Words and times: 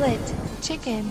Split 0.00 0.34
Chicken. 0.62 1.04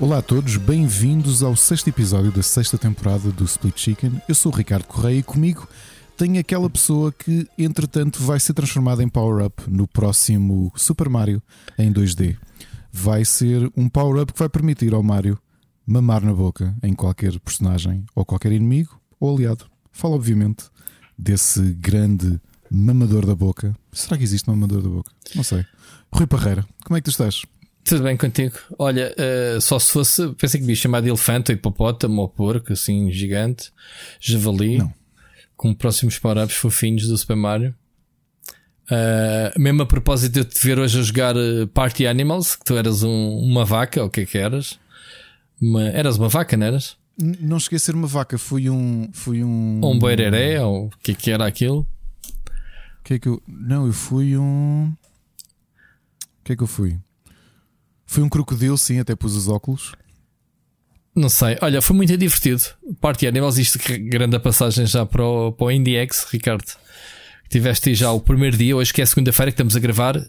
Olá 0.00 0.18
a 0.18 0.22
todos, 0.22 0.56
bem-vindos 0.56 1.44
ao 1.44 1.54
sexto 1.54 1.86
episódio 1.86 2.32
da 2.32 2.42
sexta 2.42 2.76
temporada 2.76 3.30
do 3.30 3.44
Split 3.44 3.78
Chicken. 3.78 4.20
Eu 4.28 4.34
sou 4.34 4.52
o 4.52 4.54
Ricardo 4.54 4.84
Correia 4.86 5.20
e 5.20 5.22
comigo 5.22 5.68
tenho 6.16 6.40
aquela 6.40 6.68
pessoa 6.68 7.12
que, 7.12 7.46
entretanto, 7.56 8.20
vai 8.20 8.40
ser 8.40 8.52
transformada 8.52 9.00
em 9.00 9.08
power-up 9.08 9.62
no 9.68 9.86
próximo 9.86 10.72
Super 10.74 11.08
Mario 11.08 11.40
em 11.78 11.92
2D. 11.92 12.36
Vai 12.90 13.24
ser 13.24 13.70
um 13.76 13.88
power-up 13.88 14.32
que 14.32 14.38
vai 14.40 14.48
permitir 14.48 14.92
ao 14.92 15.04
Mario 15.04 15.38
mamar 15.86 16.24
na 16.24 16.34
boca 16.34 16.74
em 16.82 16.94
qualquer 16.94 17.38
personagem 17.38 18.04
ou 18.12 18.24
qualquer 18.24 18.50
inimigo 18.50 19.00
ou 19.20 19.36
aliado. 19.36 19.66
Fala, 19.92 20.16
obviamente, 20.16 20.64
desse 21.16 21.60
grande 21.74 22.40
mamador 22.68 23.24
da 23.24 23.36
boca. 23.36 23.72
Será 23.92 24.18
que 24.18 24.24
existe 24.24 24.48
mamador 24.48 24.82
da 24.82 24.88
boca? 24.88 25.12
Não 25.32 25.44
sei. 25.44 25.64
Rui 26.12 26.26
Parreira, 26.26 26.66
como 26.84 26.96
é 26.96 27.00
que 27.00 27.04
tu 27.04 27.10
estás? 27.10 27.44
Tudo 27.84 28.04
bem 28.04 28.16
contigo? 28.16 28.54
Olha, 28.78 29.14
uh, 29.56 29.60
só 29.60 29.78
se 29.78 29.90
fosse, 29.90 30.28
pensei 30.34 30.60
que 30.60 30.66
bicho 30.66 30.82
chamado 30.82 31.06
elefante 31.06 31.50
ou 31.50 31.56
hipopótamo 31.56 32.22
ou 32.22 32.28
porco, 32.28 32.72
assim, 32.72 33.10
gigante, 33.10 33.72
javali, 34.20 34.78
Não. 34.78 34.92
com 35.56 35.74
próximos 35.74 36.18
power-ups 36.18 36.54
fofinhos 36.56 37.06
do 37.08 37.18
Super 37.18 37.36
Mario. 37.36 37.74
Uh, 38.90 39.58
mesmo 39.60 39.82
a 39.82 39.86
propósito 39.86 40.32
de 40.34 40.40
eu 40.40 40.44
te 40.44 40.64
ver 40.66 40.78
hoje 40.78 40.98
a 40.98 41.02
jogar 41.02 41.36
uh, 41.36 41.66
Party 41.68 42.06
Animals, 42.06 42.54
que 42.56 42.64
tu 42.64 42.76
eras 42.76 43.02
um- 43.02 43.38
uma 43.38 43.64
vaca, 43.64 44.00
ou 44.00 44.06
o 44.06 44.10
que 44.10 44.20
é 44.22 44.26
que 44.26 44.38
eras? 44.38 44.78
Uma- 45.60 45.88
eras 45.88 46.18
uma 46.18 46.28
vaca, 46.28 46.56
não 46.56 46.66
eras? 46.66 46.96
N- 47.18 47.38
Não 47.40 47.58
cheguei 47.58 47.76
a 47.76 47.80
ser 47.80 47.94
uma 47.94 48.06
vaca, 48.08 48.36
fui 48.38 48.68
um. 48.70 49.08
Fui 49.12 49.42
um. 49.42 49.80
Ou 49.82 49.92
um 49.94 49.98
boireré, 49.98 50.60
ou 50.62 50.86
o 50.86 50.90
que 51.02 51.12
é 51.12 51.14
que 51.14 51.30
era 51.30 51.46
aquilo? 51.46 51.86
O 53.00 53.04
que 53.04 53.14
é 53.14 53.18
que 53.18 53.28
eu. 53.28 53.42
Não, 53.46 53.86
eu 53.86 53.92
fui 53.92 54.36
um. 54.36 54.86
O 54.88 56.44
que 56.44 56.52
é 56.52 56.56
que 56.56 56.62
eu 56.62 56.66
fui? 56.66 56.98
Fui 58.12 58.22
um 58.22 58.28
crocodilo, 58.28 58.76
sim, 58.76 59.00
até 59.00 59.16
pus 59.16 59.34
os 59.34 59.48
óculos. 59.48 59.94
Não 61.16 61.30
sei, 61.30 61.56
olha, 61.62 61.80
foi 61.80 61.96
muito 61.96 62.14
divertido. 62.14 62.62
Party 63.00 63.26
Animals, 63.26 63.56
isto 63.56 63.78
que 63.78 63.96
grande 63.96 64.38
passagem 64.38 64.84
já 64.84 65.06
para 65.06 65.24
o, 65.24 65.50
para 65.50 65.68
o 65.68 65.70
IndieX, 65.70 66.26
Ricardo. 66.30 66.76
Tiveste 67.48 67.88
aí 67.88 67.94
já 67.94 68.12
o 68.12 68.20
primeiro 68.20 68.54
dia, 68.54 68.76
hoje 68.76 68.92
que 68.92 69.00
é 69.00 69.06
segunda-feira 69.06 69.50
que 69.50 69.54
estamos 69.54 69.74
a 69.76 69.80
gravar. 69.80 70.22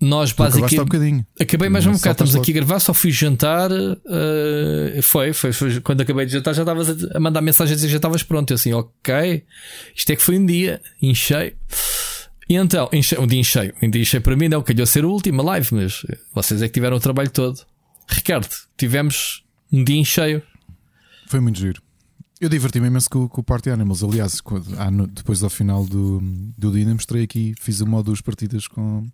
Nós 0.00 0.32
basicamente. 0.32 0.78
bocadinho. 0.78 1.26
Acabei 1.40 1.68
mais 1.68 1.86
um 1.86 1.92
bocado, 1.92 2.24
estamos 2.24 2.34
aqui 2.34 2.50
a 2.50 2.54
gravar, 2.54 2.80
só 2.80 2.92
fui 2.92 3.12
jantar. 3.12 3.70
eh, 4.96 5.00
foi, 5.00 5.32
foi, 5.32 5.52
foi. 5.52 5.80
Quando 5.82 6.00
acabei 6.00 6.26
de 6.26 6.32
jantar, 6.32 6.54
já 6.54 6.62
estavas 6.62 6.88
a, 7.14 7.20
mandar 7.20 7.40
dizer 7.76 7.86
que 7.86 7.92
já 7.92 7.98
estavas 7.98 8.24
pronto. 8.24 8.50
Eu 8.50 8.56
assim, 8.56 8.72
ok, 8.72 9.44
isto 9.94 10.10
é 10.10 10.16
que 10.16 10.22
foi 10.24 10.36
um 10.38 10.44
dia, 10.44 10.80
enchei. 11.00 11.54
E 12.50 12.56
então, 12.56 12.88
enchei, 12.92 13.16
um 13.16 13.28
dia 13.28 13.38
enchei. 13.38 13.72
Um 13.80 13.88
dia 13.88 14.02
enchei 14.02 14.18
para 14.18 14.34
mim, 14.34 14.48
não, 14.48 14.60
calhou 14.60 14.84
ser 14.84 15.04
o 15.04 15.12
último 15.12 15.40
live, 15.40 15.68
mas 15.72 16.04
vocês 16.34 16.60
é 16.60 16.66
que 16.66 16.74
tiveram 16.74 16.96
o 16.96 17.00
trabalho 17.00 17.30
todo. 17.30 17.64
Ricardo, 18.08 18.48
tivemos 18.76 19.44
um 19.70 19.84
dia 19.84 19.94
em 19.94 20.04
cheio. 20.04 20.42
Foi 21.28 21.38
muito 21.38 21.60
giro. 21.60 21.80
Eu 22.40 22.48
diverti-me 22.48 22.88
imenso 22.88 23.08
com, 23.08 23.28
com 23.28 23.40
o 23.40 23.44
Party 23.44 23.70
Animals. 23.70 24.02
Aliás, 24.02 24.42
ah, 24.78 24.90
depois 25.12 25.44
ao 25.44 25.48
final 25.48 25.86
do, 25.86 26.18
do 26.58 26.72
dia, 26.72 26.92
mostrei 26.92 27.22
aqui, 27.22 27.54
fiz 27.60 27.80
uma 27.82 27.98
ou 27.98 28.02
duas 28.02 28.20
partidas 28.20 28.66
com, 28.66 29.08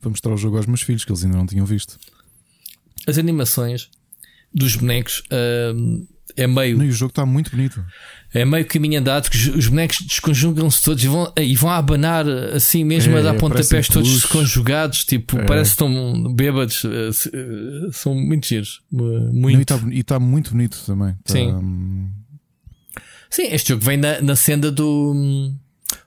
para 0.00 0.08
mostrar 0.08 0.32
o 0.32 0.38
jogo 0.38 0.56
aos 0.56 0.64
meus 0.64 0.80
filhos, 0.80 1.04
que 1.04 1.12
eles 1.12 1.22
ainda 1.22 1.36
não 1.36 1.46
tinham 1.46 1.66
visto. 1.66 1.98
As 3.06 3.18
animações 3.18 3.90
dos 4.54 4.76
bonecos 4.76 5.22
hum, 5.74 6.06
é 6.36 6.46
meio 6.46 6.82
e 6.82 6.88
o 6.88 6.92
jogo 6.92 7.10
está 7.10 7.24
muito 7.26 7.50
bonito. 7.50 7.84
É 8.32 8.44
meio 8.44 8.64
caminho 8.66 9.00
andado, 9.00 9.24
porque 9.24 9.38
os- 9.38 9.56
os 9.56 9.66
bonecos 9.68 9.98
desconjugam-se 10.02 10.82
todos 10.82 11.02
e 11.02 11.08
vão, 11.08 11.32
e 11.38 11.56
vão 11.56 11.70
a 11.70 11.76
abanar 11.78 12.28
assim 12.28 12.84
mesmo 12.84 13.16
É, 13.16 13.20
a 13.20 13.22
dar 13.22 13.34
pontapés 13.34 13.68
todos 13.88 13.88
peluches. 14.08 14.20
desconjugados, 14.20 15.04
tipo, 15.04 15.38
É. 15.38 15.44
parece 15.46 15.70
que 15.70 15.82
estão 15.84 16.34
bêbados, 16.34 16.84
eh, 16.84 17.10
eh, 17.32 17.88
são 17.92 18.14
muito 18.14 18.46
giros. 18.46 18.80
eh, 18.92 18.96
Não, 18.96 19.30
e 19.30 19.54
Muito. 19.54 19.60
está 19.74 19.88
está 19.90 20.20
muito 20.20 20.50
bonito 20.52 20.78
também. 20.86 21.16
Está, 21.24 21.32
Sim. 21.32 21.52
hum, 21.52 22.10
Sim, 23.30 23.42
este 23.50 23.68
jogo 23.70 23.84
vem 23.84 23.96
na, 23.98 24.20
na 24.22 24.34
senda 24.36 24.70
do 24.72 25.12
hum, 25.14 25.56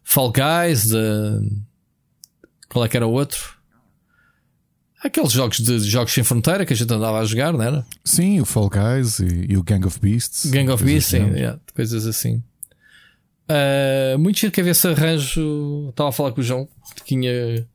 Fall 0.04 0.32
Guys, 0.32 0.90
da- 0.90 1.40
qual 2.70 2.84
é 2.86 2.88
que 2.90 2.98
era 2.98 3.06
o 3.06 3.12
outro? 3.12 3.56
Aqueles 5.04 5.32
jogos 5.32 5.58
de 5.58 5.80
jogos 5.80 6.14
sem 6.14 6.24
fronteira 6.24 6.66
que 6.66 6.74
a 6.74 6.76
gente 6.76 6.94
andava 6.94 7.20
a 7.20 7.26
jogar, 7.26 7.54
não 7.54 7.62
era? 7.62 7.86
Sim, 8.04 8.40
o 8.40 8.46
Fall 8.46 8.70
Guys 8.70 9.20
e, 9.20 9.48
e 9.50 9.58
o 9.58 9.64
Gang 9.64 9.86
of 9.86 10.00
Beasts. 10.00 10.46
Gang 10.52 10.70
of 10.72 10.84
Beasts, 10.84 11.10
sim, 11.10 11.24
assim. 11.24 11.34
yeah, 11.34 11.60
coisas 11.74 12.06
assim. 12.06 12.44
Ah, 13.52 14.18
muito 14.18 14.40
giro 14.40 14.52
que 14.52 14.62
a 14.62 14.64
ver 14.64 14.76
se 14.76 14.88
arranjo. 14.88 15.90
Estava 15.90 16.10
a 16.10 16.12
falar 16.12 16.32
com 16.32 16.40
o 16.40 16.44
João, 16.44 16.68
que 16.96 17.04
tinha 17.04 17.68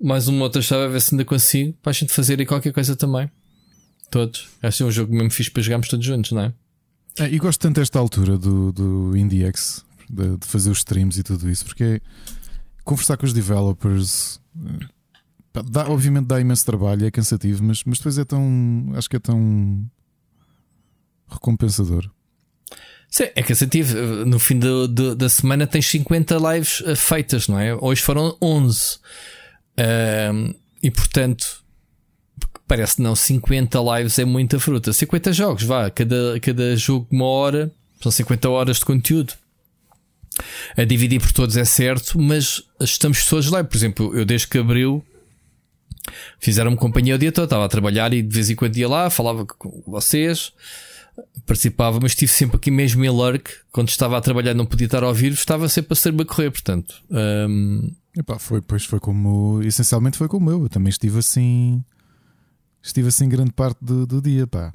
mais 0.00 0.26
uma 0.26 0.44
outra 0.44 0.60
chave 0.60 0.84
a 0.84 0.88
ver 0.88 1.00
se 1.00 1.14
ainda 1.14 1.24
consigo 1.24 1.74
para 1.82 1.90
a 1.90 1.92
gente 1.92 2.12
fazer 2.12 2.40
aí 2.40 2.46
qualquer 2.46 2.72
coisa 2.72 2.96
também. 2.96 3.30
Todos. 4.10 4.48
Acho 4.62 4.78
que 4.78 4.82
é 4.82 4.86
um 4.86 4.90
jogo 4.90 5.14
mesmo 5.14 5.30
fixe 5.30 5.50
para 5.50 5.62
jogarmos 5.62 5.88
todos 5.88 6.04
juntos, 6.04 6.32
não 6.32 6.42
é? 6.42 6.52
É, 7.18 7.28
e 7.28 7.38
gosto 7.38 7.60
tanto 7.60 7.78
desta 7.78 7.98
altura 7.98 8.36
do, 8.36 8.72
do 8.72 9.16
IndieX, 9.16 9.84
de, 10.08 10.36
de 10.36 10.46
fazer 10.46 10.70
os 10.70 10.78
streams 10.78 11.20
e 11.20 11.22
tudo 11.22 11.48
isso, 11.48 11.64
porque 11.64 11.84
é 11.84 12.00
conversar 12.82 13.16
com 13.16 13.26
os 13.26 13.32
developers. 13.32 14.40
Dá, 15.52 15.88
obviamente 15.88 16.26
dá 16.26 16.40
imenso 16.40 16.64
trabalho, 16.64 17.04
é 17.06 17.10
cansativo, 17.10 17.64
mas, 17.64 17.82
mas 17.84 17.98
depois 17.98 18.18
é 18.18 18.24
tão. 18.24 18.92
Acho 18.94 19.10
que 19.10 19.16
é 19.16 19.20
tão 19.20 19.84
recompensador. 21.28 22.08
Sim, 23.08 23.24
é 23.34 23.42
cansativo. 23.42 23.96
No 24.24 24.38
fim 24.38 24.58
do- 24.58 24.86
do- 24.86 25.16
da 25.16 25.28
semana 25.28 25.66
tens 25.66 25.86
50 25.86 26.36
lives 26.36 26.82
eh, 26.86 26.94
feitas, 26.94 27.48
não 27.48 27.58
é? 27.58 27.74
Hoje 27.74 28.02
foram 28.02 28.36
11. 28.40 28.98
Ahm, 29.76 30.54
e 30.82 30.90
portanto, 30.90 31.64
parece 32.68 33.02
não, 33.02 33.16
50 33.16 33.78
lives 33.98 34.18
é 34.18 34.24
muita 34.24 34.60
fruta. 34.60 34.92
50 34.92 35.32
jogos, 35.32 35.64
vá, 35.64 35.90
cada, 35.90 36.38
cada 36.40 36.76
jogo 36.76 37.08
uma 37.10 37.24
hora, 37.24 37.72
são 38.00 38.12
50 38.12 38.48
horas 38.48 38.76
de 38.78 38.84
conteúdo. 38.84 39.32
A 40.76 40.84
dividir 40.84 41.20
por 41.20 41.32
todos 41.32 41.56
é 41.56 41.64
certo, 41.64 42.18
mas 42.18 42.62
estamos 42.80 43.26
todos 43.26 43.50
lá. 43.50 43.62
Por 43.64 43.76
exemplo, 43.76 44.16
eu 44.16 44.24
desde 44.24 44.46
que 44.46 44.58
abriu, 44.58 45.04
fizeram-me 46.38 46.76
companhia 46.76 47.14
o 47.14 47.18
dia 47.18 47.32
todo, 47.32 47.44
estava 47.44 47.64
a 47.64 47.68
trabalhar 47.68 48.12
e 48.12 48.22
de 48.22 48.34
vez 48.34 48.50
em 48.50 48.54
quando 48.56 48.76
ia 48.76 48.88
lá, 48.88 49.10
falava 49.10 49.44
com 49.46 49.82
vocês 49.86 50.52
participava, 51.44 51.98
mas 52.00 52.12
estive 52.12 52.32
sempre 52.32 52.56
aqui 52.56 52.70
mesmo 52.70 53.04
em 53.04 53.10
lurk. 53.10 53.50
Quando 53.72 53.88
estava 53.88 54.16
a 54.16 54.20
trabalhar, 54.20 54.54
não 54.54 54.64
podia 54.64 54.86
estar 54.86 55.02
a 55.02 55.08
ouvir, 55.08 55.32
estava 55.32 55.68
sempre 55.68 55.92
a 55.92 55.96
ser-me 55.96 56.22
a 56.22 56.24
correr. 56.24 56.50
Portanto, 56.50 56.94
hum, 57.10 57.90
Epá, 58.16 58.38
foi, 58.38 58.60
pois 58.62 58.84
foi 58.84 58.98
como. 58.98 59.60
Essencialmente 59.62 60.16
foi 60.16 60.28
como 60.28 60.50
eu. 60.50 60.62
Eu 60.62 60.68
também 60.68 60.88
estive 60.88 61.18
assim. 61.18 61.84
Estive 62.82 63.08
assim 63.08 63.28
grande 63.28 63.52
parte 63.52 63.78
do, 63.82 64.06
do 64.06 64.22
dia, 64.22 64.46
pá. 64.46 64.72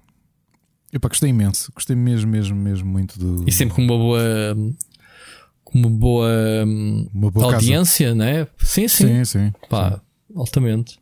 Epá, 0.94 1.10
gostei 1.10 1.30
imenso. 1.30 1.72
Gostei 1.74 1.96
mesmo, 1.96 2.30
mesmo, 2.30 2.56
mesmo 2.56 2.88
muito 2.88 3.18
do. 3.18 3.44
e 3.48 3.52
sempre 3.52 3.76
com 3.76 3.82
uma 3.82 3.98
boa, 3.98 4.56
com 5.64 5.80
uma 5.80 5.90
boa, 5.90 6.30
Uma 7.14 7.32
boa 7.32 7.46
casa. 7.46 7.56
audiência, 7.56 8.14
né? 8.14 8.48
Sim, 8.60 8.88
sim, 8.88 9.08
Sim, 9.08 9.26
sim. 9.26 9.54
pá, 9.70 10.00
altamente, 10.36 11.00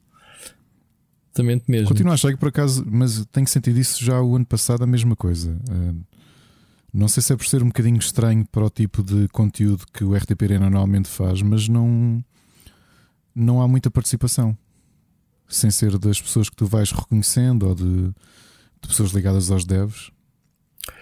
altamente 1.34 1.66
mesmo. 1.68 1.88
Continuo 1.88 2.12
a 2.12 2.14
achar 2.14 2.32
que 2.32 2.38
por 2.38 2.50
acaso, 2.50 2.86
mas 2.88 3.26
tenho 3.32 3.48
sentido 3.48 3.80
isso 3.80 4.04
já 4.04 4.22
o 4.22 4.36
ano 4.36 4.46
passado, 4.46 4.84
a 4.84 4.88
mesma 4.88 5.16
coisa. 5.16 5.58
Eh, 5.70 5.94
não 6.94 7.08
sei 7.08 7.24
se 7.24 7.34
é 7.34 7.36
por 7.36 7.46
ser 7.46 7.64
um 7.64 7.68
bocadinho 7.68 7.98
estranho 7.98 8.46
para 8.46 8.64
o 8.64 8.70
tipo 8.70 9.04
de 9.04 9.28
conteúdo 9.30 9.84
que 9.92 10.04
o 10.04 10.16
RTP 10.16 10.44
Arena 10.44 10.70
normalmente 10.70 11.10
faz, 11.10 11.42
mas 11.42 11.68
não, 11.68 12.24
não 13.36 13.62
há 13.62 13.68
muita 13.68 13.90
participação. 13.90 14.56
Sem 15.48 15.72
ser 15.72 15.98
das 15.98 16.22
pessoas 16.22 16.50
que 16.50 16.56
tu 16.56 16.68
vais 16.68 16.92
reconhecendo 16.92 17.68
ou 17.68 17.76
de, 17.76 18.08
de 18.08 18.88
pessoas 18.88 19.12
ligadas 19.12 19.50
aos 19.50 19.66
devs. 19.66 20.12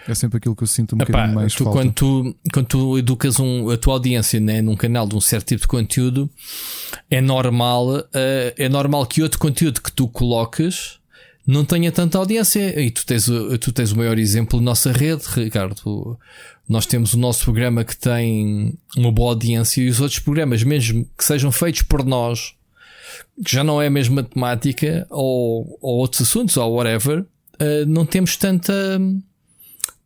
É 0.07 0.13
sempre 0.15 0.37
aquilo 0.37 0.55
que 0.55 0.63
eu 0.63 0.67
sinto 0.67 0.95
um 0.95 0.99
Epá, 1.01 1.05
bocadinho 1.11 1.35
mais 1.35 1.53
tu, 1.53 1.63
falta. 1.63 1.79
quando, 1.79 1.93
tu, 1.93 2.35
quando 2.53 2.65
tu 2.67 2.97
educas 2.97 3.39
um, 3.39 3.69
a 3.69 3.77
tua 3.77 3.93
audiência 3.93 4.39
né, 4.39 4.61
num 4.61 4.75
canal 4.75 5.07
de 5.07 5.15
um 5.15 5.21
certo 5.21 5.47
tipo 5.47 5.61
de 5.61 5.67
conteúdo, 5.67 6.29
é 7.09 7.21
normal, 7.21 8.03
eh, 8.13 8.53
é 8.57 8.69
normal 8.69 9.05
que 9.05 9.21
outro 9.21 9.39
conteúdo 9.39 9.81
que 9.81 9.91
tu 9.91 10.07
coloques 10.07 10.99
não 11.45 11.63
tenha 11.65 11.91
tanta 11.91 12.17
audiência. 12.17 12.79
E 12.79 12.89
tu 12.91 13.05
tens, 13.05 13.27
o- 13.27 13.57
tu 13.57 13.71
tens 13.71 13.91
o 13.91 13.97
maior 13.97 14.17
exemplo 14.19 14.59
da 14.59 14.65
nossa 14.65 14.91
rede, 14.91 15.23
Ricardo. 15.35 16.17
Nós 16.69 16.85
temos 16.85 17.13
o 17.13 17.17
nosso 17.19 17.43
programa 17.43 17.83
que 17.83 17.97
tem 17.97 18.73
uma 18.95 19.11
boa 19.11 19.31
audiência 19.31 19.81
e 19.81 19.89
os 19.89 19.99
outros 19.99 20.19
programas, 20.19 20.63
mesmo 20.63 21.05
que 21.17 21.23
sejam 21.23 21.51
feitos 21.51 21.81
por 21.81 22.05
nós, 22.05 22.53
que 23.43 23.51
já 23.55 23.63
não 23.63 23.81
é 23.81 23.87
a 23.87 23.91
mesma 23.91 24.23
temática, 24.23 25.05
ou, 25.09 25.77
ou 25.81 25.97
outros 25.97 26.21
assuntos, 26.21 26.55
ou 26.57 26.73
whatever, 26.75 27.25
eh, 27.59 27.85
não 27.85 28.05
temos 28.05 28.35
tanta 28.37 28.73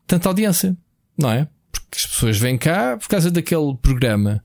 tanta 0.07 0.29
audiência, 0.29 0.75
não 1.17 1.31
é? 1.31 1.47
Porque 1.71 1.97
as 1.97 2.05
pessoas 2.05 2.37
vêm 2.37 2.57
cá 2.57 2.97
por 2.97 3.07
causa 3.07 3.29
daquele 3.31 3.75
programa. 3.81 4.43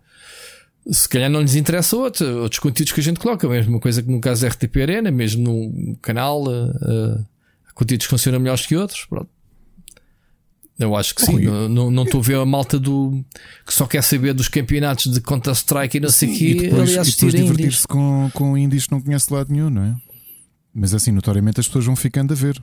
Se 0.91 1.09
calhar 1.09 1.31
não 1.31 1.41
lhes 1.43 1.55
interessa 1.55 1.97
outro, 1.97 2.27
outros 2.43 2.59
conteúdos 2.59 2.93
que 2.93 3.01
a 3.01 3.03
gente 3.03 3.21
coloca, 3.21 3.47
a 3.47 3.51
mesma 3.51 3.79
coisa 3.79 4.03
que 4.03 4.11
no 4.11 4.21
caso 4.21 4.43
da 4.43 4.49
RTP 4.49 4.77
Arena, 4.83 5.11
mesmo 5.11 5.43
no 5.43 5.97
canal, 5.97 6.43
uh, 6.45 7.27
conteúdos 7.75 8.07
que 8.07 8.11
funcionam 8.11 8.41
melhores 8.41 8.67
que 8.67 8.77
outros. 8.77 9.05
Pronto. 9.05 9.29
Eu 10.79 10.97
acho 10.97 11.15
que 11.15 11.21
sim. 11.21 11.35
Ui. 11.37 11.69
Não- 11.69 12.03
estou 12.05 12.21
a 12.21 12.25
ver 12.25 12.37
a 12.37 12.47
malta 12.47 12.79
do 12.79 13.23
que 13.67 13.73
só 13.75 13.87
quer 13.87 14.03
saber 14.03 14.33
dos 14.33 14.49
campeonatos 14.49 15.13
de 15.13 15.21
Counter-Strike 15.21 15.99
e 15.99 16.01
não 16.01 16.09
sei 16.09 16.31
o 16.31 16.39
quê 16.39 16.45
e 16.47 16.55
depois, 16.55 16.91
e 16.91 17.27
divertir-se 17.31 17.87
com, 17.87 18.31
com 18.33 18.57
indies 18.57 18.87
que 18.87 18.93
não 18.93 19.01
conhece 19.03 19.29
de 19.29 19.35
lado 19.35 19.53
nenhum, 19.53 19.69
não 19.69 19.83
é? 19.83 19.95
Mas 20.73 20.95
assim, 20.95 21.13
notoriamente 21.13 21.61
as 21.61 21.67
pessoas 21.67 21.85
vão 21.85 21.95
ficando 21.95 22.33
a 22.33 22.37
ver. 22.37 22.61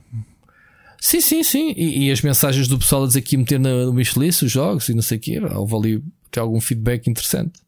Sim, 1.00 1.20
sim, 1.20 1.42
sim. 1.42 1.74
E, 1.76 2.06
e 2.06 2.10
as 2.10 2.22
mensagens 2.22 2.68
do 2.68 2.78
pessoal 2.78 3.04
a 3.04 3.06
dizer 3.06 3.22
que 3.22 3.34
ia 3.34 3.38
meter 3.38 3.60
no 3.60 3.92
wishlist 3.92 4.42
os 4.42 4.50
jogos 4.50 4.88
e 4.88 4.94
não 4.94 5.02
sei 5.02 5.18
o 5.18 5.20
quê. 5.20 5.40
Houve 5.40 5.74
ali 5.74 6.04
até 6.26 6.40
algum 6.40 6.60
feedback 6.60 7.08
interessante. 7.08 7.60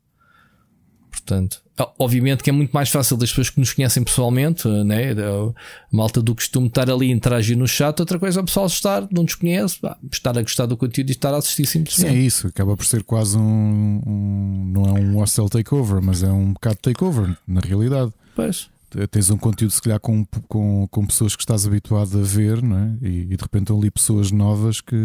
Portanto, 1.11 1.63
obviamente 1.99 2.43
que 2.43 2.51
é 2.51 2.53
muito 2.53 2.73
mais 2.73 2.91
fácil 2.91 3.17
das 3.17 3.31
pessoas 3.31 3.51
que 3.51 3.61
nos 3.61 3.73
conhecem 3.73 4.03
pessoalmente, 4.03 4.67
né? 4.85 5.13
a 5.13 5.53
malta 5.95 6.21
do 6.21 6.35
costume 6.35 6.67
estar 6.67 6.91
ali 6.91 7.11
a 7.11 7.15
interagir 7.15 7.57
no 7.57 7.69
chat. 7.69 7.99
Outra 8.01 8.19
coisa 8.19 8.41
é 8.41 8.43
o 8.43 8.45
pessoal 8.45 8.67
estar, 8.67 9.07
não 9.11 9.23
nos 9.23 9.35
conhece, 9.35 9.79
estar 10.11 10.37
a 10.37 10.43
gostar 10.43 10.67
do 10.67 10.77
conteúdo 10.77 11.11
e 11.11 11.13
estar 11.13 11.33
a 11.33 11.37
assistir 11.37 11.67
simplesmente. 11.67 12.13
Sim, 12.13 12.17
é 12.17 12.21
isso. 12.21 12.47
Acaba 12.49 12.77
por 12.77 12.85
ser 12.85 13.03
quase 13.05 13.37
um, 13.37 14.01
um 14.07 14.73
não 14.73 14.85
é 14.85 15.01
um 15.01 15.15
hostile 15.19 15.49
takeover, 15.49 16.03
mas 16.03 16.23
é 16.23 16.31
um 16.31 16.53
bocado 16.53 16.79
takeover, 16.83 17.37
na 17.47 17.61
realidade. 17.61 18.13
Pois. 18.35 18.69
Tens 19.11 19.31
um 19.31 19.37
conteúdo, 19.37 19.71
se 19.71 19.81
calhar, 19.81 20.01
com, 20.01 20.25
com, 20.49 20.87
com 20.89 21.07
pessoas 21.07 21.37
que 21.37 21.43
estás 21.43 21.67
habituado 21.67 22.19
a 22.19 22.23
ver, 22.23 22.63
não 22.63 22.77
é? 22.77 22.99
E, 23.03 23.09
e 23.21 23.37
de 23.37 23.43
repente 23.43 23.63
estão 23.63 23.79
ali 23.79 23.91
pessoas 23.91 24.31
novas 24.31 24.81
que. 24.81 24.97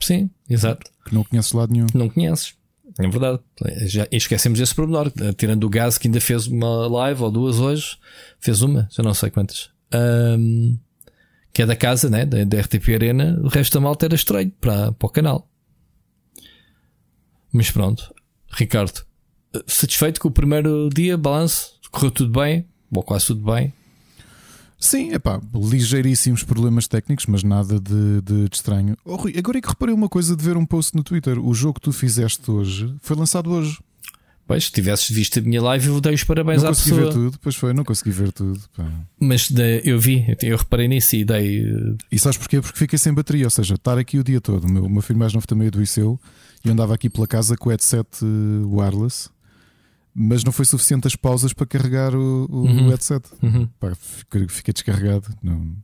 Sim, 0.00 0.30
exato. 0.48 0.90
Que 1.04 1.14
não 1.14 1.24
conheces 1.24 1.52
lado 1.52 1.72
nenhum. 1.72 1.86
Não 1.92 2.08
conheces. 2.08 2.54
É 2.98 3.08
verdade. 3.08 3.40
Já 3.86 4.06
esquecemos 4.10 4.60
esse 4.60 4.74
pormenor. 4.74 5.12
Tirando 5.36 5.64
o 5.64 5.68
Gás, 5.68 5.98
que 5.98 6.08
ainda 6.08 6.20
fez 6.20 6.46
uma 6.46 6.86
live 6.88 7.22
ou 7.22 7.30
duas 7.30 7.58
hoje, 7.58 7.96
fez 8.40 8.62
uma, 8.62 8.88
já 8.90 9.02
não 9.02 9.14
sei 9.14 9.30
quantas. 9.30 9.70
Um, 9.94 10.78
que 11.52 11.62
é 11.62 11.66
da 11.66 11.76
casa, 11.76 12.08
né? 12.08 12.24
Da, 12.24 12.44
da 12.44 12.60
RTP 12.60 12.94
Arena. 12.94 13.38
O 13.42 13.48
resto 13.48 13.74
da 13.74 13.80
malta 13.80 14.06
era 14.06 14.14
estranho 14.14 14.50
para, 14.60 14.92
para 14.92 15.06
o 15.06 15.10
canal. 15.10 15.48
Mas 17.52 17.70
pronto, 17.70 18.14
Ricardo, 18.50 19.04
satisfeito 19.66 20.20
com 20.20 20.28
o 20.28 20.32
primeiro 20.32 20.88
dia, 20.90 21.16
balanço? 21.16 21.77
Correu 21.90 22.10
tudo 22.10 22.38
bem? 22.40 22.66
Ou 22.90 23.02
quase 23.02 23.26
tudo 23.26 23.44
bem? 23.44 23.72
Sim, 24.80 25.12
é 25.12 25.18
pá, 25.18 25.40
ligeiríssimos 25.52 26.44
problemas 26.44 26.86
técnicos, 26.86 27.26
mas 27.26 27.42
nada 27.42 27.80
de, 27.80 28.22
de, 28.22 28.48
de 28.48 28.54
estranho. 28.54 28.96
Oh, 29.04 29.16
Rui, 29.16 29.34
agora 29.36 29.58
é 29.58 29.60
que 29.60 29.68
reparei 29.68 29.92
uma 29.92 30.08
coisa 30.08 30.36
de 30.36 30.44
ver 30.44 30.56
um 30.56 30.64
post 30.64 30.94
no 30.96 31.02
Twitter. 31.02 31.44
O 31.44 31.52
jogo 31.52 31.74
que 31.74 31.80
tu 31.80 31.92
fizeste 31.92 32.48
hoje 32.48 32.94
foi 33.00 33.16
lançado 33.16 33.50
hoje. 33.50 33.78
Pois, 34.46 34.64
se 34.64 34.72
tivesses 34.72 35.10
visto 35.10 35.40
a 35.40 35.42
minha 35.42 35.60
live, 35.60 35.88
eu 35.88 36.00
dei 36.00 36.14
os 36.14 36.24
parabéns 36.24 36.62
não 36.62 36.70
à 36.70 36.72
pessoa. 36.72 37.00
Não 37.00 37.06
consegui 37.06 37.20
ver 37.20 37.30
tudo, 37.30 37.38
pois 37.42 37.54
foi, 37.56 37.72
não 37.74 37.84
consegui 37.84 38.10
ver 38.10 38.32
tudo. 38.32 38.60
Pá. 38.74 38.90
Mas 39.20 39.50
de, 39.50 39.82
eu 39.84 40.00
vi, 40.00 40.24
eu 40.40 40.56
reparei 40.56 40.88
nisso 40.88 41.16
e 41.16 41.24
dei. 41.24 41.66
E 42.10 42.18
sabes 42.18 42.38
porquê? 42.38 42.60
Porque 42.60 42.78
fiquei 42.78 42.98
sem 42.98 43.12
bateria, 43.12 43.44
ou 43.44 43.50
seja, 43.50 43.74
estar 43.74 43.98
aqui 43.98 44.16
o 44.18 44.24
dia 44.24 44.40
todo. 44.40 44.64
O 44.64 44.70
meu, 44.70 44.84
o 44.84 44.88
meu 44.88 45.02
filho 45.02 45.18
mais 45.18 45.34
novo 45.34 45.46
também 45.46 45.66
adoeceu 45.66 46.18
e 46.64 46.70
andava 46.70 46.94
aqui 46.94 47.10
pela 47.10 47.26
casa 47.26 47.56
com 47.56 47.68
o 47.68 47.70
headset 47.70 48.08
eh, 48.22 48.64
wireless 48.64 49.28
mas 50.20 50.42
não 50.42 50.50
foi 50.52 50.64
suficiente 50.64 51.06
as 51.06 51.14
pausas 51.14 51.52
para 51.52 51.64
carregar 51.66 52.14
o, 52.14 52.46
o 52.50 52.62
Uhum. 52.64 52.88
headset. 52.88 53.24
Uhum. 53.42 53.66
Pá, 53.78 53.94
fica 54.48 54.72
descarregado. 54.72 55.28
Não. 55.42 55.76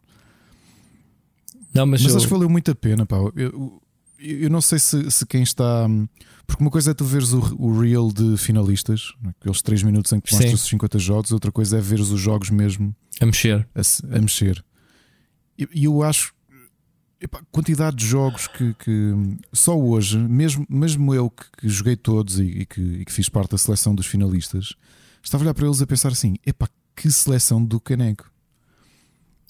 Não, 1.72 1.86
mas, 1.86 2.02
Mas 2.02 2.12
eu- 2.12 2.16
acho 2.18 2.26
que 2.26 2.32
valeu 2.32 2.48
muito 2.48 2.70
a 2.70 2.74
pena. 2.74 3.04
Pá. 3.06 3.16
Eu, 3.16 3.32
eu, 3.36 3.82
eu 4.18 4.50
não 4.50 4.60
sei 4.60 4.78
se, 4.78 5.10
se 5.10 5.24
quem 5.26 5.42
está. 5.42 5.86
Porque 6.46 6.62
uma 6.62 6.70
coisa 6.70 6.90
é 6.90 6.94
tu 6.94 7.04
veres 7.04 7.32
o, 7.32 7.38
o 7.58 7.80
reel 7.80 8.12
de 8.12 8.36
finalistas, 8.36 9.12
aqueles 9.24 9.62
3 9.62 9.82
minutos 9.82 10.12
em 10.12 10.20
que 10.20 10.32
mostras 10.32 10.54
os 10.54 10.68
50 10.68 10.98
jogos, 10.98 11.32
outra 11.32 11.50
coisa 11.50 11.78
é 11.78 11.80
veres 11.80 12.10
os 12.10 12.20
jogos 12.20 12.50
mesmo 12.50 12.94
a 13.20 13.26
mexer. 13.26 13.66
a, 13.74 14.16
a 14.16 14.20
mexer. 14.20 14.64
E 15.58 15.68
e 15.72 15.84
eu 15.84 16.02
acho. 16.02 16.33
Epá, 17.20 17.40
quantidade 17.50 17.96
de 17.96 18.06
jogos 18.06 18.46
que, 18.46 18.74
que 18.74 19.12
só 19.52 19.78
hoje, 19.78 20.18
mesmo, 20.18 20.66
mesmo 20.68 21.14
eu 21.14 21.30
que, 21.30 21.44
que 21.58 21.68
joguei 21.68 21.96
todos 21.96 22.38
e, 22.38 22.44
e 22.44 22.66
que, 22.66 22.80
e 22.80 23.04
que 23.04 23.12
fiz 23.12 23.28
parte 23.28 23.50
da 23.52 23.58
seleção 23.58 23.94
dos 23.94 24.06
finalistas, 24.06 24.74
estava 25.22 25.42
a 25.42 25.46
olhar 25.46 25.54
para 25.54 25.66
eles 25.66 25.80
a 25.82 25.86
pensar 25.86 26.12
assim: 26.12 26.36
epá, 26.46 26.68
que 26.96 27.10
seleção 27.10 27.64
do 27.64 27.80
caneco! 27.80 28.30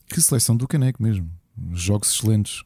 Que 0.07 0.21
seleção 0.21 0.57
do 0.57 0.67
caneco 0.69 1.03
mesmo! 1.03 1.31
Jogos 1.73 2.11
excelentes. 2.15 2.63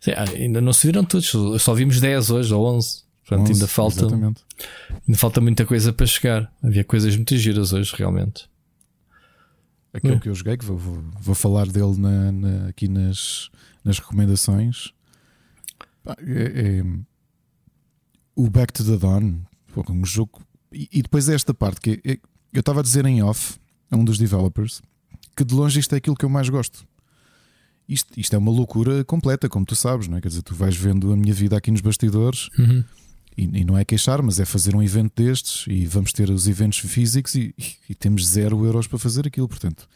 Sim, 0.00 0.12
ah, 0.12 0.24
ainda 0.30 0.60
não 0.60 0.72
se 0.72 0.86
viram 0.86 1.04
todos, 1.04 1.32
só 1.62 1.74
vimos 1.74 2.00
10 2.00 2.30
hoje 2.30 2.52
ou 2.54 2.66
11. 2.66 3.02
Portanto, 3.24 3.42
11, 3.50 3.52
ainda 3.52 3.68
falta, 3.68 3.96
Exatamente. 4.00 4.42
ainda 5.06 5.18
falta 5.18 5.40
muita 5.40 5.64
coisa 5.64 5.92
para 5.92 6.06
chegar. 6.06 6.52
Havia 6.62 6.82
coisas 6.84 7.14
muito 7.14 7.36
giras 7.36 7.72
hoje, 7.72 7.94
realmente. 7.96 8.50
Aquele 9.94 10.14
É. 10.14 10.18
que 10.18 10.28
eu 10.28 10.34
joguei, 10.34 10.56
que 10.56 10.64
vou, 10.64 10.76
vou, 10.76 11.04
vou 11.20 11.34
falar 11.34 11.66
dele 11.66 11.96
na, 11.98 12.32
na- 12.32 12.68
aqui 12.68 12.88
nas, 12.88 13.50
nas 13.84 13.98
recomendações. 13.98 14.92
É- 16.26 16.80
é- 16.80 16.84
o 18.34 18.48
Back 18.48 18.72
to 18.72 18.84
the 18.84 18.96
Dawn, 18.96 19.40
pô, 19.72 19.84
um 19.92 20.04
jogo. 20.04 20.40
E, 20.72 20.88
e 20.92 21.02
depois 21.02 21.28
é 21.28 21.34
esta 21.34 21.52
parte 21.52 21.80
que 21.80 22.00
é- 22.04 22.18
eu 22.52 22.60
estava 22.60 22.80
a 22.80 22.82
dizer 22.82 23.04
em 23.06 23.22
off 23.22 23.58
a 23.90 23.96
um 23.96 24.04
dos 24.04 24.18
developers 24.18 24.80
que 25.36 25.44
de 25.44 25.54
longe 25.54 25.78
isto 25.80 25.94
é 25.94 25.98
aquilo 25.98 26.16
que 26.16 26.24
eu 26.24 26.28
mais 26.28 26.48
gosto. 26.48 26.86
Isto, 27.88 28.18
isto 28.18 28.34
é 28.34 28.38
uma 28.38 28.50
loucura 28.50 29.04
completa, 29.04 29.48
como 29.48 29.66
tu 29.66 29.74
sabes, 29.74 30.08
não 30.08 30.16
é? 30.16 30.20
Quer 30.20 30.28
dizer, 30.28 30.42
tu 30.42 30.54
vais 30.54 30.74
vendo 30.76 31.12
a 31.12 31.16
minha 31.16 31.34
vida 31.34 31.56
aqui 31.56 31.70
nos 31.70 31.80
bastidores 31.80 32.48
Uhum. 32.58 32.82
e, 33.36 33.42
e 33.60 33.64
não 33.64 33.76
é 33.76 33.84
queixar, 33.84 34.22
mas 34.22 34.38
é 34.40 34.44
fazer 34.44 34.74
um 34.74 34.82
evento 34.82 35.12
destes 35.22 35.66
e 35.66 35.84
vamos 35.86 36.12
ter 36.12 36.30
os 36.30 36.46
eventos 36.48 36.78
físicos 36.78 37.34
e, 37.34 37.54
e 37.88 37.94
temos 37.94 38.26
zero 38.26 38.64
euros 38.64 38.86
para 38.86 38.98
fazer 38.98 39.26
aquilo. 39.26 39.48
Portanto, 39.48 39.86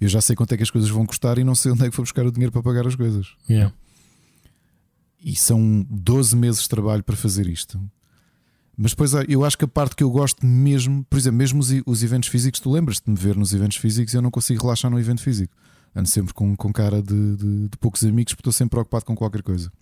eu 0.00 0.08
já 0.08 0.20
sei 0.20 0.34
quanto 0.36 0.52
é 0.52 0.56
que 0.56 0.62
as 0.62 0.70
coisas 0.70 0.90
vão 0.90 1.04
custar 1.06 1.38
e 1.38 1.44
não 1.44 1.54
sei 1.54 1.72
onde 1.72 1.84
é 1.86 1.90
que 1.90 1.96
vou 1.96 2.04
buscar 2.04 2.26
o 2.26 2.32
dinheiro 2.32 2.52
para 2.52 2.62
pagar 2.62 2.86
as 2.86 2.94
coisas. 2.96 3.28
Yeah. 3.48 3.72
E 5.20 5.34
são 5.36 5.86
12 5.88 6.36
meses 6.36 6.62
de 6.62 6.68
trabalho 6.68 7.02
para 7.02 7.16
fazer 7.16 7.46
isto. 7.48 7.80
Mas 8.76 8.90
depois 8.90 9.12
eu 9.28 9.44
acho 9.44 9.56
que 9.56 9.64
a 9.64 9.68
parte 9.68 9.94
que 9.96 10.02
eu 10.02 10.10
gosto 10.10 10.44
mesmo, 10.44 11.04
por 11.08 11.16
exemplo, 11.18 11.38
mesmo 11.38 11.60
os, 11.60 11.68
os 11.86 12.02
eventos 12.02 12.28
físicos, 12.28 12.60
tu 12.60 12.70
lembras-te 12.70 13.04
de 13.04 13.10
me 13.12 13.16
ver 13.16 13.36
nos 13.36 13.54
eventos 13.54 13.76
físicos 13.76 14.12
e 14.12 14.16
eu 14.16 14.22
não 14.22 14.30
consigo 14.30 14.62
relaxar 14.62 14.90
no 14.90 14.98
evento 14.98 15.22
físico. 15.22 15.54
Ando 15.94 16.08
sempre 16.08 16.34
com, 16.34 16.56
com 16.56 16.72
cara 16.72 17.00
de, 17.00 17.36
de- 17.36 17.68
de 17.68 17.78
poucos 17.78 18.02
amigos 18.04 18.34
porque 18.34 18.40
estou 18.40 18.52
sempre 18.52 18.70
preocupado 18.72 19.04
com 19.04 19.14
qualquer 19.14 19.42
coisa. 19.42 19.72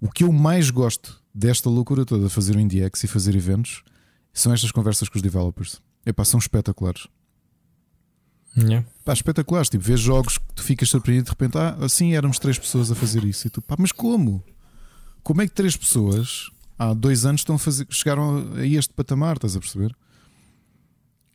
O 0.00 0.08
que 0.08 0.22
eu 0.22 0.32
mais 0.32 0.70
gosto 0.70 1.20
desta 1.34 1.68
loucura 1.68 2.04
toda, 2.04 2.28
fazer 2.30 2.54
o 2.54 2.60
IndieX 2.60 3.02
e 3.02 3.08
fazer 3.08 3.34
eventos, 3.34 3.82
são 4.32 4.52
estas 4.52 4.70
conversas 4.70 5.08
com 5.08 5.16
os 5.18 5.22
developers. 5.22 5.82
Epá, 6.06 6.24
são 6.24 6.38
espetaculares. 6.38 7.08
Yeah. 8.66 8.86
Pá, 9.04 9.12
espetaculares. 9.12 9.68
Tipo, 9.68 9.84
vês 9.84 10.00
jogos 10.00 10.38
que 10.38 10.44
tu 10.54 10.62
ficas 10.62 10.88
surpreendido 10.88 11.26
de 11.26 11.30
repente, 11.30 11.56
ah, 11.58 11.76
assim 11.80 12.14
éramos 12.14 12.38
três 12.38 12.58
pessoas 12.58 12.90
a 12.90 12.94
fazer 12.94 13.24
isso. 13.24 13.46
E 13.46 13.50
tu, 13.50 13.62
pá, 13.62 13.76
mas 13.78 13.92
como? 13.92 14.42
Como 15.22 15.42
é 15.42 15.46
que 15.46 15.54
três 15.54 15.76
pessoas 15.76 16.50
há 16.78 16.92
dois 16.94 17.24
anos 17.24 17.40
estão 17.42 17.56
a 17.56 17.58
fazer, 17.58 17.86
chegaram 17.90 18.52
a 18.56 18.66
este 18.66 18.92
patamar? 18.94 19.36
Estás 19.36 19.56
a 19.56 19.60
perceber? 19.60 19.94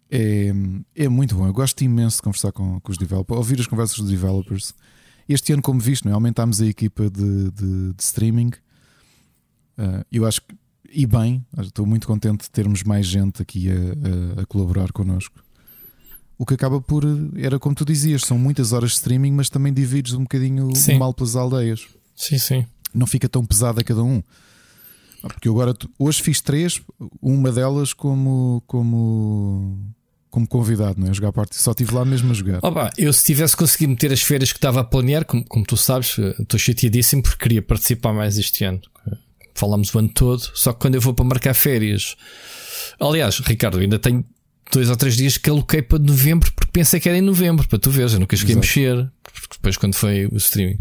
É, 0.10 0.52
é 0.96 1.08
muito 1.10 1.36
bom. 1.36 1.48
Eu 1.48 1.54
gosto 1.54 1.82
imenso 1.84 2.18
de 2.18 2.22
conversar 2.24 2.52
com, 2.52 2.80
com 2.80 2.92
os 2.92 2.98
developers, 2.98 3.38
ouvir 3.38 3.60
as 3.60 3.68
conversas 3.68 3.98
dos 3.98 4.10
developers. 4.10 4.74
Este 5.28 5.54
ano, 5.54 5.62
como 5.62 5.80
viste, 5.80 6.08
é? 6.08 6.12
aumentámos 6.12 6.62
a 6.62 6.66
equipa 6.66 7.10
de, 7.10 7.50
de- 7.52 7.94
de 7.94 8.04
streaming. 8.04 8.52
Ah, 9.78 10.06
eu 10.12 10.26
acho 10.26 10.42
que, 10.42 10.56
e 10.92 11.08
bem, 11.08 11.44
estou 11.60 11.86
muito 11.86 12.06
contente 12.06 12.44
de 12.44 12.52
termos 12.52 12.84
mais 12.84 13.08
gente 13.08 13.42
aqui 13.42 13.70
a, 13.72 14.40
a- 14.40 14.42
a 14.44 14.46
colaborar 14.46 14.92
connosco. 14.92 15.43
O 16.38 16.46
que 16.46 16.54
acaba 16.56 16.82
por. 16.82 17.04
Era 17.38 17.60
como 17.60 17.76
tu 17.76 17.86
dizias, 17.86 18.24
são 18.24 18.38
muitas 18.38 18.74
horas 18.74 18.92
de 18.92 18.96
streaming, 18.98 19.32
mas 19.32 19.50
também 19.50 19.72
divides 19.74 20.14
um 20.14 20.24
bocadinho 20.24 20.76
Sim. 20.76 20.96
o 20.96 21.00
mal 21.00 21.14
pelas 21.14 21.36
aldeias. 21.36 21.86
Sim, 22.16 22.38
sim. 22.40 22.66
Não 22.94 23.08
fica 23.08 23.30
tão 23.30 23.46
pesado 23.46 23.80
a 23.80 23.84
cada 23.84 24.04
um. 24.04 24.22
Ah, 25.24 25.28
Porque 25.30 25.48
eu 25.48 25.54
agora, 25.54 25.76
hoje 25.98 26.22
fiz 26.22 26.42
três, 26.42 26.82
uma 27.22 27.52
delas 27.52 27.94
como, 27.94 28.62
como, 28.68 29.80
como 30.30 30.46
convidado, 30.48 31.00
não 31.00 31.08
é? 31.08 31.12
A 31.12 31.14
jogar 31.14 31.32
parte. 31.32 31.56
Só 31.56 31.72
estive 31.72 31.94
lá 31.94 32.04
mesmo 32.04 32.32
a 32.32 32.34
jogar. 32.34 32.60
Opa, 32.62 32.92
eu 32.98 33.12
se 33.14 33.24
tivesse 33.24 33.56
conseguido 33.56 33.92
meter 33.92 34.12
as 34.12 34.22
férias 34.22 34.52
que 34.52 34.58
estava 34.58 34.82
a 34.82 34.84
planear, 34.84 35.24
como, 35.26 35.46
como 35.46 35.66
tu 35.66 35.78
sabes, 35.78 36.18
eh, 36.20 36.36
estou 36.40 36.60
chateadíssimo 36.60 37.22
porque 37.24 37.38
queria 37.38 37.62
participar 37.62 38.12
mais 38.14 38.38
este 38.38 38.66
ano. 38.66 38.82
Falámos 39.56 39.94
o 39.94 40.00
ano 40.00 40.10
todo, 40.10 40.42
só 40.56 40.74
que 40.74 40.80
quando 40.80 40.96
eu 40.96 41.02
vou 41.02 41.14
para 41.14 41.24
marcar 41.26 41.54
férias. 41.54 42.16
Aliás, 43.00 43.38
Ricardo, 43.40 43.78
ainda 43.80 44.00
tenho 44.00 44.26
dois 44.74 44.90
ou 44.90 44.96
três 44.96 45.16
dias 45.16 45.38
que 45.38 45.50
aloquei 45.50 45.82
para 45.82 46.00
novembro 46.00 46.52
porque 46.54 46.72
pensei 46.72 47.00
que 47.00 47.08
era 47.10 47.18
em 47.18 47.22
novembro, 47.22 47.68
para 47.68 47.80
tu 47.80 47.90
veres, 47.90 48.14
eu 48.14 48.20
nunca 48.20 48.36
cheguei 48.36 48.56
a 48.56 48.60
Exato. 48.60 48.68
mexer, 48.80 49.12
porque 49.24 49.56
depois 49.56 49.78
quando 49.78 49.96
foi 49.96 50.26
o 50.28 50.36
streaming. 50.38 50.78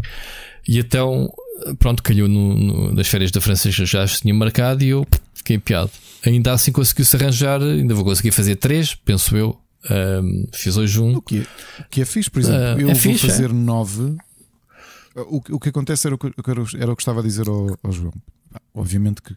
E 0.67 0.79
então, 0.79 1.31
pronto, 1.79 2.01
calhou 2.03 2.27
no, 2.27 2.55
no- 2.57 2.95
das 2.95 3.07
férias 3.07 3.31
da 3.31 3.41
Francisca 3.41 3.85
já 3.85 4.03
as 4.03 4.19
tinha 4.21 4.33
marcado 4.33 4.83
e 4.83 4.89
eu 4.89 5.05
fiquei 5.33 5.57
piado. 5.57 5.91
Ainda 6.25 6.53
assim 6.53 6.71
conseguiu-se 6.71 7.15
arranjar, 7.15 7.61
ainda 7.61 7.93
vou 7.93 8.05
conseguir 8.05 8.31
fazer 8.31 8.55
três, 8.55 8.95
penso 8.95 9.35
eu. 9.35 9.59
Ahm, 9.89 10.45
fiz 10.53 10.77
hoje 10.77 10.97
um. 11.01 11.17
O 11.17 11.21
que, 11.21 11.39
é, 11.39 11.41
o 11.81 11.89
que 11.89 12.01
é 12.01 12.05
fixe, 12.05 12.31
por 12.31 12.39
exemplo, 12.39 12.59
Ah, 12.61 12.71
eu 12.79 12.89
é 12.89 12.93
vou 12.93 12.95
fixe, 12.95 13.27
fazer 13.27 13.51
nove. 13.51 14.15
O, 15.15 15.41
que- 15.41 15.51
o 15.53 15.59
que 15.59 15.69
acontece 15.69 16.07
era 16.07 16.15
o 16.15 16.17
que, 16.17 16.31
era 16.79 16.91
o 16.91 16.95
que 16.95 17.01
estava 17.01 17.19
a 17.19 17.23
dizer 17.23 17.47
ao, 17.49 17.77
ao 17.83 17.91
João. 17.91 18.13
Obviamente 18.73 19.21
que 19.21 19.35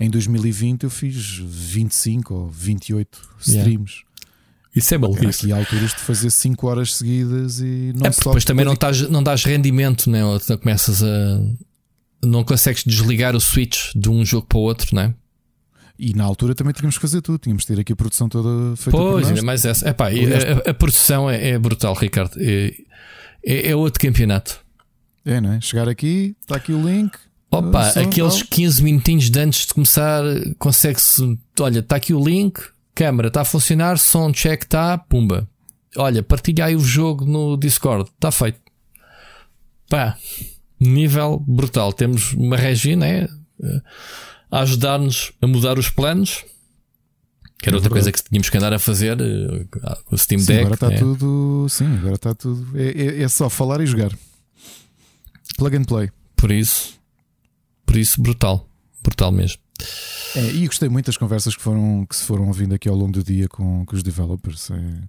em 0.00 0.10
2020 0.10 0.84
eu 0.84 0.90
fiz 0.90 1.14
25 1.38 2.34
ou 2.34 2.48
28 2.48 3.18
Yeah. 3.48 3.68
streams. 3.70 4.02
Isso 4.74 4.94
é 4.94 4.98
maluquice. 4.98 5.40
aqui 5.44 5.52
há 5.52 5.56
alturas 5.56 5.90
de 5.90 5.96
fazer 5.98 6.30
5 6.30 6.66
horas 6.66 6.94
seguidas 6.96 7.60
e 7.60 7.92
não 7.94 8.06
É 8.06 8.10
porque 8.10 8.24
depois 8.24 8.44
também 8.44 8.64
não, 8.64 8.72
estás, 8.72 9.02
não 9.08 9.22
dás 9.22 9.44
rendimento, 9.44 10.08
né? 10.08 10.24
Ou 10.24 10.40
tu 10.40 10.56
começas 10.58 11.02
a. 11.02 11.40
Não 12.24 12.42
consegues 12.44 12.82
desligar 12.84 13.34
o 13.36 13.40
switch 13.40 13.90
de 13.94 14.08
um 14.08 14.24
jogo 14.24 14.46
para 14.46 14.58
o 14.58 14.62
outro, 14.62 14.94
não 14.94 15.02
é? 15.02 15.14
E 15.98 16.14
na 16.14 16.24
altura 16.24 16.54
também 16.54 16.72
tínhamos 16.72 16.96
que 16.96 17.02
fazer 17.02 17.20
tudo, 17.20 17.38
tínhamos 17.38 17.64
que 17.64 17.74
ter 17.74 17.80
aqui 17.80 17.92
a 17.92 17.96
produção 17.96 18.28
toda 18.28 18.74
feita 18.76 18.90
Pois, 18.96 19.10
por 19.24 19.28
ainda 19.28 19.30
nós. 19.32 19.44
mais 19.44 19.64
essa. 19.66 19.88
Epá, 19.88 20.10
e 20.12 20.24
a, 20.32 20.70
a 20.70 20.74
produção 20.74 21.28
é, 21.28 21.50
é 21.50 21.58
brutal, 21.58 21.94
Ricardo. 21.94 22.36
É, 22.40 22.74
é, 23.44 23.70
é 23.70 23.76
outro 23.76 24.00
campeonato. 24.00 24.60
É, 25.24 25.40
não 25.40 25.52
é? 25.52 25.60
Chegar 25.60 25.88
aqui, 25.88 26.34
está 26.40 26.56
aqui 26.56 26.72
o 26.72 26.82
link. 26.88 27.12
Opa, 27.52 27.80
Ah, 27.80 27.90
som, 27.92 28.00
aqueles 28.00 28.38
tal. 28.38 28.46
15 28.48 28.82
minutinhos 28.82 29.30
de 29.30 29.38
antes 29.38 29.66
de 29.66 29.74
começar, 29.74 30.22
consegue-se. 30.58 31.38
Olha, 31.60 31.80
está 31.80 31.96
aqui 31.96 32.14
o 32.14 32.24
link, 32.24 32.58
câmera 32.94 33.28
está 33.28 33.42
a 33.42 33.44
funcionar, 33.44 33.98
som 33.98 34.32
check 34.32 34.62
está, 34.62 34.96
pumba. 34.96 35.46
Olha, 35.96 36.22
partilha 36.22 36.64
aí 36.64 36.74
o 36.74 36.80
jogo 36.80 37.26
no 37.26 37.56
Discord, 37.58 38.08
está 38.10 38.32
feito. 38.32 38.58
Pá, 39.90 40.16
nível 40.80 41.38
brutal. 41.46 41.92
Temos 41.92 42.32
uma 42.32 42.56
Regina 42.56 43.06
é, 43.06 43.28
a 44.50 44.60
ajudar-nos 44.60 45.32
a 45.42 45.46
mudar 45.46 45.78
os 45.78 45.90
planos. 45.90 46.44
Que 47.62 47.68
era 47.68 47.76
É 47.76 47.78
outra 47.78 47.90
verdade. 47.90 47.90
coisa 47.90 48.12
que 48.12 48.28
tínhamos 48.30 48.48
que 48.50 48.56
andar 48.56 48.72
a 48.72 48.78
fazer 48.78 49.20
eh, 49.20 49.66
com 50.06 50.14
o 50.16 50.18
Steam 50.18 50.40
Sim, 50.40 50.46
Deck. 50.46 50.60
agora 50.60 50.74
está 50.74 50.88
né? 50.88 50.96
tudo. 50.98 51.66
Sim, 51.68 51.96
agora 51.98 52.14
está 52.14 52.34
tudo. 52.34 52.66
É, 52.76 52.88
é- 52.90 53.22
é 53.22 53.28
só 53.28 53.48
falar 53.50 53.80
e 53.82 53.86
jogar. 53.86 54.10
Plug 55.58 55.76
and 55.76 55.84
play. 55.84 56.10
Por 56.34 56.50
isso, 56.50 56.94
por 57.92 57.98
isso, 57.98 58.22
brutal. 58.22 58.66
Brutal 59.02 59.30
mesmo. 59.32 59.60
É, 60.36 60.46
e 60.52 60.66
gostei 60.66 60.88
muito 60.88 61.06
das 61.06 61.16
conversas 61.16 61.54
que, 61.54 61.60
foram, 61.62 62.06
que 62.08 62.16
se 62.16 62.24
foram 62.24 62.46
ouvindo 62.46 62.74
aqui 62.74 62.88
ao 62.88 62.96
longo 62.96 63.12
do 63.12 63.22
dia 63.22 63.48
com, 63.48 63.84
com 63.84 63.94
os 63.96 64.02
developers. 64.02 64.70
É... 64.70 65.02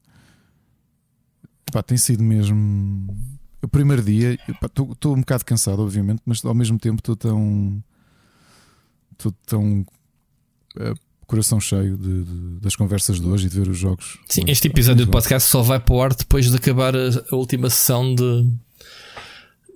Pá, 1.71 1.81
tem 1.81 1.97
sido 1.97 2.21
mesmo. 2.23 3.15
O 3.61 3.67
primeiro 3.67 4.01
dia, 4.01 4.37
estou 4.63 5.15
um 5.15 5.19
bocado 5.21 5.45
cansado, 5.45 5.81
obviamente, 5.81 6.21
mas 6.25 6.43
ao 6.43 6.53
mesmo 6.53 6.77
tempo 6.77 6.99
estou 6.99 7.15
tão. 7.15 7.81
Estou 9.13 9.31
tão. 9.45 9.85
eh, 10.77 10.93
coração 11.25 11.59
cheio 11.59 11.97
de, 11.97 12.23
de- 12.23 12.59
das 12.59 12.75
conversas 12.75 13.19
de 13.19 13.25
hoje 13.25 13.47
e 13.47 13.49
de 13.49 13.59
ver 13.59 13.67
os 13.69 13.77
jogos. 13.77 14.19
Sim, 14.29 14.43
este 14.47 14.67
episódio 14.67 15.05
do 15.05 15.11
podcast 15.11 15.49
só 15.49 15.61
vai 15.61 15.79
para 15.79 15.93
o 15.95 16.01
ar 16.01 16.13
depois 16.13 16.49
de 16.49 16.55
acabar 16.57 16.95
a, 16.95 17.09
a 17.31 17.35
última 17.35 17.69
sessão 17.69 18.13
de, 18.13 18.47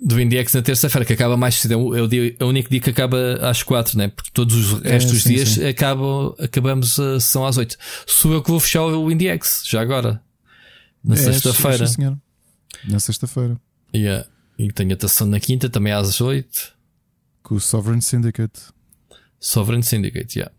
do 0.04 0.20
IndieX 0.22 0.54
na 0.54 0.62
terça-feira, 0.62 1.04
que 1.06 1.13
acaba 1.13 1.36
mais 1.36 1.56
cedo. 1.56 1.74
É 1.74 1.77
o, 1.77 1.96
é 1.96 2.01
o 2.01 2.08
dia- 2.08 2.36
é 2.39 2.44
o 2.44 2.48
único 2.48 2.70
dia 2.70 2.80
que 2.80 2.89
acaba 2.89 3.18
às 3.50 3.63
quatro, 3.63 3.98
né? 3.98 4.10
Porque 4.10 4.30
todos 4.32 4.56
os 4.74 4.86
É, 4.86 4.92
restos 4.92 5.13
dos 5.13 5.24
dias 5.24 5.50
sim. 5.50 5.66
acabam, 5.66 6.36
acabamos 6.39 7.00
a 7.00 7.20
sessão 7.20 7.46
às 7.46 7.58
oito. 7.58 7.75
Sou 8.06 8.32
eu 8.34 8.42
que 8.44 8.50
vou 8.51 8.60
fechar 8.60 8.84
o 8.86 9.12
IndieX, 9.12 9.63
já 9.66 9.82
agora, 9.82 10.22
na 11.04 11.16
É, 11.16 11.18
sexta-feira. 11.18 11.88
senhor. 11.88 12.18
Na 12.88 13.00
sexta-feira. 13.00 13.60
Yeah. 13.96 14.27
E 14.60 14.72
tenho 14.72 14.96
a 14.96 15.00
sessão 15.00 15.25
na 15.27 15.39
quinta, 15.39 15.70
também 15.70 15.92
às 15.94 16.22
oito. 16.22 16.74
Com 17.42 17.56
o 17.56 17.60
Sovereign 17.60 18.01
Syndicate. 18.01 18.60
Sovereign 19.39 19.84
Syndicate, 19.84 20.39
yeah. 20.39 20.54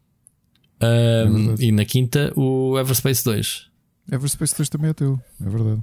Um, 0.81 0.87
É 0.87 1.25
verdade. 1.27 1.65
e 1.65 1.73
na 1.73 1.85
quinta, 1.85 2.33
o 2.37 2.79
Everspace 2.79 3.23
2. 3.25 3.67
Everspace 4.11 4.57
2 4.57 4.69
também 4.69 4.91
é 4.91 4.95
teu, 4.95 5.21
é 5.45 5.49
verdade. 5.49 5.83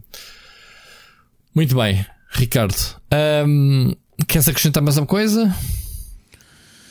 Muito 1.53 1.75
bem, 1.75 2.05
Ricardo. 2.29 2.75
Um, 3.47 3.93
queres 4.27 4.47
acrescentar 4.47 4.81
mais 4.83 4.97
alguma 4.97 5.07
coisa? 5.09 5.55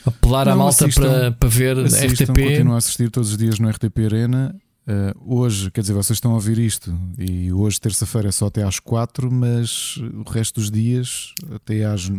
Apelar 0.05 0.47
à 0.47 0.51
Não, 0.51 0.59
malta 0.59 0.85
assistam. 0.85 1.01
para, 1.01 1.31
para 1.31 1.49
ver 1.49 1.77
Assistam, 1.79 2.33
RTP. 2.33 2.41
continuam 2.43 2.75
a 2.75 2.77
assistir 2.77 3.09
todos 3.09 3.31
os 3.31 3.37
dias 3.37 3.57
no 3.59 3.69
RTP 3.69 3.99
Arena. 4.05 4.55
Uh, 4.87 5.35
hoje, 5.39 5.71
quer 5.71 5.81
dizer, 5.81 5.93
vocês 5.93 6.17
estão 6.17 6.29
a 6.31 6.35
ouvir 6.35 6.59
isto 6.59 6.95
e 7.17 7.51
hoje, 7.51 7.81
terça-feira, 7.81 8.27
é 8.29 8.31
só 8.31 8.45
até 8.45 8.61
às 8.61 8.79
4, 8.79 9.31
mas 9.31 9.97
o 9.97 10.29
resto 10.29 10.59
dos 10.61 10.69
dias, 10.69 11.33
até 11.55 11.85
às. 11.85 12.07
uh, 12.07 12.13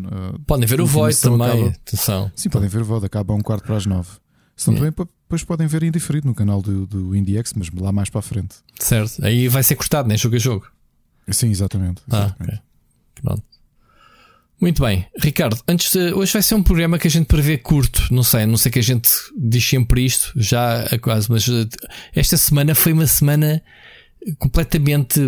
Podem 0.45 0.67
ver 0.67 0.81
o 0.81 0.87
Void 0.87 1.17
também. 1.21 1.47
acaba- 1.47 1.69
Atenção. 1.69 2.33
Sim, 2.35 2.49
podem 2.49 2.69
ver 2.69 2.83
o 2.83 2.85
VOD, 2.85 3.07
acaba 3.07 3.33
a 3.33 3.37
um 3.37 3.41
quarto 3.41 3.65
para 3.67 3.77
as 3.77 3.87
9. 3.87 4.09
Se 4.57 4.67
não 4.67 4.75
Yeah. 4.75 4.91
também, 4.91 5.07
po- 5.07 5.13
depois 5.23 5.45
podem 5.45 5.67
ver 5.69 5.85
em 5.85 5.93
diferido 5.93 6.27
no 6.27 6.35
canal 6.35 6.61
do, 6.61 6.87
do 6.89 7.15
IndieX, 7.15 7.53
mas 7.55 7.71
lá 7.71 7.93
mais 7.93 8.11
para 8.11 8.19
a 8.19 8.23
frente. 8.23 8.57
Certo. 8.81 9.25
Aí 9.25 9.47
vai 9.47 9.63
ser 9.63 9.77
cortado, 9.77 10.09
né? 10.09 10.17
Jogo 10.17 10.35
a 10.35 10.39
jogo. 10.41 10.67
Sim, 11.31 11.51
exatamente. 11.51 12.03
Ah, 12.11 12.27
exatamente. 12.27 12.63
Pronto. 13.23 13.43
Muito 14.61 14.83
bem, 14.83 15.07
Ricardo. 15.19 15.61
Antes 15.69 15.93
de, 15.93 16.15
hoje 16.15 16.33
vai 16.33 16.43
ser 16.43 16.55
um 16.55 16.63
programa 16.63 16.99
que 16.99 17.07
a 17.07 17.11
gente 17.11 17.27
prevê 17.27 17.59
curto. 17.59 18.09
Não 18.11 18.23
sei, 18.23 18.47
não 18.47 18.57
sei 18.57 18.71
que 18.71 18.79
a 18.79 18.83
gente 18.83 19.11
diz 19.37 19.69
sempre 19.69 20.05
isto, 20.05 20.33
já 20.35 20.83
há 20.83 20.99
quase, 20.99 21.31
mas 21.31 21.47
eh, 21.47 21.67
esta 22.15 22.39
semana 22.39 22.75
foi 22.75 22.93
uma 22.93 23.07
semana 23.07 23.63
completamente 24.39 25.21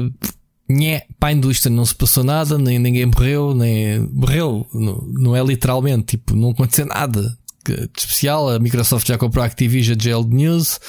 nhé, 0.67 1.07
para 1.21 1.29
a 1.29 1.33
indústria. 1.33 1.75
Não 1.75 1.85
se 1.85 1.95
passou 1.95 2.25
nada, 2.25 2.57
nem 2.57 2.79
ninguém 2.79 3.05
morreu, 3.05 3.55
nem 3.55 4.01
morreu. 4.01 4.67
Não, 4.73 5.07
não 5.13 5.37
é 5.37 5.45
literalmente, 5.45 6.17
tipo, 6.17 6.35
não 6.35 6.51
aconteceu 6.51 6.87
nada 6.87 7.37
de 7.67 7.91
especial. 7.99 8.49
A 8.49 8.59
Microsoft 8.59 9.07
já 9.07 9.19
comprou 9.19 9.43
a 9.43 9.47
Activision 9.47 9.99
Jailed 10.01 10.35
News. 10.35 10.81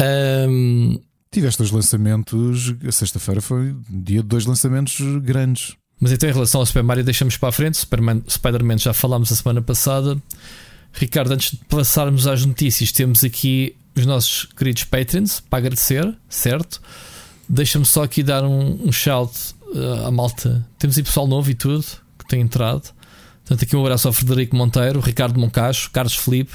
Ahm, 0.00 1.00
Tiveste 1.30 1.62
os 1.62 1.70
lançamentos, 1.70 2.74
a 2.86 2.90
sexta-feira 2.90 3.42
foi 3.42 3.76
dia 3.88 4.22
de 4.22 4.28
dois 4.28 4.46
lançamentos 4.46 4.98
grandes. 5.20 5.76
Mas 6.00 6.12
então, 6.12 6.28
em 6.28 6.32
relação 6.32 6.60
ao 6.60 6.66
Super 6.66 6.82
Mario, 6.82 7.02
deixamos 7.02 7.36
para 7.36 7.48
a 7.48 7.52
frente. 7.52 7.76
Spider-Man 7.76 8.78
já 8.78 8.92
falámos 8.92 9.32
a 9.32 9.36
semana 9.36 9.60
passada. 9.60 10.16
Ricardo, 10.92 11.32
antes 11.32 11.50
de 11.50 11.56
passarmos 11.64 12.26
às 12.26 12.44
notícias, 12.44 12.92
temos 12.92 13.24
aqui 13.24 13.74
os 13.96 14.06
nossos 14.06 14.44
queridos 14.56 14.84
patrons 14.84 15.40
para 15.40 15.58
agradecer, 15.58 16.16
certo? 16.28 16.80
Deixa-me 17.48 17.84
só 17.84 18.04
aqui 18.04 18.22
dar 18.22 18.44
um, 18.44 18.86
um 18.86 18.92
shout 18.92 19.32
uh, 19.74 20.06
à 20.06 20.10
malta. 20.10 20.64
Temos 20.78 20.96
aí 20.96 21.02
pessoal 21.02 21.26
novo 21.26 21.50
e 21.50 21.54
tudo 21.54 21.84
que 22.18 22.26
tem 22.28 22.40
entrado. 22.40 22.90
Portanto, 23.44 23.64
aqui 23.64 23.74
um 23.74 23.80
abraço 23.80 24.06
ao 24.06 24.12
Frederico 24.12 24.54
Monteiro, 24.54 25.00
Ricardo 25.00 25.40
Moncacho, 25.40 25.90
Carlos 25.90 26.14
Felipe, 26.14 26.52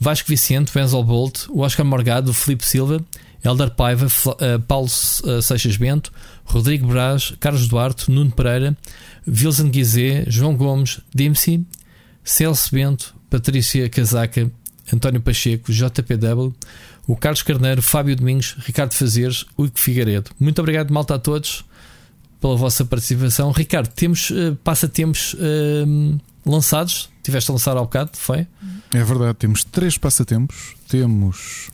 Vasco 0.00 0.28
Vicente, 0.28 0.76
Wenzel 0.76 1.04
Bolt, 1.04 1.44
o 1.50 1.60
Oscar 1.60 1.84
Morgado, 1.86 2.32
Felipe 2.34 2.64
Silva, 2.64 3.00
Helder 3.44 3.70
Paiva, 3.70 4.08
Fla- 4.08 4.34
uh, 4.34 4.60
Paulo 4.60 4.86
uh, 4.86 5.42
Seixas 5.42 5.76
Bento, 5.76 6.12
Rodrigo 6.44 6.86
Braz, 6.86 7.32
Carlos 7.40 7.68
Duarte, 7.68 8.10
Nuno 8.10 8.30
Pereira, 8.30 8.76
Wilson 9.26 9.68
Guizé, 9.68 10.24
João 10.26 10.56
Gomes, 10.56 11.00
Dempsey, 11.14 11.64
Celso 12.24 12.70
Bento, 12.72 13.14
Patrícia 13.30 13.88
Casaca, 13.88 14.50
António 14.92 15.20
Pacheco, 15.20 15.72
JPW, 15.72 16.54
o 17.06 17.16
Carlos 17.16 17.42
Carneiro, 17.42 17.82
Fábio 17.82 18.16
Domingos, 18.16 18.56
Ricardo 18.58 18.92
Fazeres, 18.92 19.44
Hugo 19.56 19.72
Figueiredo. 19.74 20.30
Muito 20.38 20.58
obrigado, 20.60 20.92
malta, 20.92 21.14
a 21.14 21.18
todos 21.18 21.64
pela 22.40 22.56
vossa 22.56 22.84
participação. 22.84 23.52
Ricardo, 23.52 23.88
temos 23.88 24.30
uh, 24.30 24.56
passatempos 24.64 25.34
uh, 25.34 26.20
lançados? 26.44 27.08
Tiveste 27.22 27.50
a 27.50 27.54
lançar 27.54 27.76
ao 27.76 27.84
bocado, 27.84 28.10
foi? 28.14 28.46
É 28.92 29.04
verdade, 29.04 29.34
temos 29.34 29.62
três 29.62 29.96
passatempos. 29.96 30.74
Temos 30.88 31.70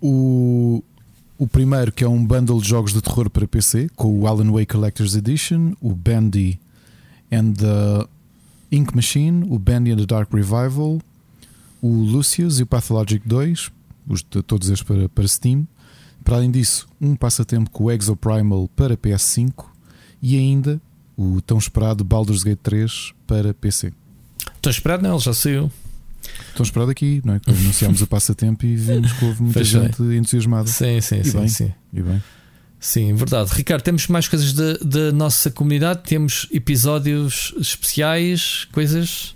o, 0.00 0.82
o 1.38 1.46
primeiro, 1.46 1.92
que 1.92 2.02
é 2.02 2.08
um 2.08 2.24
bundle 2.24 2.60
de 2.60 2.68
jogos 2.68 2.92
de 2.92 3.00
terror 3.00 3.30
para 3.30 3.46
PC, 3.46 3.88
com 3.94 4.20
o 4.20 4.26
Alan 4.26 4.50
Wake 4.50 4.66
Collector's 4.66 5.14
Edition, 5.14 5.72
o 5.80 5.94
Bandy 5.94 6.58
and 7.30 7.52
the 7.52 8.06
Ink 8.72 8.94
Machine, 8.94 9.46
o 9.48 9.58
Bandy 9.58 9.92
and 9.92 9.98
the 9.98 10.06
Dark 10.06 10.32
Revival, 10.34 11.00
o 11.80 11.88
Lucius 11.88 12.58
e 12.58 12.64
o 12.64 12.66
Pathologic 12.66 13.26
2, 13.26 13.70
os 14.08 14.22
todos 14.22 14.68
estes 14.68 14.86
para, 14.86 15.08
para 15.08 15.28
Steam. 15.28 15.66
Para 16.24 16.36
além 16.36 16.50
disso, 16.50 16.88
um 17.00 17.14
passatempo 17.14 17.70
com 17.70 17.84
o 17.84 17.90
Exoprimal 17.90 18.68
para 18.74 18.96
PS5 18.96 19.64
e 20.20 20.36
ainda 20.36 20.80
o 21.16 21.40
tão 21.40 21.56
esperado 21.56 22.02
Baldur's 22.02 22.42
Gate 22.42 22.58
3 22.62 23.12
para 23.26 23.54
PC. 23.54 23.92
Estou 24.56 24.70
esperado, 24.70 25.04
não? 25.04 25.14
Ele 25.14 25.20
já 25.20 25.32
saiu. 25.32 25.70
Estou 26.50 26.64
esperado 26.64 26.90
aqui, 26.90 27.20
não 27.24 27.34
é? 27.34 27.40
Quando 27.40 27.56
anunciámos 27.58 28.02
o 28.02 28.06
passatempo 28.06 28.66
e 28.66 28.74
vimos 28.76 29.12
que 29.12 29.24
houve 29.24 29.42
muita 29.42 29.60
é. 29.60 29.64
gente 29.64 30.02
entusiasmada. 30.02 30.66
Sim, 30.68 31.00
sim, 31.00 31.20
E 31.20 31.24
sim, 31.24 31.38
bem. 31.38 31.48
sim. 31.48 31.72
E 31.92 32.02
bem, 32.02 32.22
Sim, 32.80 33.12
verdade. 33.14 33.50
Ricardo, 33.54 33.82
temos 33.82 34.06
mais 34.06 34.28
coisas 34.28 34.52
da, 34.52 35.10
nossa 35.12 35.50
comunidade, 35.50 36.02
temos 36.04 36.46
episódios 36.52 37.52
especiais, 37.58 38.68
coisas. 38.70 39.34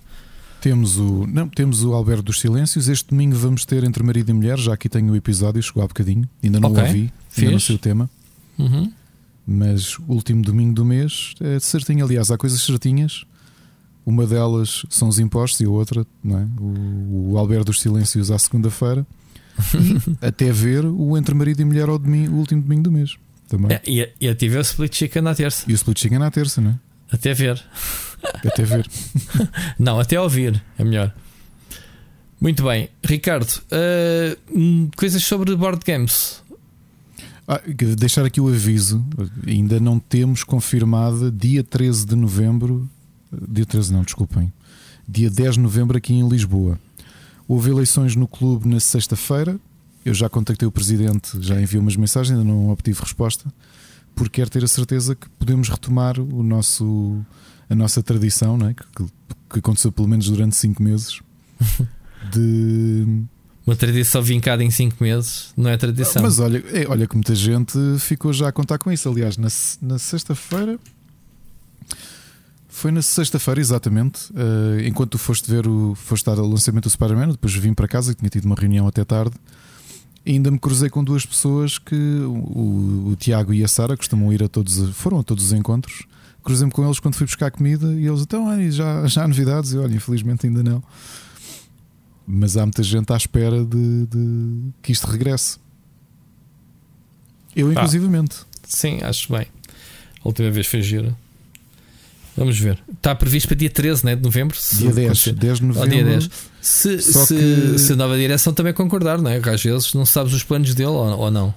temos 0.61 0.97
o, 0.97 1.27
não, 1.27 1.49
temos 1.49 1.83
o 1.83 1.93
Alberto 1.93 2.23
dos 2.23 2.39
Silêncios. 2.41 2.89
Este 2.89 3.09
domingo 3.11 3.35
vamos 3.37 3.65
ter 3.65 3.83
entre 3.83 4.01
marido 4.05 4.31
e 4.31 4.33
mulher. 4.33 4.59
Já 4.59 4.75
aqui 4.75 4.89
tenho 4.89 5.13
o 5.13 5.17
episódio, 5.17 5.61
chegou 5.61 5.83
há 5.83 5.89
bocadinho. 5.89 6.29
Ainda 6.43 6.61
não 6.61 6.71
Ok, 6.71 6.83
o 6.83 6.87
ouvi, 6.87 7.13
ainda 7.37 7.51
não 7.51 7.59
sei 7.61 7.75
o 7.75 7.79
tema. 7.79 8.09
Uhum. 8.59 8.93
Mas 9.45 9.99
o 9.99 10.05
último 10.13 10.41
domingo 10.43 10.73
do 10.75 10.85
mês 10.85 11.35
é 11.41 11.59
certinho. 11.59 12.05
Aliás, 12.05 12.31
há 12.31 12.39
coisas 12.39 12.63
certinhas. 12.63 13.25
Uma 14.05 14.27
delas 14.27 14.85
são 14.91 15.09
os 15.09 15.19
impostos 15.19 15.61
e 15.61 15.65
a 15.65 15.71
outra, 15.71 16.05
não 16.23 16.39
é? 16.39 16.47
O, 16.61 17.33
o 17.33 17.39
Alberto 17.39 17.67
dos 17.67 17.81
Silêncios 17.81 18.31
à 18.31 18.39
segunda-feira. 18.39 19.07
Até 20.21 20.51
ver 20.51 20.85
o 20.85 21.17
Entre 21.17 21.35
Marido 21.35 21.61
e 21.61 21.65
Mulher 21.65 21.89
ao 21.89 21.99
domingo, 21.99 22.35
o 22.35 22.39
último 22.39 22.63
domingo 22.63 22.83
do 22.83 22.93
mês. 22.93 23.17
Também. 23.49 23.73
É, 23.73 23.83
e, 23.87 24.09
e 24.21 24.29
ative 24.29 24.57
o 24.57 24.61
Split 24.61 24.95
Chicken 24.95 25.23
na 25.23 25.35
terça. 25.35 25.65
E 25.69 25.73
o 25.73 25.77
Split 25.77 26.01
Chicken 26.01 26.19
na 26.19 26.31
terça, 26.31 26.61
não 26.61 26.71
é? 26.71 26.79
Até 27.13 27.35
ver. 27.35 27.63
Até 28.45 28.65
ver. 28.65 28.89
Não, 29.79 30.01
até 30.01 30.19
ouvir 30.19 30.63
é 30.79 30.85
melhor. 30.85 31.15
Muito 32.41 32.65
bem, 32.65 32.89
Ricardo, 33.05 33.47
uh, 33.47 34.91
coisas 34.97 35.23
sobre 35.23 35.55
board 35.55 35.81
games. 35.87 36.43
Ah, 37.47 37.61
deixar 37.97 38.25
aqui 38.25 38.41
o 38.41 38.49
aviso: 38.49 39.05
ainda 39.47 39.79
não 39.79 39.99
temos 39.99 40.43
confirmada 40.43 41.31
dia 41.31 41.63
13 41.63 42.07
de 42.07 42.17
novembro. 42.17 42.89
Dia 43.49 43.67
13, 43.67 43.93
não, 43.93 44.03
desculpem. 44.03 44.53
Dia 45.09 45.31
10 45.31 45.55
de 45.55 45.61
novembro 45.61 45.97
aqui 45.97 46.13
em 46.13 46.29
Lisboa. 46.29 46.79
Houve 47.49 47.71
eleições 47.71 48.15
no 48.15 48.29
clube 48.29 48.69
na 48.69 48.81
sexta-feira. 48.81 49.59
Eu 50.05 50.15
já 50.15 50.29
contactei 50.29 50.67
o 50.67 50.73
presidente, 50.73 51.41
já 51.41 51.61
enviei 51.61 51.81
umas 51.81 51.97
mensagens, 51.97 52.37
ainda 52.37 52.45
não 52.51 52.71
obtive 52.71 53.01
resposta, 53.01 53.53
porque 54.15 54.41
quero 54.41 54.51
ter 54.51 54.65
a 54.65 54.69
certeza 54.69 55.15
que 55.15 55.29
podemos 55.31 55.69
retomar 55.69 56.19
o 56.19 56.43
nosso, 56.43 57.25
a 57.71 57.75
nossa 57.75 58.03
tradição, 58.03 58.57
não 58.57 58.69
é? 58.69 58.75
que, 58.75 58.85
que 59.51 59.59
aconteceu 59.59 59.93
pelo 59.93 60.09
menos 60.09 60.29
durante 60.29 60.57
cinco 60.57 60.83
meses, 60.83 61.21
de 62.33 63.25
uma 63.67 63.77
tradição 63.77 64.21
vincada 64.23 64.63
em 64.65 64.71
5 64.71 65.03
meses 65.03 65.53
não 65.57 65.71
é 65.71 65.77
tradição. 65.77 66.23
Mas 66.23 66.41
olha, 66.41 66.63
é, 66.73 66.87
olha 66.89 67.07
que 67.07 67.15
muita 67.15 67.35
gente 67.35 67.79
ficou 68.01 68.33
já 68.33 68.49
a 68.49 68.53
contar 68.53 68.79
com 68.79 68.91
isso. 68.91 69.09
Aliás, 69.09 69.37
na, 69.37 69.49
na 69.81 69.99
sexta-feira. 69.99 70.79
Foi 72.75 72.91
na 72.91 73.03
sexta-feira, 73.03 73.61
exatamente. 73.61 74.33
Uh, 74.33 74.81
enquanto 74.87 75.11
tu 75.11 75.19
foste 75.19 75.49
ver 75.49 75.69
o. 75.69 75.95
foste 75.95 76.23
estar 76.23 76.41
ao 76.41 76.49
lançamento 76.49 76.85
do 76.85 76.91
Spider-Man, 76.91 77.29
depois 77.29 77.55
vim 77.55 77.75
para 77.75 77.87
casa, 77.87 78.15
tinha 78.15 78.31
tido 78.31 78.47
uma 78.47 78.57
reunião 78.57 78.89
até 78.89 79.05
tarde. 79.05 79.37
E 80.25 80.33
ainda 80.33 80.51
me 80.51 80.59
cruzei 80.59 80.89
com 80.89 81.05
duas 81.05 81.27
pessoas 81.27 81.79
que 81.79 81.95
o, 81.95 83.11
o 83.11 83.17
Tiago 83.17 83.53
e 83.53 83.63
a 83.63 83.69
Sara 83.69 83.95
costumam 83.95 84.33
ir 84.33 84.43
a 84.43 84.49
todos, 84.49 84.89
foram 84.97 85.19
a 85.21 85.23
todos 85.23 85.45
os 85.45 85.53
encontros. 85.53 86.07
Cruzei-me 86.43 86.73
com 86.73 86.83
eles 86.83 86.99
quando 86.99 87.15
fui 87.15 87.27
buscar 87.27 87.51
comida 87.51 87.93
e 87.93 88.07
eles 88.07 88.23
então, 88.23 88.49
ah, 88.49 88.59
já, 88.71 89.07
já 89.07 89.25
há 89.25 89.29
novidades. 89.29 89.73
E 89.73 89.79
olha, 89.79 89.95
infelizmente 89.95 90.47
ainda 90.47 90.63
não. 90.63 90.83
Mas 92.27 92.57
há 92.57 92.65
muita 92.65 92.83
gente 92.83 93.13
à 93.13 93.17
espera 93.19 93.63
de, 93.67 94.07
de 94.07 94.73
que 94.81 94.93
isto 94.93 95.07
regresse. 95.07 95.59
Eu, 97.55 97.71
inclusivamente. 97.71 98.37
sim, 98.65 99.03
acho 99.03 99.31
bem. 99.31 99.47
A 100.25 100.29
última 100.29 100.51
vez 100.51 100.67
foi 100.67 100.81
gira. 100.81 101.15
Vamos 102.37 102.59
ver. 102.59 102.79
Está 102.91 103.15
previsto 103.15 103.49
para 103.49 103.57
dia 103.57 103.71
13 103.71 104.07
né, 104.07 104.17
de 104.17 104.23
novembro. 104.23 104.57
Dia 104.73 104.91
10, 104.91 105.29
10 105.29 105.59
de 105.59 105.65
novembro. 105.65 105.91
dia 105.91 106.05
10. 106.05 106.31
Se, 106.61 106.99
se, 107.01 107.35
que... 107.35 107.79
se, 107.79 107.93
a 107.93 107.97
nova 107.97 108.17
direção 108.17 108.55
também 108.55 108.73
concordar, 108.73 109.21
não 109.21 109.31
é? 109.31 109.37
Às 109.37 109.63
vezes 109.63 109.93
não 109.95 110.07
sabes 110.07 110.33
os 110.33 110.43
planos 110.43 110.75
dele 110.75 110.89
ou, 110.89 111.19
ou 111.19 111.31
não. 111.31 111.55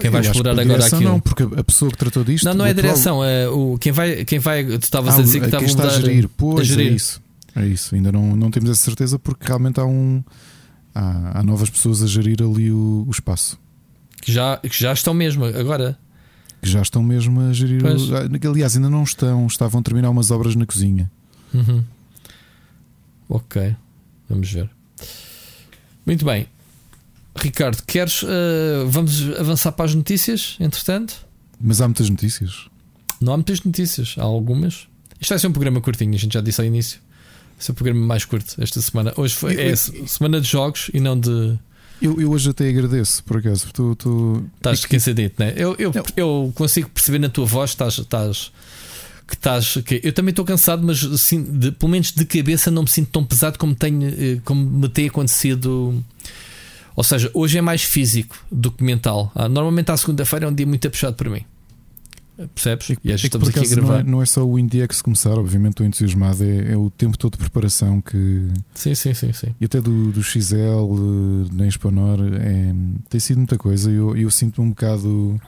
Quem 0.00 0.10
vai 0.10 0.22
explorar 0.22 0.58
agora 0.58 0.84
aquilo? 0.84 1.02
Não, 1.02 1.20
porque 1.20 1.42
a 1.42 1.62
pessoa 1.62 1.90
que 1.90 1.98
tratou 1.98 2.24
disto. 2.24 2.44
Não, 2.44 2.54
não 2.54 2.64
é 2.64 2.70
a 2.70 2.72
direção. 2.72 3.22
É 3.22 3.46
o, 3.48 3.76
quem, 3.78 3.92
vai, 3.92 4.24
quem 4.24 4.38
vai. 4.38 4.64
Tu 4.64 4.84
estavas 4.84 5.14
ah, 5.14 5.18
a 5.18 5.22
dizer 5.22 5.40
que 5.40 5.46
estava 5.46 5.64
a 5.64 5.68
mudar, 5.68 5.86
a 5.86 6.00
gerir. 6.00 6.28
Pois, 6.36 6.60
a 6.60 6.64
gerir. 6.64 6.92
É 6.92 6.94
isso. 6.94 7.22
É 7.54 7.66
isso, 7.66 7.94
ainda 7.94 8.10
não, 8.10 8.34
não 8.34 8.50
temos 8.50 8.70
essa 8.70 8.80
certeza 8.82 9.18
porque 9.18 9.46
realmente 9.46 9.78
há 9.78 9.84
um 9.84 10.24
há, 10.94 11.40
há 11.40 11.42
novas 11.42 11.68
pessoas 11.70 12.02
a 12.02 12.06
gerir 12.06 12.42
ali 12.42 12.70
o, 12.70 13.04
o, 13.06 13.10
espaço. 13.10 13.58
Que 14.20 14.32
já, 14.32 14.56
que 14.56 14.78
já 14.78 14.92
estão 14.92 15.12
mesmo 15.12 15.44
agora. 15.44 15.98
Que 16.62 16.70
já 16.70 16.80
estão 16.80 17.02
mesmo 17.02 17.40
a 17.40 17.52
gerir. 17.52 17.82
O, 17.84 18.48
aliás, 18.48 18.76
ainda 18.76 18.88
não 18.88 19.02
estão, 19.02 19.46
estavam 19.46 19.80
a 19.80 19.82
terminar 19.82 20.10
umas 20.10 20.30
obras 20.30 20.54
na 20.54 20.64
cozinha. 20.64 21.10
Uhum. 21.52 21.82
Ok, 23.28 23.74
vamos 24.28 24.50
ver. 24.50 24.70
Muito 26.06 26.24
bem. 26.24 26.46
Ricardo, 27.36 27.82
queres. 27.84 28.22
Uh, 28.22 28.86
vamos 28.88 29.22
avançar 29.38 29.72
para 29.72 29.86
as 29.86 29.94
notícias, 29.94 30.56
entretanto? 30.60 31.26
Mas 31.60 31.80
há 31.80 31.88
muitas 31.88 32.08
notícias. 32.08 32.68
Não 33.20 33.32
há 33.32 33.36
muitas 33.36 33.62
notícias, 33.62 34.14
há 34.18 34.22
algumas. 34.22 34.86
Isto 35.20 35.30
vai 35.30 35.38
ser 35.38 35.46
um 35.46 35.52
programa 35.52 35.80
curtinho, 35.80 36.14
a 36.14 36.18
gente 36.18 36.34
já 36.34 36.40
disse 36.40 36.60
ao 36.60 36.66
início. 36.66 37.00
Esse 37.58 37.70
é 37.70 37.72
o 37.72 37.74
programa 37.74 38.04
mais 38.04 38.24
curto 38.24 38.60
esta 38.60 38.82
semana. 38.82 39.12
Hoje 39.16 39.34
foi, 39.34 39.60
é 39.60 39.76
semana 39.76 40.40
de 40.40 40.48
jogos 40.48 40.90
e 40.92 41.00
não 41.00 41.18
de. 41.18 41.58
Eu, 42.02 42.20
eu 42.20 42.32
hoje 42.32 42.50
até 42.50 42.68
agradeço, 42.68 43.22
por 43.22 43.36
acaso. 43.36 43.68
Tu, 43.72 43.94
tu... 43.94 44.44
Estás 44.56 44.80
esquecidito, 44.80 45.36
não 45.38 45.46
é? 45.46 45.54
Eu, 45.56 45.76
eu, 45.78 45.92
eu 46.16 46.52
consigo 46.56 46.90
perceber 46.90 47.20
na 47.20 47.28
tua 47.28 47.46
voz 47.46 47.70
estás, 47.70 47.96
estás, 47.96 48.52
que 49.26 49.34
estás. 49.34 49.78
Que 49.86 50.00
eu 50.02 50.12
também 50.12 50.30
estou 50.30 50.44
cansado, 50.44 50.84
mas 50.84 51.04
assim, 51.04 51.40
de, 51.42 51.70
pelo 51.70 51.92
menos 51.92 52.10
de 52.10 52.24
cabeça 52.24 52.72
não 52.72 52.82
me 52.82 52.90
sinto 52.90 53.10
tão 53.12 53.24
pesado 53.24 53.56
como, 53.56 53.72
tenho, 53.72 54.08
eh, 54.08 54.40
como 54.44 54.68
me 54.68 54.88
tem 54.88 55.06
acontecido. 55.06 56.02
Ou 56.96 57.04
seja, 57.04 57.30
hoje 57.32 57.56
é 57.56 57.62
mais 57.62 57.84
físico 57.84 58.36
do 58.50 58.72
que 58.72 58.82
mental. 58.82 59.30
Ah, 59.32 59.48
normalmente, 59.48 59.92
à 59.92 59.96
segunda-feira 59.96 60.46
é 60.46 60.48
um 60.48 60.54
dia 60.54 60.66
muito 60.66 60.90
puxado 60.90 61.14
para 61.14 61.30
mim. 61.30 61.44
Percebes? 62.54 62.90
E, 62.90 62.98
e 63.04 63.12
estamos 63.12 63.48
aqui 63.48 63.60
a 63.60 63.68
gravar. 63.68 63.92
Não 63.92 63.98
é, 63.98 64.02
não 64.02 64.22
é, 64.22 64.26
só 64.26 64.44
o 64.44 64.58
IndieX 64.58 65.02
começar, 65.02 65.32
obviamente 65.32 65.72
estou 65.72 65.86
entusiasmado, 65.86 66.44
é, 66.44 66.72
é, 66.72 66.76
o 66.76 66.90
tempo 66.90 67.16
todo 67.16 67.32
de 67.32 67.38
preparação 67.38 68.00
que. 68.00 68.48
Sim, 68.74 68.94
sim, 68.94 69.14
sim. 69.14 69.32
sim. 69.32 69.54
E 69.60 69.64
até 69.64 69.80
do, 69.80 70.12
do 70.12 70.22
XL, 70.22 71.48
nem 71.52 71.68
Exponor, 71.68 72.18
é, 72.20 72.74
tem 73.08 73.20
sido 73.20 73.38
muita 73.38 73.56
coisa 73.58 73.90
e 73.90 73.94
eu, 73.94 74.16
eu 74.16 74.30
sinto-me 74.30 74.68
um 74.68 74.70
bocado. 74.70 75.40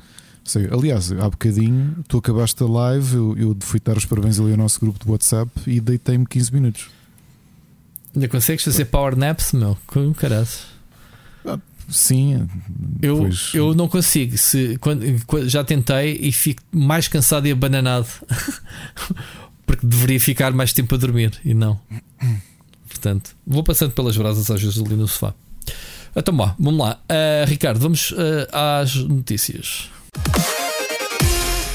Sei, 0.44 0.68
aliás, 0.70 1.11
há 1.11 1.30
bocadinho 1.30 2.04
tu 2.07 2.18
acabaste 2.18 2.62
a 2.62 2.66
live, 2.66 3.16
eu, 3.16 3.37
eu 3.38 3.57
fui 3.61 3.80
dar 3.83 3.96
os 3.96 4.04
parabéns 4.04 4.38
ali 4.38 4.50
ao 4.50 4.59
nosso 4.59 4.78
grupo 4.78 5.02
de 5.02 5.11
WhatsApp 5.11 5.50
e 5.66 5.80
deitei-me 5.80 6.26
15 6.26 6.52
minutos. 6.52 6.90
Ainda 8.14 8.28
consegues 8.28 8.64
fazer 8.64 8.85
power 8.85 9.16
naps, 9.16 9.52
meu? 9.52 9.76
Com 9.87 10.12
caralho. 10.12 10.46
Sim, 11.88 12.48
eu, 13.02 13.18
pois... 13.18 13.50
eu 13.54 13.74
não 13.74 13.88
consigo. 13.88 14.36
Se, 14.38 14.76
quando, 14.78 15.04
já 15.48 15.62
tentei 15.62 16.18
e 16.20 16.32
fico 16.32 16.62
mais 16.72 17.08
cansado 17.08 17.46
e 17.46 17.52
abananado 17.52 18.06
porque 19.66 19.86
deveria 19.86 20.20
ficar 20.20 20.52
mais 20.52 20.72
tempo 20.72 20.94
a 20.94 20.98
dormir 20.98 21.32
e 21.44 21.54
não. 21.54 21.80
Portanto, 22.88 23.36
vou 23.46 23.62
passando 23.62 23.92
pelas 23.92 24.16
brasas 24.16 24.50
às 24.50 24.62
vezes 24.62 24.78
ali 24.78 24.94
no 24.94 25.08
sofá. 25.08 25.34
Então, 26.16 26.34
bom, 26.36 26.54
vamos 26.58 26.80
lá, 26.80 27.00
uh, 27.10 27.48
Ricardo, 27.48 27.80
vamos 27.80 28.12
uh, 28.12 28.46
às 28.52 28.94
notícias. 28.94 29.90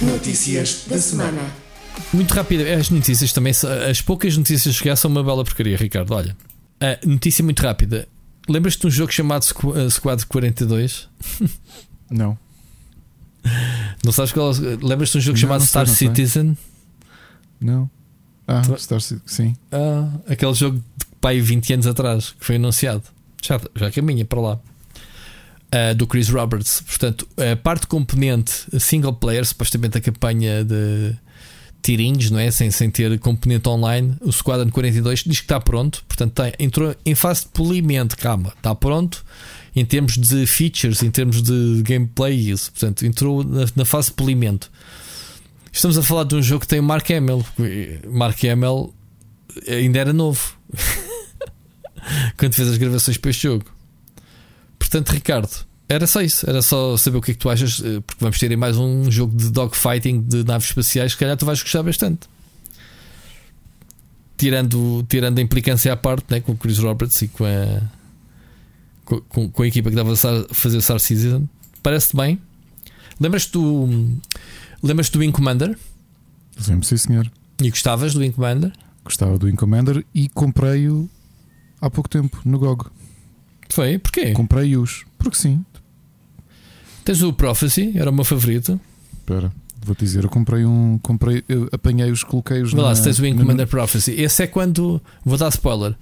Notícias 0.02 0.86
da 0.88 0.98
semana. 0.98 1.42
Muito 2.14 2.34
rápido, 2.34 2.64
as 2.64 2.90
notícias 2.90 3.34
também, 3.34 3.52
as 3.90 4.02
poucas 4.02 4.38
notícias 4.38 4.80
que 4.80 4.90
há 4.90 4.96
são 4.96 5.12
uma 5.12 5.24
bela 5.24 5.44
porcaria, 5.44 5.76
Ricardo. 5.76 6.14
Olha, 6.14 6.38
uh, 6.82 7.10
notícia 7.10 7.44
muito 7.44 7.62
rápida. 7.62 8.08
Lembras-te 8.50 8.82
de 8.82 8.88
um 8.88 8.90
jogo 8.90 9.14
chamado 9.14 9.46
eh, 9.76 9.90
Squad 9.90 10.26
42? 10.26 11.08
Não. 12.10 12.38
Não 14.04 14.12
sabes 14.12 14.32
qual? 14.32 14.52
Lembras-te 14.82 15.14
de 15.14 15.18
um 15.20 15.22
jogo 15.22 15.38
não, 15.38 15.42
chamado 15.42 15.60
não 15.60 15.68
Star 15.68 15.88
sei, 15.88 16.08
não 16.08 16.16
Citizen? 16.16 16.58
Não. 17.62 17.90
Ah, 18.48 18.62
tu... 18.62 18.78
Star 18.78 19.00
Citizen, 19.00 19.22
sim. 19.26 19.56
Ah, 19.72 20.10
aquele 20.28 20.54
jogo 20.56 20.78
de 20.78 21.06
pai 21.22 21.40
20 21.40 21.74
anos 21.74 21.88
atrás 21.88 22.32
que 22.32 22.44
foi 22.44 22.56
anunciado. 22.56 23.04
Já, 23.42 23.62
já 23.76 23.92
caminha 23.92 24.26
para 24.26 24.42
lá. 24.42 24.60
Uh, 25.72 25.94
do 25.96 26.08
Chris 26.08 26.30
Roberts. 26.30 26.82
Portanto, 26.82 27.28
a 27.38 27.56
parte 27.56 27.86
componente 27.86 28.66
single 28.80 29.14
player, 29.14 29.46
supostamente 29.46 30.00
a 30.00 30.02
campanha 30.02 30.64
de 30.66 31.16
tirinhos, 31.82 32.30
não 32.30 32.40
é? 32.40 32.52
Sem, 32.52 32.72
sem 32.72 32.90
ter 32.90 33.18
componente 33.20 33.68
online. 33.68 34.16
O 34.22 34.32
Squadron 34.32 34.70
42 34.70 35.24
diz 35.24 35.40
que 35.40 35.46
está 35.46 35.60
pronto, 35.60 36.04
portanto 36.08 36.34
tem, 36.34 36.54
entrou 36.60 36.96
em 37.06 37.16
fase 37.16 37.44
de 37.44 37.50
polimento, 37.50 38.18
calma, 38.18 38.54
está 38.58 38.74
pronto 38.76 39.24
em 39.76 39.86
termos 39.86 40.18
de 40.18 40.46
features, 40.46 41.04
em 41.04 41.12
termos 41.12 41.42
de 41.42 41.82
gameplay, 41.84 42.50
isso, 42.50 42.72
portanto 42.72 43.06
entrou 43.06 43.44
na, 43.44 43.66
na 43.76 43.86
fase 43.86 44.08
de 44.08 44.14
polimento. 44.14 44.72
Estamos 45.72 45.98
a 45.98 46.04
falar 46.04 46.24
de 46.24 46.36
um 46.36 46.42
jogo 46.42 46.62
que 46.62 46.68
tem 46.68 46.80
o 46.80 46.84
Mark 46.84 47.10
Hamill. 47.12 47.46
Mark 48.10 48.44
Hamill 48.44 48.94
ainda 49.68 50.00
era 50.00 50.12
novo 50.12 50.58
quando 52.38 52.54
fez 52.54 52.68
as 52.68 52.78
gravações 52.78 53.18
para 53.18 53.30
este 53.30 53.44
jogo. 53.44 53.66
Portanto, 54.78 55.10
Ricardo, 55.10 55.66
era 55.90 56.06
só 56.06 56.22
isso, 56.22 56.48
era 56.48 56.62
só 56.62 56.96
saber 56.96 57.18
o 57.18 57.22
que 57.22 57.32
é 57.32 57.34
que 57.34 57.40
tu 57.40 57.50
achas, 57.50 57.82
eh, 57.84 58.00
porque 58.02 58.24
vamos 58.24 58.38
ter 58.38 58.52
aí 58.52 58.56
mais 58.56 58.78
um 58.78 59.10
jogo 59.10 59.36
de 59.36 59.50
dogfighting 59.50 60.22
de 60.22 60.44
naves 60.44 60.68
espaciais, 60.68 61.14
se 61.14 61.18
calhar 61.18 61.36
tu 61.36 61.46
vais 61.46 61.60
gostar 61.62 61.82
bastante. 61.82 62.30
Tirando, 64.38 65.04
tirando 65.10 65.40
a 65.40 65.42
implicância 65.42 65.92
à 65.92 65.98
parte 65.98 66.26
né, 66.30 66.40
com 66.42 66.52
o 66.52 66.56
Chris 66.56 66.78
Roberts 66.78 67.20
e 67.24 67.28
com 67.28 67.44
a, 67.44 67.82
com, 69.28 69.50
com 69.50 69.64
a 69.64 69.68
equipa 69.68 69.90
que 69.90 70.00
estava 70.00 70.14
a 70.14 70.54
fazer 70.54 70.80
Star 70.80 71.00
Citizen, 71.00 71.50
parece 71.82 72.16
bem. 72.16 72.40
Lembras-te 73.20 73.52
do. 73.54 73.90
Lembras-te 74.84 75.14
do 75.14 75.20
Wing 75.20 75.32
Commander? 75.32 75.78
Lembro, 76.68 76.86
sim, 76.86 76.98
senhor. 76.98 77.30
E 77.60 77.70
gostavas 77.70 78.14
do 78.14 78.20
Wing 78.20 78.32
Commander? 78.32 78.72
Gostava 79.04 79.38
do 79.40 79.48
Wing 79.48 79.56
Commander 79.56 80.06
e 80.14 80.30
comprei-o 80.30 81.10
há 81.82 81.90
pouco 81.90 82.08
tempo 82.08 82.40
no 82.46 82.60
GOG. 82.60 82.86
Foi? 83.70 83.98
Porquê? 83.98 84.32
Comprei-os. 84.32 85.06
Porque 85.18 85.38
sim. 85.38 85.66
Tens 87.10 87.24
o 87.24 87.34
Prophecy, 87.34 87.92
era 87.96 88.12
o 88.12 88.14
meu 88.14 88.24
favorito. 88.24 88.80
Espera, 89.18 89.52
vou-te 89.84 90.02
dizer, 90.02 90.26
eu 90.26 90.30
comprei 90.30 90.64
um. 90.64 91.00
Comprei, 91.00 91.44
apanhei-os, 91.72 92.24
coloquei-os 92.24 92.72
Vê 92.72 92.80
lá, 92.80 92.94
se 92.94 93.04
tens 93.04 93.18
o 93.18 93.24
Wing 93.24 93.36
Commander 93.36 93.66
Prophecy. 93.66 94.12
Esse 94.12 94.44
é 94.44 94.48
quando. 94.48 95.02
Vou 95.26 95.36
dar 95.36 95.50
spoiler. 95.50 95.96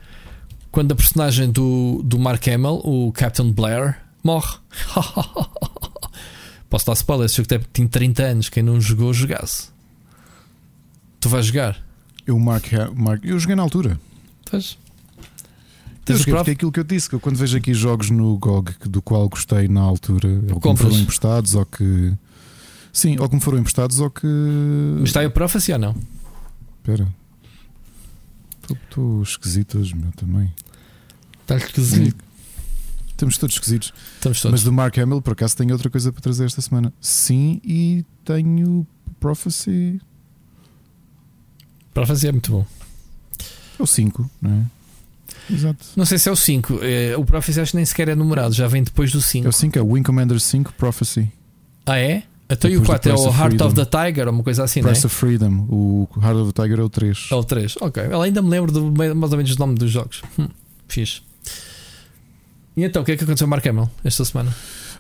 Quando 0.69 0.91
a 0.91 0.95
personagem 0.95 1.49
do, 1.49 2.01
do 2.03 2.19
Mark 2.19 2.45
Hamill, 2.49 2.81
o 2.83 3.13
Captain 3.13 3.53
Blair, 3.53 3.97
morre. 4.21 4.57
Posso 6.69 6.85
dar 6.85 6.91
spoiler? 6.91 7.27
Esse 7.27 7.37
jogo 7.37 7.47
tem 7.71 7.87
30 7.87 8.23
anos. 8.23 8.49
Quem 8.49 8.61
não 8.61 8.81
jogou, 8.81 9.13
jogasse. 9.13 9.69
Tu 11.21 11.29
vais 11.29 11.45
jogar? 11.45 11.81
Eu, 12.25 12.37
Mark, 12.37 12.65
Mark, 12.93 13.23
eu 13.23 13.39
joguei 13.39 13.55
na 13.55 13.63
altura. 13.63 13.97
Faz. 14.51 14.77
Tens 16.07 16.25
eu 16.25 16.37
é 16.37 16.51
aquilo 16.51 16.71
que 16.71 16.79
eu 16.79 16.85
disse, 16.85 17.09
que 17.09 17.15
eu 17.15 17.19
quando 17.19 17.35
vejo 17.35 17.57
aqui 17.57 17.73
jogos 17.73 18.09
no 18.09 18.37
GOG 18.37 18.71
do 18.85 19.01
qual 19.01 19.27
gostei 19.27 19.67
na 19.67 19.81
altura, 19.81 20.29
ou 20.53 20.61
que 20.61 20.69
me 20.69 20.77
foram 20.77 20.97
emprestados, 20.97 21.53
ou 21.53 21.65
que. 21.65 22.13
Sim, 22.93 23.19
ou 23.19 23.27
que 23.27 23.35
me 23.35 23.41
foram 23.41 23.59
emprestados, 23.59 23.99
ou 23.99 24.09
que. 24.09 24.25
Mas 24.25 25.09
está 25.09 25.19
aí 25.19 25.25
o 25.25 25.31
Prophecy 25.31 25.73
ou 25.73 25.79
não? 25.79 25.95
Espera. 26.77 27.13
Estou 28.71 29.21
esquisitas, 29.21 29.91
meu 29.91 30.09
também. 30.13 30.49
Está 31.41 31.57
esquisito. 31.57 32.23
Estamos 33.09 33.37
todos 33.37 33.55
esquisitos. 33.55 33.93
Estamos 34.15 34.41
todos. 34.41 34.51
Mas 34.53 34.63
do 34.63 34.71
Mark 34.71 34.97
Hamill, 34.97 35.21
por 35.21 35.33
acaso, 35.33 35.57
tenho 35.57 35.73
outra 35.73 35.89
coisa 35.89 36.13
para 36.13 36.21
trazer 36.21 36.45
esta 36.45 36.61
semana. 36.61 36.93
Sim, 37.01 37.59
e 37.65 38.05
tenho 38.23 38.87
Prophecy. 39.19 39.99
Prophecy 41.93 42.27
é 42.27 42.31
muito 42.31 42.49
bom. 42.49 42.65
É 43.77 43.83
o 43.83 43.85
5, 43.85 44.31
não 44.41 44.51
é? 44.51 44.76
Exato. 45.51 45.86
Não 45.95 46.05
sei 46.05 46.17
se 46.17 46.29
é 46.29 46.31
o 46.31 46.36
5. 46.36 46.79
É, 46.81 47.17
o 47.17 47.23
Prophecy 47.25 47.62
acho 47.62 47.71
que 47.71 47.77
nem 47.77 47.86
sequer 47.86 48.10
é 48.10 48.15
numerado, 48.15 48.53
já 48.53 48.67
vem 48.67 48.83
depois 48.83 49.12
do 49.12 49.21
5. 49.21 49.45
É 49.45 49.49
o 49.49 49.53
5, 49.53 49.79
é 49.79 49.81
o 49.81 49.91
Wing 49.91 50.03
Commander 50.03 50.39
5 50.39 50.73
Prophecy. 50.73 51.31
Ah, 51.86 51.97
é? 51.97 52.23
Até 52.49 52.69
o 52.69 52.81
4 52.81 53.12
é 53.12 53.15
o 53.15 53.27
Heart 53.27 53.62
of 53.62 53.75
the 53.75 53.86
Tiger, 53.86 54.27
ou 54.27 54.33
uma 54.33 54.43
coisa 54.43 54.63
assim, 54.63 54.81
Price 54.81 55.01
não 55.01 55.03
é? 55.03 55.05
of 55.07 55.15
Freedom. 55.15 55.67
O 55.69 56.07
Heart 56.21 56.38
of 56.38 56.53
the 56.53 56.63
Tiger 56.63 56.79
é 56.79 56.83
o 56.83 56.89
3. 56.89 57.27
É 57.31 57.36
o 57.36 57.43
3, 57.43 57.75
ok. 57.81 58.03
Ela 58.03 58.25
ainda 58.25 58.41
me 58.41 58.49
lembro 58.49 58.71
do, 58.71 58.91
mais 59.15 59.31
ou 59.31 59.38
menos 59.38 59.55
do 59.55 59.60
nome 59.60 59.75
dos 59.75 59.91
jogos. 59.91 60.21
Hum, 60.39 60.47
fixe. 60.88 61.21
E 62.75 62.83
então, 62.83 63.01
o 63.01 63.05
que 63.05 63.12
é 63.12 63.17
que 63.17 63.23
aconteceu 63.23 63.47
Mark 63.47 63.65
Hamill 63.65 63.89
esta 64.03 64.23
semana? 64.23 64.55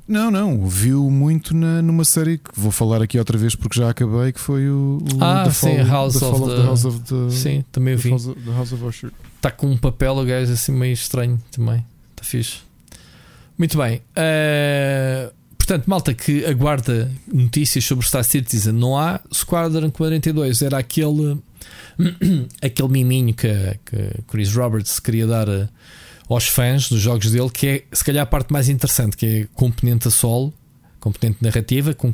Não, 0.07 0.31
não, 0.31 0.65
viu 0.67 1.09
muito 1.11 1.53
na, 1.53 1.81
numa 1.81 2.05
série 2.05 2.37
que 2.37 2.49
vou 2.55 2.71
falar 2.71 3.01
aqui 3.01 3.19
outra 3.19 3.37
vez 3.37 3.55
porque 3.55 3.77
já 3.77 3.89
acabei, 3.89 4.31
que 4.31 4.39
foi 4.39 4.69
o, 4.69 4.99
o 5.01 5.23
ah, 5.23 5.43
the 5.43 5.51
sim, 5.51 5.77
Fall, 5.77 5.85
House, 5.85 6.19
the 6.19 6.25
of 6.25 6.37
Fall 6.37 6.47
the... 6.47 6.53
of 6.53 6.61
the 6.61 6.67
House 6.67 6.85
of 6.85 6.99
the 7.01 7.29
Sim, 7.29 7.65
também 7.71 7.93
eu 7.93 7.99
vi. 7.99 8.09
House 8.11 8.27
of, 8.27 8.39
the 8.39 8.51
House 8.51 8.71
of 8.71 8.85
Usher. 8.85 9.11
Está 9.35 9.51
com 9.51 9.67
um 9.67 9.77
papel, 9.77 10.15
o 10.15 10.23
gajo 10.23 10.53
assim 10.53 10.71
meio 10.71 10.93
estranho 10.93 11.37
também. 11.51 11.83
Está 12.11 12.23
fixe. 12.23 12.59
Muito 13.57 13.77
bem. 13.77 14.01
Uh, 14.15 15.33
portanto, 15.57 15.87
malta 15.87 16.13
que 16.13 16.45
aguarda 16.45 17.11
notícias 17.31 17.83
sobre 17.83 18.05
Star 18.05 18.23
Citizen, 18.23 18.73
não 18.73 18.97
há. 18.97 19.19
Squadron 19.33 19.91
42 19.91 20.61
era 20.61 20.77
aquele 20.77 21.37
aquele 22.61 22.89
miminho 22.89 23.33
que, 23.33 23.49
que 23.85 24.21
Chris 24.27 24.53
Roberts 24.53 24.99
queria 24.99 25.27
dar 25.27 25.49
a, 25.49 25.67
aos 26.29 26.47
fãs 26.47 26.89
dos 26.89 26.99
jogos 26.99 27.31
dele, 27.31 27.49
que 27.49 27.67
é 27.67 27.83
se 27.91 28.03
calhar 28.03 28.23
a 28.23 28.25
parte 28.25 28.51
mais 28.51 28.69
interessante, 28.69 29.15
que 29.15 29.25
é 29.25 29.47
componente 29.53 30.07
a 30.07 30.11
solo, 30.11 30.53
componente 30.99 31.37
narrativa, 31.41 31.93
com, 31.93 32.13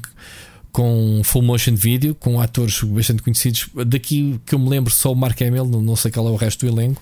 com 0.71 1.21
full 1.23 1.41
motion 1.41 1.75
video, 1.75 2.13
com 2.13 2.39
atores 2.39 2.81
bastante 2.83 3.23
conhecidos. 3.23 3.69
Daqui 3.87 4.39
que 4.45 4.55
eu 4.55 4.59
me 4.59 4.69
lembro 4.69 4.93
só 4.93 5.11
o 5.11 5.15
Mark 5.15 5.41
Hamill, 5.41 5.65
não 5.65 5.95
sei 5.95 6.11
qual 6.11 6.27
é 6.27 6.31
o 6.31 6.35
resto 6.35 6.65
do 6.65 6.71
elenco. 6.71 7.01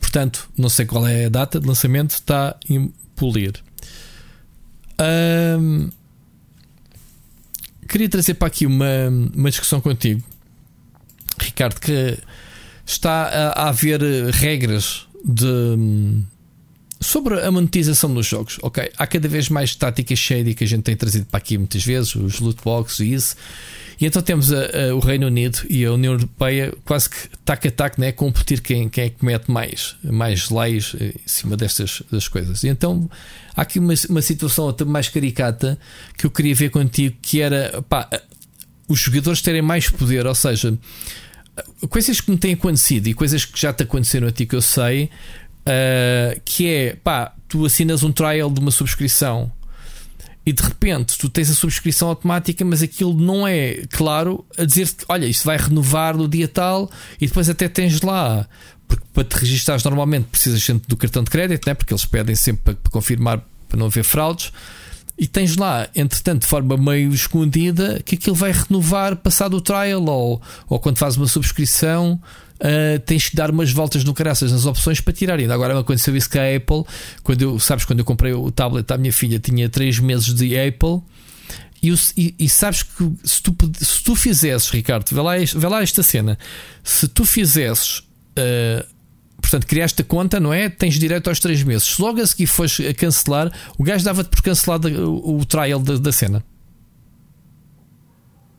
Portanto, 0.00 0.48
não 0.56 0.68
sei 0.68 0.86
qual 0.86 1.06
é 1.06 1.24
a 1.26 1.28
data 1.28 1.58
de 1.58 1.66
lançamento, 1.66 2.10
está 2.10 2.56
em 2.68 2.92
polir. 3.16 3.54
Queria 7.88 8.08
trazer 8.08 8.34
para 8.34 8.48
aqui 8.48 8.66
uma, 8.66 9.08
uma 9.34 9.50
discussão 9.50 9.80
contigo, 9.80 10.22
Ricardo, 11.38 11.80
que 11.80 12.18
está 12.84 13.24
a, 13.24 13.62
a 13.64 13.68
haver 13.68 14.00
regras 14.32 15.06
de 15.26 16.22
sobre 17.00 17.40
a 17.40 17.50
monetização 17.50 18.12
dos 18.14 18.26
jogos. 18.26 18.58
Ok, 18.62 18.90
há 18.96 19.06
cada 19.06 19.28
vez 19.28 19.48
mais 19.48 19.74
táticas 19.74 20.18
shady 20.18 20.54
que 20.54 20.64
a 20.64 20.66
gente 20.66 20.82
tem 20.82 20.96
trazido 20.96 21.26
para 21.26 21.38
aqui 21.38 21.58
muitas 21.58 21.84
vezes, 21.84 22.14
os 22.14 22.40
loot 22.40 22.62
boxes 22.64 23.00
e 23.00 23.12
isso. 23.12 23.36
E 24.00 24.06
então 24.06 24.20
temos 24.20 24.52
a, 24.52 24.58
a, 24.58 24.94
o 24.94 24.98
Reino 24.98 25.26
Unido 25.26 25.60
e 25.68 25.84
a 25.84 25.92
União 25.92 26.12
Europeia 26.14 26.72
quase 26.84 27.08
que 27.08 27.16
tac 27.44 27.66
a 27.66 27.70
tac, 27.70 27.98
né? 27.98 28.12
competir 28.12 28.60
quem, 28.60 28.88
quem 28.88 29.04
é 29.04 29.08
que 29.08 29.16
comete 29.16 29.50
mais, 29.50 29.96
mais 30.02 30.50
leis 30.50 30.94
em 31.00 31.14
cima 31.26 31.56
destas 31.56 32.02
das 32.10 32.28
coisas. 32.28 32.62
E 32.62 32.68
então 32.68 33.10
há 33.54 33.62
aqui 33.62 33.78
uma, 33.78 33.94
uma 34.08 34.22
situação 34.22 34.68
até 34.68 34.84
mais 34.84 35.08
caricata 35.08 35.78
que 36.16 36.26
eu 36.26 36.30
queria 36.30 36.54
ver 36.54 36.70
contigo, 36.70 37.16
que 37.22 37.40
era 37.40 37.82
pá, 37.88 38.08
os 38.88 39.00
jogadores 39.00 39.40
terem 39.40 39.62
mais 39.62 39.88
poder, 39.88 40.26
ou 40.26 40.34
seja, 40.34 40.76
coisas 41.88 42.20
que 42.20 42.30
me 42.30 42.36
têm 42.36 42.54
acontecido 42.54 43.06
e 43.06 43.14
coisas 43.14 43.44
que 43.44 43.60
já 43.60 43.72
te 43.72 43.82
aconteceram 43.82 44.28
a 44.28 44.32
ti 44.32 44.46
que 44.46 44.54
eu 44.54 44.62
sei, 44.62 45.10
uh, 45.66 46.40
que 46.44 46.68
é 46.68 46.96
pá, 46.96 47.32
tu 47.48 47.64
assinas 47.64 48.02
um 48.02 48.12
trial 48.12 48.50
de 48.50 48.60
uma 48.60 48.70
subscrição 48.70 49.50
e 50.46 50.52
de 50.52 50.62
repente 50.62 51.18
tu 51.18 51.28
tens 51.28 51.50
a 51.50 51.54
subscrição 51.54 52.08
automática, 52.08 52.64
mas 52.64 52.80
aquilo 52.80 53.12
não 53.12 53.46
é 53.46 53.82
claro 53.90 54.46
a 54.56 54.64
dizer 54.64 54.88
que 54.88 55.04
olha, 55.08 55.26
isto 55.26 55.44
vai 55.44 55.56
renovar 55.56 56.16
no 56.16 56.28
dia 56.28 56.46
tal 56.46 56.88
e 57.20 57.26
depois 57.26 57.48
até 57.48 57.68
tens 57.68 58.00
lá. 58.00 58.48
Porque 58.86 59.04
para 59.12 59.24
te 59.24 59.32
registares 59.34 59.82
normalmente 59.82 60.26
precisas 60.26 60.62
sempre 60.62 60.86
do 60.86 60.96
cartão 60.96 61.24
de 61.24 61.30
crédito, 61.30 61.66
né? 61.66 61.74
porque 61.74 61.92
eles 61.92 62.04
pedem 62.04 62.36
sempre 62.36 62.62
para, 62.62 62.74
para 62.74 62.92
confirmar 62.92 63.44
para 63.68 63.76
não 63.76 63.86
haver 63.86 64.04
fraudes. 64.04 64.52
E 65.18 65.26
tens 65.26 65.56
lá, 65.56 65.88
entretanto, 65.94 66.40
de 66.40 66.46
forma 66.46 66.76
meio 66.76 67.12
escondida, 67.12 68.00
que 68.04 68.16
aquilo 68.16 68.36
vai 68.36 68.52
renovar 68.52 69.16
passado 69.16 69.56
o 69.56 69.60
trial 69.60 70.04
ou, 70.04 70.42
ou 70.68 70.78
quando 70.78 70.98
fazes 70.98 71.16
uma 71.16 71.26
subscrição 71.26 72.20
uh, 72.56 72.98
tens 73.00 73.28
que 73.28 73.36
dar 73.36 73.50
umas 73.50 73.72
voltas 73.72 74.04
no 74.04 74.14
caraças 74.14 74.52
nas 74.52 74.66
opções 74.66 75.00
para 75.00 75.12
tirar. 75.12 75.38
Ainda 75.38 75.54
agora 75.54 75.78
aconteceu 75.78 76.16
isso 76.16 76.30
com 76.30 76.38
a 76.38 76.56
Apple. 76.56 76.84
Quando 77.22 77.42
eu, 77.42 77.58
sabes, 77.58 77.84
quando 77.84 78.00
eu 78.00 78.04
comprei 78.04 78.32
o 78.32 78.50
tablet 78.50 78.90
à 78.90 78.98
minha 78.98 79.12
filha, 79.12 79.38
tinha 79.38 79.68
3 79.68 79.98
meses 80.00 80.34
de 80.34 80.58
Apple. 80.58 81.00
E, 81.82 81.94
e, 82.16 82.34
e, 82.38 82.48
sabes 82.48 82.82
que 82.82 83.12
se 83.22 83.42
tu, 83.42 83.56
se 83.78 84.02
tu 84.02 84.16
fizesses, 84.16 84.70
Ricardo, 84.70 85.06
vê 85.14 85.20
lá, 85.20 85.34
vê 85.36 85.68
lá 85.68 85.82
esta 85.82 86.02
cena. 86.02 86.38
Se 86.82 87.06
tu 87.06 87.24
fizesses, 87.24 87.98
uh, 87.98 88.95
portanto, 89.46 89.66
criaste 89.66 90.02
a 90.02 90.04
conta, 90.04 90.40
não 90.40 90.52
é? 90.52 90.68
Tens 90.68 90.98
direito 90.98 91.28
aos 91.28 91.38
3 91.38 91.62
meses. 91.62 91.94
Se 91.94 92.02
logo 92.02 92.20
a 92.20 92.26
seguir 92.26 92.48
fores 92.48 92.80
a 92.80 92.92
cancelar, 92.92 93.52
o 93.78 93.84
gajo 93.84 94.04
dava-te 94.04 94.28
por 94.28 94.42
cancelado 94.42 94.88
o, 94.88 95.38
o 95.38 95.44
trial 95.44 95.78
da, 95.78 95.96
da 95.96 96.12
cena. 96.12 96.44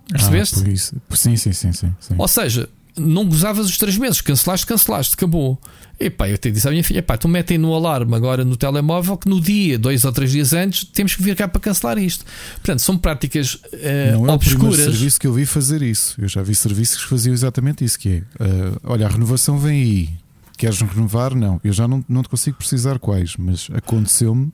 Percebeste? 0.09 0.63
Ah, 0.65 0.69
isso. 0.69 0.95
Sim, 1.11 1.35
sim, 1.35 1.51
sim, 1.51 1.73
sim, 1.73 1.95
sim. 1.99 2.15
Ou 2.17 2.27
seja, 2.27 2.69
não 2.95 3.25
gozavas 3.25 3.67
os 3.67 3.77
3 3.77 3.97
meses, 3.97 4.21
cancelaste, 4.21 4.65
cancelaste, 4.65 5.15
acabou. 5.15 5.59
E 5.99 6.09
pá, 6.09 6.29
eu 6.29 6.37
te 6.37 6.49
disse 6.51 6.65
à 6.67 6.71
minha 6.71 6.83
filha: 6.83 7.03
pá, 7.03 7.17
tu 7.17 7.27
metem 7.27 7.57
no 7.57 7.73
alarme 7.73 8.15
agora 8.15 8.45
no 8.45 8.55
telemóvel 8.55 9.17
que 9.17 9.27
no 9.27 9.41
dia, 9.41 9.77
dois 9.77 10.05
ou 10.05 10.11
três 10.13 10.31
dias 10.31 10.53
antes, 10.53 10.85
temos 10.85 11.15
que 11.15 11.21
vir 11.21 11.35
cá 11.35 11.47
para 11.47 11.59
cancelar 11.59 11.97
isto. 11.97 12.23
Portanto, 12.55 12.79
são 12.79 12.97
práticas 12.97 13.55
uh, 13.55 14.13
não 14.13 14.27
é 14.27 14.31
obscuras. 14.31 14.79
o 14.79 14.83
serviço 14.83 15.19
que 15.19 15.27
eu 15.27 15.33
vi 15.33 15.45
fazer 15.45 15.81
isso. 15.81 16.15
Eu 16.17 16.29
já 16.29 16.41
vi 16.41 16.55
serviços 16.55 17.03
que 17.03 17.09
faziam 17.09 17.33
exatamente 17.33 17.83
isso: 17.83 17.99
que 17.99 18.23
é 18.39 18.43
uh, 18.43 18.79
olha, 18.83 19.05
a 19.05 19.09
renovação 19.09 19.57
vem 19.57 19.81
aí. 19.81 20.26
Queres 20.57 20.81
renovar? 20.81 21.35
Não. 21.35 21.61
Eu 21.63 21.71
já 21.71 21.87
não, 21.87 22.03
não 22.09 22.23
te 22.23 22.29
consigo 22.29 22.57
precisar 22.57 22.97
quais, 22.97 23.35
mas 23.37 23.69
aconteceu-me 23.73 24.51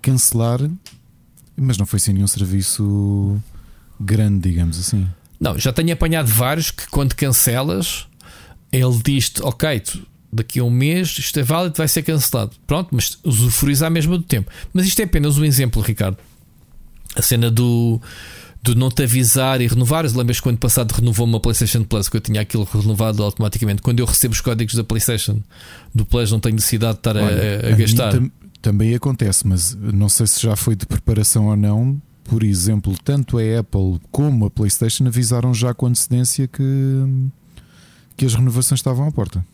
cancelar, 0.00 0.60
mas 1.56 1.76
não 1.76 1.84
foi 1.84 1.98
sem 1.98 2.14
nenhum 2.14 2.26
serviço 2.26 3.42
grande, 4.00 4.48
digamos 4.48 4.78
assim. 4.78 5.06
Não, 5.38 5.58
já 5.58 5.72
tenho 5.72 5.92
apanhado 5.92 6.30
vários 6.30 6.70
que 6.70 6.88
quando 6.88 7.14
cancelas, 7.14 8.06
ele 8.72 8.98
diz-te, 9.04 9.42
ok, 9.42 9.80
tu, 9.80 10.06
daqui 10.32 10.60
a 10.60 10.64
um 10.64 10.70
mês 10.70 11.18
isto 11.18 11.38
é 11.38 11.42
válido, 11.42 11.76
vai 11.76 11.88
ser 11.88 12.02
cancelado. 12.02 12.52
Pronto, 12.66 12.90
mas 12.92 13.18
usufruis 13.24 13.82
à 13.82 13.90
mesma 13.90 14.16
do 14.16 14.24
tempo. 14.24 14.50
Mas 14.72 14.86
isto 14.86 15.00
é 15.00 15.04
apenas 15.04 15.36
um 15.36 15.44
exemplo, 15.44 15.82
Ricardo. 15.82 16.18
A 17.16 17.22
cena 17.22 17.50
do, 17.50 18.00
do 18.62 18.74
não 18.74 18.90
te 18.90 19.02
avisar 19.02 19.60
e 19.60 19.66
renovar. 19.66 20.04
Lembras 20.14 20.40
quando 20.40 20.58
passado 20.58 20.92
renovou 20.92 21.26
uma 21.26 21.40
PlayStation 21.40 21.82
Plus 21.82 22.08
que 22.08 22.16
eu 22.16 22.20
tinha 22.20 22.40
aquilo 22.40 22.64
renovado 22.64 23.22
automaticamente? 23.22 23.82
Quando 23.82 24.00
eu 24.00 24.06
recebo 24.06 24.34
os 24.34 24.40
códigos 24.40 24.74
da 24.74 24.84
PlayStation 24.84 25.40
do 25.94 26.04
Plus, 26.04 26.30
não 26.30 26.40
tenho 26.40 26.54
necessidade 26.54 26.94
de 26.94 27.00
estar 27.00 27.16
Olha, 27.16 27.62
a, 27.64 27.68
a, 27.68 27.72
a 27.72 27.76
gastar. 27.76 28.12
Tam, 28.12 28.30
também 28.60 28.94
acontece, 28.94 29.46
mas 29.46 29.74
não 29.74 30.08
sei 30.08 30.26
se 30.26 30.42
já 30.42 30.54
foi 30.54 30.76
de 30.76 30.84
preparação 30.84 31.46
ou 31.46 31.56
não 31.56 32.00
por 32.30 32.44
exemplo, 32.44 32.94
tanto 33.02 33.38
a 33.38 33.58
Apple 33.58 34.00
como 34.12 34.46
a 34.46 34.50
PlayStation 34.50 35.04
avisaram 35.04 35.52
já 35.52 35.74
com 35.74 35.86
antecedência 35.86 36.46
que, 36.46 36.62
que 38.16 38.24
as 38.24 38.34
renovações 38.34 38.78
estavam 38.78 39.08
à 39.08 39.10
porta. 39.10 39.44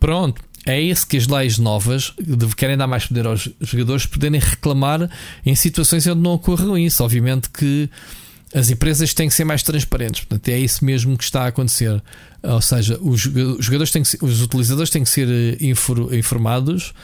Pronto, 0.00 0.40
é 0.66 0.80
isso 0.80 1.06
que 1.06 1.16
as 1.16 1.26
leis 1.26 1.58
novas 1.58 2.14
querem 2.56 2.76
dar 2.76 2.86
mais 2.86 3.06
poder 3.06 3.26
aos 3.26 3.48
jogadores 3.60 4.06
poderem 4.06 4.40
reclamar 4.40 5.10
em 5.44 5.54
situações 5.54 6.06
onde 6.06 6.20
não 6.20 6.32
ocorram 6.32 6.76
isso. 6.78 7.02
Obviamente 7.04 7.50
que 7.50 7.88
as 8.54 8.70
empresas 8.70 9.12
têm 9.12 9.28
que 9.28 9.34
ser 9.34 9.44
mais 9.44 9.62
transparentes, 9.62 10.24
portanto, 10.24 10.48
é 10.48 10.58
isso 10.58 10.84
mesmo 10.84 11.18
que 11.18 11.24
está 11.24 11.44
a 11.44 11.46
acontecer. 11.48 12.02
Ou 12.42 12.62
seja, 12.62 12.98
os 13.00 13.20
jogadores 13.20 13.90
têm 13.90 14.04
ser, 14.04 14.18
os 14.22 14.40
utilizadores 14.40 14.90
têm 14.90 15.02
que 15.02 15.08
ser 15.08 15.28
eh, 15.28 15.56
informados. 16.16 16.94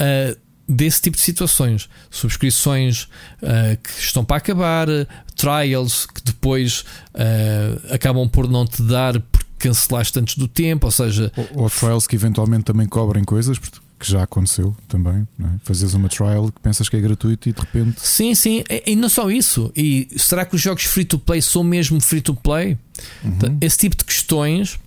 Uh, 0.00 0.36
desse 0.68 1.00
tipo 1.00 1.16
de 1.16 1.22
situações. 1.22 1.88
Subscrições 2.10 3.04
uh, 3.04 3.76
que 3.82 4.00
estão 4.00 4.24
para 4.24 4.36
acabar, 4.36 4.88
trials 5.36 6.06
que 6.06 6.22
depois 6.24 6.84
uh, 7.14 7.94
acabam 7.94 8.28
por 8.28 8.48
não 8.48 8.66
te 8.66 8.82
dar 8.82 9.22
cancelaste 9.66 10.18
antes 10.18 10.36
do 10.36 10.46
tempo, 10.46 10.86
ou 10.86 10.90
seja. 10.90 11.32
Ou, 11.36 11.64
ou 11.64 11.70
trials 11.70 12.06
que 12.06 12.16
eventualmente 12.16 12.64
também 12.64 12.86
cobrem 12.86 13.24
coisas. 13.24 13.58
Que 13.98 14.10
já 14.10 14.24
aconteceu 14.24 14.76
também, 14.86 15.26
é? 15.40 15.46
fazes 15.64 15.94
uma 15.94 16.06
trial 16.10 16.52
que 16.52 16.60
pensas 16.60 16.86
que 16.86 16.98
é 16.98 17.00
gratuito 17.00 17.48
e 17.48 17.52
de 17.52 17.58
repente. 17.58 17.98
Sim, 18.06 18.34
sim, 18.34 18.62
e, 18.68 18.92
e 18.92 18.94
não 18.94 19.08
só 19.08 19.30
isso. 19.30 19.72
E 19.74 20.06
será 20.18 20.44
que 20.44 20.54
os 20.54 20.60
jogos 20.60 20.84
free 20.84 21.06
to 21.06 21.18
play 21.18 21.40
são 21.40 21.64
mesmo 21.64 21.98
free 21.98 22.20
to 22.20 22.34
play? 22.34 22.76
Uhum. 23.24 23.30
Então, 23.30 23.58
esse 23.62 23.78
tipo 23.78 23.96
de 23.96 24.04
questões 24.04 24.78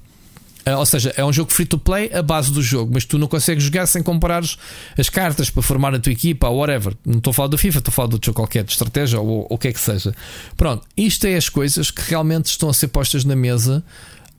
eh, 0.70 0.76
ou 0.76 0.86
seja, 0.86 1.14
é 1.18 1.26
um 1.26 1.34
jogo 1.34 1.52
free 1.52 1.66
to 1.66 1.80
play 1.80 2.12
a 2.14 2.22
base 2.22 2.52
do 2.52 2.62
jogo, 2.62 2.92
mas 2.94 3.04
tu 3.04 3.18
não 3.18 3.28
consegues 3.28 3.64
jogar 3.64 3.88
sem 3.88 4.04
comparares 4.04 4.58
as 4.98 5.10
cartas 5.10 5.50
para 5.50 5.64
formar 5.64 5.96
a 5.96 6.00
tua 6.00 6.12
equipa 6.12 6.48
ou 6.48 6.58
whatever. 6.58 6.96
Não 7.04 7.18
estou 7.18 7.32
a 7.32 7.34
falar 7.34 7.48
do 7.48 7.58
FIFA, 7.58 7.80
estou 7.80 7.92
a 7.92 7.94
falar 7.94 8.08
do 8.08 8.20
jogo 8.24 8.36
qualquer, 8.36 8.64
de 8.64 8.72
estratégia 8.72 9.20
ou 9.20 9.48
o 9.50 9.58
que 9.58 9.70
é 9.70 9.74
que 9.74 9.82
seja. 9.82 10.14
Pronto, 10.56 10.86
isto 10.96 11.26
é 11.26 11.36
as 11.36 11.50
coisas 11.50 11.90
que 11.90 12.02
realmente 12.10 12.48
estão 12.48 12.70
a 12.70 12.74
ser 12.74 12.90
postas 12.90 13.26
na 13.26 13.36
mesa 13.36 13.84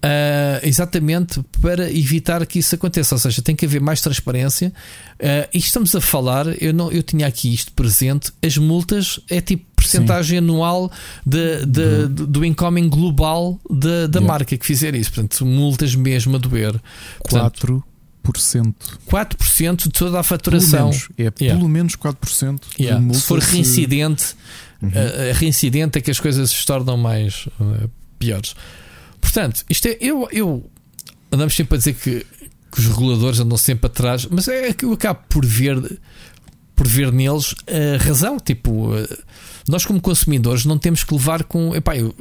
Uh, 0.02 0.66
exatamente 0.66 1.42
para 1.60 1.92
evitar 1.92 2.46
que 2.46 2.58
isso 2.58 2.74
aconteça. 2.74 3.14
Ou 3.14 3.18
seja, 3.18 3.42
tem 3.42 3.54
que 3.54 3.66
haver 3.66 3.82
mais 3.82 4.00
transparência. 4.00 4.72
Uh, 5.16 5.48
e 5.52 5.58
estamos 5.58 5.94
a 5.94 6.00
falar, 6.00 6.46
eu, 6.62 6.72
não, 6.72 6.90
eu 6.90 7.02
tinha 7.02 7.26
aqui 7.26 7.52
isto 7.52 7.72
presente: 7.72 8.32
as 8.42 8.56
multas 8.56 9.20
é 9.28 9.42
tipo 9.42 9.70
porcentagem 9.80 10.38
anual 10.38 10.90
de, 11.24 11.66
de, 11.66 11.80
uhum. 11.80 12.08
do 12.08 12.44
incoming 12.44 12.88
global 12.88 13.58
da, 13.68 14.06
da 14.06 14.18
yeah. 14.18 14.20
marca 14.20 14.56
que 14.56 14.66
fizer 14.66 14.94
isso. 14.94 15.12
Portanto, 15.12 15.44
multas 15.44 15.94
mesmo 15.94 16.36
a 16.36 16.38
doer. 16.38 16.80
4%. 17.24 17.82
4% 19.08 19.76
de 19.84 19.90
toda 19.90 20.20
a 20.20 20.22
faturação. 20.22 20.90
Pelo 20.90 20.90
menos, 20.90 21.08
é 21.18 21.22
yeah. 21.22 21.58
pelo 21.58 21.68
menos 21.68 21.96
4%. 21.96 22.60
Yeah. 22.78 23.14
Se 23.14 23.22
for 23.22 23.38
reincidente, 23.38 24.34
uhum. 24.82 24.88
uh, 24.88 25.34
reincidente 25.34 25.98
é 25.98 26.00
que 26.00 26.10
as 26.10 26.20
coisas 26.20 26.50
se 26.50 26.64
tornam 26.64 26.96
mais 26.96 27.46
uh, 27.58 27.90
piores. 28.18 28.54
Portanto, 29.32 29.64
isto 29.70 29.86
é. 29.86 29.96
Eu, 30.00 30.28
eu 30.32 30.68
andamos 31.30 31.54
sempre 31.54 31.76
a 31.76 31.78
dizer 31.78 31.94
que, 31.94 32.26
que 32.72 32.80
os 32.80 32.86
reguladores 32.86 33.38
andam 33.38 33.56
sempre 33.56 33.86
atrás, 33.86 34.26
mas 34.28 34.48
é 34.48 34.72
que 34.72 34.84
eu 34.84 34.92
acabo 34.92 35.20
por 35.28 35.46
ver, 35.46 36.00
por 36.74 36.88
ver 36.88 37.12
neles 37.12 37.54
a 37.68 38.02
razão. 38.02 38.40
Tipo, 38.40 38.88
nós, 39.68 39.86
como 39.86 40.00
consumidores, 40.00 40.64
não 40.64 40.76
temos 40.76 41.04
que 41.04 41.14
levar 41.14 41.44
com. 41.44 41.76
Epá, 41.76 41.96
eu, 41.96 42.12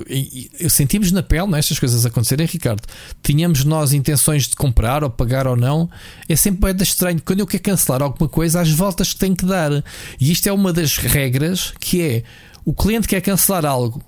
eu, 0.60 0.70
sentimos 0.70 1.12
na 1.12 1.24
pele 1.24 1.48
nestas 1.48 1.78
é, 1.78 1.80
coisas 1.80 2.06
acontecerem, 2.06 2.46
Ricardo. 2.46 2.84
Tínhamos 3.24 3.64
nós 3.64 3.92
intenções 3.92 4.48
de 4.48 4.56
comprar 4.56 5.04
ou 5.04 5.10
pagar 5.10 5.48
ou 5.48 5.56
não. 5.56 5.90
É 6.28 6.36
sempre 6.36 6.72
bem 6.72 6.84
estranho. 6.84 7.20
Quando 7.26 7.40
eu 7.40 7.48
quero 7.48 7.64
cancelar 7.64 8.04
alguma 8.04 8.30
coisa, 8.30 8.62
as 8.62 8.70
voltas 8.70 9.14
que 9.14 9.20
tenho 9.20 9.36
que 9.36 9.48
dar. 9.48 9.84
E 10.20 10.32
isto 10.32 10.46
é 10.46 10.54
uma 10.54 10.72
das 10.72 10.98
regras 10.98 11.74
que 11.80 12.04
é 12.04 12.24
o 12.64 12.74
cliente 12.74 13.08
quer 13.08 13.22
cancelar 13.22 13.66
algo 13.66 14.00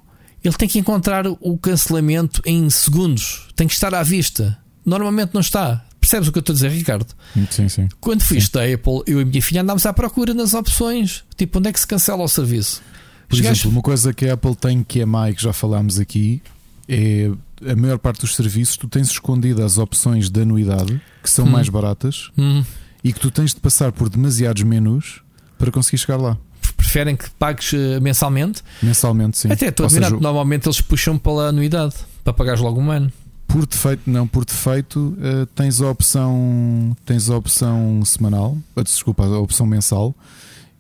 ele 0.44 0.56
tem 0.56 0.68
que 0.68 0.80
encontrar 0.80 1.26
o 1.28 1.58
cancelamento 1.58 2.42
em 2.46 2.70
segundos, 2.70 3.48
tem 3.56 3.68
que 3.68 3.74
estar 3.74 3.94
à 3.94 4.04
vista. 4.04 4.58
Normalmente 4.86 5.34
não 5.34 5.42
está. 5.42 5.86
Percebes 6.00 6.28
o 6.28 6.32
que 6.32 6.40
eu 6.40 6.42
estou 6.42 6.54
a 6.54 6.56
dizer, 6.56 6.72
Ricardo? 6.72 7.06
Sim, 7.52 7.70
sim. 7.70 7.88
Quando 8.00 8.24
fiz 8.24 8.50
da 8.50 8.62
Apple, 8.62 9.04
eu 9.06 9.20
e 9.20 9.22
a 9.22 9.26
minha 9.26 9.42
filha 9.42 9.62
andámos 9.62 9.86
à 9.86 9.94
procura 9.94 10.34
nas 10.34 10.54
opções. 10.54 11.24
Tipo, 11.38 11.60
onde 11.60 11.70
é 11.70 11.74
que 11.74 11.80
se 11.80 11.86
cancela 11.86 12.24
o 12.24 12.28
serviço? 12.28 12.82
Por 13.30 13.38
exemplo, 13.38 13.70
uma 13.70 13.82
coisa 13.82 14.12
que 14.12 14.28
a 14.28 14.34
Apple 14.34 14.56
tem 14.56 14.84
que 14.84 15.00
é 15.00 15.06
má 15.06 15.30
e 15.30 15.36
que 15.36 15.44
já 15.44 15.54
falámos 15.54 16.00
aqui 16.00 16.42
é 16.88 17.32
a 17.66 17.76
maior 17.76 18.00
parte 18.00 18.22
dos 18.22 18.36
serviços 18.36 18.76
tu 18.76 18.88
tens 18.88 19.10
escondido 19.10 19.64
as 19.64 19.78
opções 19.78 20.30
de 20.30 20.42
anuidade 20.42 21.00
que 21.22 21.30
são 21.30 21.46
hum. 21.46 21.50
mais 21.50 21.70
baratas 21.70 22.32
hum. 22.38 22.64
e 23.04 23.14
que 23.14 23.20
tu 23.20 23.30
tens 23.30 23.54
de 23.54 23.62
passar 23.62 23.92
por 23.92 24.10
demasiados 24.10 24.64
menus 24.64 25.22
para 25.58 25.72
conseguir 25.72 26.00
chegar 26.00 26.18
lá 26.18 26.38
preferem 26.82 27.16
que 27.16 27.30
pagues 27.32 27.74
eh, 27.74 28.00
mensalmente. 28.00 28.64
Mensalmente, 28.82 29.38
sim. 29.38 29.52
Até 29.52 29.68
estou 29.68 29.86
admirado. 29.86 30.16
Seja, 30.16 30.22
normalmente 30.22 30.68
eles 30.68 30.82
puxam 30.82 31.18
pela 31.18 31.50
anuidade 31.50 31.94
para 32.24 32.34
pagares 32.34 32.60
logo 32.60 32.82
um 32.82 32.92
ano. 32.92 33.12
Por 33.48 33.66
defeito, 33.66 34.10
não, 34.10 34.28
por 34.28 34.46
defeito 34.46 35.16
uh, 35.20 35.46
tens 35.48 35.82
a 35.82 35.90
opção 35.90 36.96
tens 37.06 37.30
a 37.30 37.36
opção 37.36 38.02
semanal, 38.06 38.58
uh, 38.76 38.84
desculpa, 38.84 39.26
a 39.26 39.40
opção 39.40 39.66
mensal. 39.66 40.16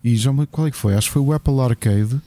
E 0.03 0.15
já 0.15 0.31
qual 0.49 0.67
é 0.67 0.71
que 0.71 0.77
foi? 0.77 0.95
Acho 0.95 1.07
que 1.07 1.13
foi 1.13 1.21
o 1.21 1.33
Apple 1.33 1.59
Arcade 1.59 2.19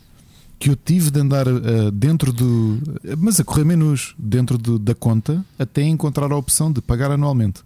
que 0.58 0.70
eu 0.70 0.76
tive 0.76 1.10
de 1.10 1.20
andar 1.20 1.48
uh, 1.48 1.90
dentro 1.90 2.32
do. 2.32 2.78
Mas 3.18 3.40
a 3.40 3.44
correr 3.44 3.64
menos 3.64 4.14
dentro 4.18 4.56
do, 4.56 4.78
da 4.78 4.94
conta 4.94 5.44
até 5.58 5.82
encontrar 5.82 6.30
a 6.30 6.36
opção 6.36 6.72
de 6.72 6.80
pagar 6.80 7.10
anualmente, 7.10 7.60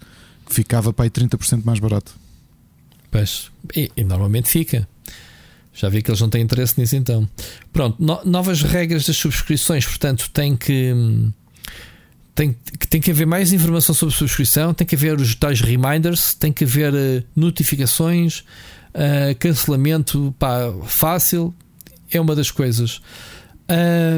que 0.46 0.54
ficava 0.54 0.92
para 0.92 1.04
aí 1.04 1.10
30% 1.10 1.64
mais 1.64 1.78
barato. 1.78 2.16
Pois, 3.10 3.50
e, 3.76 3.90
e 3.96 4.04
normalmente 4.04 4.48
fica. 4.48 4.88
Já 5.78 5.88
vi 5.88 6.02
que 6.02 6.10
eles 6.10 6.20
não 6.20 6.28
têm 6.28 6.42
interesse 6.42 6.78
nisso 6.80 6.96
então. 6.96 7.28
Pronto, 7.72 8.02
no, 8.02 8.20
novas 8.24 8.62
regras 8.62 9.06
das 9.06 9.16
subscrições, 9.16 9.86
portanto, 9.86 10.28
tem 10.32 10.56
que. 10.56 10.92
Tem, 12.34 12.56
tem 12.90 13.00
que 13.00 13.10
haver 13.10 13.26
mais 13.26 13.52
informação 13.52 13.94
sobre 13.94 14.14
subscrição, 14.14 14.74
tem 14.74 14.86
que 14.86 14.94
haver 14.94 15.20
os 15.20 15.34
tais 15.34 15.60
reminders, 15.60 16.34
tem 16.34 16.52
que 16.52 16.64
haver 16.64 16.92
uh, 16.94 17.24
notificações, 17.34 18.40
uh, 18.90 19.34
cancelamento 19.38 20.34
pá, 20.38 20.72
fácil, 20.86 21.54
é 22.10 22.20
uma 22.20 22.34
das 22.34 22.50
coisas. 22.50 23.00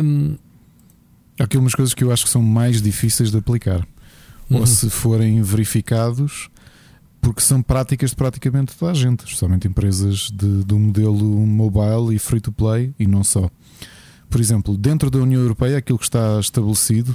Um... 0.03 0.37
Há 1.39 1.45
aqui 1.45 1.57
umas 1.57 1.75
coisas 1.75 1.95
que 1.95 2.05
eu 2.05 2.13
acho 2.13 2.25
que 2.25 2.31
são 2.31 2.43
mais 2.43 2.83
difíceis 2.83 3.31
de 3.31 3.39
aplicar. 3.39 3.87
Uhum. 4.51 4.61
Ou 4.61 4.67
se 4.67 4.91
forem 4.91 5.41
verificados, 5.43 6.50
porque 7.21 7.41
são 7.43 7.63
práticas 7.63 8.11
de 8.11 8.17
praticamente 8.17 8.75
toda 8.75 8.93
a 8.93 8.95
gente, 8.95 9.25
especialmente 9.25 9.69
empresas 9.69 10.31
de, 10.31 10.75
um 10.75 10.79
modelo 10.79 11.25
mobile 11.47 12.15
e 12.15 12.19
free 12.19 12.41
to 12.41 12.51
play 12.51 12.95
e 12.99 13.07
não 13.07 13.23
só. 13.23 13.51
Por 14.29 14.41
exemplo, 14.41 14.77
dentro 14.77 15.11
da 15.11 15.19
União 15.19 15.41
Europeia, 15.41 15.79
aquilo 15.79 15.99
que 15.99 16.05
está 16.05 16.39
estabelecido 16.41 17.15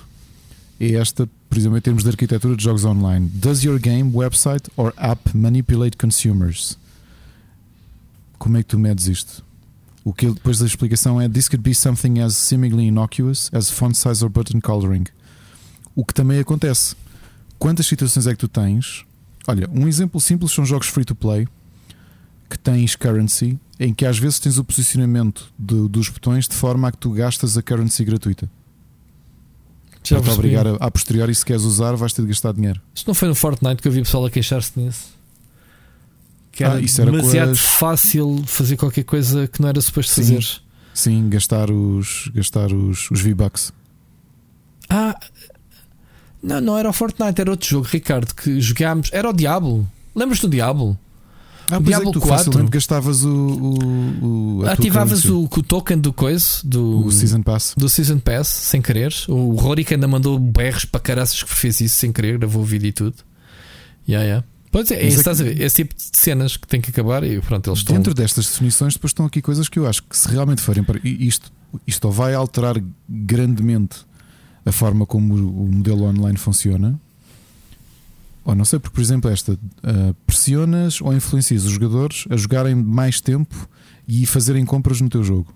é 0.79 0.93
esta, 0.93 1.27
por 1.49 1.57
exemplo, 1.57 1.77
em 1.77 1.81
termos 1.81 2.03
de 2.03 2.09
arquitetura 2.09 2.55
de 2.55 2.63
jogos 2.63 2.83
online: 2.83 3.27
Does 3.33 3.63
your 3.63 3.79
game, 3.79 4.11
website 4.13 4.69
or 4.75 4.93
app 4.97 5.35
manipulate 5.35 5.97
consumers? 5.97 6.77
Como 8.37 8.57
é 8.57 8.63
que 8.63 8.69
tu 8.69 8.77
medes 8.77 9.07
isto? 9.07 9.43
O 10.03 10.13
que 10.13 10.27
depois 10.27 10.59
da 10.59 10.65
explicação 10.65 11.19
é: 11.19 11.27
This 11.29 11.47
could 11.47 11.63
be 11.63 11.73
something 11.73 12.19
as 12.19 12.35
seemingly 12.35 12.87
innocuous 12.87 13.49
as 13.53 13.71
font 13.71 13.95
size 13.97 14.23
or 14.23 14.29
button 14.29 14.59
coloring. 14.59 15.05
O 15.95 16.03
que 16.03 16.13
também 16.13 16.39
acontece. 16.39 16.95
Quantas 17.57 17.87
situações 17.87 18.27
é 18.27 18.31
que 18.31 18.37
tu 18.37 18.49
tens 18.49 19.05
Olha, 19.47 19.69
um 19.71 19.87
exemplo 19.87 20.19
simples 20.19 20.51
são 20.51 20.65
jogos 20.65 20.87
free 20.87 21.05
to 21.05 21.15
play 21.15 21.47
que 22.49 22.57
tens 22.57 22.95
currency, 22.95 23.59
em 23.79 23.93
que 23.93 24.05
às 24.05 24.17
vezes 24.17 24.39
tens 24.39 24.57
o 24.57 24.63
posicionamento 24.63 25.51
de, 25.57 25.87
dos 25.87 26.09
botões 26.09 26.47
de 26.47 26.55
forma 26.55 26.87
a 26.87 26.91
que 26.91 26.97
tu 26.97 27.11
gastas 27.11 27.57
a 27.57 27.61
currency 27.61 28.03
gratuita. 28.05 28.49
Já 30.03 30.21
para 30.21 30.31
te 30.31 30.35
obrigar 30.35 30.67
a, 30.67 30.75
a 30.75 30.91
posteriori, 30.91 31.33
se 31.33 31.43
queres 31.43 31.63
usar, 31.63 31.95
vais 31.95 32.13
ter 32.13 32.21
de 32.21 32.27
gastar 32.27 32.53
dinheiro. 32.53 32.79
Isto 32.93 33.07
não 33.07 33.15
foi 33.15 33.27
no 33.27 33.35
Fortnite 33.35 33.81
que 33.81 33.87
eu 33.87 33.91
vi 33.91 34.01
pessoal 34.01 34.25
a 34.25 34.29
queixar-se 34.29 34.79
nisso? 34.79 35.15
Que 36.51 36.63
era, 36.63 36.75
ah, 36.75 36.79
isso 36.79 37.01
era 37.01 37.11
demasiado 37.11 37.51
as... 37.51 37.59
fácil 37.59 38.43
fazer 38.45 38.77
qualquer 38.77 39.03
coisa 39.03 39.47
que 39.47 39.61
não 39.61 39.67
era 39.67 39.81
suposto 39.81 40.13
fazer. 40.13 40.45
Sim, 40.93 41.27
gastar 41.27 41.71
os, 41.71 42.29
gastar 42.33 42.71
os, 42.71 43.09
os 43.11 43.19
V-Bucks. 43.19 43.73
Ah, 44.87 45.19
não, 46.45 46.61
não 46.61 46.77
era 46.77 46.87
o 46.87 46.93
Fortnite, 46.93 47.41
era 47.41 47.49
outro 47.49 47.67
jogo, 47.67 47.87
Ricardo, 47.89 48.33
que 48.35 48.61
jogámos. 48.61 49.09
Era 49.11 49.29
o 49.29 49.33
Diablo. 49.33 49.89
Lembras 50.15 50.39
do 50.39 50.47
Diablo? 50.47 50.97
Ah, 51.67 51.79
o 51.79 51.81
Diablo 51.81 52.09
é 52.09 52.13
que 52.13 52.19
tu 52.19 52.25
4. 52.27 52.67
gastavas 52.69 53.23
o. 53.23 53.29
o, 53.29 54.59
o 54.59 54.65
Ativavas 54.67 55.25
o, 55.25 55.45
o, 55.45 55.63
token 55.63 55.97
do 55.97 56.13
coisa, 56.13 56.59
do. 56.63 57.07
O 57.07 57.11
Season 57.11 57.41
Pass. 57.41 57.73
Do 57.75 57.89
Season 57.89 58.19
Pass, 58.19 58.59
sem 58.61 58.79
querer. 58.79 59.11
O 59.27 59.55
Rory 59.55 59.83
que 59.83 59.95
ainda 59.95 60.07
mandou 60.07 60.37
berros 60.37 60.85
para 60.85 60.99
caraças 60.99 61.41
que 61.41 61.55
fez 61.55 61.81
isso 61.81 61.97
sem 61.97 62.11
querer, 62.11 62.37
gravou 62.37 62.61
o 62.61 62.65
vídeo 62.65 62.87
e 62.87 62.91
tudo. 62.91 63.15
Yeah, 64.07 64.23
yeah. 64.23 64.47
Pois 64.71 64.91
é, 64.91 65.01
é, 65.01 65.07
estás 65.07 65.41
a 65.41 65.43
ver? 65.43 65.59
Esse 65.59 65.77
tipo 65.77 65.95
de 65.95 66.03
cenas 66.15 66.57
que 66.57 66.67
tem 66.67 66.79
que 66.79 66.91
acabar 66.91 67.23
e 67.23 67.41
pronto, 67.41 67.71
eles 67.71 67.83
Dentro 67.83 68.13
destas 68.13 68.45
definições, 68.45 68.93
depois 68.93 69.11
estão 69.11 69.25
aqui 69.25 69.41
coisas 69.41 69.67
que 69.67 69.79
eu 69.79 69.87
acho 69.87 70.03
que 70.03 70.15
se 70.15 70.27
realmente 70.27 70.61
forem 70.61 70.83
para. 70.83 70.99
Isto, 71.03 71.51
isto 71.87 72.11
vai 72.11 72.35
alterar 72.35 72.75
grandemente 73.09 74.05
a 74.65 74.71
forma 74.71 75.05
como 75.05 75.35
o 75.35 75.71
modelo 75.71 76.05
online 76.05 76.37
funciona. 76.37 76.99
Ou 78.43 78.53
não 78.55 78.65
sei, 78.65 78.79
porque, 78.79 78.95
por 78.95 79.01
exemplo, 79.01 79.29
esta 79.29 79.53
uh, 79.53 80.13
pressionas 80.25 81.01
ou 81.01 81.13
influencias 81.13 81.65
os 81.65 81.71
jogadores 81.71 82.25
a 82.29 82.37
jogarem 82.37 82.75
mais 82.75 83.19
tempo 83.19 83.67
e 84.07 84.25
fazerem 84.25 84.65
compras 84.65 85.01
no 85.01 85.09
teu 85.09 85.23
jogo. 85.23 85.53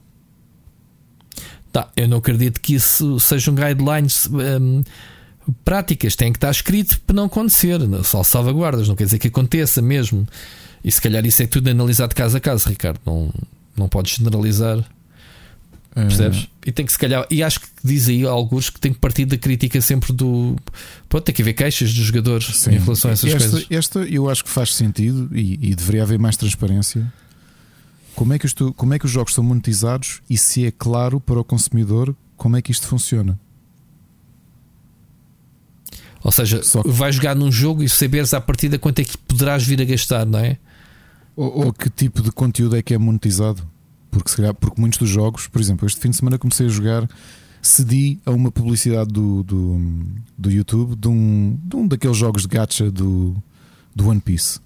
Tá, 1.71 1.87
eu 1.95 2.07
não 2.07 2.17
acredito 2.17 2.59
que 2.59 2.73
isso 2.73 3.19
sejam 3.19 3.53
guidelines 3.53 4.27
um, 4.27 4.83
práticas, 5.63 6.15
tem 6.15 6.31
que 6.31 6.37
estar 6.37 6.49
escrito 6.49 6.99
para 7.01 7.15
não 7.15 7.25
acontecer, 7.25 7.79
só 8.03 8.23
salvaguardas, 8.23 8.87
não 8.87 8.95
quer 8.95 9.03
dizer 9.03 9.19
que 9.19 9.27
aconteça 9.27 9.81
mesmo. 9.81 10.27
E 10.83 10.91
se 10.91 10.99
calhar 10.99 11.23
isso 11.25 11.43
é 11.43 11.47
tudo 11.47 11.69
analisado 11.69 12.15
caso 12.15 12.37
a 12.37 12.39
caso, 12.39 12.67
Ricardo. 12.69 12.99
Não, 13.05 13.31
não 13.77 13.87
podes 13.87 14.15
generalizar. 14.15 14.83
Percebes? 15.93 16.47
E 16.65 16.71
tem 16.71 16.85
que 16.85 16.91
se 16.91 16.97
calhar, 16.97 17.25
e 17.29 17.41
acho 17.41 17.61
que 17.61 17.67
diz 17.83 18.07
aí 18.07 18.23
alguns 18.23 18.69
que 18.69 18.79
tem 18.79 18.93
que 18.93 18.99
partir 18.99 19.25
da 19.25 19.37
crítica 19.37 19.81
sempre 19.81 20.13
do. 20.13 20.55
Pode 21.07 21.25
ter 21.25 21.33
que 21.33 21.41
haver 21.41 21.53
queixas 21.53 21.93
dos 21.93 22.05
jogadores 22.05 22.45
Sim. 22.55 22.71
em 22.71 22.77
relação 22.77 23.09
a 23.09 23.13
essas 23.13 23.33
esta, 23.33 23.49
coisas. 23.49 23.67
Esta 23.69 23.99
eu 24.01 24.29
acho 24.29 24.43
que 24.43 24.49
faz 24.49 24.73
sentido 24.75 25.29
e, 25.35 25.71
e, 25.71 25.75
deveria 25.75 26.03
haver 26.03 26.19
mais 26.19 26.37
transparência. 26.37 27.11
Como 28.15 28.33
é, 28.33 28.39
que 28.39 28.45
isto, 28.45 28.73
como 28.73 28.93
é 28.93 28.99
que 28.99 29.05
os 29.05 29.11
jogos 29.11 29.33
são 29.33 29.43
monetizados 29.43 30.21
e 30.29 30.37
se 30.37 30.65
é 30.65 30.71
claro 30.71 31.19
para 31.19 31.39
o 31.39 31.43
consumidor 31.43 32.15
como 32.35 32.57
é 32.57 32.61
que 32.61 32.71
isto 32.71 32.85
funciona? 32.87 33.39
Ou 36.23 36.31
seja, 36.31 36.61
Só 36.63 36.83
que... 36.83 36.89
vais 36.89 37.15
jogar 37.15 37.35
num 37.35 37.51
jogo 37.51 37.81
e 37.81 37.89
saberes 37.89 38.33
à 38.33 38.41
partida 38.41 38.77
quanto 38.77 38.99
é 38.99 39.05
que 39.05 39.17
poderás 39.17 39.63
vir 39.63 39.81
a 39.81 39.85
gastar, 39.85 40.25
não 40.25 40.39
é? 40.39 40.57
Ou, 41.35 41.65
ou 41.65 41.73
que 41.73 41.89
tipo 41.89 42.21
de 42.21 42.31
conteúdo 42.31 42.75
é 42.75 42.81
que 42.81 42.93
é 42.93 42.97
monetizado? 42.97 43.68
Porque, 44.11 44.29
se 44.29 44.37
calhar, 44.37 44.53
porque 44.53 44.79
muitos 44.79 44.97
dos 44.97 45.09
jogos, 45.09 45.47
por 45.47 45.61
exemplo, 45.61 45.85
este 45.85 45.99
fim 45.99 46.09
de 46.09 46.17
semana 46.17 46.37
comecei 46.37 46.65
a 46.65 46.69
jogar, 46.69 47.07
cedi 47.61 48.19
a 48.25 48.31
uma 48.31 48.51
publicidade 48.51 49.11
do, 49.11 49.43
do, 49.43 49.79
do 50.37 50.51
YouTube 50.51 50.95
de 50.95 51.07
um, 51.07 51.59
de 51.63 51.75
um 51.75 51.87
daqueles 51.87 52.17
jogos 52.17 52.43
de 52.43 52.47
gacha 52.47 52.89
do, 52.89 53.35
do 53.95 54.07
One 54.07 54.19
Piece. 54.19 54.59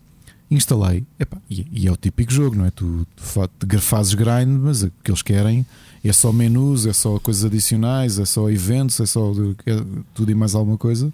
Instalei, 0.49 1.03
e, 1.49 1.65
e, 1.71 1.87
é 1.87 1.91
o 1.91 1.97
típico 1.97 2.31
jogo, 2.31 2.55
não 2.55 2.65
é? 2.65 2.71
Tu, 2.71 3.07
tu 3.15 3.79
fazes 3.79 4.13
grind, 4.13 4.49
mas 4.61 4.83
o 4.83 4.91
que 5.03 5.09
eles 5.09 5.23
querem 5.23 5.65
é 6.03 6.13
só 6.13 6.31
menus, 6.31 6.85
é 6.85 6.93
só 6.93 7.17
coisas 7.17 7.45
adicionais, 7.45 8.19
é 8.19 8.25
só 8.25 8.49
eventos, 8.51 8.99
é 8.99 9.05
só 9.05 9.31
é 9.65 9.83
tudo 10.13 10.31
e 10.31 10.35
mais 10.35 10.53
alguma 10.53 10.77
coisa. 10.77 11.11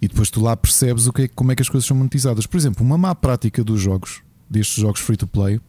E 0.00 0.08
depois 0.08 0.30
tu 0.30 0.40
lá 0.40 0.56
percebes 0.56 1.06
o 1.06 1.12
que 1.12 1.22
é, 1.22 1.28
como 1.28 1.52
é 1.52 1.54
que 1.54 1.62
as 1.62 1.68
coisas 1.68 1.86
são 1.86 1.96
monetizadas. 1.96 2.46
Por 2.46 2.56
exemplo, 2.56 2.84
uma 2.84 2.98
má 2.98 3.14
prática 3.14 3.62
dos 3.62 3.80
jogos, 3.80 4.22
destes 4.50 4.82
jogos 4.82 5.00
free 5.00 5.16
to 5.16 5.26
play, 5.28 5.60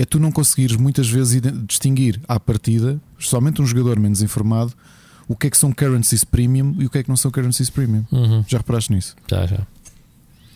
é 0.00 0.04
tu 0.04 0.20
não 0.20 0.30
conseguires 0.30 0.76
muitas 0.76 1.08
vezes 1.08 1.40
distinguir 1.66 2.20
à 2.28 2.38
partida, 2.38 3.00
somente 3.18 3.60
um 3.60 3.66
jogador 3.66 3.98
menos 3.98 4.22
informado, 4.22 4.72
o 5.26 5.36
que 5.36 5.48
é 5.48 5.50
que 5.50 5.58
são 5.58 5.72
currencies 5.72 6.24
premium 6.24 6.74
e 6.78 6.86
o 6.86 6.90
que 6.90 6.98
é 6.98 7.02
que 7.02 7.08
não 7.08 7.16
são 7.16 7.30
currencies 7.30 7.68
premium. 7.68 8.04
Uhum. 8.10 8.44
Já 8.46 8.58
reparaste 8.58 8.92
nisso? 8.92 9.16
Já, 9.28 9.44
já. 9.46 9.66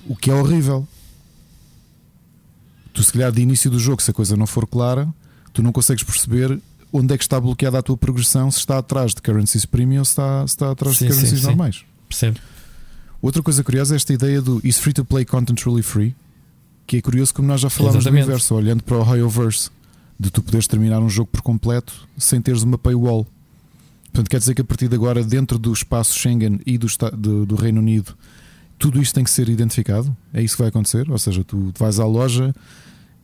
O 0.07 0.17
que 0.17 0.31
é 0.31 0.35
horrível. 0.35 0.87
Tu, 2.93 3.03
se 3.03 3.13
calhar, 3.13 3.33
de 3.33 3.43
início 3.43 3.71
do 3.71 3.79
jogo, 3.79 4.03
se 4.03 4.11
a 4.11 4.15
coisa 4.15 4.37
não 4.37 4.47
for 4.47 4.67
clara, 4.67 5.09
tu 5.53 5.63
não 5.63 5.73
consegues 5.73 6.05
perceber 6.05 6.61
onde 6.93 7.15
é 7.15 7.19
que 7.19 7.25
está 7.25 7.41
bloqueada 7.41 7.79
a 7.79 7.83
tua 7.83 7.97
progressão, 7.97 8.51
se 8.51 8.59
está 8.59 8.79
atrás 8.79 9.15
de 9.15 9.23
currencies 9.23 9.65
premium 9.65 10.01
ou 10.01 10.05
se 10.05 10.13
está, 10.13 10.47
se 10.47 10.55
está 10.55 10.71
atrás 10.71 10.97
sim, 10.97 11.07
de 11.07 11.13
currencies 11.13 11.41
sim, 11.41 11.47
normais. 11.47 11.77
Sim. 11.77 11.85
Percebo. 12.09 12.39
Outra 13.21 13.43
coisa 13.43 13.65
curiosa 13.65 13.95
é 13.95 13.97
esta 13.97 14.13
ideia 14.13 14.41
do 14.43 14.61
is 14.63 14.79
free 14.79 14.93
to 14.93 15.05
play 15.05 15.25
content 15.25 15.65
really 15.65 15.83
free? 15.83 16.15
Que 16.93 16.99
é 16.99 17.01
curioso 17.01 17.33
como 17.33 17.49
nós 17.49 17.59
já 17.59 17.71
falámos 17.71 18.01
Exatamente. 18.01 18.25
do 18.25 18.27
universo, 18.27 18.55
olhando 18.55 18.83
para 18.83 18.99
o 18.99 19.03
Hoyoverse, 19.03 19.71
de 20.21 20.31
tu 20.31 20.43
poderes 20.43 20.67
terminar 20.67 21.01
um 21.01 21.09
jogo 21.09 21.31
por 21.33 21.41
completo 21.41 22.07
sem 22.19 22.39
teres 22.39 22.63
uma 22.65 22.77
paywall. 22.77 23.27
Portanto, 24.13 24.29
quer 24.29 24.39
dizer 24.39 24.55
que 24.55 24.61
a 24.61 24.65
partir 24.65 24.89
de 24.89 24.95
agora, 24.95 25.25
dentro 25.25 25.59
do 25.59 25.73
espaço 25.73 26.19
Schengen 26.19 26.61
e 26.67 26.77
do, 26.77 26.87
do, 27.17 27.47
do 27.47 27.55
Reino 27.55 27.81
Unido, 27.81 28.15
tudo 28.79 29.01
isto 29.01 29.15
tem 29.15 29.25
que 29.25 29.31
ser 29.31 29.49
identificado? 29.49 30.15
É 30.35 30.43
isso 30.43 30.55
que 30.55 30.61
vai 30.61 30.69
acontecer? 30.69 31.11
Ou 31.11 31.17
seja, 31.17 31.43
tu 31.43 31.73
vais 31.79 31.99
à 31.99 32.05
loja 32.05 32.55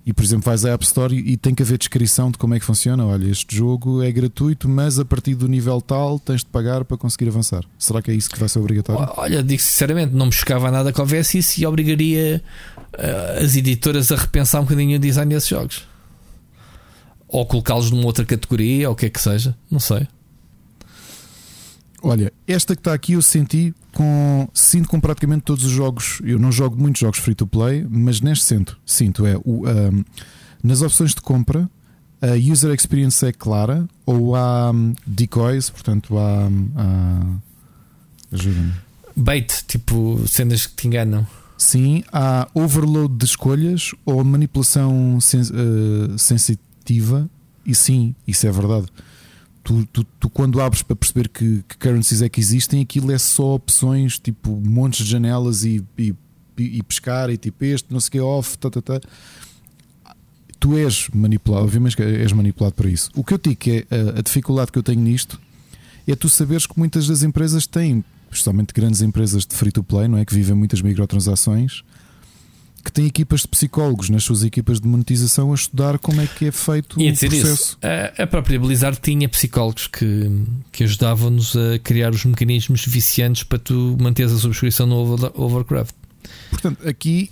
e, 0.07 0.15
por 0.15 0.25
exemplo, 0.25 0.47
vais 0.47 0.65
à 0.65 0.73
App 0.73 0.83
Store 0.83 1.15
e 1.15 1.37
tem 1.37 1.55
que 1.55 1.63
haver 1.63 1.77
descrição 1.77 2.31
de 2.31 2.39
como 2.39 2.55
é 2.55 2.59
que 2.59 2.65
funciona. 2.65 3.05
Olha, 3.05 3.31
este 3.31 3.55
jogo 3.55 4.03
é 4.03 4.11
gratuito, 4.11 4.67
mas 4.67 4.99
a 4.99 5.05
partir 5.05 5.35
do 5.35 5.47
nível 5.47 5.83
tal 5.83 6.19
tens 6.19 6.41
de 6.41 6.47
pagar 6.47 6.87
para 6.87 6.97
conseguir 6.97 7.29
avançar. 7.29 7.67
Será 7.79 8.01
que 8.01 8.11
é 8.11 8.15
isso 8.15 8.31
que 8.31 8.39
vai 8.39 8.49
ser 8.49 8.61
obrigatório? 8.61 9.13
Olha, 9.19 9.43
digo 9.43 9.61
sinceramente, 9.61 10.15
não 10.15 10.25
me 10.25 10.33
chocava 10.33 10.71
nada 10.71 10.91
que 10.91 10.99
houvesse 10.99 11.37
isso 11.37 11.61
e 11.61 11.67
obrigaria 11.67 12.43
as 13.43 13.57
editoras 13.57 14.11
a 14.11 14.17
repensar 14.17 14.61
um 14.61 14.65
bocadinho 14.65 14.97
o 14.97 15.01
design 15.01 15.33
desses 15.33 15.49
jogos. 15.49 15.87
Ou 17.29 17.45
colocá-los 17.47 17.91
numa 17.91 18.07
outra 18.07 18.25
categoria, 18.25 18.89
ou 18.89 18.95
o 18.95 18.97
que 18.97 19.07
é 19.07 19.11
que 19.11 19.21
seja, 19.21 19.55
não 19.71 19.79
sei. 19.79 20.07
Olha, 22.03 22.33
esta 22.47 22.75
que 22.75 22.81
está 22.81 22.95
aqui 22.95 23.13
eu 23.15 23.23
senti 23.23 23.75
com. 23.93 24.49
Sinto 24.55 24.89
com 24.89 25.01
praticamente 25.01 25.43
todos 25.43 25.65
os 25.65 25.71
jogos. 25.73 26.21
Eu 26.23 26.39
não 26.39 26.53
jogo 26.53 26.81
muitos 26.81 27.01
jogos 27.01 27.19
free 27.19 27.35
to 27.35 27.47
play, 27.47 27.85
mas 27.89 28.21
neste 28.21 28.45
sinto. 28.45 28.79
Sinto, 28.87 29.27
é. 29.27 29.37
O, 29.45 29.69
um, 29.69 30.05
nas 30.63 30.81
opções 30.81 31.15
de 31.15 31.21
compra, 31.21 31.69
a 32.23 32.35
user 32.35 32.73
experience 32.73 33.25
é 33.27 33.33
clara 33.33 33.87
ou 34.07 34.37
há 34.37 34.71
um, 34.71 34.95
decoys, 35.07 35.71
portanto 35.71 36.17
há. 36.19 36.49
Há 36.77 37.49
Ajuda-me. 38.31 38.73
Bait, 39.17 39.65
tipo 39.67 40.23
cenas 40.29 40.67
que 40.67 40.77
te 40.77 40.87
enganam. 40.87 41.27
Sim, 41.59 42.05
há 42.13 42.49
overload 42.55 43.17
de 43.17 43.25
escolhas 43.27 43.93
ou 44.07 44.23
manipulação 44.25 45.21
sens 45.21 45.51
uh, 45.51 46.17
sensitiva, 46.17 47.29
e 47.67 47.75
sim, 47.75 48.15
isso 48.27 48.47
é 48.47 48.51
verdade 48.51 48.87
tu, 49.69 49.87
tu, 49.93 50.05
tu, 50.19 50.31
quando 50.31 50.61
abres 50.63 50.83
para 50.83 50.97
perceber 50.97 51.29
que, 51.29 51.63
que, 51.69 51.77
currencies 51.77 52.23
é 52.23 52.29
que 52.29 52.41
existem, 52.41 52.81
aquilo 52.81 53.13
é 53.13 53.19
só 53.19 53.55
opções 53.55 54.19
tipo 54.19 54.51
montes 54.65 55.05
de 55.05 55.11
janelas 55.11 55.63
e, 55.63 55.85
e, 55.99 56.15
e 56.57 56.83
pescar 56.83 57.29
e 57.29 57.37
tipo 57.37 57.63
este, 57.67 57.93
não 57.93 58.01
sei 58.01 58.09
o 58.09 58.11
que, 58.13 58.21
off, 58.21 58.57
tá, 58.57 58.71
tá, 58.71 58.81
tá. 58.81 59.01
Tu 60.59 60.77
és 60.79 61.09
manipulado, 61.15 61.65
obviamente 61.65 62.01
és 62.03 62.33
manipulado 62.33 62.75
para 62.75 62.89
isso. 62.89 63.11
O 63.15 63.23
que 63.23 63.35
eu 63.35 63.39
digo 63.39 63.61
é 63.67 63.87
a, 63.95 64.19
a 64.19 64.23
dificuldade 64.23 64.73
que 64.73 64.79
eu 64.79 64.83
tenho 64.83 65.01
nisto 65.01 65.39
é 66.07 66.17
tu 66.17 66.31
saberes 66.31 66.67
que 66.67 66.77
muitas 66.79 67.07
das 67.07 67.23
empresas 67.23 67.67
têm, 67.67 68.03
especialmente 68.31 68.73
grandes 68.73 69.03
empresas 69.03 69.47
de 69.47 69.55
free 69.55 69.73
to 69.73 69.83
play, 69.83 70.09
não 70.09 70.19
é? 70.19 70.25
Que 70.25 70.35
vivem 70.35 70.55
muitas 70.55 70.83
microtransações 70.83 71.83
que 72.85 72.93
tem 72.93 73.07
equipas 73.07 73.43
de 73.43 73.49
psicólogos 73.49 74.09
nas 74.09 74.25
suas 74.25 74.43
equipas 74.43 74.81
de 74.81 74.89
monetização 74.89 75.53
a 75.53 75.55
estudar 75.55 75.99
como 75.99 76.21
é 76.21 76.27
que 76.27 76.47
é 76.47 76.53
feito 76.53 77.01
e 77.01 77.11
o 77.11 77.17
processo. 77.17 77.45
Isso, 77.45 77.79
a, 77.83 78.23
a 78.23 78.27
própria 78.27 78.59
Blizzard 78.59 78.99
tinha 79.01 79.29
psicólogos 79.29 79.87
que, 79.89 80.31
que 80.73 80.85
ajudavam-nos 80.85 81.55
a 81.57 81.79
criar 81.81 82.13
os 82.13 82.25
mecanismos 82.25 82.87
viciantes 82.87 83.43
para 83.43 83.59
tu 83.59 83.97
manteres 84.01 84.33
a 84.33 84.39
subscrição 84.39 84.87
no 84.87 84.97
Overcraft. 85.35 85.95
Portanto, 86.51 86.89
aqui 86.89 87.31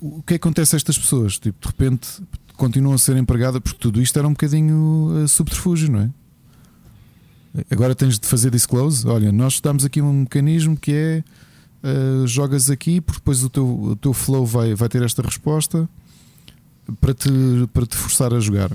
o 0.00 0.22
que 0.22 0.34
acontece 0.34 0.74
a 0.74 0.76
estas 0.76 0.98
pessoas? 0.98 1.38
Tipo, 1.38 1.58
de 1.60 1.66
repente 1.68 2.08
continuam 2.56 2.94
a 2.94 2.98
ser 2.98 3.16
empregadas 3.16 3.60
porque 3.62 3.78
tudo 3.78 4.02
isto 4.02 4.18
era 4.18 4.26
um 4.26 4.32
bocadinho 4.32 5.24
uh, 5.24 5.28
subterfúgio, 5.28 5.90
não 5.90 6.00
é? 6.00 6.10
Agora 7.70 7.94
tens 7.94 8.18
de 8.18 8.26
fazer 8.26 8.50
disclose. 8.50 9.06
Olha, 9.06 9.32
nós 9.32 9.54
estudamos 9.54 9.84
aqui 9.84 10.00
um 10.00 10.12
mecanismo 10.12 10.76
que 10.76 10.92
é 10.92 11.24
uh, 11.82 12.26
jogas 12.26 12.70
aqui, 12.70 13.00
porque 13.00 13.20
depois 13.20 13.42
o 13.42 13.48
teu, 13.48 13.66
o 13.66 13.96
teu 13.96 14.12
flow 14.12 14.44
vai, 14.46 14.74
vai 14.74 14.88
ter 14.88 15.02
esta 15.02 15.22
resposta 15.22 15.88
para 17.00 17.14
te, 17.14 17.28
para 17.72 17.86
te 17.86 17.96
forçar 17.96 18.32
a 18.32 18.40
jogar. 18.40 18.70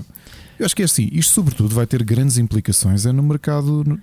Eu 0.58 0.66
acho 0.66 0.74
que 0.74 0.82
é 0.82 0.84
assim, 0.84 1.08
isto 1.12 1.32
sobretudo 1.32 1.74
vai 1.74 1.86
ter 1.86 2.02
grandes 2.02 2.38
implicações 2.38 3.06
é 3.06 3.12
no 3.12 3.22
mercado, 3.22 4.00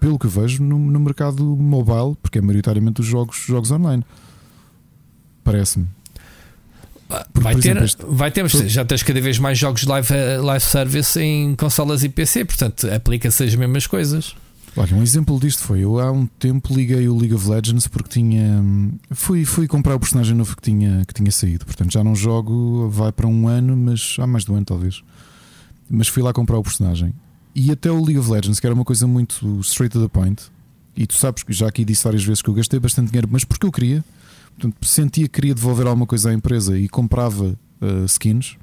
pelo 0.00 0.18
que 0.18 0.26
vejo, 0.26 0.62
no, 0.62 0.78
no 0.78 1.00
mercado 1.00 1.44
mobile, 1.44 2.16
porque 2.22 2.38
é 2.38 2.40
maioritariamente 2.40 3.00
os 3.00 3.06
jogos, 3.06 3.36
jogos 3.36 3.70
online. 3.70 4.04
Parece-me. 5.44 5.86
Vai, 7.34 7.54
ter, 7.54 7.68
exemplo, 7.68 7.84
este... 7.84 8.04
vai 8.06 8.30
ter, 8.30 8.48
já 8.68 8.84
tens 8.84 9.02
cada 9.02 9.20
vez 9.20 9.38
mais 9.38 9.58
jogos 9.58 9.84
live, 9.84 10.12
eh, 10.12 10.38
live 10.38 10.64
service 10.64 11.20
em 11.20 11.54
consolas 11.54 12.02
e 12.02 12.08
PC, 12.08 12.44
portanto 12.44 12.88
aplica-se 12.90 13.44
as 13.44 13.54
mesmas 13.54 13.86
coisas. 13.86 14.34
Olha, 14.76 14.96
um 14.96 15.02
exemplo 15.02 15.38
disto 15.38 15.62
foi: 15.62 15.80
eu 15.80 15.98
há 15.98 16.10
um 16.10 16.26
tempo 16.26 16.74
liguei 16.74 17.06
o 17.06 17.16
League 17.16 17.34
of 17.34 17.48
Legends 17.48 17.86
porque 17.86 18.08
tinha. 18.08 18.64
Fui, 19.10 19.44
fui 19.44 19.68
comprar 19.68 19.94
o 19.94 20.00
personagem 20.00 20.34
novo 20.34 20.56
que 20.56 20.62
tinha, 20.62 21.04
que 21.06 21.12
tinha 21.12 21.30
saído. 21.30 21.66
Portanto, 21.66 21.92
já 21.92 22.02
não 22.02 22.14
jogo, 22.14 22.88
vai 22.88 23.12
para 23.12 23.26
um 23.26 23.48
ano, 23.48 23.76
mas 23.76 24.16
há 24.18 24.26
mais 24.26 24.44
de 24.44 24.52
um 24.52 24.56
ano 24.56 24.64
talvez. 24.64 25.02
Mas 25.90 26.08
fui 26.08 26.22
lá 26.22 26.32
comprar 26.32 26.58
o 26.58 26.62
personagem. 26.62 27.12
E 27.54 27.70
até 27.70 27.90
o 27.90 28.02
League 28.02 28.18
of 28.18 28.30
Legends, 28.30 28.58
que 28.58 28.66
era 28.66 28.74
uma 28.74 28.84
coisa 28.84 29.06
muito 29.06 29.60
straight 29.60 29.92
to 29.92 30.00
the 30.00 30.08
point, 30.08 30.42
e 30.96 31.06
tu 31.06 31.14
sabes 31.14 31.42
que 31.42 31.52
já 31.52 31.68
aqui 31.68 31.84
disse 31.84 32.04
várias 32.04 32.24
vezes 32.24 32.40
que 32.40 32.48
eu 32.48 32.54
gastei 32.54 32.80
bastante 32.80 33.08
dinheiro, 33.08 33.28
mas 33.30 33.44
porque 33.44 33.66
eu 33.66 33.72
queria. 33.72 34.02
Portanto, 34.56 34.86
sentia 34.86 35.24
que 35.24 35.34
queria 35.34 35.54
devolver 35.54 35.86
alguma 35.86 36.06
coisa 36.06 36.30
à 36.30 36.34
empresa 36.34 36.78
e 36.78 36.88
comprava 36.88 37.58
uh, 37.80 38.04
skins 38.06 38.56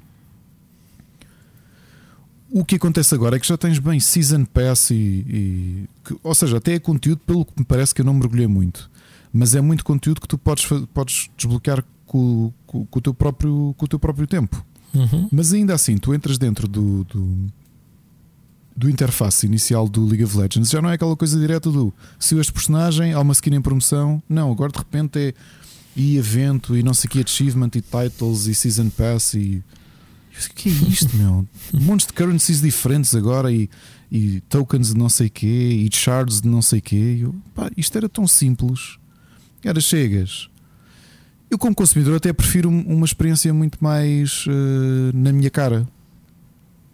o 2.50 2.64
que 2.64 2.74
acontece 2.74 3.14
agora 3.14 3.36
é 3.36 3.38
que 3.38 3.46
já 3.46 3.56
tens 3.56 3.78
bem 3.78 4.00
Season 4.00 4.44
Pass 4.44 4.90
e. 4.90 4.94
e 4.94 5.88
que, 6.04 6.16
ou 6.22 6.34
seja, 6.34 6.56
até 6.56 6.74
é 6.74 6.78
conteúdo, 6.80 7.20
pelo 7.24 7.44
que 7.44 7.52
me 7.56 7.64
parece 7.64 7.94
que 7.94 8.00
eu 8.00 8.04
não 8.04 8.12
mergulhei 8.12 8.46
muito. 8.46 8.90
Mas 9.32 9.54
é 9.54 9.60
muito 9.60 9.84
conteúdo 9.84 10.20
que 10.20 10.26
tu 10.26 10.36
podes, 10.36 10.66
podes 10.92 11.30
desbloquear 11.36 11.84
com, 12.04 12.52
com, 12.66 12.84
com 12.84 12.98
o, 12.98 13.00
teu 13.00 13.14
próprio, 13.14 13.72
com 13.78 13.84
o 13.84 13.88
teu 13.88 13.98
próprio 13.98 14.26
tempo. 14.26 14.64
Uhum. 14.92 15.28
Mas 15.30 15.52
ainda 15.52 15.72
assim, 15.72 15.96
tu 15.96 16.12
entras 16.12 16.36
dentro 16.36 16.66
do, 16.66 17.04
do, 17.04 17.46
do, 18.76 18.90
interface 18.90 19.46
inicial 19.46 19.88
do 19.88 20.04
League 20.04 20.24
of 20.24 20.36
Legends, 20.36 20.68
já 20.68 20.82
não 20.82 20.90
é 20.90 20.94
aquela 20.94 21.14
coisa 21.14 21.38
direta 21.38 21.70
do 21.70 21.94
se 22.18 22.36
este 22.36 22.52
personagem 22.52 23.12
há 23.12 23.20
uma 23.20 23.32
skin 23.32 23.54
em 23.54 23.62
promoção. 23.62 24.20
Não, 24.28 24.50
agora 24.50 24.72
de 24.72 24.78
repente 24.78 25.16
é 25.16 25.34
e 25.96 26.16
evento 26.16 26.76
e 26.76 26.82
não 26.82 26.94
sei 26.94 27.08
que 27.08 27.20
achievement 27.20 27.70
e 27.74 27.80
titles 27.80 28.46
e 28.46 28.54
season 28.54 28.90
pass 28.90 29.34
e 29.34 29.62
o 30.48 30.54
que 30.54 30.68
é 30.68 30.72
isto, 30.88 31.14
meu? 31.16 31.46
Um 31.74 31.80
monte 31.80 32.06
de 32.06 32.12
currencies 32.12 32.60
diferentes 32.60 33.14
agora 33.14 33.52
e, 33.52 33.68
e 34.10 34.40
tokens 34.42 34.92
de 34.92 34.96
não 34.96 35.08
sei 35.08 35.28
quê 35.28 35.46
e 35.46 35.88
shards 35.92 36.40
de 36.40 36.48
não 36.48 36.62
sei 36.62 36.80
quê. 36.80 37.18
Eu, 37.20 37.34
pá, 37.54 37.70
isto 37.76 37.96
era 37.98 38.08
tão 38.08 38.26
simples. 38.26 38.98
Era 39.62 39.80
chegas. 39.80 40.48
Eu, 41.50 41.58
como 41.58 41.74
consumidor, 41.74 42.16
até 42.16 42.32
prefiro 42.32 42.70
uma 42.70 43.04
experiência 43.04 43.52
muito 43.52 43.82
mais 43.82 44.46
uh, 44.46 45.10
na 45.12 45.32
minha 45.32 45.50
cara. 45.50 45.86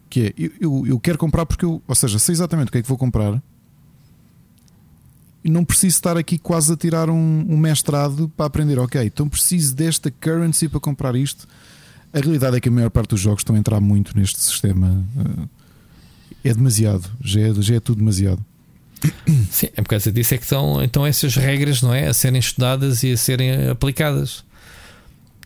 Que 0.09 0.21
é, 0.23 0.35
eu, 0.37 0.51
eu, 0.61 0.87
eu, 0.87 1.01
quero 1.01 1.19
comprar 1.19 1.45
porque 1.45 1.65
eu, 1.65 1.83
ou 1.87 1.95
seja, 1.95 2.19
sei 2.19 2.33
exatamente 2.33 2.69
o 2.69 2.73
que 2.73 2.79
é 2.79 2.83
que 2.83 2.89
vou 2.89 2.97
comprar 2.97 3.41
não 5.49 5.65
preciso 5.65 5.97
estar 5.97 6.17
aqui 6.17 6.39
quase 6.39 6.73
a 6.73 6.77
tirar 6.77 7.09
um, 7.11 7.47
um 7.49 7.57
mestrado 7.57 8.29
para 8.37 8.47
aprender. 8.47 8.79
Ok, 8.79 9.03
então 9.05 9.29
preciso 9.29 9.75
desta 9.75 10.11
currency 10.11 10.69
para 10.69 10.81
comprar 10.81 11.15
isto 11.17 11.47
a 12.17 12.21
realidade 12.21 12.57
é 12.57 12.61
que 12.61 12.69
a 12.69 12.73
maior 12.73 12.89
parte 12.89 13.11
dos 13.11 13.21
jogos 13.21 13.41
estão 13.41 13.55
a 13.55 13.59
entrar 13.59 13.79
muito 13.79 14.17
neste 14.19 14.41
sistema. 14.41 15.05
Eh, 16.43 16.49
é 16.51 16.55
demasiado, 16.55 17.11
já 17.21 17.41
é, 17.41 17.55
já 17.61 17.75
é 17.75 17.81
tudo 17.81 17.99
demasiado. 17.99 18.43
Sim, 19.51 19.69
é 19.77 19.83
por 19.83 19.89
causa 19.91 20.11
disso 20.11 20.35
é 20.35 20.39
que 20.39 20.45
estão 20.45 20.83
então 20.83 21.05
essas 21.05 21.37
regras 21.37 21.83
não 21.83 21.93
é? 21.93 22.07
a 22.07 22.15
serem 22.15 22.41
estudadas 22.41 23.03
e 23.03 23.13
a 23.13 23.17
serem 23.19 23.69
aplicadas. 23.69 24.45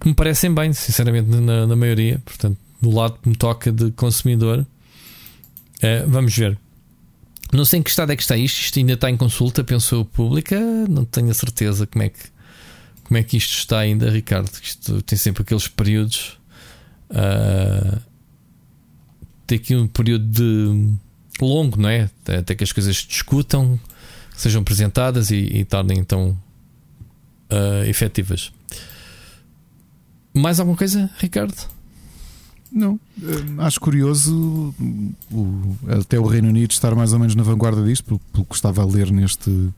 Que 0.00 0.08
me 0.08 0.14
parecem 0.14 0.54
bem, 0.54 0.72
sinceramente, 0.72 1.28
na, 1.28 1.66
na 1.66 1.76
maioria. 1.76 2.22
Portanto, 2.24 2.56
do 2.80 2.90
lado 2.90 3.18
que 3.20 3.28
me 3.28 3.34
toca 3.34 3.72
de 3.72 3.90
consumidor, 3.90 4.64
é, 5.82 6.04
vamos 6.06 6.34
ver. 6.34 6.56
Não 7.52 7.64
sei 7.64 7.80
em 7.80 7.82
que 7.82 7.90
estado 7.90 8.12
é 8.12 8.16
que 8.16 8.22
está 8.22 8.36
isto. 8.36 8.60
Isto 8.60 8.78
ainda 8.78 8.92
está 8.92 9.10
em 9.10 9.16
consulta, 9.16 9.64
pensou 9.64 10.04
pública. 10.04 10.58
Não 10.88 11.04
tenho 11.04 11.30
a 11.30 11.34
certeza 11.34 11.86
como 11.86 12.04
é 12.04 12.08
que, 12.08 12.20
como 13.04 13.18
é 13.18 13.22
que 13.22 13.36
isto 13.36 13.52
está 13.54 13.78
ainda, 13.80 14.08
Ricardo. 14.10 14.50
Isto 14.62 15.02
tem 15.02 15.18
sempre 15.18 15.42
aqueles 15.42 15.66
períodos 15.66 16.38
uh, 17.10 18.00
ter 19.46 19.56
aqui 19.56 19.74
um 19.74 19.88
período 19.88 20.26
de 20.26 20.94
longo, 21.40 21.80
não 21.80 21.88
é? 21.88 22.08
Até 22.38 22.54
que 22.54 22.62
as 22.62 22.72
coisas 22.72 22.96
discutam, 22.96 23.80
sejam 24.36 24.62
apresentadas 24.62 25.30
e, 25.30 25.36
e 25.36 25.64
tornem 25.64 25.98
então 25.98 26.38
uh, 27.50 27.84
efetivas. 27.88 28.52
Mais 30.32 30.60
alguma 30.60 30.76
coisa, 30.76 31.10
Ricardo? 31.18 31.79
Não, 32.72 33.00
acho 33.58 33.80
curioso 33.80 34.72
o, 35.32 35.76
até 35.88 36.20
o 36.20 36.24
Reino 36.24 36.48
Unido 36.48 36.70
estar 36.70 36.94
mais 36.94 37.12
ou 37.12 37.18
menos 37.18 37.34
na 37.34 37.42
vanguarda 37.42 37.84
disto, 37.84 38.04
pelo, 38.04 38.20
pelo 38.32 38.44
que 38.44 38.54
estava 38.54 38.82
a 38.82 38.86
ler 38.86 39.10
neste, 39.10 39.70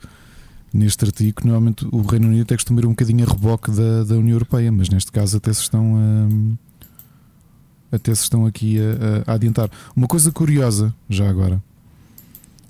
neste 0.73 1.05
artigo. 1.05 1.41
Normalmente 1.45 1.87
o 1.91 2.03
Reino 2.03 2.29
Unido 2.29 2.43
até 2.43 2.55
costuma 2.55 2.81
ir 2.81 2.87
um 2.87 2.91
bocadinho 2.91 3.25
a 3.25 3.29
reboque 3.29 3.71
da, 3.71 4.05
da 4.05 4.15
União 4.17 4.35
Europeia, 4.35 4.71
mas 4.71 4.91
neste 4.91 5.11
caso 5.11 5.39
até 5.39 5.53
se 5.53 5.63
estão 5.63 5.97
a, 5.97 7.97
até 7.97 8.15
se 8.15 8.23
estão 8.23 8.45
aqui 8.45 8.79
a, 8.79 9.31
a, 9.31 9.35
adiantar. 9.35 9.71
Uma 9.97 10.07
coisa 10.07 10.31
curiosa, 10.31 10.95
já 11.09 11.29
agora, 11.29 11.63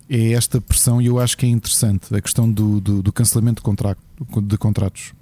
é 0.09 0.33
esta 0.33 0.61
pressão, 0.61 1.01
e 1.01 1.07
eu 1.07 1.19
acho 1.19 1.37
que 1.37 1.47
é 1.47 1.49
interessante, 1.49 2.15
a 2.15 2.21
questão 2.21 2.51
do, 2.51 2.81
do, 2.81 3.03
do 3.03 3.13
cancelamento 3.13 3.61
de, 3.61 3.65
contrato, 3.65 4.01
de 4.43 4.59
contratos. 4.59 5.13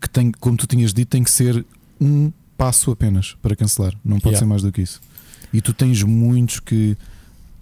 Que 0.00 0.08
tem, 0.08 0.30
como 0.30 0.56
tu 0.56 0.66
tinhas 0.66 0.92
dito, 0.92 1.08
tem 1.08 1.24
que 1.24 1.30
ser 1.30 1.64
um 2.00 2.30
passo 2.58 2.90
apenas 2.90 3.36
para 3.40 3.54
cancelar, 3.54 3.94
não 4.04 4.18
pode 4.18 4.34
yeah. 4.34 4.38
ser 4.40 4.44
mais 4.44 4.62
do 4.62 4.72
que 4.72 4.82
isso. 4.82 5.00
E 5.52 5.62
tu 5.62 5.72
tens 5.72 6.02
muitos 6.02 6.58
que 6.58 6.96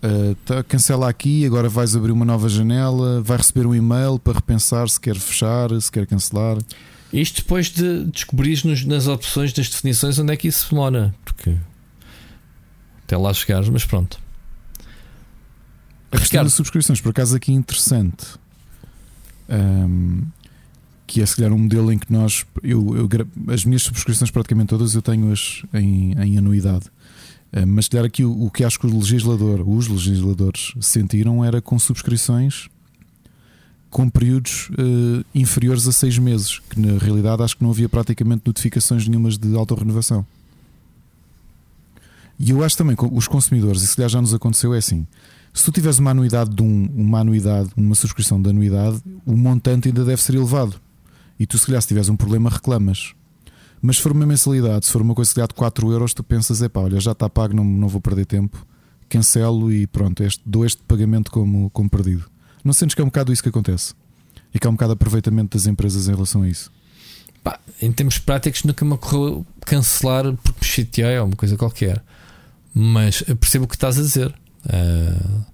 uh, 0.03 0.35
tá, 0.47 0.65
cancela 0.65 1.09
aqui, 1.09 1.45
agora 1.45 1.69
vais 1.69 1.95
abrir 1.95 2.11
uma 2.11 2.25
nova 2.25 2.49
janela, 2.49 3.21
vai 3.21 3.37
receber 3.37 3.67
um 3.67 3.75
e-mail 3.75 4.19
para 4.19 4.33
repensar 4.33 4.89
se 4.89 4.99
quer 4.99 5.15
fechar, 5.15 5.69
se 5.81 5.93
quer 5.93 6.07
cancelar. 6.07 6.57
Isto 7.13 7.43
depois 7.43 7.69
de 7.69 8.07
descobrir 8.07 8.61
nas 8.87 9.07
opções 9.07 9.53
das 9.53 9.69
definições 9.69 10.19
onde 10.19 10.33
é 10.33 10.37
que 10.37 10.49
isso 10.49 10.71
demora, 10.71 11.15
porque 11.25 11.55
até 13.05 13.17
lá 13.17 13.33
chegares, 13.33 13.69
mas 13.69 13.85
pronto. 13.85 14.19
A 16.11 16.19
questão 16.19 16.43
das 16.43 16.55
subscrições, 16.55 17.01
por 17.01 17.11
acaso, 17.11 17.37
aqui 17.37 17.53
interessante. 17.53 18.27
Um, 19.49 20.23
que 21.07 21.23
é 21.23 21.27
se 21.27 21.37
calhar 21.37 21.53
um 21.53 21.59
modelo 21.59 21.93
em 21.93 21.99
que 21.99 22.13
nós 22.13 22.45
eu, 22.63 22.97
eu 22.97 23.09
as 23.53 23.65
minhas 23.65 23.83
subscrições 23.83 24.31
praticamente 24.31 24.69
todas 24.69 24.95
eu 24.95 25.03
tenho-as 25.03 25.63
em, 25.73 26.13
em, 26.13 26.39
anuidade. 26.39 26.87
Eh, 27.53 27.65
mas 27.65 27.85
se 27.85 27.93
calhar 27.93 28.07
aqui 28.07 28.25
o, 28.25 28.45
o, 28.45 28.51
que 28.51 28.65
acho 28.65 28.79
que 28.79 28.87
o 28.87 28.99
legislador, 28.99 29.67
os 29.67 29.87
legisladores 29.89 30.73
sentiram 30.81 31.45
era 31.45 31.63
com 31.63 31.79
subscrições 31.79 32.69
com 33.89 34.11
períodos 34.11 34.69
uh, 34.71 35.25
inferiores 35.35 35.87
a 35.89 35.93
seis 35.93 36.19
meses, 36.19 36.59
que 36.69 36.79
na 36.79 36.99
realidade 36.99 37.43
acho 37.43 37.57
que 37.57 37.63
não 37.63 37.71
havia 37.71 37.89
praticamente 37.89 38.43
notificações 38.45 39.09
nenhumas 39.09 39.39
de 39.39 39.57
autorrenovação. 39.57 40.27
E 42.39 42.51
eu 42.51 42.63
acho 42.63 42.77
também 42.77 42.95
que 42.95 43.07
os 43.11 43.27
consumidores, 43.27 43.81
e 43.81 43.87
se 43.87 43.97
calhar 43.97 44.11
já 44.11 44.21
nos 44.21 44.35
aconteceu, 44.35 44.75
é 44.75 44.79
assim: 44.79 45.07
se 45.55 45.65
tu 45.65 45.73
tiveres 45.73 45.99
uma 45.99 46.11
anuidade 46.11 46.55
de 46.55 46.63
um, 46.63 46.91
uma 46.95 47.21
anuidade, 47.21 47.71
uma 47.75 47.95
subscrição 47.95 48.41
de 48.41 48.51
anuidade, 48.51 49.01
o 49.25 49.35
montante 49.35 49.89
ainda 49.89 50.05
deve 50.05 50.21
ser 50.21 50.35
elevado. 50.35 50.79
E 51.39 51.47
tu, 51.47 51.59
se 51.59 51.67
calhar, 51.67 51.83
se 51.83 51.89
tiveres 51.89 52.09
um 52.09 52.17
problema, 52.17 52.51
reclamas. 52.51 53.15
Mas 53.81 53.97
se 53.97 54.03
for 54.03 54.13
uma 54.13 54.27
mensalidade, 54.27 54.87
se 54.87 54.93
for 54.93 55.03
uma 55.03 55.15
coisa 55.15 55.47
de 55.47 55.55
4 55.55 55.93
euros, 55.93 56.15
tu 56.15 56.25
pensas: 56.25 56.63
é 56.63 56.69
pá, 56.69 56.81
olha, 56.81 56.99
já 56.99 57.13
está 57.13 57.29
pago, 57.29 57.55
não, 57.55 57.65
não 57.65 57.89
vou 57.89 58.01
perder 58.01 58.27
tempo, 58.27 58.67
cancelo 59.09 59.73
e 59.73 59.87
pronto, 59.87 60.23
este, 60.23 60.43
dou 60.45 60.65
este 60.65 60.83
pagamento 60.83 61.31
como, 61.31 61.71
como 61.71 61.89
perdido. 61.89 62.25
Não 62.65 62.73
sentes 62.73 62.95
que 62.95 63.01
é 63.01 63.05
um 63.05 63.09
bocado 63.09 63.33
isso 63.33 63.43
que 63.43 63.49
acontece? 63.49 63.95
E 64.53 64.59
que 64.59 64.67
há 64.67 64.71
um 64.71 64.75
bocado 64.75 64.95
aproveitamento 64.95 65.57
das 65.57 65.67
empresas 65.67 66.09
em 66.09 66.13
relação 66.13 66.43
a 66.43 66.49
isso? 66.49 66.73
Pá, 67.45 67.61
em 67.81 67.93
termos 67.93 68.19
práticos, 68.19 68.65
nunca 68.65 68.85
me 68.85 68.95
ocorreu 68.95 69.47
cancelar 69.61 70.33
porque 70.43 70.59
me 70.61 70.67
chateei 70.67 71.19
ou 71.19 71.27
uma 71.27 71.37
coisa 71.37 71.57
qualquer. 71.57 72.03
Mas 72.75 73.23
percebo 73.23 73.67
o 73.67 73.69
que 73.69 73.77
estás 73.77 73.99
a 73.99 74.03
dizer. 74.03 74.35
Uh, 74.65 75.45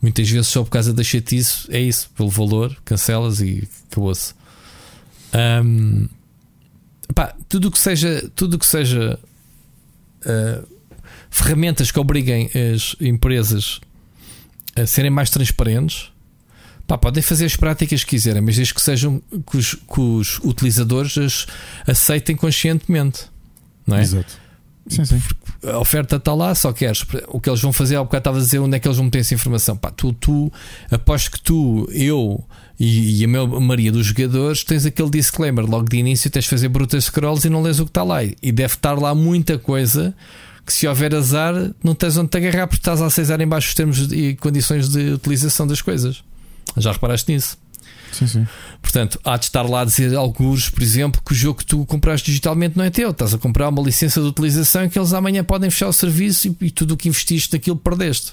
muitas 0.00 0.30
vezes, 0.30 0.46
só 0.46 0.62
por 0.62 0.70
causa 0.70 0.92
da 0.92 1.02
chatice, 1.02 1.66
é 1.70 1.80
isso, 1.80 2.08
pelo 2.10 2.28
valor, 2.28 2.76
cancelas 2.84 3.40
e 3.40 3.68
acabou-se. 3.90 4.34
Um, 5.34 6.08
pá, 7.14 7.34
tudo 7.48 7.68
o 7.68 7.70
que 7.70 7.78
seja, 7.78 8.30
tudo 8.34 8.58
que 8.58 8.66
seja 8.66 9.18
uh, 10.24 10.68
ferramentas 11.30 11.90
que 11.90 11.98
obriguem 11.98 12.50
as 12.74 12.96
empresas 13.00 13.80
a 14.76 14.86
serem 14.86 15.10
mais 15.10 15.30
transparentes, 15.30 16.10
pá, 16.86 16.98
podem 16.98 17.22
fazer 17.22 17.44
as 17.44 17.56
práticas 17.56 18.04
que 18.04 18.10
quiserem, 18.10 18.42
mas 18.42 18.56
desde 18.56 18.74
que 18.74 18.80
sejam 18.80 19.22
que 19.48 19.56
os, 19.56 19.74
que 19.74 20.00
os 20.00 20.38
utilizadores 20.40 21.16
as 21.18 21.46
aceitem 21.86 22.36
conscientemente, 22.36 23.26
não 23.86 23.96
é? 23.96 24.02
Exato. 24.02 24.40
Sim, 24.88 25.04
sim. 25.04 25.22
A 25.62 25.78
oferta 25.78 26.16
está 26.16 26.32
lá, 26.32 26.54
só 26.54 26.72
queres. 26.72 27.04
O 27.28 27.40
que 27.40 27.50
eles 27.50 27.60
vão 27.60 27.72
fazer, 27.72 27.96
há 27.96 28.02
bocado 28.02 28.20
estava 28.20 28.38
a 28.38 28.40
dizer 28.40 28.58
onde 28.60 28.76
é 28.76 28.80
que 28.80 28.88
eles 28.88 28.96
vão 28.96 29.04
meter 29.04 29.18
essa 29.18 29.34
informação. 29.34 29.76
Pá, 29.76 29.90
tu, 29.90 30.12
tu 30.14 30.50
aposto 30.90 31.32
que 31.32 31.40
tu, 31.40 31.88
eu 31.92 32.42
e, 32.78 33.20
e 33.20 33.24
a 33.24 33.28
maioria 33.28 33.92
dos 33.92 34.06
jogadores 34.06 34.64
tens 34.64 34.86
aquele 34.86 35.10
disclaimer 35.10 35.66
logo 35.66 35.86
de 35.88 35.98
início, 35.98 36.30
tens 36.30 36.44
de 36.44 36.50
fazer 36.50 36.68
brutas 36.68 37.04
scrolls 37.04 37.46
e 37.46 37.50
não 37.50 37.60
lês 37.60 37.78
o 37.78 37.84
que 37.84 37.90
está 37.90 38.02
lá. 38.02 38.24
E 38.24 38.52
deve 38.52 38.74
estar 38.74 38.98
lá 38.98 39.14
muita 39.14 39.58
coisa 39.58 40.14
que 40.64 40.72
se 40.72 40.86
houver 40.88 41.14
azar, 41.14 41.54
não 41.82 41.94
tens 41.94 42.16
onde 42.16 42.30
te 42.30 42.38
agarrar 42.38 42.66
porque 42.66 42.80
estás 42.80 43.02
a 43.02 43.06
aceitar 43.06 43.40
em 43.40 43.46
baixo 43.46 43.68
os 43.68 43.74
termos 43.74 44.12
e 44.12 44.34
condições 44.36 44.88
de 44.88 45.12
utilização 45.12 45.66
das 45.66 45.82
coisas. 45.82 46.22
Já 46.76 46.92
reparaste 46.92 47.32
nisso? 47.32 47.58
Sim, 48.12 48.26
sim. 48.26 48.46
Portanto, 48.82 49.20
há 49.24 49.36
de 49.36 49.46
estar 49.46 49.62
lá 49.62 49.82
a 49.82 49.84
dizer 49.84 50.14
alguns, 50.14 50.68
por 50.68 50.82
exemplo, 50.82 51.22
que 51.24 51.32
o 51.32 51.34
jogo 51.34 51.58
que 51.58 51.66
tu 51.66 51.84
compraste 51.86 52.26
digitalmente 52.26 52.76
não 52.76 52.84
é 52.84 52.90
teu. 52.90 53.10
Estás 53.10 53.34
a 53.34 53.38
comprar 53.38 53.68
uma 53.68 53.82
licença 53.82 54.20
de 54.20 54.26
utilização 54.26 54.88
que 54.88 54.98
eles 54.98 55.12
amanhã 55.12 55.44
podem 55.44 55.70
fechar 55.70 55.88
o 55.88 55.92
serviço 55.92 56.48
e, 56.48 56.66
e 56.66 56.70
tudo 56.70 56.94
o 56.94 56.96
que 56.96 57.08
investiste 57.08 57.52
naquilo 57.52 57.76
perdeste. 57.76 58.32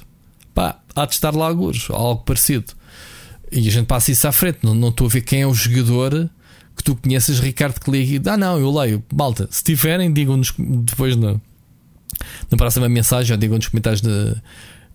Pá, 0.53 0.79
há 0.95 1.05
de 1.05 1.13
estar 1.13 1.35
lá 1.35 1.47
alguns, 1.47 1.89
algo 1.89 2.23
parecido. 2.23 2.73
E 3.51 3.67
a 3.67 3.71
gente 3.71 3.85
passa 3.85 4.11
isso 4.11 4.27
à 4.27 4.31
frente. 4.31 4.59
Não, 4.63 4.73
não 4.73 4.89
estou 4.89 5.07
a 5.07 5.09
ver 5.09 5.21
quem 5.21 5.41
é 5.41 5.47
o 5.47 5.53
jogador 5.53 6.29
que 6.75 6.83
tu 6.83 6.95
conheces, 6.95 7.39
Ricardo, 7.39 7.79
que 7.79 7.89
liga. 7.89 8.33
Ah, 8.33 8.37
não, 8.37 8.59
eu 8.59 8.71
leio. 8.71 9.03
Malta, 9.13 9.47
se 9.51 9.63
tiverem, 9.63 10.11
digam-nos 10.11 10.53
depois 10.57 11.15
na, 11.15 11.33
na 12.51 12.57
próxima 12.57 12.87
mensagem 12.87 13.33
ou 13.33 13.37
digam 13.37 13.57
nos 13.57 13.67
comentários 13.67 14.01
de, 14.01 14.35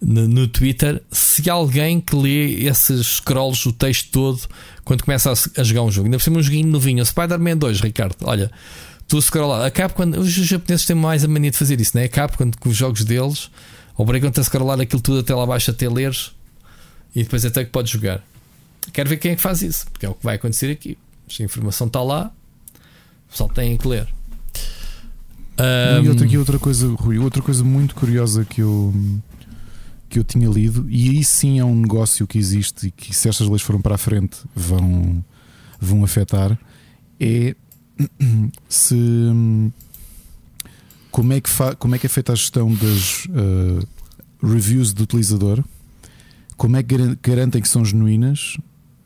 no, 0.03 0.49
Twitter 0.49 1.03
se 1.11 1.49
alguém 1.49 2.01
que 2.01 2.15
lê 2.17 2.65
esses 2.65 3.07
scrolls, 3.07 3.69
o 3.69 3.73
texto 3.73 4.11
todo, 4.11 4.41
quando 4.85 5.05
começa 5.05 5.31
a, 5.31 5.61
a 5.61 5.65
jogar 5.65 5.83
um 5.83 5.91
jogo. 5.91 6.07
Ainda 6.07 6.19
por 6.19 6.25
cima, 6.25 6.39
um 6.39 6.43
joguinho 6.43 6.69
novinho. 6.69 7.05
Spider-Man 7.05 7.57
2, 7.57 7.81
Ricardo. 7.81 8.17
Olha, 8.23 8.51
tu 9.07 9.21
scrollar. 9.21 9.65
Acaba 9.65 9.95
quando. 9.95 10.19
Os 10.19 10.31
japoneses 10.31 10.87
têm 10.87 10.97
mais 10.97 11.25
a 11.25 11.29
mania 11.29 11.51
de 11.51 11.57
fazer 11.57 11.81
isso, 11.81 11.97
né? 11.97 12.05
Acaba 12.05 12.33
quando 12.37 12.57
com 12.59 12.69
os 12.69 12.77
jogos 12.77 13.05
deles 13.05 13.51
obrigam-te 13.97 14.41
a 14.41 14.45
scrollar 14.45 14.81
aquilo 14.81 15.03
tudo 15.03 15.21
até 15.21 15.35
lá 15.35 15.45
abaixo, 15.45 15.71
até 15.71 15.89
leres 15.89 16.33
e 17.15 17.23
depois 17.23 17.45
até 17.45 17.65
que 17.65 17.71
podes 17.71 17.93
jogar. 17.93 18.23
Quero 18.93 19.09
ver 19.09 19.19
quem 19.19 19.33
é 19.33 19.37
que 19.37 19.41
faz 19.41 19.63
isso, 19.63 19.87
porque 19.91 20.07
é 20.07 20.09
o 20.09 20.15
que 20.15 20.25
vai 20.25 20.37
acontecer 20.37 20.71
aqui. 20.71 20.99
Se 21.29 21.43
a 21.43 21.45
informação 21.45 21.87
está 21.87 22.03
lá, 22.03 22.33
pessoal 23.31 23.49
tem 23.51 23.77
que 23.77 23.89
ler. 23.89 24.09
Um... 25.59 26.05
E 26.05 26.09
outra, 26.09 26.27
aqui 26.27 26.39
outra 26.39 26.59
coisa, 26.59 26.89
Rui, 26.89 27.19
outra 27.19 27.43
coisa 27.43 27.63
muito 27.63 27.95
curiosa 27.95 28.45
que 28.45 28.61
eu 28.61 28.93
que 30.13 30.19
eu 30.19 30.25
tinha 30.25 30.47
lido, 30.47 30.87
e 30.91 31.09
aí 31.09 31.25
sim 31.25 31.59
é 31.59 31.65
um 31.65 31.75
negócio 31.75 32.27
que 32.27 32.37
existe 32.37 32.89
e 32.89 32.91
que 32.91 33.17
se 33.17 33.31
estas 33.31 33.49
leis 33.49 33.63
foram 33.63 33.81
para 33.81 33.95
a 33.95 33.99
frente 33.99 34.37
vão, 34.55 35.25
vão 35.81 36.05
afetar, 36.05 36.59
é 37.19 37.57
se 38.69 38.95
como 41.11 41.33
é 41.33 41.41
que, 41.41 41.49
como 41.79 41.95
é, 41.95 41.99
que 41.99 42.05
é 42.05 42.11
feita 42.11 42.33
a 42.33 42.35
gestão 42.35 42.75
das 42.75 43.25
uh, 43.25 43.89
reviews 44.43 44.93
do 44.93 45.05
utilizador, 45.05 45.65
como 46.59 46.77
é 46.77 46.83
que 46.83 46.95
garantem 47.23 47.63
que 47.63 47.69
são 47.69 47.83
genuínas 47.83 48.59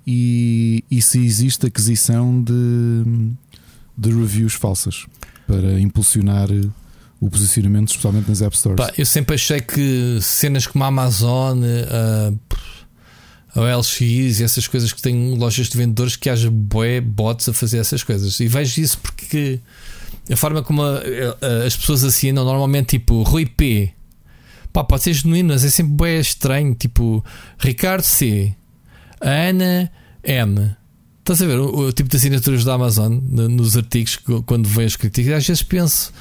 e, 0.05 0.83
e 0.91 1.01
se 1.01 1.25
existe 1.25 1.67
aquisição 1.67 2.43
de, 2.43 3.33
de 3.97 4.11
reviews 4.11 4.55
falsas 4.55 5.07
para 5.47 5.81
impulsionar 5.81 6.49
o 7.21 7.31
posicionamento, 7.31 7.89
especialmente 7.89 8.29
nas 8.29 8.43
App 8.43 8.57
Stores. 8.57 8.77
Pá, 8.77 8.93
eu 8.97 9.07
sempre 9.07 9.35
achei 9.35 9.61
que 9.61 10.19
cenas 10.21 10.67
como 10.67 10.85
a 10.85 10.89
Amazon, 10.89 11.63
a, 13.55 13.61
a 13.61 13.77
LX 13.79 14.01
e 14.01 14.45
essas 14.45 14.69
coisas 14.69 14.93
que 14.93 15.01
têm 15.01 15.37
lojas 15.37 15.69
de 15.69 15.79
vendedores 15.79 16.17
que 16.17 16.29
haja 16.29 16.51
boé 16.51 17.01
bots 17.01 17.49
a 17.49 17.53
fazer 17.53 17.79
essas 17.79 18.03
coisas. 18.03 18.39
E 18.39 18.47
vejo 18.47 18.81
isso 18.81 18.99
porque 18.99 19.61
a 20.31 20.37
forma 20.37 20.63
como 20.63 20.83
a, 20.83 20.99
a, 21.41 21.67
as 21.67 21.77
pessoas 21.77 22.05
assinam 22.05 22.45
normalmente 22.45 22.99
tipo 22.99 23.23
Rui 23.23 23.47
P. 23.47 23.93
Pá, 24.73 24.85
pode 24.85 25.05
ser 25.05 25.15
genuíno, 25.15 25.55
mas 25.55 25.65
é 25.65 25.71
sempre 25.71 25.95
bem 25.95 26.21
estranho. 26.21 26.75
Tipo 26.75 27.25
Ricardo 27.59 28.03
C. 28.03 28.55
Ana 29.21 29.91
M. 30.23 30.77
Estás 31.21 31.41
a 31.43 31.47
ver 31.47 31.59
o, 31.59 31.79
o, 31.79 31.93
tipo 31.93 32.09
de 32.09 32.17
assinaturas 32.17 32.63
da 32.63 32.75
Amazon 32.75 33.19
nos 33.21 33.77
artigos 33.77 34.19
quando 34.45 34.69
vejo 34.69 34.87
as 34.87 34.97
críticas? 34.97 35.33
Às 35.33 35.47
vezes 35.47 35.63
penso, 35.63 36.13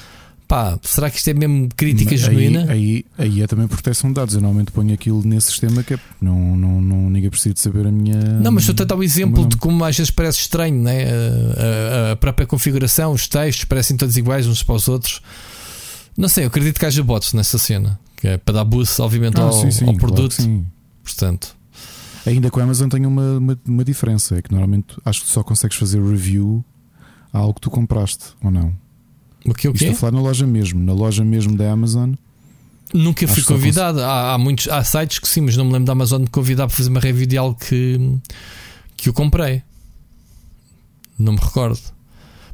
pá, 0.48 0.78
será 0.84 1.10
que 1.10 1.18
isto 1.18 1.30
é 1.30 1.34
mesmo 1.34 1.70
crítica 1.76 2.12
aí, 2.12 2.18
genuína? 2.18 2.72
Aí, 2.72 3.06
aí 3.18 3.42
é 3.42 3.48
também 3.48 3.68
proteção 3.68 4.10
de 4.10 4.16
dados. 4.16 4.36
Eu 4.36 4.42
normalmente 4.42 4.72
ponho 4.72 4.94
aquilo 4.94 5.22
nesse 5.26 5.48
sistema 5.48 5.84
que 5.84 5.94
é, 5.94 6.00
não, 6.22 6.56
não, 6.56 6.82
não, 6.82 7.10
ninguém 7.10 7.30
precisa 7.30 7.54
de 7.54 7.60
saber 7.60 7.88
a 7.88 7.92
minha. 7.92 8.16
Não, 8.16 8.52
mas 8.52 8.68
estou 8.68 8.84
a 8.84 8.88
dar 8.88 8.96
o 8.96 9.04
exemplo 9.04 9.48
de 9.48 9.58
como 9.58 9.84
às 9.84 9.98
vezes 9.98 10.12
parece 10.12 10.42
estranho, 10.42 10.82
né? 10.82 11.06
A, 11.06 12.10
a, 12.10 12.12
a, 12.14 12.16
própria 12.16 12.48
configuração, 12.48 13.12
os 13.12 13.28
textos 13.28 13.66
parecem 13.66 13.98
todos 13.98 14.16
iguais 14.18 14.48
uns 14.48 14.64
para 14.64 14.76
os 14.76 14.88
outros. 14.88 15.22
Não 16.18 16.30
sei, 16.30 16.46
eu 16.46 16.48
acredito 16.48 16.80
que 16.80 16.86
haja 16.86 17.04
bots 17.04 17.34
nessa 17.34 17.58
cena, 17.58 18.00
que 18.16 18.28
é 18.28 18.38
para 18.38 18.56
dar 18.56 18.64
boost, 18.64 19.02
obviamente, 19.02 19.40
ah, 19.40 19.44
ao, 19.44 19.52
sim, 19.52 19.72
sim, 19.72 19.86
ao 19.86 19.96
produto. 19.96 20.36
Claro 20.38 20.66
Portanto. 21.06 21.56
Ainda 22.26 22.50
com 22.50 22.60
a 22.60 22.64
Amazon 22.64 22.90
tem 22.90 23.06
uma, 23.06 23.38
uma, 23.38 23.60
uma, 23.68 23.84
diferença: 23.84 24.36
é 24.36 24.42
que 24.42 24.52
normalmente 24.52 24.98
acho 25.06 25.22
que 25.22 25.28
só 25.28 25.44
consegues 25.44 25.78
fazer 25.78 26.04
review 26.04 26.66
a 27.32 27.38
algo 27.38 27.54
que 27.54 27.62
tu 27.62 27.70
compraste 27.70 28.26
ou 28.44 28.50
não. 28.50 28.74
O 29.46 29.54
que 29.54 29.68
o? 29.68 29.72
Estou 29.72 29.92
a 29.92 29.96
falar 29.96 30.12
na 30.12 30.22
loja 30.22 30.48
mesmo, 30.48 30.84
na 30.84 30.94
loja 30.94 31.24
mesmo 31.24 31.56
da 31.56 31.72
Amazon. 31.72 32.14
Nunca 32.94 33.28
fui 33.28 33.44
convidado. 33.44 34.02
Há, 34.02 34.34
há, 34.34 34.38
muitos 34.38 34.68
há 34.68 34.84
sites 34.84 35.20
que 35.20 35.28
sim, 35.28 35.42
mas 35.42 35.58
não 35.58 35.66
me 35.66 35.74
lembro 35.74 35.86
da 35.86 35.92
Amazon 35.92 36.24
de 36.24 36.30
convidar 36.30 36.68
para 36.68 36.76
fazer 36.76 36.90
uma 36.90 37.00
review 37.00 37.26
de 37.26 37.38
algo 37.38 37.58
que, 37.60 38.00
que 38.96 39.10
eu 39.10 39.14
comprei. 39.14 39.62
Não 41.18 41.34
me 41.34 41.40
recordo. 41.40 41.80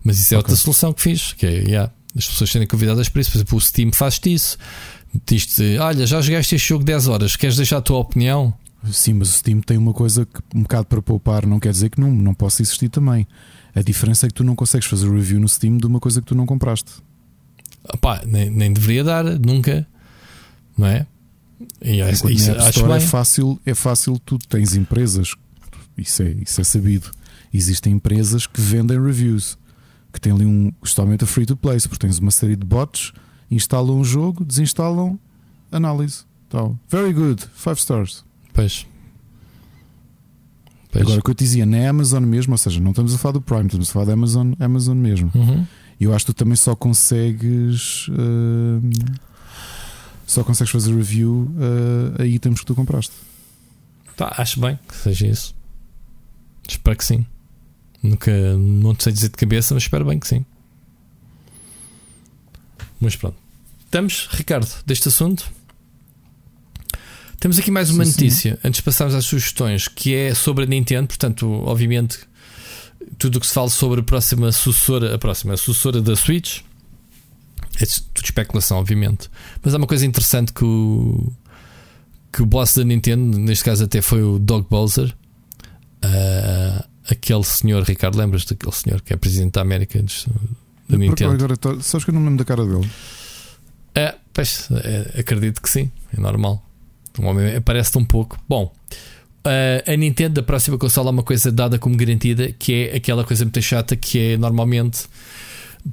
Mas 0.03 0.19
isso 0.19 0.33
é 0.33 0.37
okay. 0.37 0.51
outra 0.51 0.55
solução 0.55 0.93
que 0.93 1.01
fiz. 1.01 1.33
Que 1.33 1.45
é, 1.45 1.51
yeah, 1.63 1.91
as 2.17 2.27
pessoas 2.27 2.49
serem 2.49 2.67
convidadas 2.67 3.07
para 3.09 3.21
isso. 3.21 3.31
Por 3.31 3.37
exemplo, 3.37 3.57
o 3.57 3.61
Steam 3.61 3.91
faz-te 3.91 4.33
isso. 4.33 4.57
Diz-te: 5.25 5.77
Olha, 5.77 6.05
já 6.05 6.21
jogaste 6.21 6.55
este 6.55 6.69
jogo 6.69 6.83
10 6.83 7.07
horas, 7.07 7.35
queres 7.35 7.55
deixar 7.55 7.77
a 7.77 7.81
tua 7.81 7.97
opinião? 7.97 8.53
Sim, 8.91 9.13
mas 9.13 9.29
o 9.29 9.37
Steam 9.37 9.61
tem 9.61 9.77
uma 9.77 9.93
coisa 9.93 10.25
que 10.25 10.39
um 10.55 10.63
bocado 10.63 10.85
para 10.87 11.01
poupar, 11.01 11.45
não 11.45 11.59
quer 11.59 11.71
dizer 11.71 11.89
que 11.89 12.01
não, 12.01 12.11
não 12.11 12.33
possa 12.33 12.61
existir 12.61 12.89
também. 12.89 13.27
A 13.75 13.81
diferença 13.81 14.25
é 14.25 14.29
que 14.29 14.33
tu 14.33 14.43
não 14.43 14.55
consegues 14.55 14.87
fazer 14.87 15.09
review 15.09 15.39
no 15.39 15.47
Steam 15.47 15.77
de 15.77 15.85
uma 15.85 15.99
coisa 15.99 16.21
que 16.21 16.27
tu 16.27 16.35
não 16.35 16.45
compraste. 16.45 16.91
Pá, 17.99 18.21
nem, 18.25 18.49
nem 18.49 18.71
deveria 18.71 19.03
dar, 19.03 19.23
nunca. 19.39 19.87
Não 20.77 20.87
é? 20.87 21.07
E 21.81 22.01
é, 22.01 22.11
isso, 22.11 22.27
acho 22.27 22.85
bem. 22.85 22.95
é 22.95 22.99
fácil, 22.99 23.59
é 23.65 23.73
fácil, 23.73 24.19
tu 24.19 24.37
tens 24.37 24.75
empresas, 24.75 25.35
isso 25.97 26.23
é, 26.23 26.31
isso 26.41 26.59
é 26.59 26.63
sabido. 26.63 27.11
Existem 27.53 27.93
empresas 27.93 28.47
que 28.47 28.59
vendem 28.59 29.01
reviews, 29.01 29.57
que 30.11 30.19
têm 30.19 30.31
ali 30.31 30.45
um 30.45 30.71
totalmente 30.83 31.23
a 31.23 31.27
free 31.27 31.45
to 31.45 31.55
play, 31.55 31.79
porque 31.81 31.97
tens 31.97 32.17
uma 32.19 32.31
série 32.31 32.55
de 32.55 32.65
bots, 32.65 33.13
instalam 33.49 33.99
um 33.99 34.03
jogo, 34.03 34.43
desinstalam, 34.43 35.19
análise. 35.71 36.23
Tal. 36.49 36.77
Very 36.89 37.13
good, 37.13 37.45
5 37.55 37.79
stars. 37.79 38.25
Pois. 38.53 38.85
Pois. 40.91 41.03
Agora 41.03 41.19
o 41.19 41.23
que 41.23 41.31
eu 41.31 41.35
te 41.35 41.43
dizia, 41.43 41.65
na 41.65 41.89
Amazon 41.89 42.23
mesmo, 42.23 42.53
ou 42.53 42.57
seja, 42.57 42.79
não 42.79 42.91
estamos 42.91 43.13
a 43.13 43.17
falar 43.17 43.33
do 43.33 43.41
Prime, 43.41 43.65
estamos 43.65 43.89
a 43.89 43.93
falar 43.93 44.05
da 44.05 44.13
Amazon, 44.13 44.53
Amazon 44.59 44.97
mesmo. 44.97 45.31
Uhum. 45.33 45.65
Eu 45.99 46.13
acho 46.13 46.25
que 46.25 46.33
tu 46.33 46.35
também 46.35 46.55
só 46.55 46.75
consegues. 46.75 48.07
Uh, 48.07 48.81
só 50.25 50.43
consegues 50.43 50.71
fazer 50.71 50.95
review 50.95 51.51
uh, 51.57 52.21
a 52.21 52.25
itens 52.25 52.59
que 52.59 52.65
tu 52.65 52.73
compraste. 52.73 53.13
Tá, 54.15 54.33
acho 54.37 54.59
bem 54.59 54.79
que 54.87 54.95
seja 54.95 55.27
isso. 55.27 55.55
Espero 56.67 56.97
que 56.97 57.03
sim. 57.03 57.25
Nunca, 58.01 58.31
não 58.57 58.95
te 58.95 59.03
sei 59.03 59.13
dizer 59.13 59.29
de 59.29 59.35
cabeça, 59.35 59.73
mas 59.73 59.83
espero 59.83 60.05
bem 60.05 60.19
que 60.19 60.27
sim. 60.27 60.45
Mas 62.99 63.15
pronto. 63.15 63.37
Estamos, 63.85 64.27
Ricardo, 64.31 64.69
deste 64.85 65.07
assunto. 65.07 65.51
Temos 67.41 67.57
aqui 67.57 67.71
mais 67.71 67.89
uma 67.89 68.05
sim, 68.05 68.11
notícia, 68.11 68.53
sim. 68.53 68.59
antes 68.63 68.77
de 68.77 68.83
passarmos 68.83 69.15
às 69.15 69.25
sugestões, 69.25 69.87
que 69.87 70.13
é 70.13 70.35
sobre 70.35 70.63
a 70.63 70.67
Nintendo. 70.67 71.07
Portanto, 71.07 71.51
obviamente, 71.65 72.19
tudo 73.17 73.37
o 73.37 73.39
que 73.39 73.47
se 73.47 73.53
fala 73.53 73.67
sobre 73.67 74.01
a 74.01 74.03
próxima 74.03 74.51
sucessora, 74.51 75.15
a 75.15 75.17
próxima 75.17 75.57
sucessora 75.57 76.03
da 76.03 76.15
Switch. 76.15 76.59
É 77.79 77.85
tudo 78.13 78.25
especulação, 78.25 78.77
obviamente. 78.77 79.27
Mas 79.63 79.73
há 79.73 79.77
uma 79.77 79.87
coisa 79.87 80.05
interessante 80.05 80.53
que 80.53 80.63
o, 80.63 81.33
que 82.31 82.43
o 82.43 82.45
boss 82.45 82.75
da 82.75 82.83
Nintendo, 82.83 83.39
neste 83.39 83.63
caso 83.63 83.85
até 83.85 84.03
foi 84.03 84.21
o 84.21 84.37
Dog 84.37 84.67
Bowser, 84.69 85.11
uh, 86.05 86.85
aquele 87.09 87.43
senhor, 87.43 87.81
Ricardo, 87.81 88.19
lembras 88.19 88.45
daquele 88.45 88.71
senhor 88.71 89.01
que 89.01 89.13
é 89.13 89.17
presidente 89.17 89.53
da 89.53 89.61
América 89.61 89.99
da 90.87 90.95
Nintendo? 90.95 91.43
Agora, 91.43 91.81
sabes 91.81 92.05
que 92.05 92.11
eu 92.11 92.13
não 92.13 92.21
me 92.21 92.29
lembro 92.29 92.45
da 92.45 92.45
cara 92.45 92.63
dele? 92.63 92.87
É, 93.95 94.13
pois, 94.31 94.69
é, 94.71 95.21
acredito 95.21 95.59
que 95.59 95.67
sim, 95.67 95.91
é 96.15 96.21
normal. 96.21 96.63
Um 97.19 97.25
homem 97.27 97.55
aparece 97.55 97.91
tão 97.91 98.03
pouco. 98.05 98.37
Bom, 98.47 98.73
uh, 99.45 99.91
a 99.91 99.95
Nintendo 99.95 100.35
da 100.35 100.43
próxima 100.43 100.77
consola 100.77 101.09
é 101.09 101.11
uma 101.11 101.23
coisa 101.23 101.51
dada 101.51 101.77
como 101.77 101.95
garantida, 101.95 102.51
que 102.51 102.89
é 102.91 102.95
aquela 102.97 103.23
coisa 103.23 103.43
muito 103.45 103.61
chata 103.61 103.95
que 103.95 104.33
é 104.33 104.37
normalmente 104.37 105.07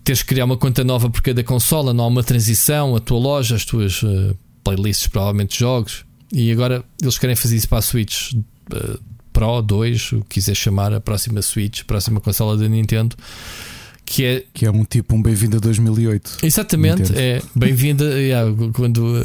teres 0.05 0.23
que 0.23 0.29
criar 0.29 0.45
uma 0.45 0.57
conta 0.57 0.85
nova 0.85 1.09
por 1.09 1.23
cada 1.23 1.43
consola, 1.43 1.95
não 1.95 2.05
há 2.05 2.07
uma 2.09 2.23
transição, 2.23 2.95
a 2.95 3.01
tua 3.01 3.19
loja, 3.19 3.57
as 3.57 3.65
tuas 3.65 4.03
uh, 4.03 4.37
playlists, 4.63 5.07
provavelmente 5.07 5.59
jogos. 5.59 6.05
E 6.33 6.53
agora 6.53 6.85
eles 7.01 7.19
querem 7.19 7.35
fazer 7.35 7.57
isso 7.57 7.69
para 7.69 7.79
a 7.79 7.83
Switch 7.83 8.33
uh, 8.35 9.01
Pro 9.33 9.63
2, 9.63 10.13
o 10.13 10.21
que 10.23 10.41
quiser 10.41 10.55
chamar, 10.55 10.93
a 10.93 11.01
próxima 11.01 11.41
Switch, 11.41 11.81
a 11.81 11.85
próxima 11.85 12.21
consola 12.21 12.57
da 12.57 12.69
Nintendo. 12.69 13.17
Que 14.05 14.25
é, 14.25 14.45
que 14.55 14.65
é 14.65 14.71
um 14.71 14.85
tipo 14.85 15.15
um 15.15 15.21
bem-vindo 15.23 15.59
a 15.59 15.61
2008. 15.61 16.39
Exatamente, 16.43 17.03
Nintendo. 17.03 17.19
é 17.21 17.43
bem-vinda 17.55 18.05
yeah, 18.19 18.51
quando 18.73 19.23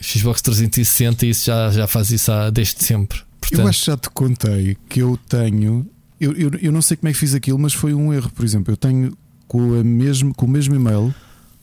Xbox 0.00 0.42
360 0.42 1.26
isso 1.26 1.46
já, 1.46 1.70
já 1.70 1.86
faz 1.86 2.10
isso 2.10 2.30
há, 2.30 2.50
desde 2.50 2.82
sempre. 2.82 3.20
Portanto, 3.40 3.60
eu 3.60 3.68
acho 3.68 3.80
que 3.80 3.86
já 3.86 3.96
te 3.96 4.10
contei 4.10 4.76
que 4.88 5.00
eu 5.00 5.18
tenho. 5.28 5.86
Eu, 6.20 6.32
eu, 6.32 6.50
eu 6.60 6.72
não 6.72 6.82
sei 6.82 6.96
como 6.96 7.08
é 7.08 7.12
que 7.12 7.18
fiz 7.18 7.34
aquilo, 7.34 7.58
mas 7.58 7.72
foi 7.72 7.94
um 7.94 8.12
erro. 8.12 8.30
Por 8.30 8.44
exemplo, 8.44 8.72
eu 8.72 8.76
tenho 8.76 9.16
com, 9.46 9.74
a 9.78 9.82
mesmo, 9.82 10.34
com 10.34 10.46
o 10.46 10.48
mesmo 10.48 10.74
e-mail, 10.74 11.14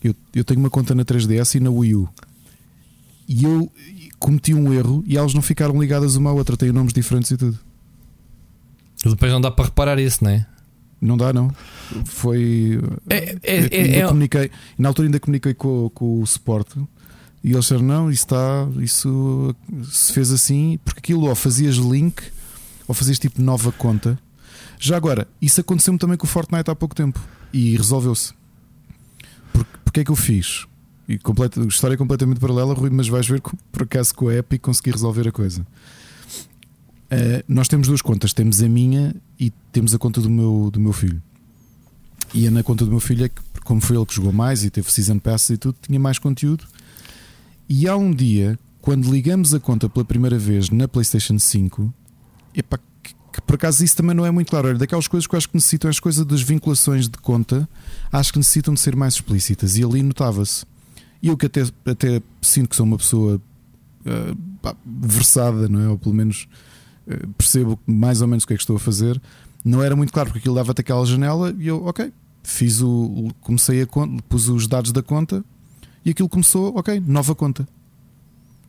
eu, 0.03 0.15
eu 0.33 0.43
tenho 0.43 0.59
uma 0.59 0.69
conta 0.69 0.95
na 0.95 1.05
3DS 1.05 1.55
e 1.55 1.59
na 1.59 1.69
Wii 1.69 1.95
U. 1.95 2.09
E 3.27 3.43
eu 3.43 3.71
cometi 4.19 4.53
um 4.53 4.73
erro 4.73 5.03
e 5.05 5.17
elas 5.17 5.33
não 5.33 5.41
ficaram 5.41 5.79
ligadas 5.79 6.15
uma 6.15 6.29
à 6.29 6.33
outra, 6.33 6.57
têm 6.57 6.71
nomes 6.71 6.93
diferentes 6.93 7.31
e 7.31 7.37
tudo. 7.37 7.57
Depois 9.03 9.31
não 9.31 9.39
dá 9.39 9.51
para 9.51 9.65
reparar 9.65 9.99
isso, 9.99 10.23
não 10.23 10.31
é? 10.31 10.45
Não 10.99 11.17
dá, 11.17 11.31
não. 11.31 11.51
Foi. 12.05 12.79
É, 13.09 13.35
é, 13.43 13.65
é, 13.71 13.97
é, 13.99 14.07
comuniquei, 14.07 14.49
na 14.77 14.89
altura 14.89 15.07
ainda 15.07 15.19
comuniquei 15.19 15.53
com, 15.53 15.89
com 15.93 16.21
o 16.21 16.25
suporte 16.25 16.79
e 17.45 17.51
eles 17.51 17.65
disseram: 17.65 17.83
não, 17.83 18.09
isso 18.09 18.23
está. 18.23 18.67
Isso 18.81 19.55
se 19.83 20.11
fez 20.11 20.31
assim, 20.31 20.79
porque 20.83 20.97
aquilo 20.97 21.27
ou 21.27 21.35
fazias 21.35 21.75
link 21.75 22.23
ou 22.87 22.95
fazias 22.95 23.19
tipo 23.19 23.39
nova 23.39 23.71
conta. 23.71 24.17
Já 24.79 24.97
agora, 24.97 25.27
isso 25.39 25.61
aconteceu-me 25.61 25.99
também 25.99 26.17
com 26.17 26.25
o 26.25 26.29
Fortnite 26.29 26.71
há 26.71 26.75
pouco 26.75 26.95
tempo 26.95 27.21
e 27.53 27.77
resolveu-se. 27.77 28.33
Por, 29.53 29.63
porque 29.83 29.99
é 29.99 30.03
que 30.03 30.09
eu 30.09 30.15
fiz? 30.15 30.65
E 31.07 31.19
completa, 31.19 31.61
história 31.61 31.93
é 31.93 31.97
completamente 31.97 32.39
paralela, 32.39 32.73
Rui, 32.73 32.89
mas 32.89 33.07
vais 33.07 33.27
ver 33.27 33.39
por 33.71 33.83
acaso 33.83 34.15
com 34.15 34.27
a 34.27 34.33
Epic 34.33 34.63
consegui 34.63 34.89
resolver 34.89 35.27
a 35.27 35.31
coisa. 35.31 35.61
Uh, 35.61 37.43
nós 37.47 37.67
temos 37.67 37.87
duas 37.87 38.01
contas, 38.01 38.33
temos 38.33 38.59
a 38.63 38.67
minha 38.67 39.15
e 39.39 39.51
temos 39.71 39.93
a 39.93 39.99
conta 39.99 40.19
do 40.19 40.31
meu, 40.31 40.71
do 40.73 40.79
meu 40.79 40.91
filho. 40.91 41.21
E 42.33 42.47
é 42.47 42.49
na 42.49 42.63
conta 42.63 42.85
do 42.85 42.89
meu 42.89 42.99
filho 42.99 43.25
é 43.25 43.29
que, 43.29 43.39
como 43.63 43.79
foi 43.79 43.95
ele 43.95 44.05
que 44.07 44.15
jogou 44.15 44.33
mais 44.33 44.63
e 44.63 44.71
teve 44.71 44.91
Season 44.91 45.19
Pass 45.19 45.51
e 45.51 45.57
tudo, 45.57 45.77
tinha 45.79 45.99
mais 45.99 46.17
conteúdo. 46.17 46.65
E 47.67 47.87
há 47.87 47.95
um 47.95 48.11
dia, 48.11 48.59
quando 48.81 49.11
ligamos 49.11 49.53
a 49.53 49.59
conta 49.59 49.89
pela 49.89 50.05
primeira 50.05 50.37
vez 50.37 50.69
na 50.69 50.87
PlayStation 50.87 51.39
5, 51.39 51.93
epá, 52.55 52.79
que 53.35 53.41
por 53.41 53.55
acaso 53.55 53.83
isso 53.83 53.97
também 53.97 54.15
não 54.15 54.25
é 54.25 54.31
muito 54.31 54.49
claro. 54.49 54.69
Olha, 54.69 54.77
daquelas 54.77 55.07
coisas 55.07 55.27
que 55.27 55.35
eu 55.35 55.37
acho 55.37 55.49
que 55.49 55.55
necessitam, 55.55 55.89
as 55.89 55.99
coisas 55.99 56.25
das 56.25 56.41
vinculações 56.41 57.09
de 57.09 57.17
conta, 57.17 57.67
acho 58.11 58.31
que 58.31 58.39
necessitam 58.39 58.73
de 58.73 58.79
ser 58.79 58.95
mais 58.95 59.15
explícitas. 59.15 59.75
E 59.77 59.83
ali 59.83 60.01
notava-se. 60.01 60.65
E 61.21 61.27
eu 61.27 61.35
que 61.35 61.47
até, 61.47 61.63
até 61.85 62.21
sinto 62.41 62.69
que 62.69 62.75
sou 62.75 62.85
uma 62.85 62.97
pessoa 62.97 63.35
uh, 63.35 64.35
pá, 64.61 64.73
versada, 64.85 65.67
não 65.67 65.81
é? 65.81 65.89
Ou 65.89 65.97
pelo 65.97 66.15
menos 66.15 66.47
uh, 67.07 67.27
percebo 67.37 67.77
mais 67.85 68.21
ou 68.21 68.27
menos 68.27 68.45
o 68.45 68.47
que 68.47 68.53
é 68.53 68.55
que 68.55 68.63
estou 68.63 68.77
a 68.77 68.79
fazer. 68.79 69.21
Não 69.65 69.83
era 69.83 69.95
muito 69.95 70.13
claro 70.13 70.29
porque 70.29 70.39
aquilo 70.39 70.55
dava-te 70.55 70.79
aquela 70.79 71.05
janela 71.05 71.53
e 71.59 71.67
eu, 71.67 71.83
ok, 71.85 72.13
fiz 72.41 72.81
o. 72.81 73.33
Comecei 73.41 73.81
a 73.81 73.85
conta, 73.85 74.23
pus 74.29 74.47
os 74.47 74.65
dados 74.65 74.93
da 74.93 75.01
conta 75.01 75.43
e 76.05 76.11
aquilo 76.11 76.29
começou, 76.29 76.77
ok, 76.77 77.01
nova 77.05 77.33
conta. 77.33 77.67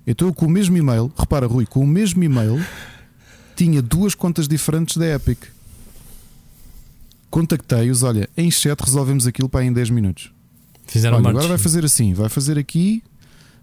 Então 0.06 0.26
eu 0.28 0.34
com 0.34 0.46
o 0.46 0.50
mesmo 0.50 0.76
e-mail, 0.76 1.12
repara, 1.16 1.46
Rui, 1.46 1.66
com 1.66 1.80
o 1.80 1.86
mesmo 1.86 2.24
e-mail 2.24 2.64
tinha 3.54 3.82
duas 3.82 4.14
contas 4.14 4.48
diferentes 4.48 4.96
da 4.96 5.06
Epic. 5.14 5.44
Contactei-os, 7.28 8.02
olha, 8.02 8.28
em 8.36 8.50
chat 8.50 8.80
resolvemos 8.80 9.26
aquilo 9.26 9.48
para 9.48 9.64
em 9.64 9.72
10 9.72 9.90
minutos. 9.90 10.32
Fizeram 10.86 11.18
olha, 11.18 11.28
agora 11.28 11.48
vai 11.48 11.58
fazer 11.58 11.84
assim, 11.84 12.14
vai 12.14 12.28
fazer 12.28 12.56
aqui, 12.58 13.02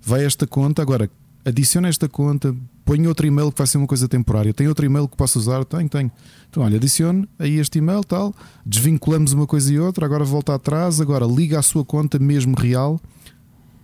vai 0.01 0.26
esta 0.26 0.45
conta, 0.45 0.82
agora 0.82 1.09
adiciona 1.45 1.88
esta 1.88 2.09
conta, 2.09 2.55
põe 2.84 3.07
outro 3.07 3.26
e-mail 3.26 3.51
que 3.51 3.57
vai 3.57 3.67
ser 3.67 3.78
uma 3.78 3.88
coisa 3.88 4.07
temporária. 4.07 4.53
Tem 4.53 4.67
outro 4.67 4.86
e-mail 4.86 5.07
que 5.07 5.15
posso 5.15 5.39
usar? 5.39 5.63
Tenho, 5.63 5.88
tenho. 5.89 6.11
Então, 6.49 6.61
olha, 6.61 6.76
adicione 6.76 7.28
aí 7.39 7.57
este 7.57 7.80
e-mail, 7.80 8.03
tal, 8.03 8.36
desvinculamos 8.65 9.32
uma 9.34 9.47
coisa 9.47 9.74
e 9.74 9.80
outra, 9.80 10.05
agora 10.05 10.24
volta 10.24 10.53
atrás, 10.53 10.99
agora 10.99 11.26
liga 11.26 11.57
a 11.57 11.61
sua 11.61 11.86
conta 11.86 12.19
mesmo 12.19 12.55
real 12.55 12.99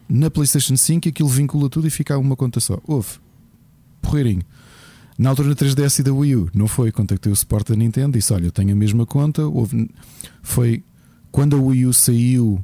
na 0.10 0.30
PlayStation 0.32 0.76
5 0.76 1.07
e 1.07 1.10
aquilo 1.10 1.30
vincula 1.30 1.70
tudo 1.70 1.88
e 1.88 1.91
fica 1.91 2.18
uma 2.18 2.36
conta 2.36 2.60
só. 2.60 2.80
Houve. 2.86 3.20
Porreirinho. 4.01 4.41
Na 5.18 5.30
altura 5.30 5.53
da 5.53 5.55
3DS 5.55 5.99
e 5.99 6.03
da 6.03 6.14
Wii 6.14 6.36
U, 6.36 6.49
não 6.53 6.68
foi. 6.68 6.91
Contactei 6.91 7.32
o 7.32 7.36
suporte 7.36 7.72
da 7.72 7.76
Nintendo 7.76 8.18
e 8.18 8.20
disse: 8.20 8.34
Olha, 8.34 8.45
eu 8.45 8.51
tenho 8.51 8.72
a 8.72 8.76
mesma 8.76 9.05
conta. 9.05 9.45
Houve... 9.45 9.89
Foi 10.41 10.84
quando 11.32 11.55
a 11.55 11.60
Wii 11.60 11.86
U 11.86 11.93
saiu, 11.93 12.64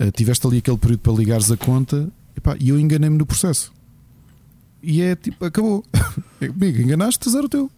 uh, 0.00 0.10
tiveste 0.12 0.46
ali 0.46 0.58
aquele 0.58 0.78
período 0.78 1.00
para 1.00 1.12
ligares 1.12 1.50
a 1.50 1.56
conta 1.56 2.10
e 2.58 2.68
eu 2.68 2.80
enganei-me 2.80 3.18
no 3.18 3.26
processo. 3.26 3.72
E 4.82 5.02
é 5.02 5.14
tipo, 5.14 5.44
acabou. 5.44 5.84
Amigo, 6.40 6.80
enganaste, 6.80 7.28
zero 7.28 7.48
teu. 7.48 7.70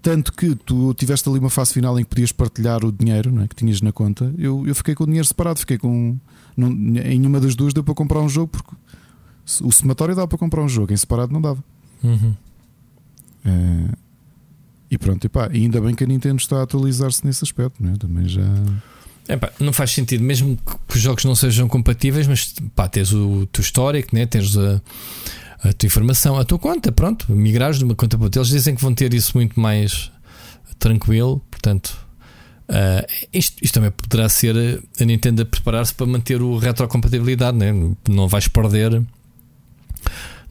Tanto 0.00 0.32
que 0.32 0.54
tu 0.54 0.94
tiveste 0.94 1.28
ali 1.28 1.38
uma 1.38 1.50
fase 1.50 1.74
final 1.74 1.98
em 1.98 2.04
que 2.04 2.10
podias 2.10 2.32
partilhar 2.32 2.84
o 2.84 2.92
dinheiro 2.92 3.32
não 3.32 3.42
é, 3.42 3.48
que 3.48 3.56
tinhas 3.56 3.82
na 3.82 3.92
conta. 3.92 4.32
Eu, 4.38 4.66
eu 4.66 4.74
fiquei 4.74 4.94
com 4.94 5.04
o 5.04 5.06
dinheiro 5.06 5.26
separado, 5.26 5.58
fiquei 5.58 5.78
com. 5.78 6.16
Não, 6.56 6.68
em 6.68 7.18
nenhuma 7.18 7.40
das 7.40 7.54
duas 7.54 7.74
deu 7.74 7.84
para 7.84 7.94
comprar 7.94 8.20
um 8.20 8.28
jogo, 8.28 8.48
porque 8.48 8.74
o 9.62 9.70
somatório 9.70 10.14
dava 10.14 10.26
para 10.26 10.38
comprar 10.38 10.62
um 10.62 10.68
jogo, 10.68 10.92
em 10.92 10.96
separado 10.96 11.32
não 11.32 11.40
dava. 11.40 11.62
Uhum. 12.02 12.34
Uh, 13.44 13.96
e 14.90 14.96
pronto, 14.98 15.24
e 15.24 15.28
pá, 15.28 15.48
ainda 15.52 15.80
bem 15.80 15.94
que 15.94 16.04
a 16.04 16.06
Nintendo 16.06 16.36
está 16.36 16.60
a 16.60 16.62
atualizar-se 16.62 17.24
nesse 17.26 17.44
aspecto, 17.44 17.82
não 17.82 17.92
é? 17.92 17.96
Também 17.96 18.28
já. 18.28 18.42
Epá, 19.28 19.50
não 19.58 19.72
faz 19.72 19.90
sentido, 19.90 20.22
mesmo 20.22 20.56
que 20.88 20.96
os 20.96 21.02
jogos 21.02 21.24
não 21.24 21.34
sejam 21.34 21.68
compatíveis, 21.68 22.26
mas 22.26 22.54
pá, 22.74 22.88
tens 22.88 23.12
o 23.12 23.46
teu 23.46 23.60
histórico, 23.60 24.14
né? 24.14 24.24
tens 24.24 24.56
a, 24.56 24.80
a 25.64 25.72
tua 25.72 25.86
informação, 25.86 26.38
a 26.38 26.44
tua 26.44 26.58
conta, 26.58 26.92
pronto, 26.92 27.30
migrares 27.32 27.78
de 27.78 27.84
uma 27.84 27.94
conta 27.94 28.16
para 28.16 28.24
outra. 28.24 28.40
Eles 28.40 28.50
dizem 28.50 28.74
que 28.74 28.80
vão 28.80 28.94
ter 28.94 29.12
isso 29.12 29.32
muito 29.34 29.58
mais 29.58 30.12
tranquilo, 30.78 31.42
portanto, 31.50 32.05
uh, 32.68 33.06
isto, 33.32 33.56
isto, 33.62 33.74
também 33.74 33.90
poderá 33.90 34.28
ser 34.28 34.54
a 35.00 35.04
Nintendo 35.04 35.42
a 35.42 35.44
preparar-se 35.44 35.94
para 35.94 36.06
manter 36.06 36.40
o 36.42 36.56
retrocompatibilidade, 36.56 37.56
né? 37.56 37.72
não 38.08 38.28
vais 38.28 38.48
perder 38.48 39.02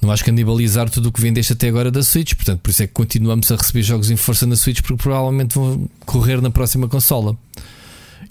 não 0.01 0.07
vais 0.09 0.22
canibalizar 0.22 0.89
tudo 0.89 1.09
o 1.09 1.11
que 1.11 1.22
vendeste 1.22 1.53
até 1.53 1.68
agora 1.68 1.89
da 1.89 2.03
Switch. 2.03 2.36
Portanto, 2.36 2.59
por 2.59 2.70
isso 2.70 2.84
é 2.84 2.88
que 2.88 2.93
continuamos 2.93 3.49
a 3.51 3.55
receber 3.55 3.82
jogos 3.82 4.11
em 4.11 4.18
força 4.18 4.45
na 4.45 4.55
Switch, 4.55 4.82
porque 4.82 5.01
provavelmente 5.01 5.55
vão 5.55 5.89
correr 6.05 6.41
na 6.41 6.51
próxima 6.51 6.88
consola. 6.88 7.36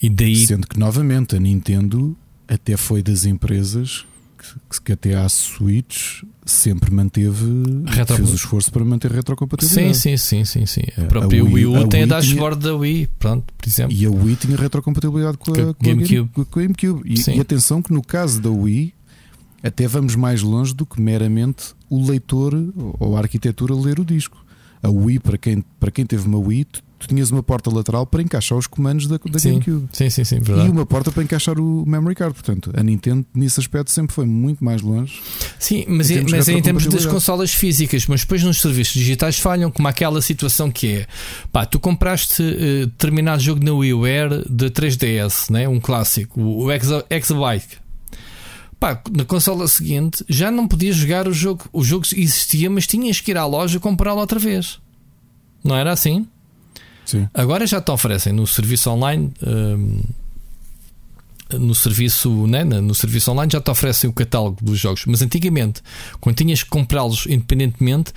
E 0.00 0.08
daí... 0.08 0.46
Sendo 0.46 0.66
que, 0.68 0.78
novamente, 0.78 1.34
a 1.34 1.40
Nintendo 1.40 2.16
até 2.46 2.76
foi 2.76 3.02
das 3.02 3.24
empresas 3.24 4.04
que, 4.70 4.80
que 4.82 4.92
até 4.92 5.14
à 5.14 5.28
Switch 5.28 6.22
sempre 6.44 6.90
manteve 6.90 7.44
Retro... 7.86 8.16
fez 8.16 8.30
o 8.30 8.34
esforço 8.34 8.70
para 8.70 8.84
manter 8.84 9.10
retrocompatibilidade. 9.10 9.96
Sim, 9.96 10.16
sim, 10.16 10.44
sim, 10.44 10.66
sim, 10.66 10.66
sim. 10.66 11.02
A 11.02 11.06
própria 11.06 11.40
a 11.40 11.44
Wii, 11.44 11.66
U 11.66 11.88
tem 11.88 12.02
a 12.02 12.06
dashboard 12.06 12.60
tinha... 12.60 12.72
da 12.72 12.78
Wii, 12.78 13.08
pronto, 13.18 13.52
por 13.56 13.68
exemplo. 13.68 13.96
E 13.96 14.04
a 14.04 14.10
Wii 14.10 14.36
tinha 14.36 14.56
retrocompatibilidade 14.56 15.38
com 15.38 15.52
a, 15.52 15.54
com 15.54 15.70
a 15.70 15.74
GameCube. 15.80 16.30
Com 16.30 16.40
a 16.42 16.62
GameCube. 16.62 17.02
E, 17.04 17.36
e, 17.36 17.40
atenção 17.40 17.80
que 17.80 17.92
no 17.92 18.02
caso 18.02 18.40
da 18.40 18.50
Wii 18.50 18.94
até 19.62 19.88
vamos 19.88 20.14
mais 20.14 20.42
longe 20.42 20.74
do 20.74 20.84
que 20.84 21.00
meramente 21.00 21.74
o 21.88 22.06
leitor 22.06 22.54
ou 23.00 23.16
a 23.16 23.20
arquitetura 23.20 23.74
ler 23.74 23.98
o 23.98 24.04
disco. 24.04 24.44
A 24.82 24.90
Wii, 24.90 25.18
para 25.20 25.38
quem, 25.38 25.64
para 25.80 25.90
quem 25.90 26.04
teve 26.04 26.26
uma 26.26 26.38
Wii, 26.38 26.66
tu, 27.04 27.08
tinhas 27.08 27.30
uma 27.30 27.42
porta 27.42 27.70
lateral 27.70 28.06
para 28.06 28.22
encaixar 28.22 28.56
os 28.56 28.66
comandos 28.66 29.06
da, 29.06 29.18
da 29.18 29.38
sim, 29.38 29.52
GameCube. 29.52 29.88
Sim, 29.92 30.10
sim, 30.10 30.24
sim, 30.24 30.40
verdade. 30.40 30.68
E 30.68 30.70
uma 30.70 30.86
porta 30.86 31.12
para 31.12 31.22
encaixar 31.22 31.58
o 31.58 31.84
memory 31.86 32.14
card. 32.14 32.34
Portanto, 32.34 32.72
a 32.74 32.82
Nintendo, 32.82 33.24
nesse 33.34 33.60
aspecto, 33.60 33.90
sempre 33.90 34.14
foi 34.14 34.26
muito 34.26 34.64
mais 34.64 34.82
longe. 34.82 35.20
Sim, 35.58 35.84
mas, 35.88 36.10
em, 36.10 36.24
mas 36.28 36.48
é 36.48 36.52
em 36.52 36.62
termos 36.62 36.86
das 36.86 37.06
consolas 37.06 37.52
físicas, 37.52 38.06
mas 38.06 38.20
depois 38.20 38.42
nos 38.42 38.60
serviços 38.60 38.94
digitais 38.94 39.38
falham, 39.38 39.70
como 39.70 39.88
aquela 39.88 40.20
situação 40.20 40.70
que 40.70 40.88
é: 40.88 41.06
pá, 41.52 41.66
tu 41.66 41.78
compraste 41.78 42.42
uh, 42.42 42.86
determinado 42.86 43.42
jogo 43.42 43.64
na 43.64 43.72
WiiWare 43.72 44.44
de 44.48 44.70
3DS, 44.70 45.50
né? 45.50 45.68
um 45.68 45.80
clássico, 45.80 46.40
o 46.40 46.70
Exabyte 46.72 47.84
Pá, 48.84 49.00
na 49.16 49.24
consola 49.24 49.66
seguinte 49.66 50.22
já 50.28 50.50
não 50.50 50.68
podias 50.68 50.94
jogar 50.94 51.26
o 51.26 51.32
jogo. 51.32 51.64
O 51.72 51.82
jogo 51.82 52.04
existia, 52.14 52.68
mas 52.68 52.86
tinhas 52.86 53.18
que 53.18 53.30
ir 53.30 53.38
à 53.38 53.46
loja 53.46 53.80
comprá-lo 53.80 54.20
outra 54.20 54.38
vez. 54.38 54.78
Não 55.64 55.74
era 55.74 55.90
assim? 55.90 56.26
Sim. 57.04 57.28
Agora 57.34 57.66
já 57.66 57.80
te 57.80 57.90
oferecem 57.90 58.32
no 58.32 58.46
serviço 58.46 58.90
online. 58.90 59.32
Hum, 59.46 60.00
no 61.52 61.74
serviço, 61.74 62.46
né, 62.46 62.64
no 62.64 62.94
serviço 62.94 63.30
online 63.30 63.52
já 63.52 63.60
te 63.60 63.70
oferecem 63.70 64.08
o 64.08 64.12
catálogo 64.12 64.64
dos 64.64 64.78
jogos, 64.78 65.04
mas 65.06 65.22
antigamente, 65.22 65.82
quando 66.18 66.36
tinhas 66.36 66.62
que 66.62 66.70
comprá-los 66.70 67.26
independentemente, 67.26 68.12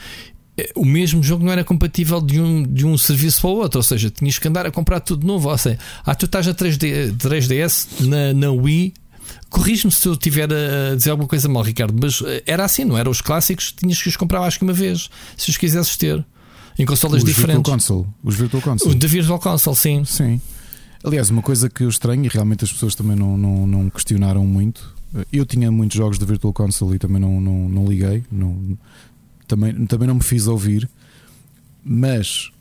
eh, 0.57 0.71
o 0.73 0.85
mesmo 0.85 1.21
jogo 1.21 1.43
não 1.43 1.51
era 1.51 1.63
compatível 1.63 2.21
de 2.21 2.39
um, 2.39 2.63
de 2.63 2.85
um 2.85 2.97
serviço 2.97 3.41
para 3.41 3.49
o 3.49 3.57
outro, 3.57 3.79
ou 3.79 3.83
seja, 3.83 4.09
tinhas 4.09 4.39
que 4.39 4.47
andar 4.47 4.65
a 4.65 4.71
comprar 4.71 5.01
tudo 5.01 5.27
novo. 5.27 5.49
Ou 5.49 5.57
seja, 5.57 5.77
ah, 6.05 6.15
tu 6.15 6.25
estás 6.25 6.47
a 6.47 6.53
3D, 6.53 7.15
3DS 7.17 8.07
na, 8.07 8.33
na 8.33 8.51
Wii 8.51 8.93
Corrige-me 9.49 9.91
se 9.91 10.07
eu 10.07 10.13
estiver 10.13 10.49
a 10.51 10.95
dizer 10.95 11.11
alguma 11.11 11.27
coisa 11.27 11.47
mal, 11.47 11.63
Ricardo, 11.63 11.97
mas 11.99 12.21
eh, 12.25 12.43
era 12.45 12.65
assim, 12.65 12.83
não 12.83 12.97
era? 12.97 13.09
Os 13.09 13.21
clássicos 13.21 13.71
tinhas 13.71 14.01
que 14.01 14.09
os 14.09 14.17
comprar 14.17 14.41
acho 14.41 14.57
que 14.57 14.63
uma 14.63 14.73
vez, 14.73 15.09
se 15.37 15.49
os 15.49 15.57
quisesses 15.57 15.95
ter, 15.97 16.25
em 16.77 16.85
consolas 16.85 17.23
os 17.23 17.29
diferentes. 17.29 17.55
Virtual 17.55 17.75
Console, 17.75 18.07
os 18.23 18.35
Virtual 18.35 18.61
Console. 18.61 18.95
O 18.95 18.99
da 18.99 19.07
Virtual 19.07 19.39
Console, 19.39 19.75
sim. 19.75 20.05
Sim. 20.05 20.41
Aliás, 21.03 21.29
uma 21.29 21.41
coisa 21.41 21.69
que 21.69 21.83
eu 21.83 21.89
estranho 21.89 22.25
e 22.25 22.27
realmente 22.27 22.63
as 22.63 22.71
pessoas 22.71 22.95
também 22.95 23.15
não, 23.15 23.37
não, 23.37 23.67
não 23.67 23.89
questionaram 23.89 24.45
muito. 24.45 24.95
Eu 25.31 25.45
tinha 25.45 25.71
muitos 25.71 25.97
jogos 25.97 26.19
de 26.19 26.25
Virtual 26.25 26.53
Console 26.53 26.95
e 26.95 26.99
também 26.99 27.21
não, 27.21 27.39
não, 27.39 27.69
não 27.69 27.85
liguei, 27.85 28.23
não, 28.31 28.77
também, 29.47 29.85
também 29.85 30.07
não 30.07 30.15
me 30.15 30.23
fiz 30.23 30.47
ouvir, 30.47 30.89
mas 31.83 32.51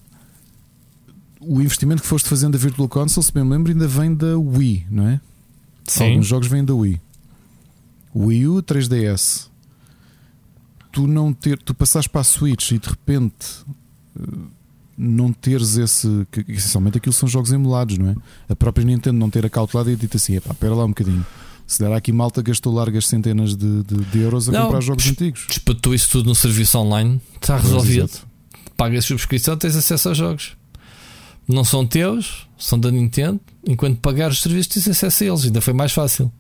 o 1.40 1.60
investimento 1.60 2.02
que 2.02 2.08
foste 2.08 2.28
fazendo 2.28 2.52
da 2.52 2.58
Virtual 2.58 2.88
Console, 2.88 3.24
se 3.24 3.32
bem 3.32 3.44
me 3.44 3.50
lembro, 3.50 3.72
ainda 3.72 3.88
vem 3.88 4.14
da 4.14 4.38
Wii, 4.38 4.86
não 4.90 5.08
é? 5.08 5.20
Sim. 5.86 6.10
Alguns 6.10 6.26
jogos 6.26 6.48
vêm 6.48 6.64
da 6.64 6.74
Wii. 6.74 7.00
Wii 8.14 8.48
U, 8.48 8.62
3DS. 8.62 9.48
Tu 10.90 11.06
não 11.06 11.32
ter, 11.32 11.58
tu 11.58 11.74
passares 11.74 12.06
para 12.06 12.22
a 12.22 12.24
Switch 12.24 12.70
e 12.70 12.78
de 12.78 12.88
repente 12.88 13.64
não 14.96 15.32
teres 15.32 15.76
esse. 15.76 16.26
Que, 16.30 16.44
essencialmente 16.48 16.98
aquilo 16.98 17.12
são 17.12 17.28
jogos 17.28 17.52
emulados, 17.52 17.98
não 17.98 18.10
é? 18.10 18.14
A 18.48 18.56
própria 18.56 18.84
Nintendo 18.84 19.18
não 19.18 19.30
ter 19.30 19.44
acautelado 19.44 19.90
e 19.90 19.96
dito 19.96 20.16
assim: 20.16 20.36
espera 20.36 20.74
lá 20.74 20.84
um 20.84 20.88
bocadinho. 20.88 21.24
Se 21.66 21.80
der 21.80 21.92
aqui 21.92 22.12
malta 22.12 22.42
gastou 22.42 22.72
largas 22.72 23.08
centenas 23.08 23.56
de, 23.56 23.82
de, 23.82 23.96
de 23.96 24.18
euros 24.20 24.48
a 24.48 24.52
não, 24.52 24.64
comprar 24.64 24.80
jogos 24.80 25.06
antigos. 25.08 25.46
Despatou 25.48 25.92
isso 25.92 26.08
tudo 26.10 26.28
no 26.28 26.34
serviço 26.34 26.78
online, 26.78 27.20
está 27.34 27.56
resolvido. 27.56 28.10
Pagas 28.76 29.04
subscrição, 29.04 29.56
tens 29.56 29.74
acesso 29.74 30.10
aos 30.10 30.18
jogos 30.18 30.56
não 31.48 31.64
são 31.64 31.86
teus, 31.86 32.46
são 32.58 32.78
da 32.78 32.90
Nintendo. 32.90 33.40
Enquanto 33.66 33.98
pagar 33.98 34.30
os 34.30 34.40
serviços, 34.40 34.68
tens 34.68 34.88
acesso 34.88 35.22
a 35.22 35.26
eles. 35.26 35.44
Ainda 35.44 35.60
foi 35.60 35.72
mais 35.72 35.92
fácil. 35.92 36.30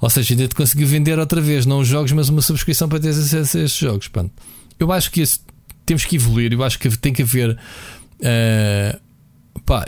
Ou 0.00 0.10
seja, 0.10 0.34
ainda 0.34 0.48
te 0.48 0.54
conseguiu 0.54 0.86
vender 0.86 1.18
outra 1.18 1.40
vez, 1.40 1.66
não 1.66 1.80
os 1.80 1.88
jogos, 1.88 2.12
mas 2.12 2.28
uma 2.28 2.42
subscrição 2.42 2.88
para 2.88 3.00
ter 3.00 3.10
acesso 3.10 3.58
a 3.58 3.62
estes 3.62 3.78
jogos. 3.78 4.08
Pronto. 4.08 4.32
Eu 4.78 4.92
acho 4.92 5.10
que 5.10 5.20
esse, 5.20 5.40
temos 5.86 6.04
que 6.04 6.16
evoluir. 6.16 6.52
Eu 6.52 6.62
acho 6.62 6.78
que 6.78 6.90
tem 6.98 7.12
que 7.12 7.22
haver. 7.22 7.56
Uh, 8.18 9.60
pá, 9.64 9.86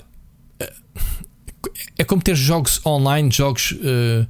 uh, 0.62 1.70
é 1.99 2.05
como 2.05 2.22
ter 2.22 2.36
jogos 2.36 2.80
online, 2.86 3.30
jogos. 3.30 3.72
Uh, 3.72 4.26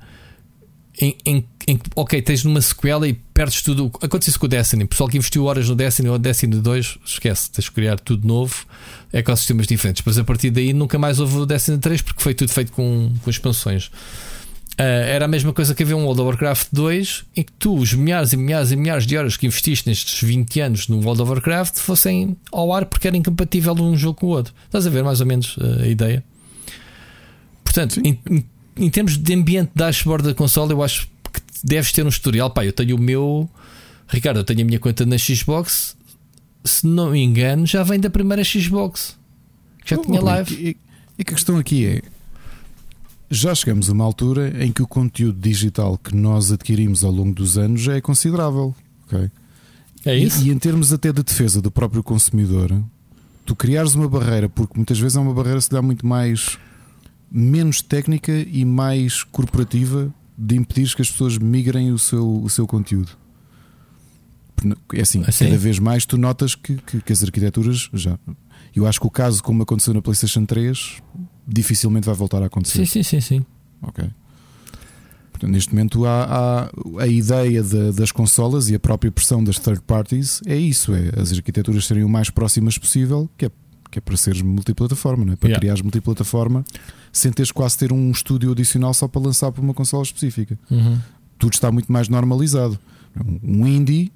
em, 1.00 1.16
em, 1.24 1.80
ok, 1.94 2.20
tens 2.22 2.42
numa 2.42 2.60
sequela 2.60 3.06
e 3.06 3.12
perdes 3.12 3.62
tudo. 3.62 3.92
Aconteceu 4.02 4.30
isso 4.30 4.40
com 4.40 4.46
o 4.46 4.48
Destiny. 4.48 4.84
O 4.84 4.88
pessoal 4.88 5.08
que 5.08 5.16
investiu 5.16 5.44
horas 5.44 5.68
no 5.68 5.76
Destiny 5.76 6.08
ou 6.08 6.18
Destiny 6.18 6.56
2, 6.56 6.98
esquece, 7.04 7.50
tens 7.52 7.66
de 7.66 7.70
criar 7.70 8.00
tudo 8.00 8.26
novo, 8.26 8.66
ecossistemas 9.12 9.66
diferentes. 9.66 10.02
Mas 10.04 10.18
a 10.18 10.24
partir 10.24 10.50
daí 10.50 10.72
nunca 10.72 10.98
mais 10.98 11.20
houve 11.20 11.36
o 11.36 11.46
Destiny 11.46 11.78
3 11.78 12.02
porque 12.02 12.20
foi 12.20 12.34
tudo 12.34 12.50
feito 12.50 12.72
com, 12.72 13.12
com 13.22 13.30
expansões. 13.30 13.92
Uh, 14.78 14.82
era 14.82 15.24
a 15.24 15.28
mesma 15.28 15.52
coisa 15.52 15.74
que 15.74 15.82
havia 15.82 15.96
um 15.96 16.04
World 16.04 16.20
of 16.20 16.28
Warcraft 16.28 16.68
2 16.70 17.24
em 17.36 17.42
que 17.42 17.50
tu, 17.52 17.74
os 17.74 17.92
milhares 17.94 18.32
e 18.32 18.36
milhares 18.36 18.70
e 18.70 18.76
milhares 18.76 19.04
de 19.04 19.16
horas 19.16 19.36
que 19.36 19.44
investiste 19.44 19.88
nestes 19.88 20.22
20 20.22 20.60
anos 20.60 20.86
no 20.86 21.00
World 21.00 21.20
of 21.20 21.32
Warcraft 21.32 21.78
fossem 21.78 22.36
ao 22.52 22.72
ar 22.72 22.86
porque 22.86 23.08
era 23.08 23.16
incompatível 23.16 23.74
um 23.74 23.96
jogo 23.96 24.20
com 24.20 24.26
o 24.26 24.30
outro. 24.30 24.54
Estás 24.66 24.86
a 24.86 24.90
ver 24.90 25.02
mais 25.02 25.20
ou 25.20 25.26
menos 25.26 25.56
uh, 25.56 25.82
a 25.82 25.86
ideia? 25.88 26.22
Portanto, 27.64 28.00
em, 28.04 28.20
em 28.76 28.88
termos 28.88 29.18
de 29.18 29.34
ambiente 29.34 29.72
dashboard 29.74 30.28
da 30.28 30.32
console, 30.32 30.70
eu 30.70 30.80
acho 30.80 31.08
que 31.32 31.40
deves 31.64 31.90
ter 31.90 32.06
um 32.06 32.10
tutorial. 32.10 32.50
Pá, 32.50 32.64
eu 32.64 32.72
tenho 32.72 32.94
o 32.94 33.00
meu. 33.00 33.50
Ricardo, 34.06 34.38
eu 34.38 34.44
tenho 34.44 34.60
a 34.60 34.64
minha 34.64 34.78
conta 34.78 35.04
na 35.04 35.18
Xbox. 35.18 35.96
Se 36.62 36.86
não 36.86 37.10
me 37.10 37.20
engano, 37.20 37.66
já 37.66 37.82
vem 37.82 37.98
da 37.98 38.08
primeira 38.08 38.44
Xbox. 38.44 39.18
Já 39.84 39.96
oh, 39.96 40.02
tinha 40.02 40.20
live. 40.20 40.54
E, 40.54 40.76
e 41.18 41.24
que 41.24 41.32
a 41.32 41.34
questão 41.34 41.58
aqui 41.58 41.84
é. 41.84 42.02
Já 43.30 43.54
chegamos 43.54 43.90
a 43.90 43.92
uma 43.92 44.04
altura 44.04 44.64
em 44.64 44.72
que 44.72 44.82
o 44.82 44.86
conteúdo 44.86 45.38
digital 45.38 45.98
que 45.98 46.14
nós 46.14 46.50
adquirimos 46.50 47.04
ao 47.04 47.10
longo 47.10 47.34
dos 47.34 47.58
anos 47.58 47.80
já 47.80 47.94
é 47.94 48.00
considerável. 48.00 48.74
Okay? 49.06 49.30
É 50.04 50.16
isso? 50.16 50.44
E, 50.44 50.48
e 50.48 50.50
em 50.50 50.58
termos 50.58 50.92
até 50.92 51.12
de 51.12 51.22
defesa 51.22 51.60
do 51.60 51.70
próprio 51.70 52.02
consumidor, 52.02 52.72
tu 53.44 53.54
criares 53.54 53.94
uma 53.94 54.08
barreira, 54.08 54.48
porque 54.48 54.74
muitas 54.76 54.98
vezes 54.98 55.16
é 55.16 55.20
uma 55.20 55.34
barreira 55.34 55.60
se 55.60 55.70
dá 55.70 55.82
muito 55.82 56.06
mais 56.06 56.58
menos 57.30 57.82
técnica 57.82 58.32
e 58.32 58.64
mais 58.64 59.22
corporativa 59.22 60.12
de 60.36 60.56
impedir 60.56 60.94
que 60.94 61.02
as 61.02 61.10
pessoas 61.10 61.36
migrem 61.36 61.92
o 61.92 61.98
seu, 61.98 62.42
o 62.42 62.48
seu 62.48 62.66
conteúdo. 62.66 63.10
É 64.94 65.02
assim, 65.02 65.22
assim, 65.26 65.44
cada 65.44 65.58
vez 65.58 65.78
mais 65.78 66.06
tu 66.06 66.16
notas 66.16 66.54
que, 66.54 66.76
que, 66.76 67.00
que, 67.00 67.12
as 67.12 67.22
arquiteturas 67.22 67.90
já. 67.92 68.18
Eu 68.74 68.86
acho 68.86 69.00
que 69.00 69.06
o 69.06 69.10
caso, 69.10 69.42
como 69.42 69.62
aconteceu 69.62 69.94
na 69.94 70.02
PlayStation 70.02 70.44
3, 70.44 71.02
dificilmente 71.48 72.06
vai 72.06 72.14
voltar 72.14 72.42
a 72.42 72.46
acontecer. 72.46 72.78
Sim, 72.78 72.84
sim, 72.86 73.02
sim. 73.02 73.20
sim. 73.20 73.46
Ok. 73.82 74.04
Portanto, 75.32 75.52
neste 75.52 75.72
momento 75.72 76.04
há, 76.04 76.24
há 76.24 77.02
a 77.02 77.06
ideia 77.06 77.62
de, 77.62 77.92
das 77.92 78.10
consolas 78.10 78.68
e 78.68 78.74
a 78.74 78.78
própria 78.80 79.10
pressão 79.10 79.42
das 79.42 79.58
third 79.58 79.80
parties 79.82 80.40
é 80.44 80.56
isso: 80.56 80.92
é 80.94 81.12
as 81.20 81.32
arquiteturas 81.32 81.86
serem 81.86 82.02
o 82.02 82.08
mais 82.08 82.28
próximas 82.28 82.76
possível, 82.76 83.30
que 83.36 83.46
é 83.46 83.50
que 83.90 83.98
é 83.98 84.02
para 84.02 84.16
seres 84.16 84.42
multiplataforma, 84.42 85.24
não 85.24 85.32
é? 85.32 85.36
para 85.36 85.48
yeah. 85.48 85.60
criares 85.60 85.80
multiplataforma 85.80 86.62
sem 87.12 87.32
teres 87.32 87.50
quase 87.50 87.78
ter 87.78 87.92
um 87.92 88.10
estúdio 88.10 88.52
adicional 88.52 88.92
só 88.92 89.08
para 89.08 89.20
lançar 89.20 89.50
para 89.50 89.62
uma 89.62 89.74
consola 89.74 90.02
específica. 90.02 90.58
Uhum. 90.70 90.98
Tudo 91.38 91.54
está 91.54 91.70
muito 91.72 91.90
mais 91.90 92.08
normalizado. 92.08 92.78
Um 93.42 93.66
indie, 93.66 94.12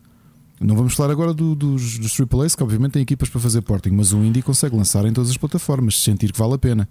não 0.61 0.77
vamos 0.77 0.95
falar 0.95 1.11
agora 1.11 1.33
do, 1.33 1.55
dos, 1.55 1.99
dos 1.99 2.21
AAAs, 2.21 2.55
que 2.55 2.63
obviamente 2.63 2.93
têm 2.93 3.03
equipas 3.03 3.29
para 3.29 3.41
fazer 3.41 3.63
porting, 3.63 3.91
mas 3.91 4.13
um 4.13 4.25
indie 4.25 4.43
consegue 4.43 4.77
lançar 4.77 5.05
em 5.07 5.13
todas 5.13 5.31
as 5.31 5.37
plataformas, 5.37 5.97
se 5.97 6.03
sentir 6.03 6.33
que 6.33 6.39
vale 6.39 6.55
a 6.55 6.59
pena. 6.59 6.89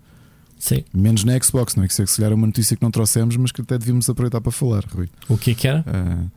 Sim. 0.62 0.84
Menos 0.94 1.24
na 1.24 1.38
Xbox, 1.42 1.76
não 1.76 1.84
é? 1.84 1.88
Que 1.88 1.94
se 1.96 2.06
calhar 2.06 2.32
é 2.32 2.36
uma 2.36 2.46
notícia 2.46 2.78
que 2.78 2.84
não 2.84 2.92
trouxemos, 2.92 3.36
mas 3.36 3.52
que 3.52 3.62
até 3.62 3.80
devíamos 3.80 4.08
aproveitar 4.08 4.40
para 4.40 4.52
falar, 4.52 4.86
Rui. 4.86 5.10
O 5.28 5.36
que 5.36 5.52
é 5.52 5.56
que 5.56 5.68
era? 5.68 5.84
Uh, 5.88 6.32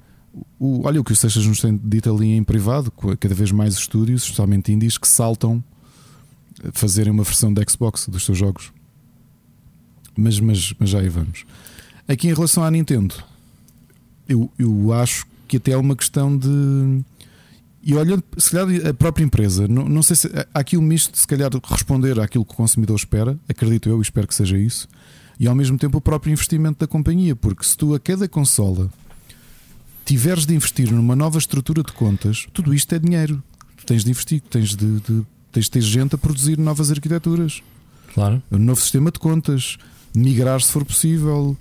o, 0.58 0.86
olha 0.86 0.98
o 0.98 1.04
que 1.04 1.12
o 1.12 1.16
Seixas 1.16 1.44
nos 1.44 1.60
tem 1.60 1.78
dito 1.84 2.12
ali 2.12 2.32
em 2.32 2.42
privado, 2.42 2.90
cada 3.20 3.34
vez 3.34 3.52
mais 3.52 3.74
estúdios, 3.74 4.22
especialmente 4.22 4.72
indies, 4.72 4.96
que 4.96 5.06
saltam 5.06 5.62
a 6.66 6.72
fazerem 6.72 7.12
uma 7.12 7.22
versão 7.22 7.52
da 7.52 7.62
Xbox 7.68 8.08
dos 8.08 8.24
seus 8.24 8.38
jogos. 8.38 8.72
Mas, 10.16 10.40
mas, 10.40 10.72
mas 10.78 10.88
já 10.88 11.00
aí 11.00 11.08
vamos. 11.10 11.44
Aqui 12.08 12.26
em 12.26 12.32
relação 12.32 12.64
à 12.64 12.70
Nintendo, 12.70 13.14
eu, 14.26 14.50
eu 14.58 14.90
acho 14.94 15.26
que 15.46 15.58
até 15.58 15.72
é 15.72 15.76
uma 15.76 15.94
questão 15.94 16.34
de. 16.34 16.48
E 17.86 17.94
olhando, 17.94 18.24
se 18.38 18.50
calhar 18.50 18.88
a 18.88 18.94
própria 18.94 19.24
empresa, 19.24 19.68
não, 19.68 19.86
não 19.86 20.02
sei 20.02 20.16
se 20.16 20.28
há 20.54 20.60
aqui 20.60 20.76
um 20.76 20.80
misto 20.80 21.12
de 21.12 21.18
se 21.18 21.26
calhar 21.26 21.50
responder 21.64 22.18
àquilo 22.18 22.44
que 22.44 22.52
o 22.52 22.56
consumidor 22.56 22.96
espera, 22.96 23.38
acredito 23.46 23.90
eu, 23.90 24.00
espero 24.00 24.26
que 24.26 24.34
seja 24.34 24.56
isso, 24.56 24.88
e 25.38 25.46
ao 25.46 25.54
mesmo 25.54 25.76
tempo 25.76 25.98
o 25.98 26.00
próprio 26.00 26.32
investimento 26.32 26.78
da 26.80 26.86
companhia, 26.86 27.36
porque 27.36 27.62
se 27.62 27.76
tu 27.76 27.94
a 27.94 28.00
cada 28.00 28.26
consola 28.26 28.90
tiveres 30.04 30.46
de 30.46 30.54
investir 30.54 30.90
numa 30.90 31.14
nova 31.14 31.38
estrutura 31.38 31.82
de 31.82 31.92
contas, 31.92 32.46
tudo 32.52 32.72
isto 32.74 32.94
é 32.94 32.98
dinheiro. 32.98 33.42
Tu 33.76 33.86
tens 33.86 34.04
de 34.04 34.10
investir, 34.10 34.40
tens 34.40 34.74
de, 34.74 35.00
de, 35.00 35.22
tens 35.52 35.64
de 35.64 35.70
ter 35.70 35.80
gente 35.80 36.14
a 36.14 36.18
produzir 36.18 36.58
novas 36.58 36.90
arquiteturas. 36.90 37.62
Claro. 38.12 38.42
Um 38.50 38.58
novo 38.58 38.80
sistema 38.80 39.10
de 39.10 39.18
contas, 39.18 39.76
migrar 40.14 40.60
se 40.60 40.70
for 40.70 40.84
possível. 40.84 41.56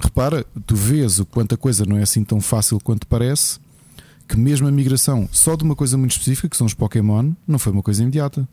Repara, 0.00 0.44
tu 0.66 0.74
vês 0.74 1.18
o 1.18 1.24
quanto 1.24 1.54
a 1.54 1.58
coisa 1.58 1.84
não 1.86 1.96
é 1.96 2.02
assim 2.02 2.24
tão 2.24 2.40
fácil 2.40 2.80
quanto 2.80 3.06
parece, 3.06 3.58
que 4.28 4.36
mesmo 4.36 4.66
a 4.66 4.70
migração 4.70 5.28
só 5.30 5.56
de 5.56 5.64
uma 5.64 5.76
coisa 5.76 5.96
muito 5.96 6.12
específica, 6.12 6.48
que 6.48 6.56
são 6.56 6.66
os 6.66 6.74
Pokémon, 6.74 7.32
não 7.46 7.58
foi 7.58 7.72
uma 7.72 7.82
coisa 7.82 8.02
imediata. 8.02 8.48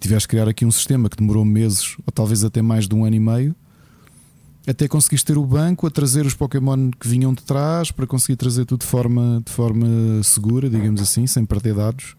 Tiveste 0.00 0.26
de 0.26 0.28
criar 0.28 0.48
aqui 0.48 0.64
um 0.64 0.70
sistema 0.70 1.08
que 1.08 1.16
demorou 1.16 1.44
meses, 1.44 1.96
ou 2.04 2.12
talvez 2.12 2.42
até 2.42 2.60
mais 2.60 2.88
de 2.88 2.94
um 2.94 3.04
ano 3.04 3.16
e 3.16 3.20
meio, 3.20 3.54
até 4.66 4.86
conseguiste 4.86 5.26
ter 5.26 5.38
o 5.38 5.44
banco 5.44 5.86
a 5.86 5.90
trazer 5.90 6.24
os 6.24 6.34
Pokémon 6.34 6.90
que 6.90 7.08
vinham 7.08 7.34
de 7.34 7.42
trás 7.42 7.90
para 7.90 8.06
conseguir 8.06 8.36
trazer 8.36 8.64
tudo 8.64 8.80
de 8.80 8.86
forma, 8.86 9.42
de 9.44 9.52
forma 9.52 9.86
segura, 10.22 10.68
digamos 10.70 11.00
assim, 11.00 11.26
sem 11.26 11.44
perder 11.44 11.74
dados. 11.74 12.16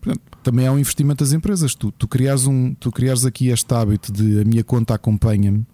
Portanto, 0.00 0.22
também 0.42 0.66
há 0.66 0.72
um 0.72 0.78
investimento 0.78 1.22
das 1.22 1.32
empresas. 1.32 1.74
Tu, 1.74 1.92
tu, 1.92 2.08
criares 2.08 2.46
um, 2.46 2.74
tu 2.74 2.90
criares 2.90 3.24
aqui 3.24 3.48
este 3.48 3.72
hábito 3.72 4.12
de 4.12 4.40
a 4.40 4.44
minha 4.44 4.64
conta 4.64 4.94
acompanha-me. 4.94 5.64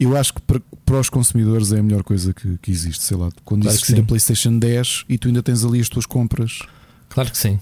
Eu 0.00 0.16
acho 0.16 0.32
que 0.32 0.40
para, 0.40 0.60
para, 0.86 0.98
os 0.98 1.10
consumidores 1.10 1.72
é 1.72 1.78
a 1.78 1.82
melhor 1.82 2.02
coisa 2.02 2.32
que, 2.32 2.56
que 2.58 2.70
existe. 2.70 3.04
Sei 3.04 3.16
lá, 3.16 3.28
quando 3.44 3.62
claro 3.62 3.76
existir 3.76 4.00
a 4.00 4.02
PlayStation 4.02 4.58
10 4.58 5.04
e 5.08 5.18
tu 5.18 5.28
ainda 5.28 5.42
tens 5.42 5.62
ali 5.62 5.78
as 5.78 5.90
tuas 5.90 6.06
compras. 6.06 6.60
Claro 7.10 7.30
que 7.30 7.36
sim. 7.36 7.60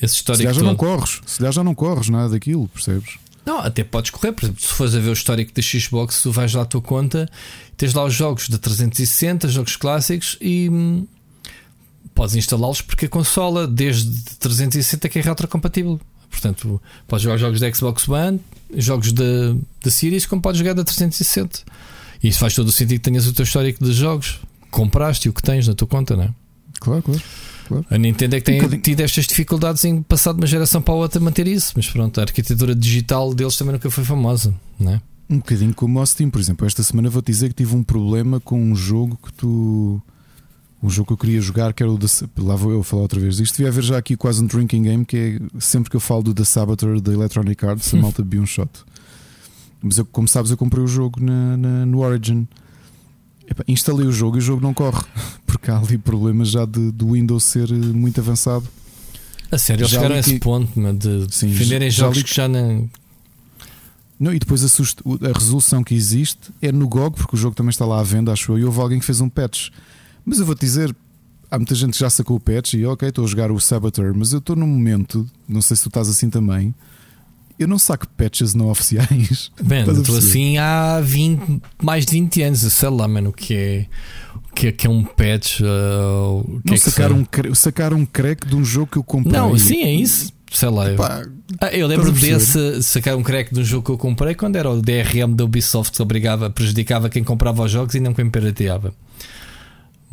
Esse 0.00 0.16
histórico 0.16 0.52
se 0.52 0.60
já 0.60 0.62
não 0.62 0.76
corres, 0.76 1.20
se 1.24 1.52
já 1.52 1.64
não 1.64 1.74
corres 1.74 2.10
nada 2.10 2.28
daquilo, 2.28 2.68
percebes? 2.68 3.16
Não, 3.46 3.58
até 3.58 3.84
podes 3.84 4.10
correr, 4.10 4.32
por 4.32 4.44
exemplo, 4.44 4.60
se 4.60 4.68
fores 4.68 4.94
a 4.94 4.98
ver 4.98 5.10
o 5.10 5.12
histórico 5.12 5.52
da 5.52 5.62
Xbox, 5.62 6.22
tu 6.22 6.32
vais 6.32 6.52
lá 6.54 6.62
à 6.62 6.64
tua 6.64 6.80
conta, 6.80 7.28
tens 7.76 7.92
lá 7.94 8.04
os 8.04 8.12
jogos 8.12 8.48
de 8.48 8.58
360, 8.58 9.48
jogos 9.48 9.76
clássicos 9.76 10.38
e 10.40 10.68
hum, 10.70 11.06
podes 12.14 12.34
instalá-los 12.34 12.80
porque 12.80 13.06
a 13.06 13.08
consola 13.08 13.66
desde 13.66 14.36
360 14.38 15.08
que 15.08 15.18
é 15.18 15.22
retrocompatível. 15.22 16.00
Portanto, 16.30 16.80
podes 17.06 17.22
jogar 17.22 17.36
jogos 17.36 17.60
da 17.60 17.72
Xbox 17.72 18.08
One, 18.08 18.40
jogos 18.76 19.12
da 19.12 19.90
Series, 19.90 20.26
como 20.26 20.42
podes 20.42 20.58
jogar 20.58 20.74
da 20.74 20.84
360. 20.84 21.60
E 22.22 22.28
isso 22.28 22.38
faz 22.38 22.54
todo 22.54 22.68
o 22.68 22.72
sentido 22.72 22.98
que 22.98 23.04
tenhas 23.04 23.26
o 23.26 23.32
teu 23.32 23.42
histórico 23.42 23.84
de 23.84 23.92
jogos. 23.92 24.40
Compraste 24.70 25.28
o 25.28 25.32
que 25.32 25.42
tens 25.42 25.68
na 25.68 25.74
tua 25.74 25.86
conta, 25.86 26.16
não 26.16 26.24
é? 26.24 26.30
Claro, 26.80 27.02
claro. 27.02 27.22
Claro. 27.66 27.86
A 27.88 27.96
Nintendo 27.96 28.36
é 28.36 28.40
que 28.40 28.46
tem 28.46 28.62
um 28.62 28.80
tido 28.80 29.00
estas 29.00 29.26
dificuldades 29.26 29.84
em 29.84 30.02
passar 30.02 30.32
de 30.32 30.40
uma 30.40 30.46
geração 30.46 30.82
para 30.82 30.92
a 30.94 30.96
outra 30.98 31.20
manter 31.20 31.46
isso, 31.46 31.72
mas 31.76 31.88
pronto, 31.88 32.20
a 32.20 32.24
arquitetura 32.24 32.74
digital 32.74 33.34
deles 33.34 33.56
também 33.56 33.72
nunca 33.72 33.90
foi 33.90 34.04
famosa, 34.04 34.54
não 34.78 34.92
é? 34.92 35.00
Um 35.28 35.38
bocadinho 35.38 35.74
como 35.74 36.00
o 36.00 36.06
Steam, 36.06 36.28
por 36.28 36.40
exemplo. 36.40 36.66
Esta 36.66 36.82
semana 36.82 37.08
vou-te 37.08 37.26
dizer 37.26 37.48
que 37.48 37.54
tive 37.54 37.74
um 37.74 37.82
problema 37.82 38.38
com 38.40 38.62
um 38.62 38.76
jogo 38.76 39.18
que 39.24 39.32
tu. 39.32 40.02
Um 40.84 40.90
jogo 40.90 41.06
que 41.06 41.12
eu 41.14 41.16
queria 41.16 41.40
jogar, 41.40 41.72
que 41.72 41.82
era 41.82 41.90
o 41.90 41.98
The. 41.98 42.06
Lá 42.36 42.54
vou 42.56 42.70
eu 42.70 42.82
falar 42.82 43.02
outra 43.02 43.18
vez. 43.18 43.40
Isto 43.40 43.56
devia 43.56 43.68
haver 43.68 43.82
já 43.82 43.96
aqui 43.96 44.18
quase 44.18 44.44
um 44.44 44.46
drinking 44.46 44.82
game, 44.82 45.04
que 45.06 45.16
é 45.16 45.58
sempre 45.58 45.88
que 45.88 45.96
eu 45.96 46.00
falo 46.00 46.22
do 46.22 46.34
The 46.34 46.44
Saboteur 46.44 47.00
da 47.00 47.10
Electronic 47.10 47.64
Arts, 47.64 47.94
a 47.94 47.96
malta 48.02 48.22
bebia 48.22 48.42
um 48.42 48.46
shot. 48.46 48.70
Mas 49.82 49.96
eu, 49.96 50.04
como 50.04 50.28
sabes, 50.28 50.50
eu 50.50 50.58
comprei 50.58 50.84
o 50.84 50.86
jogo 50.86 51.24
na, 51.24 51.56
na 51.56 51.86
no 51.86 52.00
Origin. 52.00 52.46
Epa, 53.48 53.64
instalei 53.66 54.06
o 54.06 54.12
jogo 54.12 54.36
e 54.36 54.40
o 54.40 54.42
jogo 54.42 54.60
não 54.60 54.74
corre, 54.74 55.02
porque 55.46 55.70
há 55.70 55.78
ali 55.78 55.96
problemas 55.96 56.50
já 56.50 56.66
de, 56.66 56.92
do 56.92 57.12
Windows 57.12 57.44
ser 57.44 57.70
eh, 57.70 57.74
muito 57.74 58.20
avançado. 58.20 58.68
A 59.50 59.56
sério, 59.56 59.82
eles 59.82 59.90
chegaram 59.90 60.16
a 60.16 60.18
esse 60.18 60.38
ponto 60.38 60.70
de 60.94 61.34
sim, 61.34 61.48
venderem 61.48 61.90
jogos 61.90 62.18
li... 62.18 62.24
que 62.24 62.34
já 62.34 62.46
não. 62.46 62.90
Não, 64.20 64.34
e 64.34 64.38
depois 64.38 64.62
a, 64.62 64.66
a, 64.66 65.32
resolução 65.38 65.82
que 65.82 65.94
existe 65.94 66.52
é 66.60 66.70
no 66.70 66.86
GOG, 66.86 67.16
porque 67.16 67.36
o 67.36 67.38
jogo 67.38 67.56
também 67.56 67.70
está 67.70 67.86
lá 67.86 68.00
à 68.00 68.02
venda, 68.02 68.32
acho 68.32 68.52
eu, 68.52 68.58
e 68.58 68.64
houve 68.64 68.80
alguém 68.80 68.98
que 68.98 69.04
fez 69.04 69.20
um 69.20 69.28
patch. 69.28 69.70
Mas 70.24 70.38
eu 70.38 70.46
vou-te 70.46 70.60
dizer, 70.60 70.94
há 71.50 71.58
muita 71.58 71.74
gente 71.74 71.92
que 71.92 71.98
já 71.98 72.10
sacou 72.10 72.36
o 72.36 72.40
patch 72.40 72.74
e 72.74 72.86
ok, 72.86 73.08
estou 73.08 73.24
a 73.24 73.28
jogar 73.28 73.50
o 73.50 73.60
Saboteur, 73.60 74.14
mas 74.14 74.32
eu 74.32 74.38
estou 74.38 74.56
num 74.56 74.66
momento, 74.66 75.28
não 75.48 75.60
sei 75.60 75.76
se 75.76 75.82
tu 75.82 75.88
estás 75.88 76.08
assim 76.08 76.30
também, 76.30 76.74
eu 77.58 77.68
não 77.68 77.78
saco 77.78 78.06
patches 78.08 78.54
não 78.54 78.68
oficiais. 78.68 79.50
Bem, 79.62 79.88
estou 79.88 80.16
assim 80.16 80.58
há 80.58 81.00
20, 81.00 81.62
mais 81.82 82.04
de 82.04 82.12
20 82.12 82.42
anos, 82.42 82.60
sei 82.60 82.88
lá, 82.88 83.06
mano, 83.06 83.30
o 83.30 83.32
que 83.32 83.54
é. 83.54 83.86
O 84.50 84.54
que 84.54 84.68
é, 84.68 84.72
que 84.72 84.86
é 84.86 84.90
um 84.90 85.02
patch? 85.02 85.60
Uh, 85.60 86.60
não, 86.64 86.74
é 86.74 86.76
sacar, 86.76 87.12
um, 87.12 87.26
sacar 87.54 87.92
um 87.92 88.06
crack 88.06 88.46
de 88.46 88.54
um 88.54 88.64
jogo 88.64 88.92
que 88.92 88.98
eu 88.98 89.02
comprei. 89.02 89.32
Não, 89.32 89.58
sim, 89.58 89.82
é 89.82 89.92
isso. 89.92 90.32
Sei 90.52 90.68
lá. 90.68 90.92
Epá, 90.92 91.22
eu, 91.22 91.32
ah, 91.60 91.74
eu 91.74 91.86
lembro 91.88 92.12
desse 92.12 92.80
sacar 92.80 93.16
um 93.16 93.22
crack 93.22 93.52
de 93.52 93.60
um 93.60 93.64
jogo 93.64 93.84
que 93.84 93.90
eu 93.90 93.98
comprei 93.98 94.36
quando 94.36 94.54
era 94.54 94.70
o 94.70 94.80
DRM 94.80 95.34
da 95.34 95.44
Ubisoft 95.44 95.96
que 95.96 96.02
obrigava, 96.02 96.48
prejudicava 96.48 97.10
quem 97.10 97.24
comprava 97.24 97.64
os 97.64 97.72
jogos 97.72 97.96
e 97.96 98.00
não 98.00 98.14
quem 98.14 98.30
pirateava. 98.30 98.94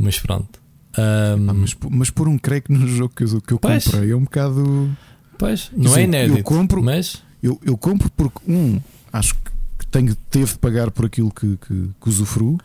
Mas 0.01 0.19
pronto. 0.19 0.59
Um... 0.97 1.49
Ah, 1.49 1.53
mas, 1.53 1.75
mas 1.89 2.09
por 2.09 2.27
um 2.27 2.37
crack 2.37 2.71
no 2.71 2.87
jogo 2.87 3.13
que 3.15 3.23
eu, 3.23 3.41
que 3.41 3.53
eu 3.53 3.59
comprei 3.59 4.11
é 4.11 4.15
um 4.15 4.23
bocado. 4.23 4.89
Pois, 5.37 5.71
não 5.75 5.95
é 5.95 6.03
inédito. 6.03 6.39
Eu 6.39 6.43
compro, 6.43 6.83
mas 6.83 7.21
eu, 7.41 7.59
eu 7.65 7.77
compro 7.77 8.09
porque, 8.11 8.39
um, 8.47 8.79
acho 9.11 9.33
que 9.35 9.87
tenho, 9.89 10.15
teve 10.29 10.53
de 10.53 10.59
pagar 10.59 10.91
por 10.91 11.05
aquilo 11.05 11.31
que, 11.31 11.57
que, 11.57 11.89
que 11.99 12.09
usufruo. 12.09 12.59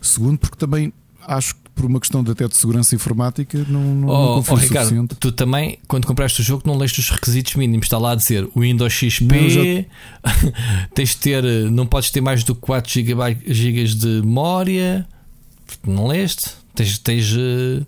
Segundo, 0.00 0.38
porque 0.38 0.56
também 0.56 0.92
acho 1.26 1.54
que 1.54 1.64
por 1.74 1.86
uma 1.86 1.98
questão 1.98 2.22
de 2.22 2.30
até 2.30 2.46
de 2.46 2.56
segurança 2.56 2.94
informática 2.94 3.58
não, 3.68 3.80
não, 3.82 4.08
oh, 4.08 4.12
não 4.12 4.36
oh, 4.36 4.40
Ricardo, 4.40 4.86
suficiente. 4.86 5.16
Tu 5.16 5.32
também, 5.32 5.78
quando 5.88 6.06
compraste 6.06 6.40
o 6.40 6.44
jogo, 6.44 6.62
não 6.64 6.76
leste 6.76 7.00
os 7.00 7.10
requisitos 7.10 7.54
mínimos. 7.56 7.86
Está 7.86 7.98
lá 7.98 8.12
a 8.12 8.14
dizer 8.14 8.48
Windows 8.56 8.92
XP, 8.92 9.88
tens 10.94 11.10
de 11.10 11.16
ter, 11.16 11.42
não 11.70 11.86
podes 11.86 12.10
ter 12.10 12.20
mais 12.20 12.44
do 12.44 12.54
que 12.54 12.60
4 12.60 12.92
GB, 12.92 13.38
GB 13.46 13.84
de 13.84 14.06
memória. 14.24 15.06
Não 15.86 16.06
leste? 16.06 16.50
Tens, 16.74 16.98
tens, 16.98 17.34
eh, 17.36 17.84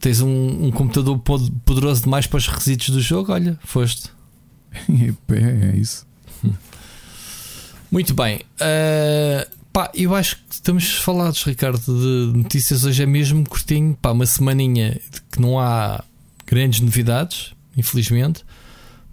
tens 0.00 0.20
um, 0.20 0.66
um 0.66 0.70
computador 0.70 1.18
poderoso 1.18 2.02
demais 2.02 2.26
para 2.26 2.38
os 2.38 2.46
requisitos 2.46 2.90
do 2.90 3.00
jogo. 3.00 3.32
Olha, 3.32 3.58
foste. 3.64 4.10
é 4.92 5.76
isso. 5.76 6.06
Muito 7.90 8.14
bem. 8.14 8.40
Uh, 8.60 9.48
pá, 9.72 9.90
eu 9.94 10.14
acho 10.14 10.36
que 10.36 10.54
estamos 10.54 10.96
falados, 10.96 11.42
Ricardo, 11.44 11.80
de 11.80 12.36
notícias 12.36 12.84
hoje 12.84 13.02
é 13.02 13.06
mesmo 13.06 13.48
curtinho. 13.48 13.96
Pá, 14.00 14.10
uma 14.10 14.26
semaninha 14.26 15.00
que 15.30 15.40
não 15.40 15.58
há 15.58 16.04
grandes 16.46 16.80
novidades, 16.80 17.52
infelizmente. 17.76 18.44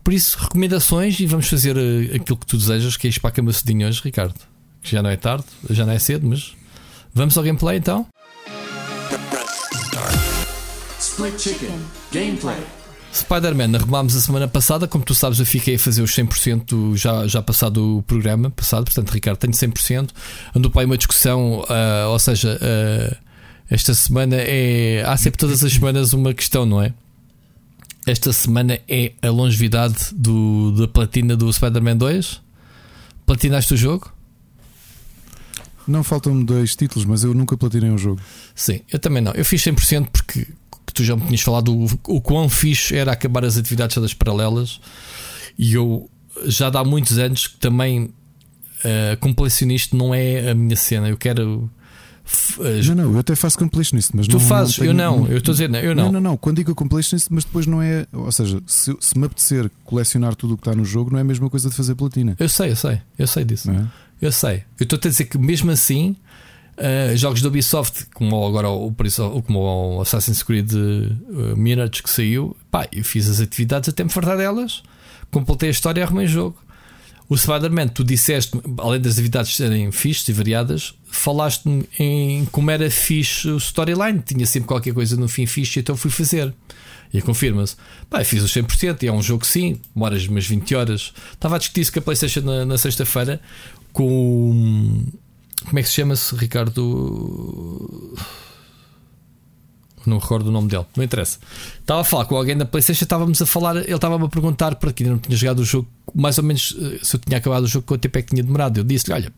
Por 0.03 0.13
isso, 0.13 0.37
recomendações 0.39 1.19
e 1.19 1.25
vamos 1.25 1.47
fazer 1.47 1.75
ah, 1.77 2.15
aquilo 2.15 2.37
que 2.37 2.45
tu 2.45 2.57
desejas, 2.57 2.95
que 2.95 3.07
é 3.07 3.09
ir 3.09 3.19
para 3.19 3.29
a 3.29 3.33
cama 3.33 3.51
cedinho 3.51 3.87
hoje, 3.87 4.01
Ricardo. 4.03 4.35
Que 4.81 4.91
já 4.91 5.01
não 5.01 5.09
é 5.09 5.17
tarde, 5.17 5.45
já 5.69 5.85
não 5.85 5.93
é 5.93 5.99
cedo, 5.99 6.27
mas 6.27 6.53
vamos 7.15 7.35
ao 7.37 7.43
gameplay 7.43 7.77
então. 7.77 8.05
Split 10.99 11.39
Chicken 11.39 11.79
Gameplay. 12.11 12.57
Spider-Man, 13.13 13.77
arrumámos 13.77 14.13
a 14.15 14.19
semana 14.19 14.47
passada. 14.47 14.87
Como 14.87 15.05
tu 15.05 15.15
sabes, 15.15 15.39
eu 15.39 15.45
fiquei 15.45 15.75
a 15.75 15.79
fazer 15.79 16.01
os 16.01 16.11
100% 16.11 16.97
já, 16.97 17.25
já 17.25 17.41
passado 17.41 17.99
o 17.99 18.03
programa 18.03 18.49
passado. 18.49 18.83
Portanto, 18.83 19.11
Ricardo, 19.11 19.37
tenho 19.37 19.53
100%. 19.53 20.09
Andou 20.53 20.69
para 20.69 20.81
aí 20.81 20.85
uma 20.85 20.97
discussão, 20.97 21.61
uh, 21.61 22.09
ou 22.09 22.19
seja, 22.19 22.59
uh, 22.61 23.15
esta 23.69 23.93
semana 23.93 24.35
é. 24.35 25.03
Há 25.07 25.15
sempre 25.15 25.39
todas 25.39 25.63
as 25.63 25.71
semanas 25.71 26.11
uma 26.11 26.33
questão, 26.33 26.65
não 26.65 26.81
é? 26.81 26.93
Esta 28.05 28.33
semana 28.33 28.79
é 28.87 29.13
a 29.21 29.29
longevidade 29.29 30.13
do, 30.13 30.73
da 30.73 30.87
platina 30.87 31.37
do 31.37 31.51
Spider-Man 31.51 31.97
2. 31.97 32.41
Platinaste 33.25 33.73
o 33.73 33.77
jogo? 33.77 34.14
Não 35.87 36.03
faltam-me 36.03 36.43
dois 36.43 36.75
títulos, 36.75 37.05
mas 37.05 37.23
eu 37.23 37.33
nunca 37.33 37.57
platinei 37.57 37.89
um 37.89 37.97
jogo. 37.97 38.21
Sim, 38.53 38.81
eu 38.91 38.99
também 38.99 39.21
não. 39.21 39.31
Eu 39.33 39.45
fiz 39.45 39.61
100% 39.61 40.07
porque 40.11 40.47
tu 40.93 41.03
já 41.03 41.15
me 41.15 41.25
tinhas 41.25 41.41
falado 41.41 41.75
o, 41.75 41.85
o 42.07 42.21
quão 42.21 42.47
fixe 42.47 42.95
era 42.95 43.11
acabar 43.11 43.43
as 43.43 43.57
atividades 43.57 43.93
todas 43.93 44.13
paralelas 44.13 44.79
e 45.57 45.73
eu 45.73 46.09
já 46.45 46.67
há 46.67 46.83
muitos 46.83 47.17
anos 47.17 47.47
que 47.47 47.57
também 47.57 48.03
uh, 48.03 49.17
completionista 49.19 49.95
não 49.95 50.13
é 50.13 50.51
a 50.51 50.55
minha 50.55 50.75
cena. 50.75 51.09
Eu 51.09 51.17
quero. 51.17 51.69
Uh, 52.57 52.83
não, 52.87 52.95
não, 52.95 53.13
eu 53.13 53.19
até 53.19 53.35
faço 53.35 53.57
completionist, 53.57 54.11
mas 54.15 54.27
tu 54.27 54.33
não, 54.33 54.39
fazes, 54.39 54.77
não 54.77 54.85
tenho, 54.85 54.89
eu 54.89 54.93
não, 54.95 55.27
eu 55.27 55.37
estou 55.37 55.51
a 55.51 55.53
dizer, 55.53 55.69
não, 55.69 55.79
eu 55.79 55.93
não. 55.93 56.05
Não, 56.05 56.11
não, 56.13 56.21
não. 56.21 56.37
Quando 56.37 56.57
digo 56.57 56.73
completionist, 56.73 57.27
mas 57.29 57.43
depois 57.43 57.67
não 57.67 57.81
é. 57.81 58.07
Ou 58.11 58.31
seja, 58.31 58.59
se, 58.65 58.95
se 58.99 59.17
me 59.17 59.25
apetecer 59.25 59.69
colecionar 59.83 60.35
tudo 60.35 60.55
o 60.55 60.57
que 60.57 60.61
está 60.61 60.75
no 60.75 60.83
jogo, 60.83 61.11
não 61.11 61.19
é 61.19 61.21
a 61.21 61.25
mesma 61.25 61.49
coisa 61.49 61.69
de 61.69 61.75
fazer 61.75 61.93
platina. 61.93 62.35
Eu 62.39 62.49
sei, 62.49 62.71
eu 62.71 62.75
sei, 62.75 63.01
eu 63.17 63.27
sei 63.27 63.45
disso. 63.45 63.69
É? 63.69 63.85
Eu 64.21 64.31
sei. 64.31 64.63
Eu 64.79 64.83
estou 64.83 64.97
a 64.97 65.07
dizer 65.07 65.25
que 65.25 65.37
mesmo 65.37 65.71
assim 65.71 66.15
Uh, 66.77 67.15
jogos 67.15 67.41
da 67.41 67.47
Ubisoft, 67.47 68.05
como 68.13 68.45
agora 68.45 68.69
o, 68.69 68.93
como 69.45 69.95
o 69.95 70.01
Assassin's 70.01 70.43
Creed 70.43 70.73
uh, 70.73 71.55
Mirage 71.55 72.03
que 72.03 72.09
saiu, 72.09 72.53
pá, 72.69 72.85
eu 72.91 73.01
fiz 73.01 73.29
as 73.29 73.39
atividades 73.39 73.87
até 73.87 74.03
me 74.03 74.09
fartar 74.09 74.35
delas, 74.35 74.83
completei 75.31 75.69
a 75.69 75.71
história 75.71 76.01
e 76.01 76.03
arrumei 76.03 76.25
o 76.25 76.29
jogo. 76.29 76.57
O 77.29 77.37
Spider-Man, 77.37 77.87
tu 77.87 78.03
disseste, 78.03 78.59
além 78.77 78.99
das 78.99 79.13
atividades 79.13 79.55
serem 79.55 79.89
fixes 79.91 80.27
e 80.27 80.33
variadas, 80.33 80.93
falaste-me 81.09 81.87
em 81.97 82.45
como 82.51 82.69
era 82.69 82.91
fixe 82.91 83.49
o 83.49 83.57
storyline, 83.57 84.19
tinha 84.19 84.45
sempre 84.45 84.67
qualquer 84.67 84.93
coisa 84.93 85.15
no 85.15 85.29
fim 85.29 85.45
fixe, 85.45 85.79
então 85.79 85.95
fui 85.95 86.11
fazer. 86.11 86.53
E 87.13 87.21
confirma-se. 87.21 87.77
Pá, 88.09 88.23
fiz 88.23 88.43
os 88.43 88.53
100%, 88.53 89.03
e 89.03 89.07
é 89.07 89.11
um 89.11 89.21
jogo 89.23 89.45
sim, 89.45 89.79
demoras 89.93 90.27
umas 90.27 90.45
20 90.45 90.75
horas. 90.75 91.13
Estava 91.31 91.55
a 91.55 91.57
discutir 91.57 91.81
isso 91.81 91.93
com 91.93 91.99
a 91.99 92.01
PlayStation 92.01 92.41
na, 92.41 92.65
na 92.65 92.77
sexta-feira 92.77 93.39
com. 93.95 95.05
Como 95.65 95.79
é 95.79 95.81
que 95.81 95.87
se 95.87 95.95
chama-se, 95.95 96.35
Ricardo? 96.35 98.13
Não 100.05 100.19
recordo 100.19 100.49
o 100.49 100.51
nome 100.51 100.67
dele, 100.67 100.85
não 100.95 101.03
interessa. 101.03 101.39
Estava 101.79 102.01
a 102.01 102.03
falar 102.03 102.25
com 102.25 102.35
alguém 102.35 102.55
da 102.55 102.65
PlayStation, 102.65 103.05
estávamos 103.05 103.41
a 103.41 103.45
falar, 103.47 103.77
ele 103.77 103.95
estava-me 103.95 104.25
a 104.25 104.27
perguntar 104.27 104.75
para 104.75 104.93
que 104.93 105.03
não 105.03 105.17
tinha 105.17 105.35
jogado 105.35 105.59
o 105.59 105.65
jogo, 105.65 105.87
mais 106.13 106.37
ou 106.37 106.43
menos 106.43 106.77
eh, 106.79 106.99
se 107.01 107.15
eu 107.15 107.19
tinha 107.19 107.39
acabado 107.39 107.63
o 107.63 107.67
jogo, 107.67 107.87
quanto 107.87 108.01
tempo 108.01 108.19
é 108.19 108.21
que 108.21 108.29
tinha 108.29 108.43
demorado. 108.43 108.77
Eu 108.77 108.83
disse-lhe: 108.83 109.15
Olha, 109.15 109.33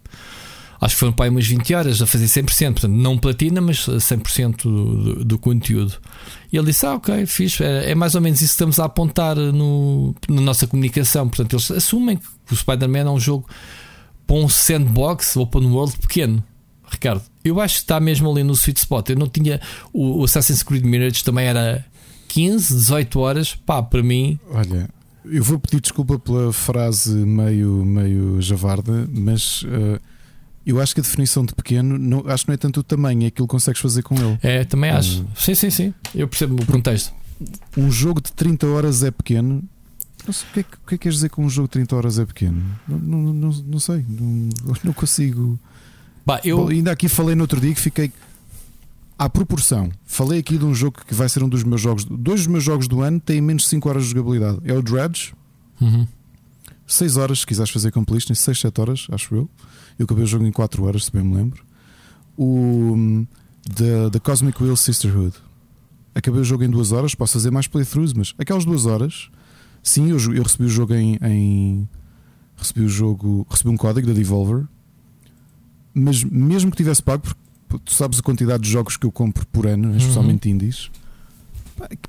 acho 0.81 0.95
que 0.95 0.99
foram 0.99 1.13
para 1.13 1.25
aí 1.25 1.29
umas 1.29 1.47
20 1.47 1.73
horas 1.73 2.01
a 2.01 2.05
fazer 2.07 2.25
100%, 2.25 2.73
portanto, 2.73 2.91
não 2.91 3.17
platina, 3.17 3.61
mas 3.61 3.77
100% 3.77 4.63
do, 4.63 5.23
do 5.23 5.39
conteúdo. 5.39 5.93
E 6.51 6.57
ele 6.57 6.65
disse: 6.65 6.85
Ah, 6.85 6.95
ok, 6.95 7.25
fixe, 7.27 7.63
é, 7.63 7.91
é, 7.91 7.95
mais 7.95 8.15
ou 8.15 8.19
menos 8.19 8.41
isso 8.41 8.49
que 8.49 8.55
estamos 8.55 8.77
a 8.77 8.85
apontar 8.85 9.37
no, 9.37 10.13
na 10.27 10.41
nossa 10.41 10.67
comunicação. 10.67 11.29
Portanto, 11.29 11.53
eles 11.53 11.71
assumem 11.71 12.17
que 12.17 12.53
o 12.53 12.57
Spider-Man 12.57 12.99
é 12.99 13.09
um 13.09 13.19
jogo 13.19 13.47
para 14.27 14.35
um 14.35 14.49
sandbox 14.49 15.35
open 15.37 15.65
world 15.67 15.97
pequeno. 15.97 16.43
Ricardo, 16.89 17.23
eu 17.43 17.59
acho 17.59 17.75
que 17.75 17.81
está 17.81 17.99
mesmo 17.99 18.29
ali 18.29 18.43
no 18.43 18.53
sweet 18.53 18.79
spot. 18.79 19.09
Eu 19.09 19.15
não 19.15 19.27
tinha. 19.27 19.59
O, 19.93 20.23
Assassin's 20.23 20.63
Creed 20.63 20.83
Mirage 20.83 21.23
também 21.23 21.45
era 21.45 21.85
15, 22.27 22.75
18 22.75 23.19
horas. 23.19 23.55
Pá, 23.55 23.81
para 23.81 24.03
mim. 24.03 24.39
Olha, 24.51 24.89
eu 25.25 25.43
vou 25.43 25.59
pedir 25.59 25.81
desculpa 25.81 26.19
pela 26.19 26.53
frase 26.53 27.13
meio, 27.13 27.85
meio 27.85 28.41
javarda, 28.41 29.07
mas. 29.11 29.63
Uh, 29.63 29.99
eu 30.65 30.81
acho 30.81 30.93
que 30.93 30.99
a 30.99 31.03
definição 31.03 31.45
de 31.45 31.55
pequeno 31.55 31.97
não, 31.97 32.25
acho 32.27 32.43
que 32.43 32.49
não 32.49 32.53
é 32.53 32.57
tanto 32.57 32.81
o 32.81 32.83
tamanho, 32.83 33.23
é 33.23 33.27
aquilo 33.27 33.47
que 33.47 33.51
consegues 33.51 33.79
fazer 33.79 34.03
com 34.03 34.15
ele. 34.15 34.37
É, 34.43 34.65
também 34.65 34.89
acho. 34.89 35.25
sim, 35.33 35.55
sim, 35.55 35.69
sim. 35.69 35.93
Eu 36.13 36.27
percebo 36.27 36.61
o 36.61 36.65
contexto. 36.65 37.13
Um 37.77 37.89
jogo 37.89 38.19
de 38.19 38.33
30 38.33 38.67
horas 38.67 39.01
é 39.01 39.09
pequeno. 39.09 39.63
Não 40.27 40.33
sei, 40.33 40.47
o, 40.49 40.53
que 40.53 40.59
é, 40.59 40.61
o 40.61 40.65
que 40.65 40.75
é 40.75 40.89
que 40.89 40.97
queres 40.97 41.15
dizer 41.15 41.29
que 41.29 41.39
um 41.39 41.49
jogo 41.49 41.67
de 41.67 41.71
30 41.71 41.95
horas 41.95 42.19
é 42.19 42.25
pequeno? 42.25 42.61
Não, 42.87 42.99
não, 42.99 43.33
não, 43.33 43.49
não 43.49 43.79
sei. 43.79 44.05
Não, 44.07 44.49
não 44.83 44.93
consigo. 44.93 45.57
Bah, 46.25 46.41
eu... 46.43 46.57
Bom, 46.57 46.67
ainda 46.67 46.91
aqui 46.91 47.07
falei 47.07 47.33
no 47.33 47.43
outro 47.43 47.61
dia 47.61 47.73
que 47.73 47.79
fiquei 47.79 48.11
à 49.17 49.29
proporção. 49.29 49.89
Falei 50.05 50.39
aqui 50.39 50.57
de 50.57 50.65
um 50.65 50.75
jogo 50.75 50.97
que 51.07 51.13
vai 51.13 51.29
ser 51.29 51.41
um 51.41 51.49
dos 51.49 51.63
meus 51.63 51.81
jogos. 51.81 52.05
Dois 52.05 52.41
dos 52.41 52.47
meus 52.47 52.63
jogos 52.63 52.87
do 52.87 53.01
ano 53.01 53.19
têm 53.19 53.41
menos 53.41 53.63
de 53.63 53.69
5 53.69 53.89
horas 53.89 54.03
de 54.03 54.09
jogabilidade. 54.09 54.59
É 54.65 54.73
o 54.73 54.81
Dredge. 54.81 55.33
Uhum. 55.79 56.07
6 56.85 57.17
horas, 57.17 57.39
se 57.39 57.47
quiseres 57.47 57.71
fazer 57.71 57.91
completion, 57.91 58.33
6, 58.33 58.59
7 58.59 58.81
horas, 58.81 59.07
acho 59.11 59.35
eu. 59.35 59.49
Eu 59.97 60.05
acabei 60.05 60.23
o 60.23 60.27
jogo 60.27 60.45
em 60.45 60.51
4 60.51 60.83
horas, 60.83 61.05
se 61.05 61.11
bem 61.11 61.23
me 61.23 61.35
lembro. 61.35 61.63
O 62.37 63.25
The, 63.75 64.09
the 64.11 64.19
Cosmic 64.19 64.61
Wheel 64.61 64.77
Sisterhood. 64.77 65.35
Acabei 66.15 66.41
o 66.41 66.43
jogo 66.43 66.63
em 66.63 66.69
2 66.69 66.91
horas, 66.91 67.13
posso 67.13 67.33
fazer 67.33 67.51
mais 67.51 67.67
playthroughs, 67.67 68.13
mas 68.13 68.33
aquelas 68.37 68.65
2 68.65 68.85
horas, 68.85 69.29
sim, 69.89 70.09
eu, 70.09 70.17
eu 70.33 70.43
recebi 70.43 70.65
o 70.65 70.69
jogo 70.69 70.93
em, 70.93 71.17
em, 71.21 71.89
recebi 72.55 72.81
o 72.81 72.89
jogo, 72.89 73.45
recebi 73.49 73.69
um 73.69 73.77
código 73.77 74.07
da 74.07 74.13
Devolver 74.13 74.65
mas 75.97 76.23
mesmo 76.23 76.69
que 76.69 76.77
tivesse 76.77 77.01
pago, 77.01 77.23
porque 77.67 77.83
tu 77.85 77.93
sabes 77.93 78.19
a 78.19 78.21
quantidade 78.21 78.63
de 78.63 78.69
jogos 78.69 78.95
que 78.95 79.05
eu 79.05 79.11
compro 79.11 79.45
por 79.47 79.65
ano, 79.65 79.89
uhum. 79.89 79.97
especialmente 79.97 80.47
indies, 80.47 80.91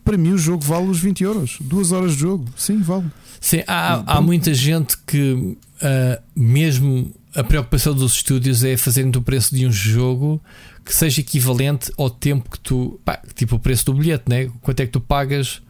para 0.04 0.16
mim 0.16 0.32
o 0.32 0.38
jogo 0.38 0.62
vale 0.62 0.88
os 0.88 1.00
20 1.00 1.24
euros. 1.24 1.58
Duas 1.60 1.90
horas 1.90 2.12
de 2.12 2.20
jogo, 2.20 2.46
sim, 2.56 2.80
vale. 2.80 3.06
Sim, 3.40 3.62
há, 3.66 4.16
há 4.16 4.20
muita 4.20 4.52
gente 4.52 4.96
que, 5.06 5.32
uh, 5.32 6.22
mesmo 6.36 7.12
a 7.34 7.42
preocupação 7.42 7.94
dos 7.94 8.14
estúdios 8.14 8.62
é 8.62 8.76
fazerem 8.76 9.10
o 9.14 9.22
preço 9.22 9.54
de 9.54 9.66
um 9.66 9.72
jogo 9.72 10.40
que 10.84 10.94
seja 10.94 11.20
equivalente 11.20 11.92
ao 11.96 12.10
tempo 12.10 12.50
que 12.50 12.58
tu. 12.60 12.98
Pá, 13.04 13.20
tipo 13.34 13.56
o 13.56 13.58
preço 13.58 13.86
do 13.86 13.94
bilhete, 13.94 14.24
né? 14.26 14.50
Quanto 14.62 14.80
é 14.80 14.86
que 14.86 14.92
tu 14.92 15.00
pagas 15.00 15.62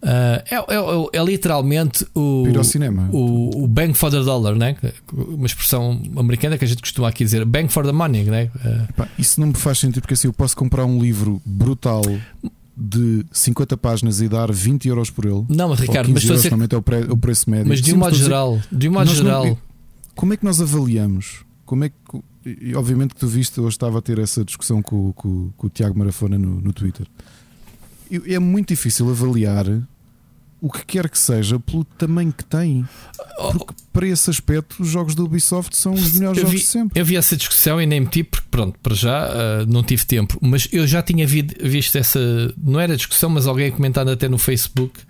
Uh, 0.00 0.40
é, 0.48 0.54
é, 0.54 1.18
é, 1.20 1.24
literalmente 1.24 2.06
o, 2.14 2.44
o, 3.10 3.64
o 3.64 3.66
bang 3.66 3.92
for 3.92 4.12
the 4.12 4.20
dollar, 4.20 4.54
né? 4.54 4.76
uma 5.12 5.46
expressão 5.46 6.00
americana 6.16 6.56
que 6.56 6.64
a 6.64 6.68
gente 6.68 6.80
costuma 6.80 7.08
aqui 7.08 7.24
dizer 7.24 7.44
bang 7.44 7.68
for 7.68 7.84
the 7.84 7.90
money. 7.90 8.22
Né? 8.22 8.50
Uh, 8.64 9.06
isso 9.18 9.40
não 9.40 9.48
me 9.48 9.54
faz 9.54 9.78
sentido 9.78 10.02
porque 10.02 10.14
assim 10.14 10.28
eu 10.28 10.32
posso 10.32 10.56
comprar 10.56 10.84
um 10.84 11.00
livro 11.00 11.42
brutal 11.44 12.02
de 12.76 13.26
50 13.32 13.76
páginas 13.76 14.20
e 14.20 14.28
dar 14.28 14.52
20 14.52 14.86
euros 14.86 15.10
por 15.10 15.24
ele. 15.24 15.44
Não, 15.48 15.70
mas 15.70 15.80
Ricardo, 15.80 16.12
mas 16.12 16.24
euros, 16.24 16.44
é 16.44 16.76
o, 16.76 16.82
pre, 16.82 16.98
o, 17.10 17.16
preço 17.16 17.50
médio. 17.50 17.66
Mas 17.66 17.80
de 17.80 17.92
um 17.92 17.98
modo 17.98 18.14
geral, 18.14 18.60
de 18.70 18.88
um 18.88 18.92
modo 18.92 19.12
geral. 19.12 19.46
Não, 19.46 19.58
como 20.14 20.32
é 20.32 20.36
que 20.36 20.44
nós 20.44 20.60
avaliamos? 20.60 21.44
Como 21.66 21.84
é 21.84 21.88
que. 21.88 21.96
E, 22.46 22.74
obviamente 22.76 23.14
que 23.14 23.20
tu 23.20 23.26
viste, 23.26 23.60
hoje 23.60 23.74
estava 23.74 23.98
a 23.98 24.02
ter 24.02 24.18
essa 24.20 24.44
discussão 24.44 24.80
com, 24.80 25.12
com, 25.12 25.50
com 25.56 25.66
o 25.66 25.70
Tiago 25.70 25.98
Marafona 25.98 26.38
no, 26.38 26.60
no 26.60 26.72
Twitter 26.72 27.06
é 28.26 28.38
muito 28.38 28.68
difícil 28.68 29.08
avaliar 29.10 29.66
o 30.60 30.70
que 30.70 30.84
quer 30.84 31.08
que 31.08 31.18
seja 31.18 31.58
pelo 31.60 31.84
tamanho 31.84 32.32
que 32.32 32.44
tem. 32.44 32.84
Porque 33.52 33.74
para 33.92 34.06
esse 34.06 34.28
aspecto, 34.28 34.82
os 34.82 34.88
jogos 34.88 35.14
da 35.14 35.22
Ubisoft 35.22 35.76
são 35.76 35.94
os 35.94 36.12
melhores 36.12 36.38
jogos 36.38 36.52
vi, 36.52 36.58
de 36.58 36.66
sempre. 36.66 37.00
Eu 37.00 37.04
vi 37.04 37.16
essa 37.16 37.36
discussão 37.36 37.80
e 37.80 37.86
nem 37.86 38.00
meti, 38.00 38.24
porque 38.24 38.46
pronto, 38.50 38.78
para 38.80 38.94
já 38.94 39.28
uh, 39.28 39.66
não 39.68 39.82
tive 39.82 40.04
tempo. 40.04 40.36
Mas 40.40 40.68
eu 40.72 40.86
já 40.86 41.02
tinha 41.02 41.26
visto 41.26 41.96
essa. 41.96 42.18
Não 42.56 42.80
era 42.80 42.96
discussão, 42.96 43.30
mas 43.30 43.46
alguém 43.46 43.70
comentando 43.70 44.10
até 44.10 44.28
no 44.28 44.38
Facebook. 44.38 45.00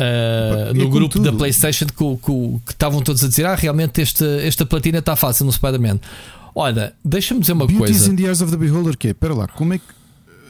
Uh, 0.00 0.72
no 0.74 0.88
grupo 0.88 1.12
tudo. 1.12 1.30
da 1.30 1.36
PlayStation 1.36 1.84
que 1.84 2.72
estavam 2.72 3.02
todos 3.02 3.22
a 3.22 3.28
dizer: 3.28 3.44
Ah, 3.44 3.54
realmente 3.54 4.00
esta, 4.00 4.24
esta 4.42 4.64
platina 4.64 4.98
está 4.98 5.14
fácil 5.14 5.44
no 5.44 5.52
Spider-Man. 5.52 6.00
Olha, 6.54 6.94
deixa-me 7.04 7.40
dizer 7.40 7.52
uma 7.52 7.66
Beauties 7.66 7.98
coisa. 7.98 8.12
in 8.12 8.16
the 8.16 8.22
Eyes 8.22 8.40
of 8.40 8.50
the 8.50 8.56
Beholder, 8.56 8.96
que 8.96 9.08
é, 9.08 9.10
espera 9.10 9.34
lá, 9.34 9.46
como 9.46 9.74
é 9.74 9.78
que 9.78 9.99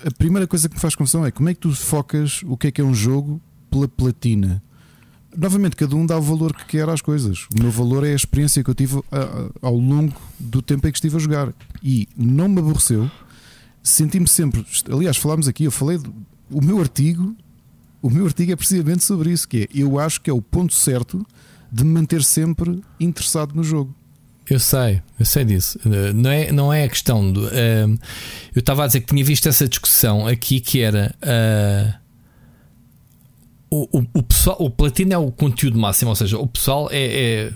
a 0.07 0.11
primeira 0.11 0.47
coisa 0.47 0.69
que 0.69 0.75
me 0.75 0.81
faz 0.81 0.95
confusão 0.95 1.25
é 1.25 1.31
como 1.31 1.49
é 1.49 1.55
que 1.55 1.61
tu 1.61 1.75
focas 1.75 2.43
o 2.45 2.57
que 2.57 2.69
é 2.69 2.71
que 2.71 2.81
é 2.81 2.85
um 2.85 2.95
jogo 2.95 3.41
pela 3.71 3.89
platina. 3.89 4.63
Novamente, 5.37 5.77
cada 5.77 5.95
um 5.95 6.05
dá 6.05 6.19
o 6.19 6.23
valor 6.23 6.55
que 6.55 6.65
quer 6.65 6.89
às 6.89 7.01
coisas. 7.01 7.47
O 7.57 7.63
meu 7.63 7.71
valor 7.71 8.05
é 8.05 8.13
a 8.13 8.17
experiência 8.17 8.65
que 8.65 8.71
eu 8.71 8.75
tive 8.75 9.01
ao 9.63 9.77
longo 9.77 10.15
do 10.39 10.61
tempo 10.61 10.89
em 10.89 10.91
que 10.91 10.97
estive 10.97 11.17
a 11.17 11.21
jogar. 11.21 11.55
E 11.83 12.09
não 12.17 12.49
me 12.49 12.59
aborreceu. 12.59 13.09
Senti-me 13.83 14.27
sempre. 14.27 14.67
Aliás, 14.91 15.17
falámos 15.17 15.47
aqui, 15.47 15.65
eu 15.65 15.71
falei. 15.71 16.01
o 16.51 16.63
meu 16.63 16.81
artigo. 16.81 17.35
O 18.03 18.11
meu 18.11 18.25
artigo 18.25 18.51
é 18.51 18.57
precisamente 18.57 19.05
sobre 19.05 19.31
isso: 19.31 19.47
que 19.47 19.63
é 19.63 19.69
eu 19.73 20.01
acho 20.01 20.21
que 20.21 20.31
é 20.31 20.33
o 20.33 20.43
ponto 20.43 20.75
certo 20.75 21.25
de 21.71 21.85
me 21.85 21.93
manter 21.93 22.25
sempre 22.25 22.83
interessado 22.99 23.55
no 23.55 23.63
jogo. 23.63 23.95
Eu 24.51 24.59
sei, 24.59 25.01
eu 25.19 25.25
sei 25.25 25.45
disso. 25.45 25.79
Eh, 25.87 26.13
não 26.13 26.31
é, 26.31 26.51
não 26.51 26.73
é 26.73 26.83
a 26.83 26.89
questão 26.89 27.33
do. 27.33 27.47
Uh, 27.47 27.99
eu 28.53 28.59
estava 28.59 28.83
a 28.83 28.87
dizer 28.89 29.01
que 29.03 29.07
tinha 29.07 29.25
visto 29.25 29.49
essa 29.49 29.69
discussão 29.69 30.27
aqui 30.27 30.59
que 30.59 30.81
era. 30.81 31.15
Uh, 31.23 32.01
o, 33.71 33.99
o, 34.01 34.07
o, 34.15 34.23
pessoal, 34.25 34.57
o 34.59 34.69
platino 34.69 35.13
é 35.13 35.19
o 35.19 35.31
conteúdo 35.31 35.79
máximo, 35.79 36.11
ou 36.11 36.17
seja, 36.17 36.37
o 36.37 36.49
pessoal 36.49 36.89
é, 36.91 37.47
é 37.47 37.53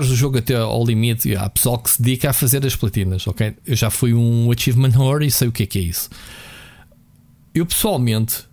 o 0.00 0.14
jogo 0.14 0.38
até 0.38 0.54
ao 0.54 0.84
limite. 0.84 1.34
Há 1.34 1.50
pessoal 1.50 1.80
que 1.80 1.90
se 1.90 2.00
dedica 2.00 2.30
a 2.30 2.32
fazer 2.32 2.64
as 2.64 2.76
platinas, 2.76 3.26
ok? 3.26 3.56
Eu 3.66 3.74
já 3.74 3.90
fui 3.90 4.14
um 4.14 4.52
Achievement 4.52 4.96
Horror 4.96 5.22
e 5.22 5.32
sei 5.32 5.48
o 5.48 5.52
que 5.52 5.64
é 5.64 5.66
que 5.66 5.80
é 5.80 5.82
isso. 5.82 6.08
Eu 7.52 7.66
pessoalmente 7.66 8.47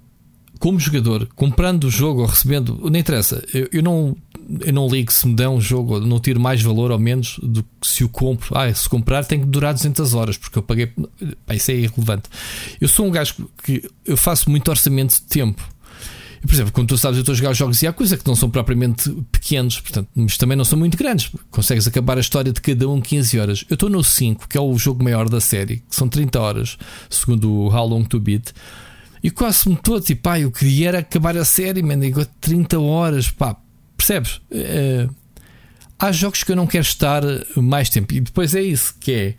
como 0.60 0.80
jogador, 0.80 1.28
comprando 1.36 1.86
o 1.86 1.90
jogo 1.90 2.22
ou 2.22 2.28
recebendo, 2.28 2.80
não 2.90 3.00
interessa, 3.00 3.44
eu, 3.54 3.68
eu, 3.72 3.84
não, 3.84 4.16
eu 4.62 4.74
não 4.74 4.88
ligo 4.88 5.12
se 5.12 5.28
me 5.28 5.36
dão 5.36 5.56
um 5.56 5.62
jogo, 5.62 6.00
não 6.00 6.20
tiro 6.20 6.40
mais 6.40 6.62
valor 6.62 6.92
ou 6.92 7.00
menos 7.00 7.40
do 7.42 7.64
que 7.64 7.88
se 7.88 8.04
o 8.04 8.10
compro. 8.10 8.58
Ah, 8.58 8.74
se 8.74 8.88
comprar 8.90 9.26
tem 9.26 9.40
que 9.40 9.46
durar 9.46 9.74
200 9.74 10.14
horas, 10.14 10.38
porque 10.38 10.58
eu 10.58 10.64
paguei. 10.64 10.92
Isso 11.54 11.72
é 11.72 11.76
irrelevante. 11.76 12.30
Eu 12.80 12.88
sou 12.88 13.06
um 13.06 13.12
gajo 13.12 13.50
que 13.64 13.84
eu 14.06 14.18
faço 14.18 14.50
muito 14.50 14.70
orçamento 14.70 15.14
de 15.14 15.24
tempo. 15.24 15.76
Por 16.46 16.54
exemplo, 16.54 16.72
quando 16.72 16.90
tu 16.90 16.98
sabes, 16.98 17.18
eu 17.18 17.22
estou 17.22 17.34
a 17.34 17.36
jogar 17.36 17.54
jogos 17.54 17.82
e 17.82 17.88
há 17.88 17.94
coisas 17.94 18.20
que 18.20 18.28
não 18.28 18.36
são 18.36 18.50
propriamente 18.50 19.10
pequenos, 19.32 19.80
portanto, 19.80 20.08
mas 20.16 20.38
também 20.38 20.56
não 20.56 20.66
são 20.66 20.78
muito 20.78 20.96
grandes. 20.96 21.32
Consegues 21.50 21.88
acabar 21.88 22.18
a 22.18 22.22
história 22.22 22.54
de 22.54 22.62
cada 22.62 22.88
um 22.88 23.02
15 23.02 23.40
horas. 23.40 23.66
Eu 23.68 23.74
estou 23.74 23.90
no 23.90 24.04
5, 24.04 24.48
que 24.48 24.58
é 24.58 24.62
o 24.62 24.78
jogo 24.78 25.04
maior 25.04 25.28
da 25.28 25.42
série, 25.42 25.78
que 25.78 25.96
são 25.96 26.08
30 26.08 26.40
horas, 26.40 26.78
segundo 27.10 27.52
o 27.52 27.76
How 27.76 27.88
Long 27.88 28.04
to 28.04 28.20
Beat. 28.20 28.54
E 29.26 29.32
quase-me 29.32 29.76
todo, 29.76 30.04
tipo, 30.04 30.22
pá, 30.22 30.40
eu 30.40 30.52
queria 30.52 30.90
era 30.90 31.00
acabar 31.00 31.36
a 31.36 31.44
série, 31.44 31.82
man, 31.82 31.98
digo 31.98 32.24
30 32.40 32.80
horas, 32.80 33.32
pá, 33.32 33.58
percebes? 33.98 34.34
Uh, 34.52 35.12
há 35.98 36.12
jogos 36.12 36.44
que 36.44 36.52
eu 36.52 36.56
não 36.56 36.68
quero 36.68 36.86
estar 36.86 37.24
mais 37.56 37.90
tempo. 37.90 38.14
E 38.14 38.22
depois 38.22 38.54
é 38.54 38.62
isso, 38.62 38.94
que 39.00 39.12
é 39.12 39.36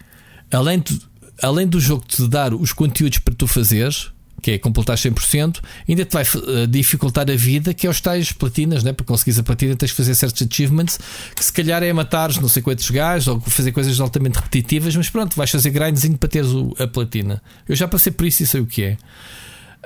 além, 0.57 0.81
de, 0.81 1.01
além 1.41 1.69
do 1.69 1.79
jogo 1.79 2.05
te 2.05 2.27
dar 2.27 2.53
os 2.53 2.73
conteúdos 2.73 3.19
para 3.19 3.33
tu 3.33 3.47
fazeres, 3.47 4.11
que 4.43 4.51
é 4.51 4.59
completar 4.59 4.97
100%, 4.97 5.63
ainda 5.89 6.05
te 6.05 6.13
vai 6.13 6.25
uh, 6.25 6.67
dificultar 6.67 7.31
a 7.31 7.37
vida, 7.37 7.73
que 7.73 7.87
é 7.87 7.91
os 7.91 8.01
tais 8.01 8.33
platinas, 8.33 8.83
né? 8.83 8.93
para 8.93 9.07
conseguires 9.07 9.39
a 9.39 9.45
platina 9.45 9.77
tens 9.77 9.93
que 9.93 9.97
fazer 9.97 10.17
certos 10.17 10.45
achievements, 10.51 10.99
que 11.33 11.45
se 11.45 11.53
calhar 11.53 11.85
é 11.85 11.93
matares 11.93 12.39
não 12.39 12.49
sei 12.49 12.61
quantos 12.61 12.91
gajos 12.91 13.29
ou 13.29 13.41
fazer 13.41 13.71
coisas 13.71 14.01
altamente 14.01 14.35
repetitivas, 14.35 14.97
mas 14.97 15.09
pronto, 15.09 15.37
vais 15.37 15.49
fazer 15.49 15.71
grindzinho 15.71 16.19
para 16.19 16.29
teres 16.29 16.51
a 16.77 16.89
platina. 16.89 17.41
Eu 17.69 17.77
já 17.77 17.87
passei 17.87 18.11
por 18.11 18.27
isso 18.27 18.43
e 18.43 18.47
sei 18.49 18.61
o 18.61 18.67
que 18.67 18.83
é. 18.83 18.99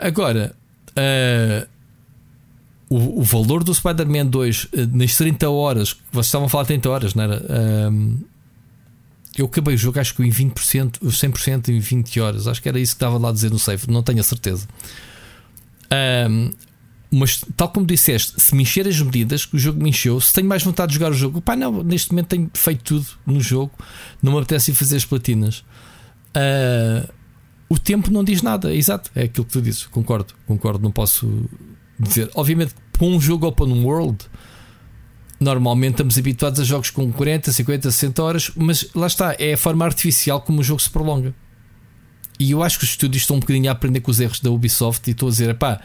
Agora, 0.01 0.57
uh, 0.91 1.69
o, 2.89 3.21
o, 3.21 3.23
valor 3.23 3.63
do 3.63 3.75
Spider-Man 3.75 4.27
2 4.27 4.65
uh, 4.65 4.69
nas 4.93 5.15
30 5.15 5.49
horas, 5.51 5.97
vocês 6.11 6.27
estavam 6.27 6.47
a 6.47 6.49
falar 6.49 6.65
30 6.65 6.89
horas, 6.89 7.15
não 7.15 7.25
era? 7.25 7.37
Uh, 7.37 8.19
eu 9.37 9.47
acabei 9.47 9.75
o 9.75 9.79
jogo, 9.79 10.01
acho 10.01 10.15
que 10.15 10.23
em 10.23 10.31
20%, 10.31 11.01
100% 11.03 11.69
em 11.69 11.79
20 11.79 12.21
horas. 12.21 12.49
Acho 12.49 12.61
que 12.61 12.69
era 12.69 12.81
isso 12.81 12.93
que 12.93 12.97
estava 12.97 13.19
lá 13.19 13.29
a 13.29 13.33
dizer 13.33 13.51
no 13.51 13.59
save, 13.59 13.85
não 13.89 14.03
tenho 14.03 14.21
a 14.21 14.25
certeza. 14.25 14.67
Mas, 17.11 17.45
tal 17.57 17.69
como 17.69 17.85
disseste, 17.85 18.41
se 18.41 18.55
me 18.55 18.63
encher 18.63 18.87
as 18.87 19.01
medidas, 19.01 19.45
que 19.45 19.57
o 19.57 19.59
jogo 19.59 19.83
me 19.83 19.91
encheu, 19.91 20.21
se 20.21 20.33
tenho 20.33 20.47
mais 20.47 20.63
vontade 20.63 20.93
de 20.93 20.99
jogar 20.99 21.11
o 21.11 21.15
jogo, 21.15 21.41
pá, 21.41 21.57
não, 21.57 21.83
neste 21.83 22.13
momento 22.13 22.29
tenho 22.29 22.51
feito 22.55 22.85
tudo 22.85 23.07
no 23.27 23.41
jogo, 23.41 23.73
não 24.23 24.33
me 24.33 24.39
apetece 24.39 24.73
fazer 24.73 24.97
as 24.97 25.05
platinas. 25.05 25.65
Uh, 26.31 27.09
o 27.71 27.79
tempo 27.79 28.11
não 28.11 28.23
diz 28.23 28.43
nada, 28.43 28.75
exato, 28.75 29.11
é 29.15 29.23
aquilo 29.23 29.47
que 29.47 29.53
tu 29.53 29.63
dizes, 29.63 29.87
concordo, 29.87 30.35
concordo, 30.47 30.83
não 30.83 30.91
posso 30.91 31.49
dizer. 31.99 32.29
Obviamente, 32.35 32.75
com 32.99 33.09
um 33.11 33.21
jogo 33.21 33.47
open 33.47 33.85
world, 33.85 34.19
Normalmente 35.41 35.93
estamos 35.93 36.19
habituados 36.19 36.61
a 36.61 36.65
jogos 36.65 36.91
com 36.91 37.11
40, 37.11 37.51
50, 37.51 37.91
60 37.91 38.23
horas, 38.23 38.51
mas 38.55 38.87
lá 38.95 39.07
está, 39.07 39.35
é 39.39 39.55
a 39.55 39.57
forma 39.57 39.87
artificial 39.87 40.43
como 40.43 40.61
o 40.61 40.63
jogo 40.63 40.83
se 40.83 40.91
prolonga. 40.91 41.35
E 42.39 42.51
eu 42.51 42.63
acho 42.63 42.79
que 42.79 42.85
os 42.85 42.91
estúdios 42.91 43.23
estão 43.23 43.37
um 43.37 43.41
bocadinho 43.41 43.71
a 43.71 43.73
aprender 43.73 44.01
com 44.01 44.11
os 44.11 44.21
erros 44.21 44.39
da 44.41 44.51
Ubisoft 44.51 45.09
e 45.09 45.13
estou 45.13 45.29
a 45.29 45.31
dizer, 45.31 45.55
pá, 45.55 45.81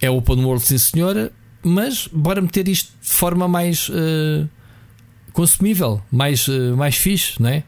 é 0.00 0.10
open 0.10 0.42
world, 0.42 0.64
sim 0.64 0.78
senhora, 0.78 1.30
mas 1.62 2.08
bora 2.10 2.40
meter 2.40 2.68
isto 2.68 2.90
de 3.02 3.10
forma 3.10 3.46
mais 3.46 3.90
uh, 3.90 4.48
consumível, 5.34 6.00
mais, 6.10 6.48
uh, 6.48 6.74
mais 6.74 6.96
fixe, 6.96 7.40
não 7.40 7.50
é? 7.50 7.64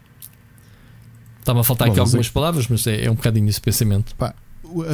Estava 1.43 1.61
a 1.61 1.65
faltar 1.65 1.89
Bom, 1.89 1.93
aqui 1.93 2.01
algumas 2.01 2.27
é... 2.27 2.31
palavras, 2.31 2.69
mas 2.69 2.87
é, 2.87 3.07
é, 3.07 3.11
um 3.11 3.17
bocadinho 3.17 3.49
esse 3.49 3.61
pensamento. 3.61 4.15
Pá, 4.15 4.33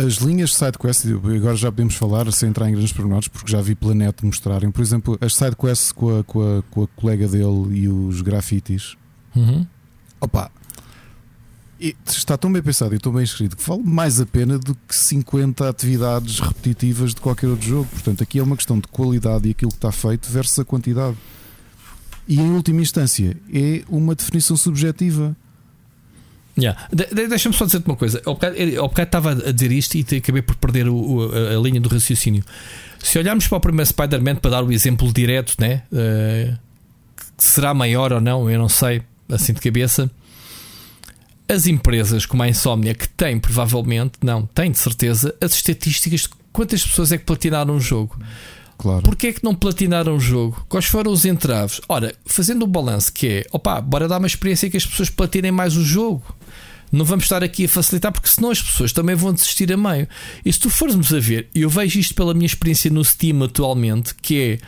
as 0.07 0.15
linhas 0.15 0.51
de 0.51 0.57
sidequest, 0.57 1.05
agora 1.07 1.55
já 1.55 1.71
podemos 1.71 1.95
falar 1.95 2.33
sem 2.33 2.49
entrar 2.49 2.69
em 2.69 2.73
grandes 2.73 2.93
pormenores, 2.93 3.29
porque 3.29 3.53
já 3.53 3.61
vi 3.61 3.75
Planeta 3.75 4.25
mostrarem, 4.25 4.71
por 4.71 4.81
exemplo, 4.81 5.19
as 5.21 5.35
sidequests 5.35 5.93
com 5.93 6.19
a, 6.19 6.25
com, 6.25 6.41
a, 6.41 6.63
com 6.63 6.83
a 6.85 6.87
colega 6.89 7.29
dele 7.29 7.79
e 7.79 7.89
os 7.89 8.23
grafites. 8.23 8.97
Uhum. 9.37 9.67
Opa, 10.21 10.51
está 12.07 12.37
tão 12.39 12.51
bem 12.51 12.63
pensado 12.63 12.95
e 12.95 12.99
tão 12.99 13.13
bem 13.13 13.23
escrito 13.23 13.55
que 13.55 13.63
vale 13.63 13.83
mais 13.85 14.19
a 14.19 14.27
pena 14.27 14.59
do 14.59 14.75
que 14.75 14.95
50 14.95 15.69
atividades 15.69 16.41
repetitivas 16.41 17.15
de 17.15 17.21
qualquer 17.21 17.49
outro 17.49 17.67
jogo. 17.67 17.89
Portanto, 17.93 18.23
aqui 18.23 18.39
é 18.39 18.43
uma 18.43 18.57
questão 18.57 18.79
de 18.79 18.89
qualidade 18.89 19.47
e 19.47 19.51
aquilo 19.51 19.71
que 19.71 19.77
está 19.77 19.93
feito 19.93 20.31
versus 20.31 20.59
a 20.59 20.65
quantidade. 20.65 21.17
E 22.27 22.41
em 22.41 22.51
última 22.51 22.81
instância, 22.81 23.37
é 23.53 23.83
uma 23.89 24.15
definição 24.15 24.57
subjetiva. 24.57 25.37
Yeah. 26.59 26.89
De, 26.93 27.07
de, 27.07 27.29
Deixa-me 27.29 27.55
só 27.55 27.65
dizer-te 27.65 27.87
uma 27.87 27.97
coisa. 27.97 28.21
Ao 28.25 28.35
bocado, 28.35 28.57
bocado 28.57 29.03
estava 29.03 29.31
a 29.31 29.53
dizer 29.53 29.73
isto 29.73 29.95
e 29.95 30.17
acabei 30.17 30.43
por 30.43 30.57
perder 30.57 30.89
o, 30.89 30.95
o, 30.95 31.33
a, 31.33 31.61
linha 31.63 31.81
do 31.81 31.89
raciocínio. 31.89 32.45
Se 32.99 33.19
olharmos 33.19 33.47
para 33.47 33.59
o 33.59 33.61
primeiro 33.61 33.89
Spider-Man 33.89 34.37
para 34.37 34.51
dar 34.51 34.65
o 34.65 34.73
exemplo 34.73 35.13
direto, 35.13 35.55
né? 35.59 35.83
Uh, 35.93 36.59
será 37.37 37.73
maior 37.73 38.13
ou 38.13 38.21
não, 38.21 38.51
eu 38.51 38.59
não 38.59 38.69
sei, 38.69 39.03
assim 39.29 39.53
de 39.53 39.61
cabeça. 39.61 40.11
As 41.49 41.67
empresas 41.67 42.27
como 42.27 42.43
a 42.43 42.49
Insomnia, 42.49 42.95
que 42.95 43.09
têm 43.09 43.39
provavelmente, 43.39 44.15
não, 44.23 44.45
têm 44.47 44.71
de 44.71 44.79
certeza, 44.79 45.35
as 45.41 45.55
estatísticas 45.55 46.23
de 46.23 46.31
quantas 46.53 46.83
pessoas 46.83 47.13
é 47.13 47.19
que 47.19 47.25
platinaram 47.25 47.75
um 47.75 47.81
jogo. 47.81 48.19
Claro. 48.79 49.03
Porquê 49.03 49.27
é 49.27 49.33
que 49.33 49.43
não 49.43 49.57
platinaram 49.57 50.17
o 50.17 50.21
jogo? 50.21 50.65
Quais 50.69 50.87
foram 50.87 51.11
os 51.11 51.25
entraves? 51.25 51.81
Ora, 51.89 52.15
fazendo 52.25 52.63
o 52.63 52.67
balanço 52.67 53.13
que 53.13 53.27
é, 53.27 53.47
opá, 53.53 53.81
bora 53.81 54.07
dar 54.07 54.19
uma 54.19 54.27
experiência 54.29 54.71
que 54.71 54.77
as 54.77 54.87
pessoas 54.87 55.11
platinem 55.11 55.51
mais 55.51 55.77
o 55.77 55.85
jogo. 55.85 56.23
Não 56.91 57.05
vamos 57.05 57.25
estar 57.25 57.43
aqui 57.43 57.65
a 57.65 57.69
facilitar, 57.69 58.13
porque 58.13 58.29
senão 58.29 58.51
as 58.51 58.63
pessoas 58.63 58.93
também 58.93 59.17
vão 59.17 59.35
desistir 59.35 59.71
a 59.73 59.77
meio. 59.77 60.09
E 60.45 60.53
se 60.53 60.61
tu 60.61 60.71
formos 60.71 61.13
a 61.13 61.19
ver, 61.19 61.49
eu 61.55 61.69
vejo 61.69 61.99
isto 61.99 62.15
pela 62.15 62.33
minha 62.33 62.47
experiência 62.47 62.91
no 62.91 63.05
Steam 63.05 63.43
atualmente, 63.43 64.15
que 64.15 64.41
é 64.41 64.59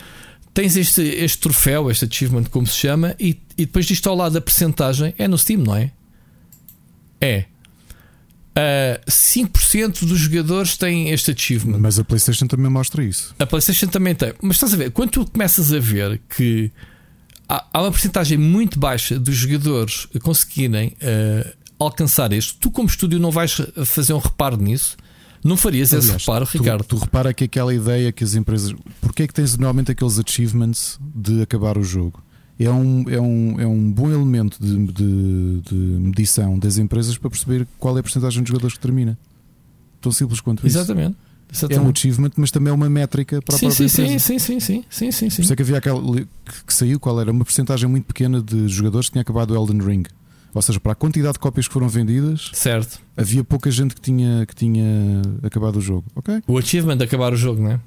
tens 0.53 0.75
este, 0.75 1.01
este 1.01 1.39
troféu, 1.39 1.89
este 1.89 2.05
achievement, 2.05 2.43
como 2.51 2.67
se 2.67 2.75
chama, 2.75 3.15
e, 3.17 3.39
e 3.57 3.65
depois 3.65 3.85
disto 3.85 4.07
ao 4.09 4.15
lado 4.15 4.33
da 4.33 4.41
percentagem 4.41 5.15
é 5.17 5.27
no 5.27 5.37
Steam, 5.37 5.61
não 5.61 5.75
é? 5.75 5.91
É. 7.19 7.45
Uh, 8.51 8.99
ah, 8.99 9.01
5% 9.09 10.05
dos 10.05 10.19
jogadores 10.19 10.75
têm 10.75 11.09
este 11.09 11.31
achievement. 11.31 11.79
Mas 11.79 11.97
a 11.97 12.03
PlayStation 12.03 12.47
também 12.47 12.69
mostra 12.69 13.03
isso. 13.03 13.33
A 13.39 13.45
PlayStation 13.45 13.87
também 13.87 14.13
tem. 14.13 14.33
Mas 14.41 14.57
estás 14.57 14.73
a 14.73 14.77
ver, 14.77 14.91
quando 14.91 15.11
tu 15.11 15.25
começas 15.25 15.71
a 15.71 15.79
ver 15.79 16.21
que 16.35 16.69
há, 17.47 17.65
há 17.73 17.81
uma 17.81 17.91
porcentagem 17.91 18.37
muito 18.37 18.77
baixa 18.77 19.17
dos 19.17 19.35
jogadores 19.35 20.07
conseguirem 20.21 20.97
uh, 21.01 21.49
alcançar 21.79 22.33
isto, 22.33 22.57
tu, 22.59 22.69
como 22.71 22.87
estúdio, 22.87 23.19
não 23.19 23.31
vais 23.31 23.61
fazer 23.85 24.13
um 24.13 24.19
reparo 24.19 24.57
nisso. 24.57 24.97
Não 25.43 25.57
farias 25.57 25.91
Aliás, 25.91 26.05
esse 26.05 26.17
reparo, 26.17 26.45
tu, 26.45 26.57
Ricardo? 26.57 26.83
Tu 26.83 26.97
repara 26.97 27.33
que 27.33 27.45
aquela 27.45 27.73
ideia 27.73 28.11
que 28.11 28.23
as 28.23 28.35
empresas. 28.35 28.75
Porquê 28.99 29.23
é 29.23 29.27
que 29.27 29.33
tens 29.33 29.57
normalmente 29.57 29.91
aqueles 29.91 30.19
achievements 30.19 30.99
de 31.15 31.41
acabar 31.41 31.77
o 31.77 31.83
jogo? 31.83 32.21
É 32.65 32.71
um, 32.71 33.09
é 33.09 33.19
um, 33.19 33.59
é 33.61 33.65
um 33.67 33.91
bom 33.91 34.09
elemento 34.09 34.57
de, 34.61 34.87
de, 34.87 35.61
de 35.61 35.75
medição 35.75 36.59
das 36.59 36.77
empresas 36.77 37.17
para 37.17 37.29
perceber 37.29 37.67
qual 37.79 37.95
é 37.97 37.99
a 37.99 38.03
porcentagem 38.03 38.43
de 38.43 38.49
jogadores 38.49 38.75
que 38.75 38.81
termina. 38.81 39.17
Tão 39.99 40.11
simples 40.11 40.39
quanto 40.39 40.65
isso. 40.65 40.77
Exatamente. 40.77 41.15
Exatamente. 41.51 41.83
É 41.83 41.87
um 41.87 41.91
achievement, 41.91 42.31
mas 42.37 42.49
também 42.49 42.71
é 42.71 42.73
uma 42.73 42.89
métrica 42.89 43.41
para 43.41 43.57
sim, 43.57 43.65
a 43.65 43.69
própria 43.69 43.89
sim, 43.89 44.01
empresa. 44.03 44.19
Sim, 44.19 44.39
sim, 44.39 44.59
sim, 44.59 44.83
sim, 44.89 45.11
sim, 45.11 45.29
sim. 45.29 45.35
Por 45.35 45.41
isso 45.41 45.53
é 45.53 45.55
que 45.55 45.61
havia 45.61 45.77
aquela 45.77 46.01
que 46.65 46.73
saiu, 46.73 46.99
qual 46.99 47.19
era? 47.19 47.31
Uma 47.31 47.43
porcentagem 47.43 47.89
muito 47.89 48.05
pequena 48.05 48.41
de 48.41 48.67
jogadores 48.69 49.09
que 49.09 49.13
tinha 49.13 49.21
acabado 49.21 49.51
o 49.51 49.55
Elden 49.55 49.81
Ring. 49.85 50.03
Ou 50.53 50.61
seja, 50.61 50.79
para 50.79 50.93
a 50.93 50.95
quantidade 50.95 51.33
de 51.33 51.39
cópias 51.39 51.67
que 51.67 51.73
foram 51.73 51.87
vendidas, 51.87 52.51
certo. 52.53 52.99
havia 53.15 53.43
pouca 53.43 53.71
gente 53.71 53.95
que 53.95 54.01
tinha, 54.01 54.45
que 54.45 54.55
tinha 54.55 55.21
acabado 55.43 55.77
o 55.77 55.81
jogo. 55.81 56.05
Okay? 56.15 56.41
O 56.47 56.57
achievement 56.57 56.97
de 56.97 57.03
acabar 57.03 57.33
o 57.33 57.37
jogo, 57.37 57.61
não 57.61 57.71
é? 57.71 57.79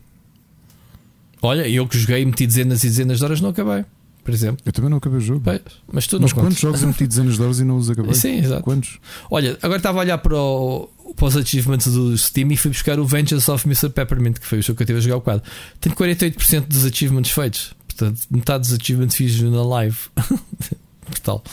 Olha, 1.42 1.68
eu 1.68 1.86
que 1.86 1.98
joguei, 1.98 2.24
meti 2.24 2.46
dezenas 2.46 2.82
e 2.84 2.88
dezenas 2.88 3.18
de 3.18 3.24
horas, 3.24 3.40
não 3.40 3.50
acabei. 3.50 3.84
Por 4.24 4.32
exemplo, 4.32 4.62
eu 4.64 4.72
também 4.72 4.90
não 4.90 4.96
acabei 4.96 5.18
o 5.18 5.20
jogo. 5.20 5.40
Bem, 5.40 5.60
mas 5.92 6.06
tu 6.06 6.18
mas 6.18 6.32
quantos 6.32 6.58
jogos 6.58 6.80
eu 6.80 6.88
meti 6.88 7.06
dezenas 7.06 7.36
de 7.36 7.42
horas 7.42 7.60
e 7.60 7.64
não 7.64 7.76
os 7.76 7.90
acabei? 7.90 8.14
Sim, 8.14 8.38
exato. 8.38 8.62
Quantos? 8.62 8.98
Olha, 9.30 9.58
agora 9.60 9.76
estava 9.76 9.98
a 9.98 10.00
olhar 10.00 10.16
para, 10.16 10.36
o, 10.36 10.88
para 11.14 11.26
os 11.26 11.36
achievements 11.36 11.86
do 11.92 12.16
Steam 12.16 12.50
e 12.50 12.56
fui 12.56 12.70
buscar 12.70 12.98
o 12.98 13.04
Vengeance 13.04 13.50
of 13.50 13.68
Mr. 13.68 13.90
Peppermint, 13.90 14.38
que 14.38 14.46
foi 14.46 14.60
o 14.60 14.62
jogo 14.62 14.78
que 14.78 14.82
eu 14.82 14.86
tive 14.86 14.98
a 14.98 15.02
jogar 15.02 15.16
o 15.16 15.20
quadro. 15.20 15.44
Tenho 15.78 15.94
48% 15.94 16.66
dos 16.66 16.86
achievements 16.86 17.30
feitos. 17.30 17.74
Portanto, 17.86 18.20
metade 18.30 18.68
dos 18.68 18.72
achievements 18.72 19.14
fiz 19.14 19.40
na 19.42 19.62
live. 19.62 19.98
Brutal. 21.06 21.44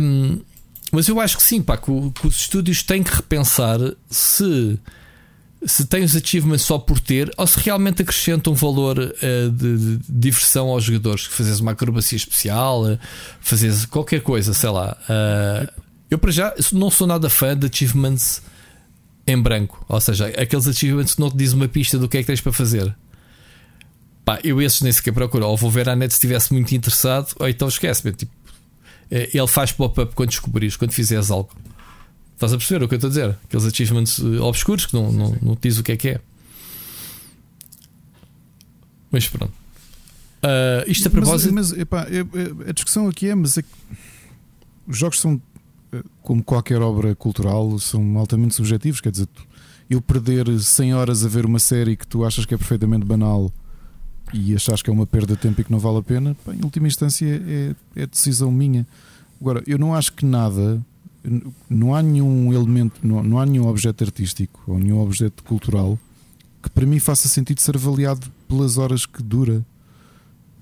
Um, 0.00 0.40
mas 0.90 1.06
eu 1.08 1.20
acho 1.20 1.36
que 1.36 1.42
sim, 1.42 1.62
pá, 1.62 1.76
que, 1.76 1.92
que, 2.10 2.26
os 2.26 2.36
estúdios 2.36 2.82
têm 2.82 3.02
que 3.02 3.14
repensar 3.14 3.78
se, 4.10 4.78
se 5.64 5.86
têm 5.86 6.02
os 6.02 6.16
achievements 6.16 6.62
só 6.62 6.78
por 6.78 6.98
ter 6.98 7.32
ou 7.36 7.46
se 7.46 7.58
realmente 7.60 8.02
acrescentam 8.02 8.52
um 8.52 8.56
valor 8.56 8.98
uh, 8.98 9.50
de, 9.50 9.78
de, 9.78 10.00
diversão 10.08 10.68
aos 10.68 10.84
jogadores. 10.84 11.24
Fazes 11.24 11.60
uma 11.60 11.72
acrobacia 11.72 12.16
especial, 12.16 12.84
uh, 12.84 12.98
fazes 13.40 13.86
qualquer 13.86 14.20
coisa, 14.22 14.52
sei 14.54 14.70
lá. 14.70 14.96
Uh, 15.08 15.82
eu, 16.10 16.18
para 16.18 16.30
já, 16.30 16.54
não 16.72 16.90
sou 16.90 17.06
nada 17.06 17.30
fã 17.30 17.56
de 17.56 17.66
achievements 17.66 18.42
em 19.26 19.40
branco, 19.40 19.84
ou 19.88 20.00
seja, 20.00 20.26
aqueles 20.26 20.66
achievements 20.66 21.14
que 21.14 21.20
não 21.20 21.30
te 21.30 21.36
dizem 21.36 21.56
uma 21.56 21.68
pista 21.68 21.96
do 21.96 22.08
que 22.08 22.18
é 22.18 22.20
que 22.20 22.26
tens 22.26 22.40
para 22.40 22.52
fazer. 22.52 22.94
Pá, 24.24 24.38
eu 24.42 24.60
esses 24.60 24.82
nem 24.82 24.92
sequer 24.92 25.12
procuro. 25.12 25.46
Ou 25.46 25.56
vou 25.56 25.70
ver 25.70 25.88
a 25.88 25.96
net 25.96 26.12
se 26.12 26.16
estivesse 26.16 26.52
muito 26.52 26.74
interessado, 26.74 27.34
ou 27.38 27.48
então 27.48 27.66
esquece-me. 27.68 28.12
Tipo, 28.12 28.32
ele 29.10 29.46
faz 29.46 29.72
pop-up 29.72 30.14
quando 30.14 30.30
descobrires, 30.30 30.76
quando 30.76 30.92
fizeres 30.92 31.30
algo. 31.30 31.50
Estás 32.42 32.54
a 32.54 32.56
perceber 32.56 32.84
o 32.84 32.88
que 32.88 32.94
eu 32.94 32.96
estou 32.96 33.06
a 33.06 33.10
dizer? 33.10 33.38
Aqueles 33.44 33.64
achievements 33.64 34.18
eh, 34.18 34.40
obscuros 34.40 34.84
que 34.84 34.94
não, 34.94 35.12
não, 35.12 35.36
não 35.40 35.54
te 35.54 35.68
diz 35.68 35.78
o 35.78 35.82
que 35.84 35.92
é 35.92 35.96
que 35.96 36.08
é. 36.08 36.20
Mas 39.12 39.28
pronto. 39.28 39.52
Uh, 40.42 40.90
isto 40.90 41.06
a 41.06 41.10
propósito. 41.12 41.54
Mas, 41.54 41.70
mas 41.70 41.78
epá, 41.78 42.04
a 42.68 42.72
discussão 42.72 43.06
aqui 43.06 43.28
é: 43.28 43.34
mas 43.36 43.58
é 43.58 43.64
os 44.88 44.98
jogos 44.98 45.20
são, 45.20 45.40
como 46.20 46.42
qualquer 46.42 46.82
obra 46.82 47.14
cultural, 47.14 47.78
são 47.78 48.18
altamente 48.18 48.56
subjetivos. 48.56 49.00
Quer 49.00 49.12
dizer, 49.12 49.28
eu 49.88 50.02
perder 50.02 50.58
100 50.58 50.94
horas 50.94 51.24
a 51.24 51.28
ver 51.28 51.46
uma 51.46 51.60
série 51.60 51.94
que 51.96 52.08
tu 52.08 52.24
achas 52.24 52.44
que 52.44 52.54
é 52.54 52.58
perfeitamente 52.58 53.06
banal 53.06 53.52
e 54.34 54.52
achas 54.52 54.82
que 54.82 54.90
é 54.90 54.92
uma 54.92 55.06
perda 55.06 55.36
de 55.36 55.40
tempo 55.40 55.60
e 55.60 55.64
que 55.64 55.70
não 55.70 55.78
vale 55.78 55.98
a 55.98 56.02
pena, 56.02 56.36
em 56.48 56.64
última 56.64 56.88
instância 56.88 57.24
é, 57.24 57.74
é 57.94 58.04
decisão 58.04 58.50
minha. 58.50 58.84
Agora, 59.40 59.62
eu 59.64 59.78
não 59.78 59.94
acho 59.94 60.12
que 60.12 60.26
nada, 60.26 60.84
não 61.68 61.94
há 61.94 62.02
nenhum 62.02 62.52
elemento, 62.52 63.00
não, 63.02 63.22
não 63.22 63.38
há 63.38 63.46
nenhum 63.46 63.66
objeto 63.66 64.04
artístico 64.04 64.62
ou 64.66 64.78
nenhum 64.78 65.00
objeto 65.00 65.42
cultural 65.44 65.98
que 66.62 66.70
para 66.70 66.86
mim 66.86 66.98
faça 66.98 67.28
sentido 67.28 67.60
ser 67.60 67.76
avaliado 67.76 68.30
pelas 68.48 68.78
horas 68.78 69.04
que 69.04 69.22
dura. 69.22 69.64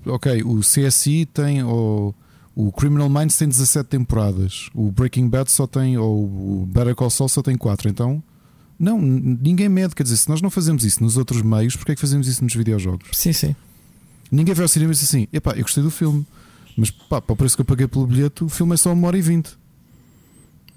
Ok, 0.05 0.41
o 0.43 0.61
CSI 0.61 1.27
tem, 1.27 1.63
ou 1.63 2.15
o 2.55 2.71
Criminal 2.71 3.07
Minds 3.07 3.37
tem 3.37 3.47
17 3.47 3.87
temporadas, 3.87 4.69
o 4.73 4.91
Breaking 4.91 5.29
Bad 5.29 5.51
só 5.51 5.67
tem, 5.67 5.97
ou 5.97 6.25
o 6.25 6.65
Better 6.65 6.95
Call 6.95 7.11
Saul 7.11 7.29
só 7.29 7.43
tem 7.43 7.55
4, 7.55 7.89
então 7.89 8.23
Não, 8.79 8.99
ninguém 8.99 9.69
mede. 9.69 9.93
Quer 9.93 10.01
dizer, 10.01 10.17
se 10.17 10.27
nós 10.27 10.41
não 10.41 10.49
fazemos 10.49 10.83
isso 10.83 11.03
nos 11.03 11.17
outros 11.17 11.43
meios, 11.43 11.75
porquê 11.75 11.91
é 11.91 11.95
que 11.95 12.01
fazemos 12.01 12.27
isso 12.27 12.43
nos 12.43 12.55
videojogos? 12.55 13.09
Sim, 13.13 13.31
sim. 13.31 13.55
Ninguém 14.31 14.55
vai 14.55 14.63
ao 14.63 14.67
cinema 14.67 14.91
e 14.91 14.95
diz 14.95 15.03
assim: 15.03 15.27
epá, 15.31 15.51
eu 15.51 15.61
gostei 15.61 15.83
do 15.83 15.91
filme, 15.91 16.25
mas 16.75 16.89
pá, 16.89 17.21
para 17.21 17.33
o 17.33 17.35
preço 17.35 17.55
que 17.55 17.61
eu 17.61 17.65
paguei 17.65 17.87
pelo 17.87 18.07
bilhete, 18.07 18.43
o 18.43 18.49
filme 18.49 18.73
é 18.73 18.77
só 18.77 18.91
uma 18.91 19.07
hora 19.07 19.17
e 19.17 19.21
vinte. 19.21 19.60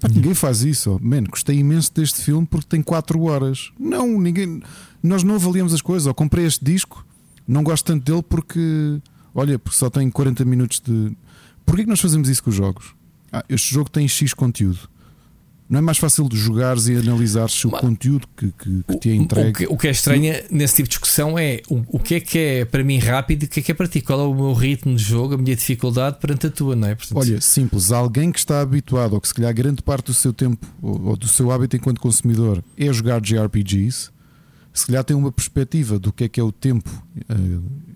Pá, 0.05 0.13
ninguém 0.13 0.33
faz 0.35 0.61
isso. 0.63 0.91
Oh. 0.91 0.99
Man, 1.01 1.23
gostei 1.23 1.57
imenso 1.57 1.91
deste 1.93 2.21
filme 2.21 2.45
porque 2.45 2.67
tem 2.67 2.81
4 2.81 3.19
horas. 3.23 3.71
Não, 3.79 4.19
ninguém. 4.19 4.61
Nós 5.01 5.23
não 5.23 5.35
avaliamos 5.35 5.73
as 5.73 5.81
coisas. 5.81 6.05
Ou 6.05 6.13
comprei 6.13 6.45
este 6.45 6.63
disco, 6.63 7.05
não 7.47 7.63
gosto 7.63 7.85
tanto 7.85 8.03
dele 8.03 8.23
porque, 8.23 9.01
olha, 9.33 9.57
porque 9.57 9.77
só 9.77 9.89
tem 9.89 10.09
40 10.09 10.45
minutos 10.45 10.79
de. 10.79 11.15
Porquê 11.65 11.83
que 11.83 11.89
nós 11.89 11.99
fazemos 11.99 12.29
isso 12.29 12.43
com 12.43 12.51
os 12.51 12.55
jogos? 12.55 12.93
Ah, 13.31 13.43
este 13.49 13.73
jogo 13.73 13.89
tem 13.89 14.07
X 14.07 14.33
conteúdo. 14.33 14.87
Não 15.67 15.79
é 15.79 15.81
mais 15.81 15.97
fácil 15.97 16.29
de 16.29 16.37
jogares 16.37 16.87
e 16.87 16.95
analisares 16.95 17.65
o 17.65 17.71
Mas, 17.71 17.81
conteúdo 17.81 18.27
que, 18.37 18.51
que, 18.51 18.83
que, 18.83 18.99
te 18.99 19.09
é 19.09 19.15
entregue? 19.15 19.49
O 19.49 19.53
que, 19.53 19.65
o 19.73 19.77
que 19.77 19.87
é 19.87 19.91
estranho 19.91 20.33
nesse 20.51 20.75
tipo 20.75 20.87
de 20.87 20.91
discussão 20.91 21.39
é 21.39 21.61
o, 21.67 21.83
o 21.87 21.99
que 21.99 22.15
é 22.15 22.19
que 22.19 22.37
é 22.37 22.65
para 22.65 22.83
mim 22.83 22.99
rápido 22.99 23.43
e 23.43 23.45
o 23.47 23.49
que 23.49 23.59
é 23.59 23.63
que 23.63 23.71
é 23.71 23.75
para 23.75 23.87
ti? 23.87 23.99
Qual 23.99 24.19
é 24.19 24.23
o 24.23 24.33
meu 24.33 24.53
ritmo 24.53 24.95
de 24.95 25.03
jogo, 25.03 25.33
a 25.33 25.37
minha 25.37 25.55
dificuldade 25.55 26.19
perante 26.19 26.45
a 26.45 26.51
tua, 26.51 26.75
não 26.75 26.87
é? 26.87 26.93
Portanto, 26.93 27.17
Olha, 27.17 27.41
simples, 27.41 27.91
alguém 27.91 28.31
que 28.31 28.37
está 28.37 28.61
habituado, 28.61 29.13
ou 29.13 29.21
que 29.21 29.27
se 29.27 29.33
calhar 29.33 29.51
grande 29.55 29.81
parte 29.81 30.05
do 30.05 30.13
seu 30.13 30.31
tempo 30.31 30.67
ou, 30.81 31.07
ou 31.07 31.17
do 31.17 31.27
seu 31.27 31.49
hábito 31.51 31.75
enquanto 31.75 31.99
consumidor 31.99 32.63
é 32.77 32.93
jogar 32.93 33.19
JRPGs, 33.19 34.11
se 34.71 34.85
calhar 34.85 35.03
tem 35.03 35.17
uma 35.17 35.31
perspectiva 35.31 35.97
do 35.97 36.13
que 36.13 36.25
é 36.25 36.29
que 36.29 36.39
é 36.39 36.43
o 36.43 36.51
tempo. 36.51 36.89
Uh, 37.27 37.94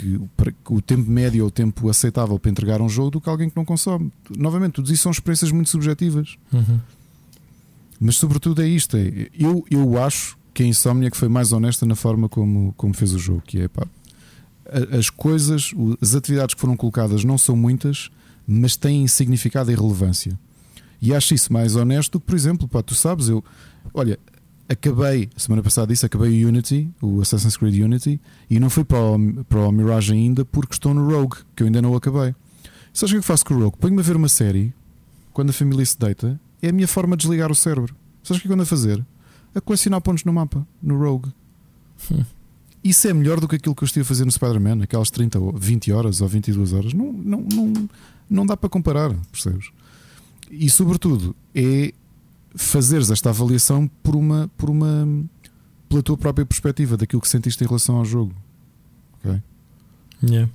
que, 0.00 0.20
o 0.68 0.80
tempo 0.80 1.10
médio 1.10 1.42
ou 1.42 1.48
o 1.48 1.50
tempo 1.50 1.88
aceitável 1.90 2.38
para 2.38 2.50
entregar 2.50 2.80
um 2.80 2.88
jogo 2.88 3.10
do 3.10 3.20
que 3.20 3.28
alguém 3.28 3.50
que 3.50 3.56
não 3.56 3.64
consome. 3.64 4.10
Novamente, 4.36 4.74
tudo 4.74 4.92
isso 4.92 5.02
são 5.02 5.12
experiências 5.12 5.52
muito 5.52 5.68
subjetivas. 5.68 6.36
Uhum. 6.52 6.80
Mas 8.00 8.16
sobretudo 8.16 8.62
é 8.62 8.66
isto: 8.68 8.96
é, 8.96 9.28
eu, 9.38 9.64
eu 9.70 10.02
acho 10.02 10.38
que 10.54 10.62
a 10.62 10.66
Insomnia 10.66 11.10
que 11.10 11.16
foi 11.16 11.28
mais 11.28 11.52
honesta 11.52 11.84
na 11.84 11.94
forma 11.94 12.28
como, 12.28 12.72
como 12.76 12.94
fez 12.94 13.12
o 13.12 13.18
jogo, 13.18 13.42
que 13.42 13.60
é 13.60 13.68
pá, 13.68 13.86
as 14.98 15.10
coisas, 15.10 15.72
as 16.00 16.14
atividades 16.14 16.54
que 16.54 16.60
foram 16.60 16.76
colocadas 16.76 17.24
não 17.24 17.36
são 17.36 17.54
muitas, 17.54 18.10
mas 18.46 18.76
têm 18.76 19.06
significado 19.06 19.70
e 19.70 19.74
relevância. 19.74 20.38
E 21.02 21.14
acho 21.14 21.34
isso 21.34 21.52
mais 21.52 21.76
honesto 21.76 22.12
do 22.12 22.20
que, 22.20 22.26
por 22.26 22.34
exemplo, 22.34 22.66
pá, 22.66 22.82
tu 22.82 22.94
sabes, 22.94 23.28
eu 23.28 23.44
olha, 23.92 24.18
acabei, 24.70 25.28
semana 25.36 25.62
passada 25.64 25.88
disse, 25.88 26.06
acabei 26.06 26.44
o 26.44 26.48
Unity, 26.48 26.88
o 27.02 27.20
Assassin's 27.20 27.56
Creed 27.56 27.82
Unity, 27.82 28.20
e 28.48 28.60
não 28.60 28.70
fui 28.70 28.84
para 28.84 29.00
o, 29.00 29.44
para 29.44 29.58
o 29.58 29.72
Mirage 29.72 30.12
ainda 30.12 30.44
porque 30.44 30.74
estou 30.74 30.94
no 30.94 31.10
Rogue, 31.10 31.38
que 31.56 31.64
eu 31.64 31.66
ainda 31.66 31.82
não 31.82 31.94
acabei. 31.96 32.34
Sabes 32.94 33.10
o 33.10 33.14
que 33.14 33.18
é 33.18 33.20
que 33.20 33.26
faço 33.26 33.44
com 33.44 33.54
o 33.54 33.58
Rogue? 33.58 33.76
Ponho-me 33.78 34.00
a 34.00 34.04
ver 34.04 34.14
uma 34.14 34.28
série 34.28 34.72
quando 35.32 35.50
a 35.50 35.52
família 35.52 35.84
se 35.84 35.98
deita, 35.98 36.40
é 36.62 36.68
a 36.68 36.72
minha 36.72 36.86
forma 36.86 37.16
de 37.16 37.22
desligar 37.22 37.50
o 37.50 37.54
cérebro. 37.54 37.96
Sabes 38.22 38.38
o 38.38 38.42
que 38.42 38.46
é 38.46 38.48
que 38.48 38.48
eu 38.48 38.54
ando 38.54 38.62
a 38.62 38.66
fazer? 38.66 39.04
A 39.54 39.60
colecionar 39.60 40.00
pontos 40.00 40.22
no 40.24 40.32
mapa, 40.32 40.64
no 40.80 40.96
Rogue. 40.96 41.32
Hum. 42.12 42.24
Isso 42.82 43.08
é 43.08 43.12
melhor 43.12 43.40
do 43.40 43.48
que 43.48 43.56
aquilo 43.56 43.74
que 43.74 43.82
eu 43.82 43.86
estive 43.86 44.02
a 44.02 44.06
fazer 44.06 44.24
no 44.24 44.30
Spider-Man, 44.30 44.84
aquelas 44.84 45.10
30 45.10 45.38
ou 45.38 45.52
20 45.52 45.92
horas 45.92 46.20
ou 46.20 46.28
22 46.28 46.72
horas. 46.72 46.94
Não, 46.94 47.12
não, 47.12 47.40
não, 47.52 47.88
não 48.28 48.46
dá 48.46 48.56
para 48.56 48.70
comparar, 48.70 49.12
percebes? 49.32 49.70
E 50.50 50.70
sobretudo 50.70 51.34
é 51.54 51.92
fazeres 52.54 53.10
esta 53.10 53.30
avaliação 53.30 53.88
por 54.02 54.16
uma, 54.16 54.50
por 54.56 54.70
uma 54.70 55.06
pela 55.88 56.02
tua 56.02 56.16
própria 56.16 56.46
perspectiva 56.46 56.96
daquilo 56.96 57.20
que 57.20 57.28
sentiste 57.28 57.62
em 57.64 57.66
relação 57.66 57.96
ao 57.96 58.04
jogo. 58.04 58.34
Ok? 59.18 59.42
Yeah. 60.22 60.50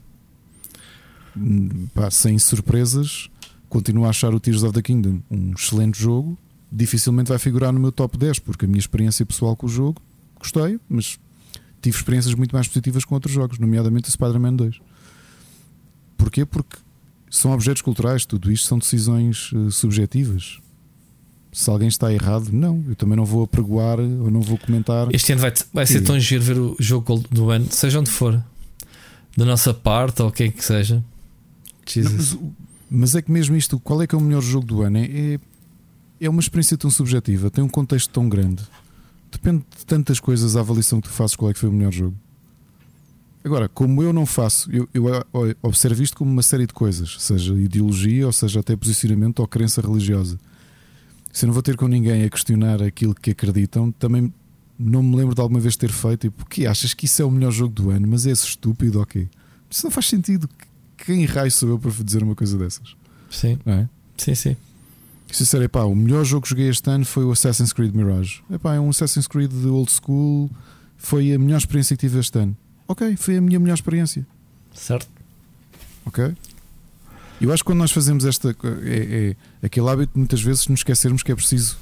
Pá, 1.93 2.09
sem 2.09 2.39
surpresas, 2.39 3.29
continuo 3.67 4.05
a 4.05 4.09
achar 4.09 4.33
o 4.33 4.39
Tears 4.39 4.63
of 4.63 4.73
the 4.73 4.81
Kingdom 4.81 5.21
um 5.29 5.51
excelente 5.51 5.99
jogo. 5.99 6.37
Dificilmente 6.71 7.29
vai 7.29 7.39
figurar 7.39 7.73
no 7.73 7.79
meu 7.79 7.91
top 7.91 8.17
10, 8.17 8.39
porque 8.39 8.65
a 8.65 8.67
minha 8.67 8.79
experiência 8.79 9.25
pessoal 9.25 9.55
com 9.55 9.65
o 9.65 9.69
jogo 9.69 10.01
gostei, 10.39 10.79
mas 10.89 11.19
tive 11.81 11.97
experiências 11.97 12.33
muito 12.33 12.53
mais 12.53 12.67
positivas 12.67 13.05
com 13.05 13.15
outros 13.15 13.33
jogos, 13.33 13.59
nomeadamente 13.59 14.09
o 14.09 14.11
Spider-Man 14.11 14.55
2. 14.55 14.79
Porquê? 16.17 16.45
Porque 16.45 16.77
são 17.29 17.51
objetos 17.51 17.81
culturais, 17.81 18.25
tudo 18.25 18.51
isto 18.51 18.67
são 18.67 18.77
decisões 18.77 19.51
uh, 19.51 19.69
subjetivas 19.71 20.59
se 21.55 21.69
alguém 21.69 21.87
está 21.87 22.11
errado, 22.11 22.49
não, 22.51 22.83
eu 22.85 22.97
também 22.97 23.15
não 23.15 23.23
vou 23.23 23.41
apregoar 23.41 23.97
ou 23.97 24.29
não 24.29 24.41
vou 24.41 24.57
comentar. 24.57 25.07
Este 25.15 25.31
ano 25.31 25.39
vai, 25.39 25.53
vai 25.73 25.85
ser 25.85 26.01
tão 26.01 26.19
giro 26.19 26.43
ver 26.43 26.57
o 26.57 26.75
jogo 26.77 27.23
do 27.31 27.49
ano, 27.49 27.65
seja 27.71 27.97
onde 27.97 28.09
for, 28.09 28.43
da 29.37 29.45
nossa 29.45 29.73
parte 29.73 30.21
ou 30.21 30.29
quem 30.29 30.51
que 30.51 30.61
seja. 30.61 31.01
Não, 31.95 32.11
mas, 32.11 32.37
mas, 32.89 33.15
é 33.15 33.21
que 33.21 33.31
mesmo 33.31 33.55
isto, 33.55 33.79
qual 33.79 34.01
é 34.01 34.07
que 34.07 34.13
é 34.13 34.17
o 34.17 34.21
melhor 34.21 34.41
jogo 34.41 34.65
do 34.65 34.81
ano? 34.81 34.97
É, 34.97 35.39
é 36.19 36.29
uma 36.29 36.41
experiência 36.41 36.77
tão 36.77 36.91
subjetiva, 36.91 37.49
tem 37.49 37.63
um 37.63 37.69
contexto 37.69 38.09
tão 38.11 38.27
grande, 38.27 38.61
depende 39.31 39.63
de 39.77 39.85
tantas 39.85 40.19
coisas 40.19 40.57
a 40.57 40.59
avaliação 40.59 40.99
que 40.99 41.07
tu 41.07 41.13
fazes 41.13 41.37
qual 41.37 41.49
é 41.51 41.53
que 41.53 41.59
foi 41.59 41.69
o 41.69 41.71
melhor 41.71 41.93
jogo. 41.93 42.17
Agora, 43.45 43.69
como 43.69 44.03
eu 44.03 44.11
não 44.11 44.25
faço, 44.25 44.69
eu, 44.73 44.89
eu 44.93 45.05
observo 45.61 46.03
isto 46.03 46.17
como 46.17 46.29
uma 46.29 46.43
série 46.43 46.67
de 46.67 46.73
coisas, 46.73 47.15
seja 47.17 47.53
ideologia, 47.53 48.25
ou 48.25 48.33
seja 48.33 48.59
até 48.59 48.75
posicionamento 48.75 49.39
ou 49.39 49.47
crença 49.47 49.79
religiosa 49.79 50.37
se 51.35 51.43
eu 51.43 51.47
não 51.47 51.53
vou 51.53 51.61
ter 51.61 51.75
com 51.75 51.85
ninguém 51.85 52.23
a 52.23 52.29
questionar 52.29 52.81
aquilo 52.81 53.13
que 53.13 53.31
acreditam, 53.31 53.91
também 53.91 54.33
não 54.79 55.03
me 55.03 55.17
lembro 55.17 55.35
de 55.35 55.41
alguma 55.41 55.59
vez 55.59 55.75
ter 55.75 55.91
feito. 55.91 56.27
E 56.27 56.29
porque 56.29 56.65
achas 56.65 56.93
que 56.93 57.03
isso 57.03 57.21
é 57.21 57.25
o 57.25 57.29
melhor 57.29 57.51
jogo 57.51 57.73
do 57.73 57.89
ano, 57.89 58.07
mas 58.07 58.25
é 58.25 58.31
estúpido, 58.31 59.01
ok? 59.01 59.27
Isso 59.69 59.85
não 59.85 59.91
faz 59.91 60.07
sentido. 60.07 60.49
Quem 60.95 61.25
raio 61.25 61.51
sou 61.51 61.67
eu 61.67 61.77
para 61.77 61.91
dizer 61.91 62.23
uma 62.23 62.35
coisa 62.35 62.57
dessas? 62.57 62.95
Sim. 63.29 63.59
É? 63.65 63.85
Sim, 64.15 64.33
sim. 64.33 64.55
Se 65.29 65.43
disser, 65.43 65.61
epá, 65.63 65.83
o 65.83 65.93
melhor 65.93 66.23
jogo 66.23 66.43
que 66.43 66.51
joguei 66.51 66.69
este 66.69 66.89
ano 66.89 67.03
foi 67.03 67.25
o 67.25 67.31
Assassin's 67.33 67.73
Creed 67.73 67.93
Mirage. 67.93 68.41
Epá, 68.49 68.75
é 68.75 68.79
um 68.79 68.89
Assassin's 68.89 69.27
Creed 69.27 69.51
de 69.51 69.67
old 69.67 69.91
school. 69.91 70.49
Foi 70.95 71.33
a 71.33 71.37
melhor 71.37 71.57
experiência 71.57 71.97
que 71.97 72.07
tive 72.07 72.17
este 72.17 72.39
ano. 72.39 72.55
Ok, 72.87 73.17
foi 73.17 73.35
a 73.35 73.41
minha 73.41 73.59
melhor 73.59 73.73
experiência. 73.73 74.25
Certo. 74.73 75.09
Ok? 76.05 76.33
Eu 77.39 77.51
acho 77.51 77.63
que 77.63 77.67
quando 77.67 77.79
nós 77.79 77.91
fazemos 77.91 78.25
esta. 78.25 78.55
É, 78.83 79.35
é 79.61 79.65
aquele 79.65 79.89
hábito 79.89 80.13
de 80.13 80.19
muitas 80.19 80.41
vezes 80.41 80.67
nos 80.67 80.79
esquecermos 80.79 81.21
que 81.21 81.31
é 81.31 81.35
preciso 81.35 81.77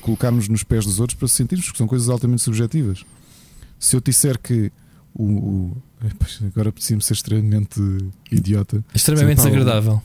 colocarmos 0.00 0.48
nos 0.48 0.62
pés 0.62 0.84
dos 0.84 1.00
outros 1.00 1.18
para 1.18 1.28
se 1.28 1.34
sentirmos, 1.34 1.66
porque 1.66 1.78
são 1.78 1.86
coisas 1.86 2.08
altamente 2.08 2.42
subjetivas. 2.42 3.04
Se 3.78 3.96
eu 3.96 4.00
disser 4.00 4.38
que 4.38 4.70
o. 5.14 5.24
o 5.24 5.82
agora 6.46 6.72
preciso 6.72 7.00
ser 7.00 7.14
extremamente 7.14 7.80
idiota. 8.30 8.84
Extremamente 8.94 9.38
desagradável. 9.38 10.02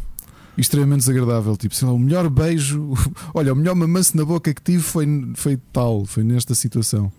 Extremamente 0.58 1.00
desagradável. 1.00 1.56
Tipo, 1.56 1.76
sei 1.76 1.88
lá, 1.88 1.94
o 1.94 2.00
melhor 2.00 2.30
beijo. 2.30 2.94
Olha, 3.34 3.54
o 3.54 3.56
melhor 3.56 3.76
mamanço 3.76 4.18
na 4.18 4.26
boca 4.26 4.54
que 4.54 4.62
tive 4.62 4.82
foi, 4.82 5.06
foi 5.36 5.58
tal, 5.72 6.06
foi 6.06 6.24
nesta 6.24 6.56
situação. 6.56 7.12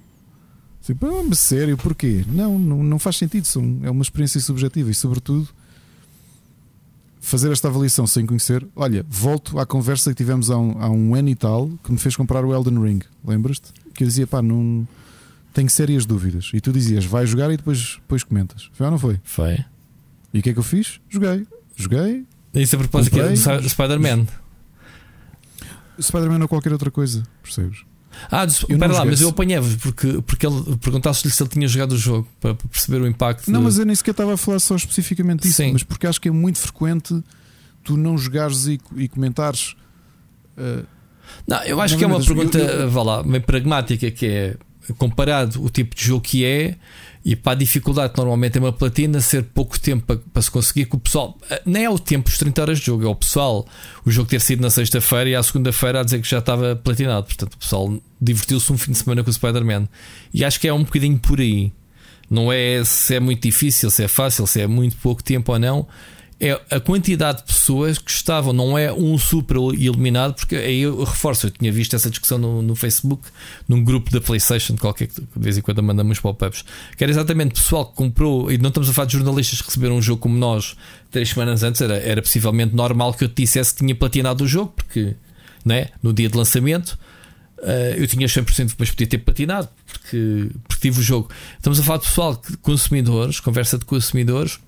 Tipo, 0.83 1.07
ah, 1.07 1.35
sério, 1.35 1.77
porquê? 1.77 2.25
Não, 2.29 2.59
não, 2.59 2.83
não 2.83 2.99
faz 2.99 3.17
sentido. 3.17 3.47
São, 3.47 3.81
é 3.83 3.91
uma 3.91 4.03
experiência 4.03 4.41
subjetiva 4.41 4.91
e, 4.91 4.95
sobretudo, 4.95 5.49
fazer 7.29 7.53
esta 7.53 7.69
avaliação 7.69 8.07
sem 8.07 8.25
conhecer. 8.25 8.67
Olha, 8.75 9.05
volto 9.09 9.59
à 9.59 9.67
conversa 9.67 10.11
que 10.11 10.17
tivemos 10.17 10.51
há 10.51 10.57
um, 10.57 10.83
há 10.83 10.89
um 10.89 11.15
ano 11.15 11.29
e 11.29 11.35
tal 11.35 11.71
que 11.85 11.93
me 11.93 11.99
fez 11.99 12.17
comprar 12.17 12.45
o 12.45 12.55
Elden 12.55 12.83
Ring. 12.83 13.01
Lembras-te? 13.25 13.73
Que 13.95 14.03
eu 14.05 14.09
dizia, 14.09 14.27
pá, 14.27 14.41
não. 14.41 14.89
Tenho 15.53 15.69
sérias 15.69 16.07
dúvidas. 16.07 16.51
E 16.55 16.61
tu 16.61 16.73
dizias, 16.73 17.05
vai 17.05 17.27
jogar 17.27 17.51
e 17.53 17.57
depois, 17.57 17.97
depois 17.97 18.23
comentas. 18.23 18.71
Foi 18.73 18.87
ou 18.87 18.93
não 18.93 18.99
foi? 18.99 19.21
Foi. 19.25 19.65
E 20.33 20.39
o 20.39 20.43
que 20.43 20.51
é 20.51 20.53
que 20.53 20.59
eu 20.59 20.63
fiz? 20.63 21.01
Joguei. 21.09 21.47
Joguei. 21.77 22.25
Isso 22.55 22.77
a 22.77 22.79
propósito 22.79 23.19
é 23.21 23.59
do 23.61 23.69
Spider-Man. 23.69 24.27
Spider-Man 26.01 26.43
ou 26.43 26.49
qualquer 26.49 26.73
outra 26.73 26.91
coisa, 26.91 27.23
percebes? 27.43 27.85
Ah, 28.31 28.45
espera 28.45 28.93
lá, 28.93 29.05
mas 29.05 29.21
eu 29.21 29.29
apanhei-vos 29.29 29.77
porque, 29.77 30.21
porque 30.23 30.47
ele 30.47 30.77
perguntasse-lhe 30.77 31.33
se 31.33 31.43
ele 31.43 31.51
tinha 31.51 31.69
jogado 31.69 31.93
o 31.93 31.97
jogo 31.97 32.29
para 32.41 32.55
perceber 32.55 33.01
o 33.01 33.07
impacto. 33.07 33.51
Não, 33.51 33.61
de... 33.61 33.65
mas 33.65 33.79
eu 33.79 33.87
nem 33.87 33.95
sequer 33.95 34.11
estava 34.13 34.35
a 34.35 34.37
falar 34.37 34.59
só 34.59 34.77
especificamente 34.77 35.43
disso, 35.43 35.57
Sim. 35.57 35.73
mas 35.73 35.83
porque 35.83 36.07
acho 36.07 36.21
que 36.21 36.29
é 36.29 36.33
muito 36.33 36.59
frequente 36.59 37.23
tu 37.85 37.97
não 37.97 38.19
jogares 38.19 38.67
e, 38.67 38.81
e 38.97 39.09
comentares. 39.09 39.75
Uh, 40.57 40.85
não, 41.47 41.63
eu 41.65 41.81
acho 41.81 41.97
que 41.97 42.05
é 42.05 42.07
uma 42.07 42.21
pergunta, 42.21 42.59
eu, 42.59 42.81
eu... 42.83 42.91
vá 42.91 43.03
lá, 43.03 43.23
bem 43.23 43.41
pragmática, 43.41 44.11
que 44.11 44.27
é 44.27 44.57
comparado 44.97 45.63
o 45.63 45.69
tipo 45.69 45.95
de 45.95 46.05
jogo 46.05 46.23
que 46.23 46.45
é 46.45 46.77
e 47.29 47.37
para 47.37 47.53
a 47.53 47.55
dificuldade 47.55 48.15
que 48.15 48.19
normalmente 48.19 48.57
é 48.57 48.61
uma 48.61 48.73
platina, 48.73 49.21
ser 49.21 49.43
pouco 49.43 49.79
tempo 49.79 50.07
para, 50.07 50.17
para, 50.17 50.41
se 50.41 50.51
conseguir, 50.51 50.87
que 50.87 50.97
o 50.97 50.99
pessoal 50.99 51.37
eh, 51.51 51.61
nem 51.67 51.85
é 51.85 51.91
o 51.91 51.99
tempo, 51.99 52.27
os 52.27 52.39
30 52.39 52.63
horas 52.63 52.79
de 52.79 52.87
jogo, 52.87 53.05
é 53.05 53.07
o 53.07 53.15
pessoal, 53.15 53.67
o 54.03 54.11
jogo 54.11 54.31
ter 54.31 54.41
sido 54.41 54.63
na 54.63 54.71
sexta-feira 54.71 55.29
e 55.29 55.35
à 55.35 55.43
segunda-feira 55.43 56.01
a 56.01 56.03
dizer 56.03 56.23
que 56.23 56.27
já 56.27 56.39
estava 56.39 56.75
platinado. 56.75 57.27
Portanto, 57.27 57.53
o 57.53 57.59
pessoal 57.59 58.01
divertiu-se 58.19 58.73
um 58.73 58.79
fim 58.79 58.93
de 58.93 58.99
semana 58.99 59.23
com 59.23 59.29
o 59.29 59.33
Spider-Man. 59.33 59.91
E 60.33 60.43
acho 60.43 60.59
que 60.59 60.67
é 60.67 60.73
um 60.73 60.83
bocadinho 60.83 61.19
por 61.19 61.39
aí. 61.39 61.71
Não 62.31 62.51
é 62.51 62.83
se 62.83 63.17
é 63.17 63.21
muito 63.21 63.43
difícil, 63.43 63.91
se 63.91 64.05
é 64.05 64.09
fácil, 64.09 64.47
se 64.47 64.63
é 64.63 64.67
muito 64.67 64.97
pouco 64.97 65.23
tempo 65.23 65.53
ou 65.53 65.59
não 65.59 65.87
é 66.41 66.61
a 66.71 66.79
quantidade 66.79 67.39
de 67.39 67.45
pessoas 67.45 67.99
que 67.99 68.11
estavam, 68.11 68.53
não 68.53 68.79
é 68.79 68.93
um 68.93 69.19
super 69.19 69.57
eliminado, 69.57 70.35
porque 70.35 70.55
aí 70.55 70.83
eu 70.83 71.03
reforço, 71.03 71.49
eu 71.49 71.51
tinha 71.51 71.73
visto 71.73 71.97
essa 71.97 72.09
discussão 72.09 72.39
no, 72.39 72.63
no 72.63 72.77
Facebook, 72.77 73.29
num 73.67 73.83
grupo 73.83 74.09
da 74.13 74.21
PlayStation, 74.21 74.77
qualquer 74.77 75.09
que 75.09 75.21
de 75.21 75.27
vez 75.35 75.59
em 75.59 75.61
quando 75.61 75.83
mandamos 75.83 76.21
pop-ups, 76.21 76.65
que 76.97 77.03
era 77.03 77.11
exatamente 77.11 77.55
pessoal 77.55 77.87
que 77.87 77.97
comprou, 77.97 78.53
e 78.53 78.59
não 78.59 78.69
estamos 78.69 78.89
a 78.89 78.93
falar 78.93 79.07
de 79.07 79.15
jornalistas 79.15 79.61
que 79.61 79.67
receberam 79.67 79.97
um 79.97 80.03
jogo 80.03 80.21
como 80.21 80.39
nós 80.39 80.77
três 81.11 81.31
semanas 81.31 81.65
antes, 81.65 81.81
era, 81.81 81.97
era 81.97 82.23
possivelmente 82.23 82.75
normal 82.75 83.15
que 83.15 83.25
eu 83.25 83.29
te 83.29 83.43
dissesse 83.43 83.75
que 83.75 83.81
tinha 83.81 83.95
platinado 83.95 84.45
o 84.45 84.47
jogo, 84.47 84.73
porque 84.77 85.17
né, 85.65 85.89
no 86.03 86.13
dia 86.13 86.29
de 86.29 86.37
lançamento. 86.37 86.99
Uh, 87.59 87.99
eu 87.99 88.07
tinha 88.07 88.29
100%, 88.29 88.75
mas 88.79 88.89
podia 88.91 89.09
ter 89.09 89.19
patinado 89.19 89.69
porque, 89.85 90.49
porque 90.69 90.81
tive 90.81 91.01
o 91.01 91.03
jogo. 91.03 91.29
Estamos 91.57 91.81
a 91.81 91.83
falar 91.83 91.99
de 91.99 92.05
pessoal, 92.05 92.41
consumidores, 92.63 93.41
conversa 93.41 93.77
de 93.77 93.85
consumidores 93.85 94.61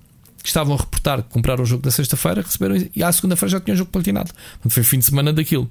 que 0.42 0.48
estavam 0.48 0.74
a 0.74 0.78
reportar 0.78 1.22
que 1.22 1.28
compraram 1.28 1.62
o 1.62 1.66
jogo 1.66 1.84
na 1.84 1.90
sexta-feira, 1.90 2.42
receberam 2.42 2.76
e 2.94 3.02
à 3.02 3.12
segunda-feira 3.12 3.50
já 3.50 3.60
tinham 3.60 3.74
o 3.74 3.78
jogo 3.78 3.90
platinado. 3.90 4.32
Portanto, 4.32 4.72
foi 4.72 4.82
fim 4.82 4.98
de 4.98 5.04
semana 5.04 5.32
daquilo. 5.32 5.70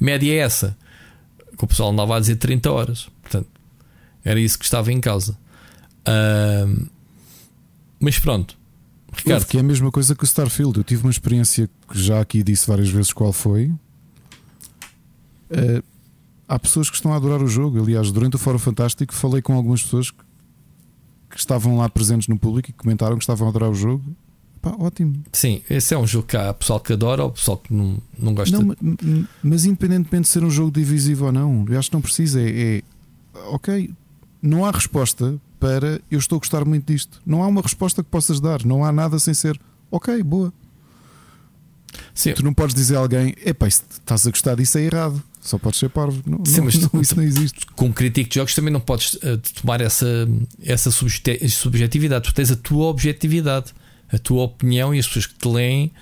Média 0.00 0.32
é 0.32 0.38
essa, 0.38 0.76
que 1.56 1.64
o 1.64 1.66
pessoal 1.66 1.90
andava 1.90 2.16
a 2.16 2.20
dizer 2.20 2.36
30 2.36 2.70
horas. 2.70 3.08
Portanto, 3.22 3.48
era 4.24 4.38
isso 4.38 4.58
que 4.58 4.64
estava 4.64 4.92
em 4.92 5.00
causa. 5.00 5.38
Uh, 6.06 6.86
mas 7.98 8.18
pronto, 8.18 8.56
Ricardo. 9.12 9.46
que 9.46 9.56
é 9.56 9.60
a 9.60 9.62
mesma 9.62 9.90
coisa 9.90 10.14
que 10.14 10.24
o 10.24 10.26
Starfield. 10.26 10.78
Eu 10.78 10.84
tive 10.84 11.02
uma 11.02 11.10
experiência 11.10 11.68
que 11.88 11.98
já 12.00 12.20
aqui 12.20 12.42
disse 12.42 12.66
várias 12.66 12.88
vezes 12.90 13.12
qual 13.12 13.32
foi. 13.32 13.66
Uh, 15.50 15.82
há 16.48 16.58
pessoas 16.58 16.90
que 16.90 16.96
estão 16.96 17.12
a 17.12 17.16
adorar 17.16 17.42
o 17.42 17.48
jogo. 17.48 17.82
Aliás, 17.82 18.10
durante 18.10 18.36
o 18.36 18.38
Fórum 18.38 18.58
Fantástico 18.58 19.14
falei 19.14 19.40
com 19.40 19.54
algumas 19.54 19.82
pessoas 19.82 20.10
que, 20.10 20.25
que 21.36 21.40
estavam 21.40 21.76
lá 21.76 21.88
presentes 21.88 22.28
no 22.28 22.38
público 22.38 22.70
e 22.70 22.72
comentaram 22.72 23.16
que 23.16 23.22
estavam 23.22 23.46
a 23.46 23.50
adorar 23.50 23.70
o 23.70 23.74
jogo. 23.74 24.02
Pá, 24.62 24.74
ótimo. 24.78 25.22
Sim, 25.32 25.62
esse 25.68 25.94
é 25.94 25.98
um 25.98 26.06
jogo 26.06 26.26
que 26.26 26.36
há 26.36 26.52
pessoal 26.52 26.80
que 26.80 26.94
adora 26.94 27.22
ou 27.22 27.30
pessoal 27.30 27.58
que 27.58 27.72
não, 27.72 27.98
não 28.18 28.34
gosta. 28.34 28.58
Não, 28.58 28.74
mas 29.42 29.64
independentemente 29.64 30.22
de 30.22 30.28
ser 30.28 30.42
um 30.42 30.50
jogo 30.50 30.70
divisivo 30.70 31.26
ou 31.26 31.32
não, 31.32 31.64
eu 31.68 31.78
acho 31.78 31.90
que 31.90 31.94
não 31.94 32.00
precisa. 32.00 32.40
É, 32.40 32.78
é 32.78 32.82
ok, 33.50 33.92
não 34.42 34.64
há 34.64 34.70
resposta 34.70 35.38
para 35.60 36.00
eu 36.10 36.18
estou 36.18 36.36
a 36.36 36.38
gostar 36.38 36.64
muito 36.64 36.90
disto. 36.90 37.20
Não 37.24 37.42
há 37.42 37.46
uma 37.46 37.60
resposta 37.60 38.02
que 38.02 38.10
possas 38.10 38.40
dar. 38.40 38.64
Não 38.64 38.84
há 38.84 38.90
nada 38.90 39.18
sem 39.18 39.34
ser 39.34 39.60
ok, 39.90 40.22
boa. 40.22 40.52
Sim. 42.14 42.32
Tu 42.32 42.42
não 42.42 42.52
podes 42.52 42.74
dizer 42.74 42.96
a 42.96 43.00
alguém, 43.00 43.34
epá, 43.44 43.68
se 43.70 43.82
estás 43.90 44.26
a 44.26 44.30
gostar 44.30 44.56
disso 44.56 44.78
é 44.78 44.82
errado. 44.82 45.22
Só 45.46 45.58
podes 45.58 45.78
ser 45.78 45.88
parvo. 45.90 46.22
Não, 46.26 46.44
Sim, 46.44 46.62
não, 46.62 46.90
não, 46.92 47.00
isso 47.00 47.16
não 47.16 47.22
existe. 47.22 47.66
Com 47.76 47.92
crítico 47.92 48.28
de 48.28 48.34
jogos 48.34 48.54
também 48.54 48.72
não 48.72 48.80
podes 48.80 49.14
uh, 49.14 49.38
tomar 49.60 49.80
essa, 49.80 50.28
essa 50.60 50.90
subjetividade. 50.90 52.24
Tu 52.24 52.34
tens 52.34 52.50
a 52.50 52.56
tua 52.56 52.86
objetividade, 52.86 53.72
a 54.12 54.18
tua 54.18 54.42
opinião 54.42 54.92
e 54.92 54.98
as 54.98 55.06
pessoas 55.06 55.26
que 55.26 55.34
te 55.34 55.48
leem 55.48 55.92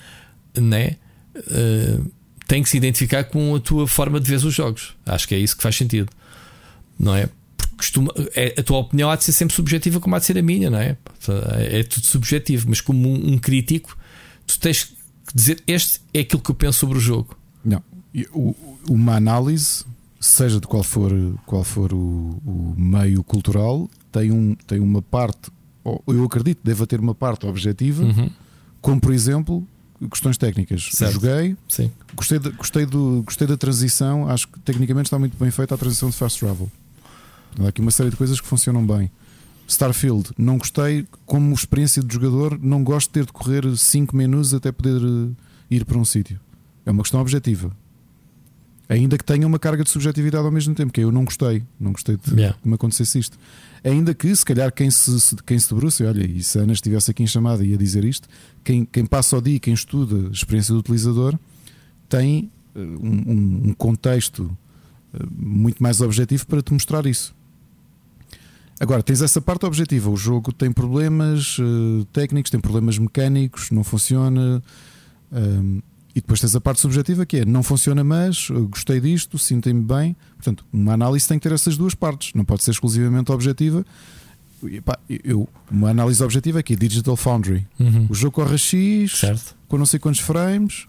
né, 0.56 0.96
uh, 1.36 2.10
têm 2.48 2.62
que 2.62 2.68
se 2.70 2.76
identificar 2.78 3.24
com 3.24 3.54
a 3.54 3.60
tua 3.60 3.86
forma 3.86 4.18
de 4.18 4.30
ver 4.30 4.44
os 4.44 4.54
jogos. 4.54 4.94
Acho 5.04 5.28
que 5.28 5.34
é 5.34 5.38
isso 5.38 5.54
que 5.56 5.62
faz 5.62 5.76
sentido. 5.76 6.10
Não 6.98 7.14
é? 7.14 7.28
costuma, 7.76 8.12
é, 8.34 8.54
a 8.58 8.62
tua 8.62 8.78
opinião 8.78 9.10
há 9.10 9.16
de 9.16 9.24
ser 9.24 9.32
sempre 9.32 9.54
subjetiva, 9.54 10.00
como 10.00 10.14
há 10.14 10.18
de 10.18 10.24
ser 10.24 10.38
a 10.38 10.42
minha, 10.42 10.70
não 10.70 10.78
é? 10.78 10.96
É 11.70 11.82
tudo 11.82 12.06
subjetivo, 12.06 12.66
mas 12.68 12.80
como 12.80 13.08
um, 13.08 13.34
um 13.34 13.38
crítico, 13.38 13.96
tu 14.46 14.58
tens 14.58 14.84
que 14.84 14.94
dizer: 15.34 15.62
Este 15.66 16.00
é 16.12 16.20
aquilo 16.20 16.40
que 16.40 16.50
eu 16.50 16.54
penso 16.54 16.78
sobre 16.78 16.98
o 16.98 17.00
jogo. 17.00 17.36
Não, 17.64 17.82
uma 18.88 19.16
análise, 19.16 19.84
seja 20.20 20.60
de 20.60 20.66
qual 20.66 20.82
for, 20.82 21.12
qual 21.46 21.64
for 21.64 21.92
o, 21.92 22.40
o 22.44 22.74
meio 22.76 23.22
cultural, 23.22 23.88
tem, 24.10 24.30
um, 24.30 24.54
tem 24.66 24.80
uma 24.80 25.02
parte, 25.02 25.50
eu 26.06 26.24
acredito, 26.24 26.60
deve 26.62 26.86
ter 26.86 27.00
uma 27.00 27.14
parte 27.14 27.46
objetiva, 27.46 28.04
uhum. 28.04 28.30
como 28.80 29.00
por 29.00 29.12
exemplo 29.12 29.66
questões 30.10 30.36
técnicas. 30.36 30.90
Certo. 30.92 31.14
Joguei, 31.14 31.56
Sim. 31.68 31.90
Gostei, 32.14 32.38
de, 32.38 32.50
gostei, 32.50 32.86
do, 32.86 33.22
gostei 33.24 33.46
da 33.46 33.56
transição, 33.56 34.28
acho 34.28 34.48
que 34.48 34.58
tecnicamente 34.60 35.06
está 35.06 35.18
muito 35.18 35.36
bem 35.36 35.50
feita 35.50 35.74
a 35.74 35.78
transição 35.78 36.10
de 36.10 36.16
fast 36.16 36.40
travel. 36.40 36.70
Há 37.60 37.68
aqui 37.68 37.80
uma 37.80 37.90
série 37.90 38.10
de 38.10 38.16
coisas 38.16 38.40
que 38.40 38.46
funcionam 38.46 38.84
bem. 38.86 39.10
Starfield, 39.66 40.30
não 40.36 40.58
gostei, 40.58 41.06
como 41.24 41.54
experiência 41.54 42.02
de 42.02 42.12
jogador, 42.12 42.58
não 42.60 42.84
gosto 42.84 43.08
de 43.08 43.12
ter 43.14 43.26
de 43.26 43.32
correr 43.32 43.76
5 43.76 44.14
menus 44.14 44.52
até 44.52 44.70
poder 44.70 45.00
eh, 45.00 45.30
ir 45.70 45.84
para 45.84 45.96
um 45.96 46.04
sítio. 46.04 46.38
É 46.84 46.90
uma 46.90 47.02
questão 47.02 47.20
objetiva. 47.20 47.74
Ainda 48.88 49.16
que 49.16 49.24
tenha 49.24 49.46
uma 49.46 49.58
carga 49.58 49.82
de 49.82 49.90
subjetividade 49.90 50.44
ao 50.44 50.52
mesmo 50.52 50.74
tempo, 50.74 50.92
que 50.92 51.00
eu 51.00 51.10
não 51.10 51.24
gostei, 51.24 51.62
não 51.80 51.92
gostei 51.92 52.18
de 52.18 52.34
yeah. 52.34 52.56
que 52.60 52.68
me 52.68 52.74
acontecesse 52.74 53.18
isto. 53.18 53.38
Ainda 53.82 54.14
que, 54.14 54.34
se 54.34 54.44
calhar, 54.44 54.72
quem 54.72 54.90
se, 54.90 55.36
quem 55.46 55.58
se 55.58 55.68
debruça, 55.68 56.04
olha, 56.06 56.24
e 56.24 56.42
se 56.42 56.58
a 56.58 56.62
Ana 56.62 56.72
estivesse 56.74 57.10
aqui 57.10 57.22
em 57.22 57.26
chamada 57.26 57.64
e 57.64 57.70
ia 57.70 57.78
dizer 57.78 58.04
isto, 58.04 58.28
quem, 58.62 58.84
quem 58.84 59.06
passa 59.06 59.38
o 59.38 59.42
dia, 59.42 59.58
quem 59.58 59.72
estuda 59.72 60.28
a 60.28 60.30
experiência 60.30 60.74
do 60.74 60.80
utilizador, 60.80 61.38
tem 62.08 62.50
uh, 62.74 62.78
um, 62.78 63.68
um, 63.68 63.74
contexto 63.74 64.40
uh, 65.14 65.26
muito 65.30 65.82
mais 65.82 66.02
objetivo 66.02 66.46
para 66.46 66.60
te 66.60 66.72
mostrar 66.72 67.06
isso. 67.06 67.34
Agora, 68.78 69.02
tens 69.02 69.22
essa 69.22 69.40
parte 69.40 69.64
objetiva. 69.64 70.10
O 70.10 70.16
jogo 70.16 70.52
tem 70.52 70.70
problemas 70.70 71.58
uh, 71.58 72.04
técnicos, 72.12 72.50
tem 72.50 72.60
problemas 72.60 72.98
mecânicos, 72.98 73.70
não 73.70 73.84
funciona. 73.84 74.62
Um, 75.32 75.38
ehm, 75.38 75.82
e 76.14 76.20
depois 76.20 76.40
tens 76.40 76.54
a 76.54 76.60
parte 76.60 76.80
subjetiva 76.80 77.26
que 77.26 77.38
é 77.38 77.44
não 77.44 77.62
funciona, 77.62 78.04
mas 78.04 78.48
gostei 78.70 79.00
disto, 79.00 79.36
sinto-me 79.38 79.82
bem. 79.82 80.16
Portanto, 80.36 80.64
uma 80.72 80.92
análise 80.92 81.26
tem 81.26 81.38
que 81.38 81.48
ter 81.48 81.54
essas 81.54 81.76
duas 81.76 81.94
partes, 81.94 82.32
não 82.34 82.44
pode 82.44 82.62
ser 82.62 82.70
exclusivamente 82.70 83.32
objetiva. 83.32 83.84
Eu, 85.08 85.48
uma 85.70 85.90
análise 85.90 86.22
objetiva 86.22 86.60
aqui, 86.60 86.76
Digital 86.76 87.16
Foundry. 87.16 87.66
Uhum. 87.78 88.06
O 88.08 88.14
jogo 88.14 88.36
corre 88.36 88.56
X 88.56 89.18
certo. 89.18 89.56
com 89.68 89.76
não 89.76 89.84
sei 89.84 89.98
quantos 89.98 90.20
frames. 90.20 90.86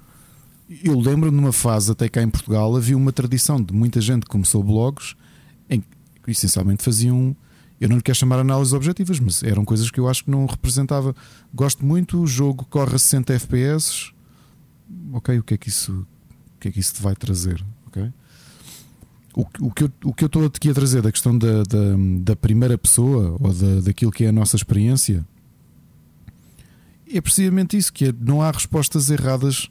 Eu 0.83 0.99
lembro-me 0.99 1.35
numa 1.35 1.51
fase, 1.51 1.91
até 1.91 2.07
cá 2.07 2.21
em 2.21 2.29
Portugal, 2.29 2.75
havia 2.75 2.95
uma 2.95 3.11
tradição 3.11 3.61
de 3.61 3.73
muita 3.73 3.99
gente 3.99 4.23
que 4.23 4.29
começou 4.29 4.63
blogs 4.63 5.15
em 5.69 5.81
que 6.23 6.31
essencialmente 6.31 6.83
faziam 6.83 7.35
eu 7.79 7.89
não 7.89 7.97
lhe 7.97 8.01
quero 8.01 8.17
chamar 8.17 8.39
análises 8.39 8.73
objetivas, 8.73 9.19
mas 9.19 9.43
eram 9.43 9.65
coisas 9.65 9.91
que 9.91 9.99
eu 9.99 10.07
acho 10.07 10.23
que 10.23 10.31
não 10.31 10.45
representava. 10.45 11.13
Gosto 11.53 11.85
muito, 11.85 12.21
o 12.21 12.25
jogo 12.25 12.65
corre 12.69 12.95
a 12.95 12.99
60 12.99 13.33
FPS. 13.33 14.14
Ok, 15.13 15.37
o 15.39 15.43
que 15.43 15.53
é 15.53 15.57
que 15.57 15.69
isso, 15.69 15.91
o 16.55 16.59
que 16.59 16.67
é 16.67 16.71
que 16.71 16.79
isso 16.79 16.95
te 16.95 17.01
vai 17.01 17.15
trazer? 17.15 17.63
O, 19.35 19.69
que 19.69 19.83
eu, 19.83 19.91
o 20.05 20.13
que 20.13 20.23
eu 20.23 20.27
estou 20.27 20.45
aqui 20.45 20.69
a 20.69 20.73
trazer 20.73 21.01
da 21.01 21.11
questão 21.11 21.37
da, 21.37 21.63
da, 21.63 21.95
da 22.21 22.35
primeira 22.37 22.77
pessoa 22.77 23.35
ou 23.37 23.53
da, 23.53 23.81
daquilo 23.81 24.09
que 24.09 24.23
é 24.23 24.29
a 24.29 24.31
nossa 24.31 24.55
experiência 24.55 25.25
é 27.11 27.19
precisamente 27.19 27.77
isso: 27.77 27.91
que 27.91 28.05
é, 28.05 28.13
não 28.17 28.41
há 28.41 28.49
respostas 28.49 29.09
erradas. 29.09 29.69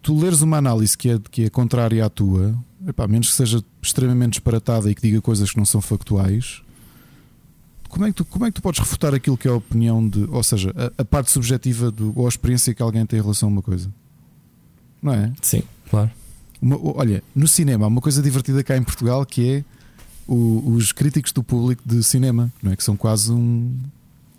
Tu 0.00 0.18
leres 0.18 0.42
uma 0.42 0.58
análise 0.58 0.96
que 0.96 1.10
é, 1.10 1.18
que 1.30 1.44
é 1.44 1.50
contrária 1.50 2.04
à 2.04 2.10
tua, 2.10 2.54
epá, 2.86 3.06
menos 3.06 3.30
que 3.30 3.34
seja 3.34 3.62
extremamente 3.82 4.32
disparatada 4.32 4.90
e 4.90 4.94
que 4.94 5.00
diga 5.00 5.20
coisas 5.20 5.50
que 5.50 5.56
não 5.56 5.64
são 5.64 5.80
factuais, 5.80 6.62
como 7.88 8.04
é, 8.04 8.08
que 8.08 8.14
tu, 8.16 8.24
como 8.26 8.44
é 8.44 8.50
que 8.50 8.54
tu 8.54 8.62
podes 8.62 8.80
refutar 8.80 9.14
aquilo 9.14 9.38
que 9.38 9.48
é 9.48 9.50
a 9.50 9.54
opinião 9.54 10.06
de, 10.06 10.24
ou 10.24 10.42
seja, 10.42 10.74
a, 10.76 11.02
a 11.02 11.04
parte 11.06 11.30
subjetiva 11.30 11.90
do, 11.90 12.12
ou 12.18 12.26
a 12.26 12.28
experiência 12.28 12.74
que 12.74 12.82
alguém 12.82 13.06
tem 13.06 13.18
em 13.18 13.22
relação 13.22 13.48
a 13.48 13.52
uma 13.52 13.62
coisa? 13.62 13.90
Não 15.04 15.12
é? 15.12 15.30
Sim, 15.42 15.62
claro. 15.90 16.10
Uma, 16.62 16.78
olha, 16.96 17.22
no 17.36 17.46
cinema 17.46 17.84
há 17.84 17.88
uma 17.88 18.00
coisa 18.00 18.22
divertida 18.22 18.64
cá 18.64 18.74
em 18.74 18.82
Portugal 18.82 19.26
que 19.26 19.48
é 19.48 19.64
o, 20.26 20.72
os 20.74 20.92
críticos 20.92 21.30
do 21.30 21.42
público 21.42 21.82
de 21.84 22.02
cinema, 22.02 22.50
não 22.62 22.72
é? 22.72 22.76
Que 22.76 22.82
são 22.82 22.96
quase 22.96 23.30
um. 23.30 23.78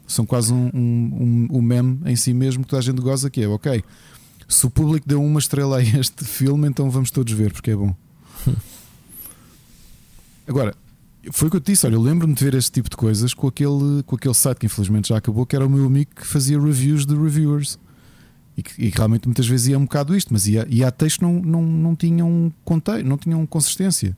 São 0.08 0.26
quase 0.26 0.52
um, 0.52 0.72
um, 0.74 1.48
um, 1.52 1.62
meme 1.62 2.00
em 2.06 2.16
si 2.16 2.34
mesmo 2.34 2.64
que 2.64 2.70
toda 2.70 2.80
a 2.80 2.84
gente 2.84 3.00
goza 3.00 3.30
que 3.30 3.42
é, 3.42 3.48
ok. 3.48 3.84
Se 4.48 4.66
o 4.66 4.70
público 4.70 5.08
deu 5.08 5.24
uma 5.24 5.40
estrela 5.40 5.78
a 5.78 5.84
este 5.84 6.26
filme, 6.26 6.68
então 6.68 6.90
vamos 6.90 7.12
todos 7.12 7.32
ver, 7.32 7.54
porque 7.54 7.72
é 7.72 7.76
bom. 7.76 7.96
Agora, 10.48 10.76
foi 11.32 11.48
o 11.48 11.52
que 11.52 11.58
eu 11.58 11.62
te 11.62 11.72
disse. 11.72 11.86
Olha, 11.86 11.96
eu 11.96 12.02
lembro-me 12.02 12.34
de 12.34 12.44
ver 12.44 12.56
este 12.56 12.72
tipo 12.72 12.90
de 12.90 12.96
coisas 12.96 13.34
com 13.34 13.48
aquele, 13.48 14.04
com 14.04 14.16
aquele 14.16 14.34
site 14.34 14.60
que 14.60 14.66
infelizmente 14.66 15.10
já 15.10 15.18
acabou, 15.18 15.46
que 15.46 15.56
era 15.56 15.66
o 15.66 15.70
meu 15.70 15.86
amigo 15.86 16.12
que 16.16 16.26
fazia 16.26 16.60
reviews 16.60 17.06
de 17.06 17.16
reviewers. 17.16 17.80
E 18.58 18.64
que, 18.64 18.90
realmente 18.90 19.28
muitas 19.28 19.48
vezes 19.48 19.68
ia 19.68 19.78
um 19.78 19.84
bocado 19.84 20.16
isto, 20.16 20.32
mas 20.32 20.48
ia, 20.48 20.66
ia 20.70 20.88
a 20.88 20.92
texto 20.92 21.22
não, 21.22 21.34
não, 21.42 21.62
não 21.62 21.96
tinham 21.96 22.54
contexto, 22.64 23.06
não 23.06 23.18
tinham 23.18 23.46
consistência. 23.46 24.16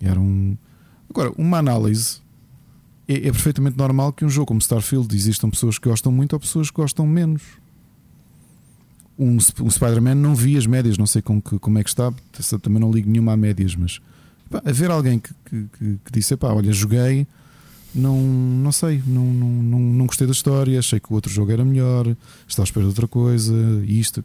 Era 0.00 0.18
um. 0.18 0.56
Agora, 1.08 1.32
uma 1.36 1.58
análise 1.58 2.20
é, 3.06 3.14
é, 3.14 3.32
perfeitamente 3.32 3.76
normal 3.76 4.12
que 4.12 4.24
um 4.24 4.28
jogo 4.28 4.46
como 4.46 4.60
Starfield 4.60 5.14
existam 5.14 5.50
pessoas 5.50 5.78
que 5.78 5.88
gostam 5.88 6.10
muito 6.10 6.32
ou 6.32 6.40
pessoas 6.40 6.70
que 6.70 6.76
gostam 6.76 7.06
menos. 7.06 7.42
Um, 9.18 9.36
um 9.36 9.70
Spider-Man 9.70 10.14
não 10.14 10.34
vi 10.34 10.56
as 10.56 10.66
médias, 10.66 10.96
não 10.96 11.06
sei 11.06 11.20
como, 11.20 11.42
como 11.42 11.78
é 11.78 11.84
que 11.84 11.90
está, 11.90 12.10
também 12.62 12.80
não 12.80 12.90
ligo 12.90 13.10
nenhuma 13.10 13.32
a 13.32 13.36
médias, 13.36 13.76
mas 13.76 14.00
Pá, 14.50 14.60
haver 14.64 14.90
alguém 14.90 15.20
que, 15.20 15.32
que, 15.44 15.68
que, 15.78 15.98
que 16.04 16.12
disse: 16.12 16.36
pá, 16.36 16.48
olha, 16.48 16.72
joguei, 16.72 17.26
não, 17.94 18.20
não 18.20 18.72
sei, 18.72 19.02
não, 19.06 19.24
não, 19.24 19.48
não, 19.48 19.78
não 19.80 20.06
gostei 20.06 20.26
da 20.26 20.32
história, 20.32 20.78
achei 20.78 21.00
que 21.00 21.10
o 21.10 21.14
outro 21.14 21.30
jogo 21.30 21.50
era 21.50 21.64
melhor, 21.64 22.16
estava 22.46 22.64
à 22.64 22.68
espera 22.68 22.84
de 22.84 22.88
outra 22.88 23.08
coisa, 23.08 23.54
isto. 23.86 24.24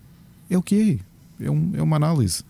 É 0.49 0.57
o 0.57 0.61
que 0.61 0.99
é, 1.39 1.45
é, 1.45 1.51
um, 1.51 1.71
é 1.75 1.81
uma 1.81 1.95
análise. 1.95 2.43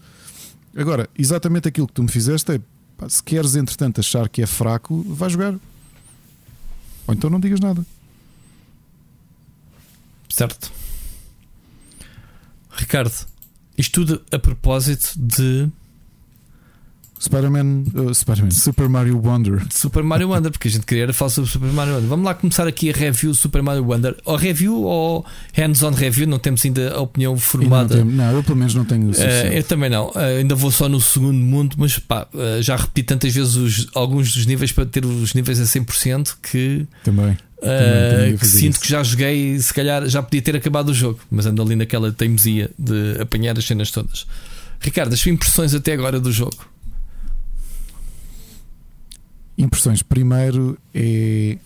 Agora, 0.76 1.10
exatamente 1.18 1.68
aquilo 1.68 1.88
que 1.88 1.94
tu 1.94 2.04
me 2.04 2.10
fizeste 2.10 2.52
é: 2.52 2.62
pá, 2.98 3.08
se 3.08 3.24
queres, 3.24 3.56
entretanto, 3.56 4.00
achar 4.00 4.28
que 4.28 4.42
é 4.42 4.46
fraco, 4.46 5.04
vai 5.08 5.30
jogar, 5.30 5.54
ou 7.08 7.14
então 7.14 7.30
não 7.30 7.40
digas 7.40 7.60
nada. 7.60 7.86
Certo. 10.30 10.70
Ricardo, 12.72 13.14
isto 13.78 14.06
tudo 14.06 14.22
a 14.32 14.38
propósito 14.38 15.14
de 15.16 15.70
Spider-Man, 17.20 17.84
uh, 17.96 18.14
Spider-Man, 18.14 18.52
Super 18.52 18.90
Mario 18.90 19.20
Wonder. 19.20 19.62
Super 19.70 20.04
Mario 20.04 20.30
Wonder, 20.30 20.52
porque 20.52 20.68
a 20.68 20.72
gente 20.72 20.86
queria 20.86 21.12
falar 21.14 21.30
sobre 21.30 21.50
Super 21.50 21.72
Mario 21.72 21.94
Wonder. 21.94 22.10
Vamos 22.10 22.26
lá 22.26 22.34
começar 22.34 22.68
aqui 22.68 22.90
a 22.90 22.94
review 22.94 23.34
Super 23.34 23.62
Mario 23.62 23.86
Wonder. 23.86 24.16
Ou 24.26 24.36
review 24.36 24.84
ou 24.84 25.26
hands-on 25.54 25.92
review, 25.92 26.28
não 26.28 26.40
temos 26.40 26.64
ainda 26.66 26.94
a 26.94 27.00
opinião 27.00 27.38
formada. 27.38 28.04
Não, 28.04 28.06
não, 28.06 28.32
eu 28.34 28.44
pelo 28.44 28.58
menos 28.58 28.76
não 28.76 28.84
tenho. 28.84 29.10
Uh, 29.10 29.54
eu 29.54 29.64
também 29.64 29.90
não. 29.90 30.08
Uh, 30.10 30.40
ainda 30.40 30.56
vou 30.56 30.72
só 30.72 30.90
no 30.90 31.00
segundo 31.00 31.38
mundo, 31.38 31.76
mas 31.80 31.98
pá, 31.98 32.28
uh, 32.34 32.62
já 32.62 32.76
repeti 32.76 33.04
tantas 33.04 33.34
vezes 33.34 33.56
os, 33.56 33.88
alguns 33.96 34.34
dos 34.34 34.46
níveis 34.46 34.72
para 34.72 34.86
ter 34.86 35.06
os 35.06 35.34
níveis 35.34 35.60
a 35.60 35.64
100% 35.64 36.36
que. 36.42 36.86
Também. 37.04 37.38
Uh, 37.58 38.38
que 38.38 38.46
sinto 38.46 38.74
isso. 38.74 38.82
que 38.82 38.90
já 38.90 39.02
joguei, 39.02 39.58
se 39.58 39.74
calhar 39.74 40.08
já 40.08 40.22
podia 40.22 40.42
ter 40.42 40.56
acabado 40.56 40.90
o 40.90 40.94
jogo, 40.94 41.20
mas 41.32 41.46
ando 41.46 41.62
ali 41.62 41.76
naquela 41.76 42.12
teimosia 42.12 42.70
de 42.78 43.20
apanhar 43.20 43.58
as 43.58 43.66
cenas 43.66 43.90
todas. 43.90 44.28
Ricardo, 44.80 45.14
as 45.14 45.26
impressões 45.26 45.74
até 45.74 45.94
agora 45.94 46.20
do 46.20 46.32
jogo? 46.32 46.75
Impressões. 49.58 50.02
Primeiro 50.02 50.78
é. 50.94 51.58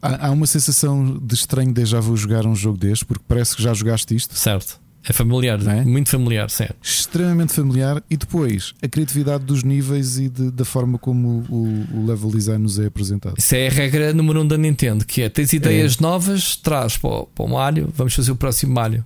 Há, 0.00 0.28
há 0.28 0.30
uma 0.30 0.46
sensação 0.46 1.18
de 1.18 1.34
estranho 1.34 1.72
de 1.72 1.84
já 1.84 2.00
vou 2.00 2.16
jogar 2.16 2.46
um 2.46 2.54
jogo 2.54 2.78
deste, 2.78 3.04
porque 3.04 3.24
parece 3.26 3.56
que 3.56 3.62
já 3.62 3.72
jogaste 3.72 4.14
isto. 4.14 4.34
Certo. 4.34 4.80
É 5.08 5.12
familiar, 5.12 5.60
é? 5.68 5.84
muito 5.84 6.10
familiar, 6.10 6.50
certo. 6.50 6.76
Extremamente 6.82 7.52
familiar. 7.52 8.02
E 8.10 8.16
depois, 8.16 8.74
a 8.82 8.88
criatividade 8.88 9.44
dos 9.44 9.62
níveis 9.62 10.18
e 10.18 10.28
de, 10.28 10.50
da 10.50 10.64
forma 10.64 10.98
como 10.98 11.46
o, 11.48 11.86
o, 11.96 12.06
level 12.06 12.28
design 12.28 12.64
nos 12.64 12.76
é 12.80 12.86
apresentado. 12.86 13.38
Isso 13.38 13.54
é 13.54 13.68
a 13.68 13.70
regra 13.70 14.12
número 14.12 14.40
um 14.40 14.46
da 14.46 14.58
Nintendo: 14.58 15.06
que 15.06 15.22
é 15.22 15.28
tens 15.28 15.52
ideias 15.52 15.96
é. 16.00 16.02
novas, 16.02 16.56
traz 16.56 16.96
para 16.96 17.08
o, 17.08 17.26
para 17.26 17.44
o 17.44 17.48
Mario, 17.48 17.88
vamos 17.94 18.14
fazer 18.14 18.32
o 18.32 18.36
próximo 18.36 18.74
Mario. 18.74 19.04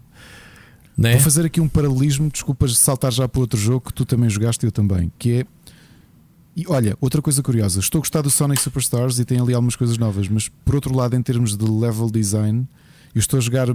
Né? 0.96 1.12
Vou 1.12 1.20
fazer 1.20 1.44
aqui 1.44 1.60
um 1.60 1.68
paralelismo, 1.68 2.30
desculpas 2.30 2.76
saltar 2.78 3.12
já 3.12 3.28
para 3.28 3.40
outro 3.40 3.58
jogo 3.58 3.86
que 3.86 3.92
tu 3.92 4.06
também 4.06 4.28
jogaste 4.28 4.64
e 4.64 4.68
eu 4.68 4.72
também, 4.72 5.12
que 5.18 5.40
é 5.40 5.46
e 6.60 6.64
olha, 6.68 6.96
outra 7.00 7.22
coisa 7.22 7.42
curiosa, 7.42 7.80
estou 7.80 7.98
a 7.98 8.00
gostar 8.00 8.22
do 8.22 8.30
Sonic 8.30 8.62
Superstars 8.62 9.18
e 9.18 9.24
tem 9.24 9.40
ali 9.40 9.54
algumas 9.54 9.76
coisas 9.76 9.96
novas, 9.96 10.28
mas 10.28 10.48
por 10.64 10.74
outro 10.74 10.94
lado, 10.94 11.16
em 11.16 11.22
termos 11.22 11.56
de 11.56 11.64
level 11.64 12.10
design, 12.10 12.68
eu 13.14 13.18
estou 13.18 13.38
a 13.38 13.40
jogar 13.40 13.68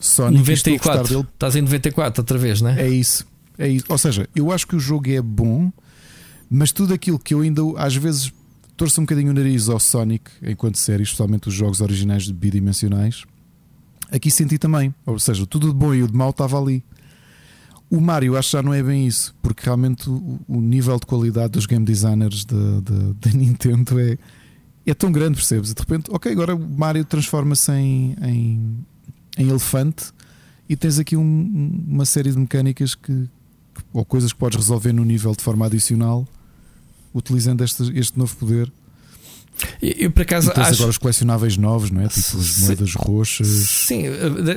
Sonic 0.00 0.38
94. 0.38 1.08
Dele. 1.08 1.28
Estás 1.32 1.56
em 1.56 1.62
94 1.62 2.20
outra 2.20 2.38
vez, 2.38 2.60
não 2.60 2.70
é? 2.70 2.82
É 2.82 2.88
isso. 2.88 3.26
É 3.58 3.68
isso. 3.68 3.86
Ou 3.88 3.98
seja, 3.98 4.28
eu 4.34 4.50
acho 4.50 4.66
que 4.66 4.74
o 4.74 4.80
jogo 4.80 5.08
é 5.10 5.22
bom, 5.22 5.72
mas 6.50 6.72
tudo 6.72 6.92
aquilo 6.92 7.18
que 7.18 7.34
eu 7.34 7.40
ainda 7.40 7.62
às 7.76 7.94
vezes 7.94 8.32
torço 8.76 9.00
um 9.00 9.04
bocadinho 9.04 9.30
o 9.30 9.34
nariz 9.34 9.68
ao 9.68 9.78
Sonic 9.78 10.30
enquanto 10.42 10.76
série, 10.78 11.04
especialmente 11.04 11.48
os 11.48 11.54
jogos 11.54 11.80
originais 11.80 12.28
bidimensionais, 12.28 13.24
aqui 14.10 14.30
senti 14.30 14.58
também. 14.58 14.92
Ou 15.06 15.18
seja, 15.18 15.46
tudo 15.46 15.68
de 15.68 15.74
bom 15.74 15.94
e 15.94 16.02
o 16.02 16.08
de 16.08 16.14
mau 16.14 16.30
estava 16.30 16.60
ali. 16.60 16.82
O 17.92 18.00
Mario 18.00 18.38
acho 18.38 18.48
que 18.48 18.56
já 18.56 18.62
não 18.62 18.72
é 18.72 18.82
bem 18.82 19.06
isso, 19.06 19.34
porque 19.42 19.66
realmente 19.66 20.08
o, 20.08 20.40
o 20.48 20.62
nível 20.62 20.98
de 20.98 21.04
qualidade 21.04 21.50
dos 21.50 21.66
game 21.66 21.84
designers 21.84 22.46
da 22.46 23.30
Nintendo 23.36 24.00
é, 24.00 24.16
é 24.86 24.94
tão 24.94 25.12
grande, 25.12 25.36
percebes? 25.36 25.74
De 25.74 25.78
repente, 25.78 26.10
ok, 26.10 26.32
agora 26.32 26.56
o 26.56 26.58
Mario 26.58 27.04
transforma-se 27.04 27.70
em, 27.70 28.16
em, 28.22 28.86
em, 29.36 29.50
elefante 29.50 30.06
e 30.66 30.74
tens 30.74 30.98
aqui 30.98 31.18
um, 31.18 31.84
uma 31.86 32.06
série 32.06 32.30
de 32.30 32.38
mecânicas 32.38 32.94
que, 32.94 33.28
ou 33.92 34.06
coisas 34.06 34.32
que 34.32 34.38
podes 34.38 34.56
resolver 34.56 34.94
no 34.94 35.04
nível 35.04 35.32
de 35.32 35.42
forma 35.42 35.66
adicional 35.66 36.26
utilizando 37.14 37.62
este, 37.62 37.82
este 37.94 38.18
novo 38.18 38.34
poder. 38.36 38.72
Eu, 39.82 40.10
por 40.10 40.22
acaso 40.22 40.48
e 40.48 40.54
tens 40.54 40.68
acho... 40.68 40.76
agora 40.76 40.90
os 40.92 40.96
colecionáveis 40.96 41.58
novos, 41.58 41.90
não 41.90 42.00
é? 42.00 42.08
Tipo 42.08 42.38
as 42.38 42.58
moedas 42.60 42.94
roxas. 42.94 43.48
Sim, 43.48 44.04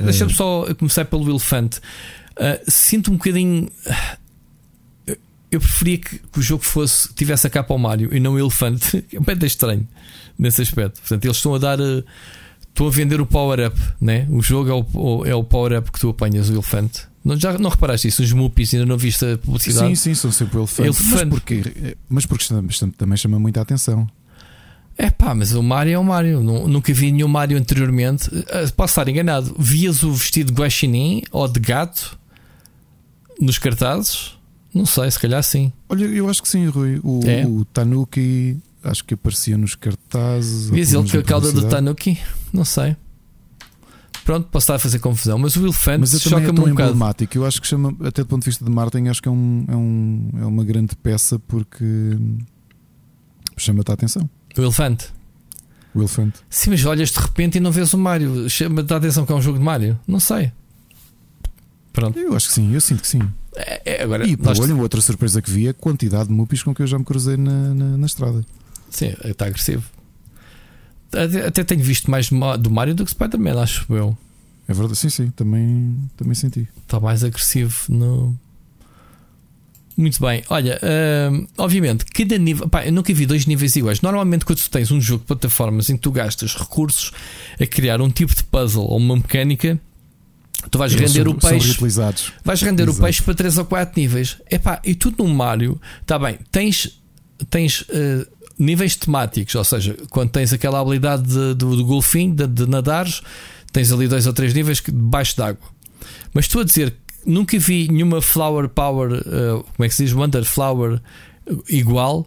deixa-me 0.04 0.32
é... 0.32 0.34
só 0.34 0.74
começar 0.74 1.04
pelo 1.04 1.28
elefante. 1.28 1.82
Uh, 2.38 2.70
sinto 2.70 3.10
um 3.10 3.16
bocadinho. 3.16 3.70
Eu 5.50 5.60
preferia 5.60 5.98
que, 5.98 6.18
que, 6.18 6.38
o 6.38 6.42
jogo 6.42 6.64
fosse 6.64 7.12
tivesse 7.14 7.46
a 7.46 7.50
capa 7.50 7.72
ao 7.72 7.78
Mario 7.78 8.14
e 8.14 8.20
não 8.20 8.34
o 8.34 8.38
elefante. 8.38 9.04
É 9.12 9.20
bem 9.20 9.46
estranho 9.46 9.86
nesse 10.38 10.62
aspecto. 10.62 11.00
Portanto, 11.00 11.24
eles 11.24 11.36
estão 11.36 11.54
a 11.54 11.58
dar. 11.58 11.80
Uh, 11.80 12.04
estão 12.76 12.86
a 12.86 12.90
vender 12.90 13.20
o 13.20 13.26
power-up, 13.26 13.76
né? 13.98 14.26
O 14.28 14.42
jogo 14.42 14.70
é 14.70 14.74
o, 14.74 15.24
é 15.24 15.34
o 15.34 15.42
power-up 15.42 15.90
que 15.90 15.98
tu 15.98 16.10
apanhas, 16.10 16.50
o 16.50 16.52
elefante. 16.52 17.08
Não, 17.24 17.36
já 17.36 17.58
não 17.58 17.70
reparaste 17.70 18.06
isso? 18.06 18.22
Os 18.22 18.32
Muppies 18.32 18.74
ainda 18.74 18.86
não 18.86 18.98
viste 18.98 19.24
a 19.24 19.38
publicidade? 19.38 19.88
Sim, 19.88 19.94
sim, 19.94 20.14
são 20.14 20.30
sempre 20.30 20.58
o 20.58 20.60
elefante. 20.60 20.88
elefante. 20.88 21.24
Mas, 21.24 21.28
porque, 21.28 21.96
mas 22.08 22.26
porque 22.26 22.44
também 22.96 23.16
chama 23.16 23.38
muita 23.38 23.62
atenção. 23.62 24.06
É 24.98 25.10
pá, 25.10 25.34
mas 25.34 25.52
o 25.52 25.62
Mario 25.62 25.94
é 25.94 25.98
o 25.98 26.04
Mario. 26.04 26.40
Nunca 26.40 26.92
vi 26.92 27.10
nenhum 27.10 27.28
Mario 27.28 27.58
anteriormente. 27.58 28.30
Ah, 28.48 28.70
posso 28.76 28.92
estar 28.92 29.08
enganado. 29.08 29.54
Vias 29.58 30.02
o 30.02 30.12
vestido 30.12 30.52
de 30.52 30.60
guaxinim 30.60 31.22
ou 31.30 31.48
de 31.48 31.58
gato 31.58 32.18
nos 33.40 33.58
cartazes? 33.58 34.36
Não 34.74 34.84
sei, 34.84 35.10
se 35.10 35.18
calhar 35.18 35.42
sim. 35.42 35.72
Olha, 35.88 36.04
eu 36.04 36.28
acho 36.28 36.42
que 36.42 36.48
sim, 36.48 36.66
Rui. 36.66 37.00
O, 37.02 37.20
é. 37.24 37.46
o 37.46 37.64
Tanuki 37.64 38.58
acho 38.84 39.04
que 39.04 39.14
aparecia 39.14 39.56
nos 39.56 39.74
cartazes. 39.74 40.70
Vias 40.70 40.92
ele 40.92 41.10
com 41.10 41.18
a 41.18 41.22
cauda 41.22 41.52
do 41.52 41.66
Tanuki? 41.66 42.18
Não 42.52 42.64
sei. 42.64 42.96
Pronto, 44.24 44.48
posso 44.48 44.64
estar 44.64 44.74
a 44.74 44.78
fazer 44.78 44.98
confusão, 44.98 45.38
mas 45.38 45.54
o 45.54 45.62
Will 45.62 45.72
Fent 45.72 46.04
choca-me 46.18 46.58
é 46.58 46.62
um 46.62 46.68
emblemático. 46.68 47.38
Eu 47.38 47.46
acho 47.46 47.60
que 47.60 47.66
chama, 47.66 47.94
até 48.04 48.22
do 48.22 48.26
ponto 48.26 48.42
de 48.42 48.46
vista 48.46 48.64
de 48.64 48.70
marketing, 48.70 49.08
acho 49.08 49.22
que 49.22 49.28
é, 49.28 49.30
um, 49.30 49.64
é, 49.68 49.76
um, 49.76 50.30
é 50.42 50.44
uma 50.44 50.64
grande 50.64 50.96
peça 50.96 51.38
porque 51.38 52.18
chama-te 53.56 53.90
a 53.90 53.94
atenção. 53.94 54.28
O 54.58 54.72
Fent. 54.72 55.04
Will 55.94 56.08
Fent. 56.08 56.34
Sim, 56.50 56.70
mas 56.70 56.84
olhas 56.84 57.10
de 57.10 57.18
repente 57.20 57.58
e 57.58 57.60
não 57.60 57.70
vês 57.70 57.94
o 57.94 57.98
Mario. 57.98 58.50
Chama-te 58.50 58.92
a 58.92 58.96
atenção 58.96 59.24
que 59.24 59.32
é 59.32 59.34
um 59.34 59.40
jogo 59.40 59.58
de 59.58 59.64
Mario? 59.64 59.98
Não 60.08 60.18
sei. 60.18 60.52
Pronto. 61.96 62.18
Eu 62.18 62.36
acho 62.36 62.48
que 62.48 62.52
sim, 62.52 62.74
eu 62.74 62.80
sinto 62.80 63.00
que 63.00 63.08
sim. 63.08 63.22
É, 63.56 63.80
é, 63.86 64.02
agora, 64.02 64.28
e 64.28 64.36
nós... 64.36 64.60
olha, 64.60 64.76
outra 64.76 65.00
surpresa 65.00 65.40
que 65.40 65.50
vi 65.50 65.66
é 65.66 65.70
a 65.70 65.74
quantidade 65.74 66.28
de 66.28 66.34
mupis 66.34 66.62
com 66.62 66.74
que 66.74 66.82
eu 66.82 66.86
já 66.86 66.98
me 66.98 67.06
cruzei 67.06 67.38
na, 67.38 67.72
na, 67.72 67.96
na 67.96 68.04
estrada. 68.04 68.44
Sim, 68.90 69.14
está 69.24 69.46
agressivo. 69.46 69.82
Até, 71.10 71.46
até, 71.46 71.64
tenho 71.64 71.82
visto 71.82 72.10
mais 72.10 72.28
do 72.28 72.70
Mario 72.70 72.94
do 72.94 73.02
que 73.02 73.10
Spider-Man, 73.12 73.62
acho 73.62 73.86
eu. 73.94 74.14
É 74.68 74.74
verdade, 74.74 74.98
sim, 74.98 75.08
sim, 75.08 75.30
também, 75.30 75.96
também 76.18 76.34
senti. 76.34 76.68
Está 76.82 77.00
mais 77.00 77.24
agressivo 77.24 77.74
no. 77.88 78.38
Muito 79.96 80.20
bem, 80.20 80.44
olha, 80.50 80.78
uh, 80.82 81.48
obviamente, 81.56 82.04
cada 82.04 82.36
nível. 82.36 82.68
Pá, 82.68 82.84
eu 82.84 82.92
nunca 82.92 83.14
vi 83.14 83.24
dois 83.24 83.46
níveis 83.46 83.74
iguais. 83.74 84.02
Normalmente, 84.02 84.44
quando 84.44 84.58
tu 84.58 84.70
tens 84.70 84.90
um 84.90 85.00
jogo 85.00 85.20
de 85.20 85.28
plataformas 85.28 85.88
em 85.88 85.96
que 85.96 86.02
tu 86.02 86.10
gastas 86.10 86.54
recursos 86.54 87.10
a 87.58 87.64
criar 87.64 88.02
um 88.02 88.10
tipo 88.10 88.36
de 88.36 88.44
puzzle 88.44 88.84
ou 88.84 88.98
uma 88.98 89.16
mecânica, 89.16 89.80
Tu 90.70 90.78
vais 90.78 90.92
Eles 90.92 91.12
render 91.12 91.24
são, 91.24 91.32
o 91.32 91.34
peixe. 91.34 91.78
Vais 92.44 92.62
render 92.62 92.82
Exato. 92.84 92.98
o 92.98 93.02
peixe 93.02 93.22
para 93.22 93.34
3 93.34 93.58
ou 93.58 93.64
4 93.64 94.00
níveis. 94.00 94.36
Epá, 94.50 94.80
e 94.84 94.94
tudo 94.94 95.22
no 95.22 95.32
Mario, 95.32 95.80
está 96.00 96.18
bem, 96.18 96.38
tens, 96.50 97.00
tens 97.50 97.82
uh, 97.82 98.26
níveis 98.58 98.96
temáticos, 98.96 99.54
ou 99.54 99.64
seja, 99.64 99.96
quando 100.10 100.30
tens 100.30 100.52
aquela 100.52 100.80
habilidade 100.80 101.24
de, 101.24 101.54
do, 101.54 101.76
do 101.76 101.84
golfinho, 101.84 102.34
de, 102.34 102.46
de 102.46 102.66
nadares, 102.66 103.22
tens 103.70 103.92
ali 103.92 104.08
dois 104.08 104.26
ou 104.26 104.32
três 104.32 104.54
níveis 104.54 104.82
debaixo 104.84 105.36
d'água. 105.36 105.68
Mas 106.32 106.46
estou 106.46 106.62
a 106.62 106.64
dizer 106.64 106.90
que 106.90 107.30
nunca 107.30 107.58
vi 107.58 107.88
nenhuma 107.88 108.22
Flower 108.22 108.68
Power, 108.68 109.12
uh, 109.12 109.64
como 109.76 109.84
é 109.84 109.88
que 109.88 109.94
se 109.94 110.04
diz? 110.04 110.12
Wonder 110.12 110.44
Flower 110.44 111.00
igual. 111.68 112.26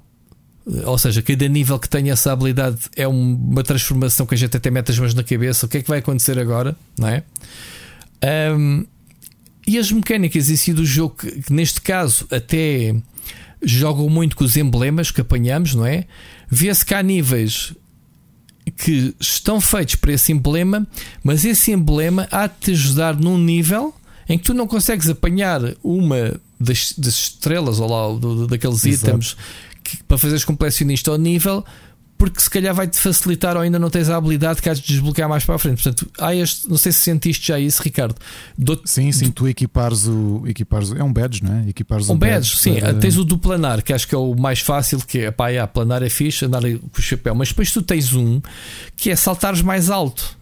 Ou 0.85 0.97
seja, 0.99 1.23
cada 1.23 1.47
nível 1.47 1.80
que 1.80 1.89
tem 1.89 2.11
essa 2.11 2.31
habilidade 2.31 2.77
é 2.95 3.07
uma 3.07 3.64
transformação 3.64 4.26
que 4.27 4.35
a 4.35 4.38
gente 4.38 4.56
até 4.56 4.69
mete 4.69 4.91
as 4.91 4.99
mãos 4.99 5.15
na 5.15 5.23
cabeça. 5.23 5.65
O 5.65 5.69
que 5.69 5.80
é 5.80 5.81
que 5.81 5.89
vai 5.89 5.97
acontecer 5.97 6.38
agora? 6.38 6.76
Não 6.97 7.07
é? 7.07 7.23
Um, 8.23 8.85
e 9.65 9.77
as 9.77 9.91
mecânicas 9.91 10.49
em 10.49 10.55
si 10.55 10.73
do 10.73 10.85
jogo, 10.85 11.15
que, 11.15 11.43
que, 11.43 11.53
neste 11.53 11.81
caso 11.81 12.27
até 12.31 12.95
jogam 13.61 14.09
muito 14.09 14.35
com 14.35 14.43
os 14.43 14.55
emblemas 14.55 15.11
que 15.11 15.21
apanhamos, 15.21 15.75
não 15.75 15.85
é? 15.85 16.05
Vê-se 16.49 16.85
que 16.85 16.93
há 16.93 17.03
níveis 17.03 17.73
que 18.77 19.13
estão 19.19 19.61
feitos 19.61 19.95
para 19.95 20.13
esse 20.13 20.31
emblema, 20.31 20.87
mas 21.23 21.45
esse 21.45 21.71
emblema 21.71 22.27
há 22.31 22.47
de 22.47 22.53
te 22.59 22.71
ajudar 22.71 23.15
num 23.15 23.37
nível 23.37 23.93
em 24.27 24.37
que 24.37 24.45
tu 24.45 24.53
não 24.53 24.67
consegues 24.67 25.09
apanhar 25.09 25.61
uma 25.83 26.39
das, 26.59 26.93
das 26.97 27.15
estrelas 27.15 27.79
ou 27.79 27.89
lá 27.89 28.19
do, 28.19 28.47
daqueles 28.47 28.85
Exato. 28.85 29.11
itens 29.11 29.37
que, 29.83 30.03
para 30.03 30.17
fazeres 30.17 30.45
com 30.45 30.55
colecionista 30.55 31.09
ao 31.11 31.17
nível 31.17 31.65
porque 32.19 32.41
se 32.41 32.49
calhar 32.49 32.75
vai-te 32.75 32.99
facilitar 32.99 33.55
ou 33.55 33.61
ainda 33.61 33.79
não 33.79 33.89
tens 33.89 34.09
a 34.09 34.17
habilidade 34.17 34.61
que 34.61 34.69
has 34.69 34.77
de 34.77 34.85
desbloquear 34.85 35.29
mais 35.29 35.45
para 35.45 35.55
a 35.55 35.57
frente. 35.57 35.81
Portanto, 35.81 36.05
há 36.19 36.35
este, 36.35 36.69
não 36.69 36.75
sei 36.75 36.91
se 36.91 36.99
sentiste 36.99 37.47
já 37.47 37.57
isso, 37.57 37.81
Ricardo. 37.81 38.13
Do, 38.57 38.79
sim, 38.83 39.09
sim, 39.13 39.31
tu 39.31 39.47
equipares 39.47 40.05
o, 40.05 40.43
equipares 40.45 40.91
É 40.91 41.01
um 41.01 41.13
badge, 41.13 41.41
não 41.41 41.55
é? 41.55 41.69
Equipares 41.69 42.09
um 42.09 42.17
badge, 42.17 42.33
badge 42.33 42.57
sim. 42.57 42.79
Para... 42.81 42.93
Tens 42.95 43.15
o 43.15 43.23
do 43.23 43.37
planar, 43.37 43.81
que 43.81 43.93
acho 43.93 44.05
que 44.05 44.13
é 44.13 44.17
o 44.17 44.35
mais 44.35 44.59
fácil, 44.59 44.99
que 44.99 45.19
é 45.19 45.31
pá, 45.31 45.47
yeah, 45.47 45.65
planar 45.65 46.03
é 46.03 46.09
fixe, 46.09 46.43
andar 46.43 46.61
com 46.61 46.99
o 46.99 47.01
chapéu. 47.01 47.33
Mas 47.33 47.47
depois 47.47 47.71
tu 47.71 47.81
tens 47.81 48.13
um 48.13 48.41
que 48.97 49.09
é 49.09 49.15
saltares 49.15 49.61
mais 49.61 49.89
alto. 49.89 50.37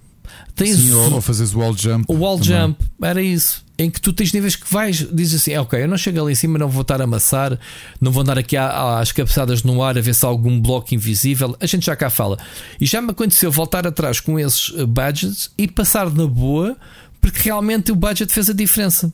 Tens 0.57 0.77
sim, 0.77 0.91
o, 0.91 1.13
ou 1.13 1.21
fazeres 1.21 1.53
o 1.53 1.59
wall 1.59 1.77
jump. 1.77 2.05
O 2.07 2.15
wall 2.15 2.39
também. 2.39 2.61
jump, 2.61 2.83
era 3.01 3.21
isso 3.21 3.65
em 3.77 3.91
que 3.91 4.01
tu 4.01 4.11
tens 4.11 4.33
níveis 4.33 4.55
que 4.55 4.71
vais, 4.71 5.07
dizes 5.13 5.41
assim, 5.41 5.55
ok, 5.55 5.83
eu 5.83 5.87
não 5.87 5.97
chego 5.97 6.19
ali 6.21 6.31
em 6.31 6.35
cima, 6.35 6.57
não 6.57 6.67
vou 6.67 6.81
estar 6.81 6.99
a 6.99 7.03
amassar, 7.03 7.59
não 8.01 8.11
vou 8.11 8.23
andar 8.23 8.37
aqui 8.37 8.57
às 8.57 9.11
cabeçadas 9.11 9.61
no 9.61 9.83
ar 9.83 9.97
a 9.97 10.01
ver 10.01 10.15
se 10.15 10.25
há 10.25 10.27
algum 10.27 10.59
bloco 10.59 10.95
invisível. 10.95 11.55
A 11.59 11.65
gente 11.67 11.85
já 11.85 11.95
cá 11.95 12.09
fala. 12.09 12.39
E 12.81 12.85
já 12.87 13.01
me 13.01 13.11
aconteceu 13.11 13.51
voltar 13.51 13.85
atrás 13.85 14.19
com 14.19 14.39
esses 14.39 14.73
eh, 14.75 14.85
budgets 14.85 15.51
e 15.57 15.67
passar 15.67 16.11
na 16.11 16.25
boa, 16.25 16.75
porque 17.21 17.43
realmente 17.43 17.91
o 17.91 17.95
budget 17.95 18.31
fez 18.31 18.49
a 18.49 18.53
diferença. 18.53 19.13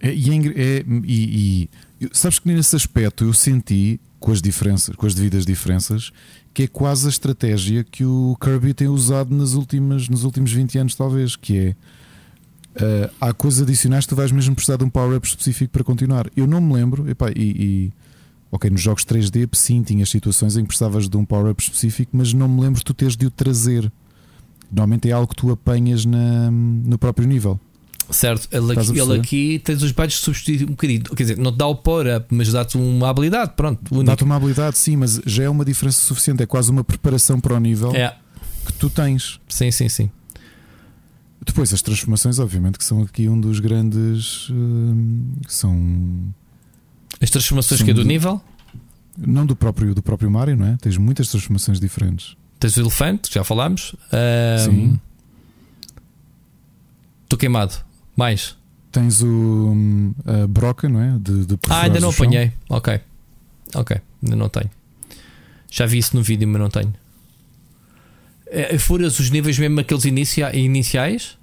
É, 0.00 0.14
e, 0.14 0.30
é, 0.30 0.84
e, 1.04 1.68
e 2.00 2.08
sabes 2.12 2.38
que 2.38 2.48
nesse 2.48 2.74
aspecto 2.74 3.24
eu 3.24 3.34
senti, 3.34 4.00
com 4.18 4.32
as 4.32 4.40
diferenças, 4.40 4.96
com 4.96 5.06
as 5.06 5.14
devidas 5.14 5.44
diferenças, 5.44 6.10
que 6.58 6.64
é 6.64 6.66
quase 6.66 7.06
a 7.06 7.08
estratégia 7.08 7.84
que 7.84 8.04
o 8.04 8.36
Kirby 8.40 8.74
tem 8.74 8.88
usado 8.88 9.32
nas 9.32 9.52
últimas, 9.52 10.08
nos 10.08 10.24
últimos 10.24 10.52
20 10.52 10.78
anos, 10.78 10.94
talvez, 10.96 11.36
que 11.36 11.56
é. 11.56 11.76
Uh, 12.74 13.14
há 13.20 13.32
coisas 13.32 13.62
adicionais 13.62 14.04
que 14.04 14.08
tu 14.08 14.16
vais 14.16 14.32
mesmo 14.32 14.56
precisar 14.56 14.76
de 14.76 14.82
um 14.82 14.90
power-up 14.90 15.24
específico 15.24 15.70
para 15.70 15.84
continuar. 15.84 16.28
Eu 16.36 16.48
não 16.48 16.60
me 16.60 16.74
lembro, 16.74 17.08
epá, 17.08 17.30
e, 17.30 17.32
e 17.36 17.92
ok, 18.50 18.68
nos 18.70 18.80
jogos 18.80 19.04
3D 19.04 19.48
sim 19.52 19.84
tinhas 19.84 20.10
situações 20.10 20.56
em 20.56 20.62
que 20.62 20.66
precisavas 20.66 21.08
de 21.08 21.16
um 21.16 21.24
power-up 21.24 21.62
específico, 21.62 22.10
mas 22.16 22.32
não 22.32 22.48
me 22.48 22.60
lembro 22.60 22.82
tu 22.82 22.92
teres 22.92 23.16
de 23.16 23.26
o 23.26 23.30
trazer. 23.30 23.92
Normalmente 24.68 25.08
é 25.08 25.12
algo 25.12 25.28
que 25.28 25.36
tu 25.36 25.52
apanhas 25.52 26.04
na, 26.04 26.50
no 26.50 26.98
próprio 26.98 27.28
nível. 27.28 27.60
Certo, 28.10 28.48
ele 28.50 28.72
aqui, 28.72 28.98
ele 28.98 29.20
aqui 29.20 29.62
tens 29.62 29.82
os 29.82 29.92
badges 29.92 30.20
substituir 30.20 30.64
um 30.64 30.70
bocadinho. 30.70 31.02
Quer 31.02 31.22
dizer, 31.22 31.38
não 31.38 31.52
te 31.52 31.58
dá 31.58 31.66
o 31.66 31.74
power-up, 31.74 32.26
mas 32.30 32.50
dá-te 32.50 32.78
uma 32.78 33.10
habilidade. 33.10 33.52
Pronto, 33.54 34.02
dá-te 34.02 34.24
uma 34.24 34.36
habilidade, 34.36 34.78
sim, 34.78 34.96
mas 34.96 35.20
já 35.26 35.44
é 35.44 35.48
uma 35.48 35.64
diferença 35.64 36.00
suficiente. 36.00 36.42
É 36.42 36.46
quase 36.46 36.70
uma 36.70 36.82
preparação 36.82 37.38
para 37.38 37.54
o 37.54 37.60
nível 37.60 37.94
é. 37.94 38.16
que 38.64 38.72
tu 38.72 38.88
tens. 38.88 39.38
Sim, 39.48 39.70
sim, 39.70 39.88
sim. 39.88 40.10
Depois, 41.44 41.72
as 41.72 41.82
transformações, 41.82 42.38
obviamente, 42.38 42.78
que 42.78 42.84
são 42.84 43.02
aqui 43.02 43.28
um 43.28 43.38
dos 43.38 43.60
grandes. 43.60 44.48
Uh, 44.48 44.54
são. 45.46 46.34
As 47.20 47.30
transformações 47.30 47.78
são 47.78 47.84
que 47.84 47.90
é 47.90 47.94
do, 47.94 48.02
do 48.02 48.08
nível? 48.08 48.40
Não 49.16 49.44
do 49.44 49.56
próprio, 49.56 49.94
do 49.94 50.02
próprio 50.02 50.30
Mario, 50.30 50.56
não 50.56 50.66
é? 50.66 50.76
Tens 50.80 50.96
muitas 50.96 51.28
transformações 51.28 51.80
diferentes. 51.80 52.36
Tens 52.58 52.76
o 52.76 52.80
elefante, 52.80 53.32
já 53.32 53.44
falámos. 53.44 53.92
Uh, 53.92 54.64
sim. 54.64 55.00
Estou 57.24 57.38
queimado. 57.38 57.87
Mais. 58.18 58.56
Tens 58.90 59.22
o 59.22 59.76
a 60.26 60.44
broca, 60.48 60.88
não 60.88 61.00
é? 61.00 61.16
De, 61.20 61.46
de 61.46 61.58
ah, 61.68 61.82
ainda 61.82 62.00
não 62.00 62.10
apanhei. 62.10 62.52
Ok. 62.68 63.00
Ok, 63.76 63.96
ainda 64.20 64.34
não 64.34 64.48
tenho. 64.48 64.68
Já 65.70 65.86
vi 65.86 65.98
isso 65.98 66.16
no 66.16 66.22
vídeo, 66.22 66.48
mas 66.48 66.60
não 66.60 66.68
tenho. 66.68 66.92
É, 68.48 68.76
furas 68.76 69.20
os 69.20 69.30
níveis 69.30 69.56
mesmo 69.56 69.78
aqueles 69.78 70.04
inicia 70.04 70.56
iniciais? 70.56 71.38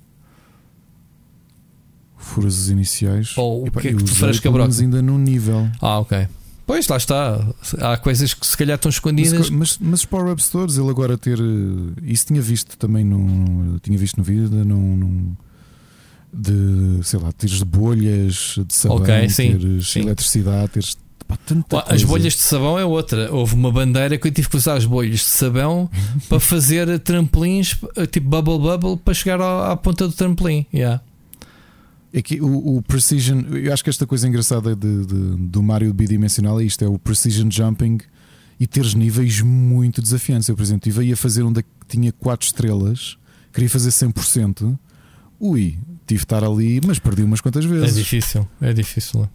Furas 2.17 2.57
os 2.57 2.69
iniciais. 2.69 3.37
Ou 3.37 3.67
o 3.67 3.71
que 3.71 3.87
é 3.87 3.93
que 3.93 4.03
tu 4.03 4.13
faras 4.13 4.37
com 4.41 4.49
a 4.49 4.51
broca? 4.51 4.73
ainda 4.81 5.01
num 5.01 5.17
nível. 5.17 5.69
Ah, 5.79 5.99
ok. 5.99 6.27
Pois, 6.67 6.85
lá 6.89 6.97
está. 6.97 7.47
Há 7.79 7.95
coisas 7.95 8.33
que 8.33 8.45
se 8.45 8.57
calhar 8.57 8.75
estão 8.75 8.89
escondidas. 8.89 9.49
Mas, 9.49 9.77
mas, 9.77 9.99
os 10.01 10.05
power-ups 10.05 10.49
todos, 10.49 10.77
ele 10.77 10.89
agora 10.89 11.17
ter. 11.17 11.39
Isso 12.03 12.25
tinha 12.25 12.41
visto 12.41 12.77
também 12.77 13.05
no. 13.05 13.79
Tinha 13.79 13.97
visto 13.97 14.17
no 14.17 14.25
vídeo, 14.25 14.49
num, 14.65 14.97
num 14.97 15.35
de, 16.33 16.99
sei 17.03 17.19
lá, 17.19 17.31
teres 17.31 17.61
bolhas 17.63 18.55
de 18.67 18.73
sabão, 18.73 18.97
okay, 18.97 19.29
sim, 19.29 19.57
teres 19.57 19.91
sim. 19.91 20.01
eletricidade, 20.01 20.69
teres 20.69 20.97
Pá, 21.67 21.85
as 21.89 22.03
bolhas 22.03 22.33
de 22.35 22.43
sabão 22.43 22.77
é 22.77 22.85
outra. 22.85 23.33
Houve 23.33 23.55
uma 23.55 23.71
bandeira 23.71 24.15
que 24.17 24.27
eu 24.27 24.31
tive 24.31 24.47
que 24.47 24.57
usar 24.57 24.75
as 24.75 24.85
bolhas 24.85 25.19
de 25.19 25.25
sabão 25.25 25.89
para 26.29 26.39
fazer 26.39 26.99
trampolins, 26.99 27.79
tipo 28.11 28.29
bubble 28.29 28.59
bubble, 28.59 28.97
para 28.97 29.13
chegar 29.13 29.41
à, 29.41 29.71
à 29.71 29.75
ponta 29.75 30.07
do 30.07 30.13
trampolim. 30.13 30.67
Yeah. 30.71 31.01
É 32.13 32.21
que 32.21 32.39
o, 32.39 32.77
o, 32.77 32.81
Precision, 32.83 33.41
eu 33.55 33.73
acho 33.73 33.83
que 33.83 33.89
esta 33.89 34.05
coisa 34.05 34.27
engraçada 34.27 34.75
de, 34.75 35.05
de, 35.05 35.35
do 35.35 35.61
Mario 35.61 35.93
bidimensional 35.93 36.61
é 36.61 36.63
isto: 36.63 36.85
é 36.85 36.87
o 36.87 36.97
Precision 36.99 37.49
Jumping 37.51 37.97
e 38.59 38.67
teres 38.67 38.93
níveis 38.93 39.41
muito 39.41 40.01
desafiantes. 40.01 40.47
Eu, 40.47 40.55
por 40.55 40.63
exemplo, 40.63 40.87
estive 40.87 41.05
aí 41.05 41.11
a 41.11 41.17
fazer 41.17 41.43
um 41.43 41.51
que 41.51 41.63
tinha 41.87 42.11
4 42.13 42.45
estrelas, 42.45 43.17
queria 43.51 43.69
fazer 43.69 43.89
100%. 43.89 44.77
Ui, 45.39 45.77
tive 46.05 46.19
de 46.19 46.25
estar 46.25 46.43
ali, 46.43 46.81
mas 46.85 46.99
perdi 46.99 47.23
umas 47.23 47.41
quantas 47.41 47.65
vezes. 47.65 47.97
É 47.97 47.99
difícil, 47.99 48.47
é 48.61 48.73
difícil. 48.73 49.29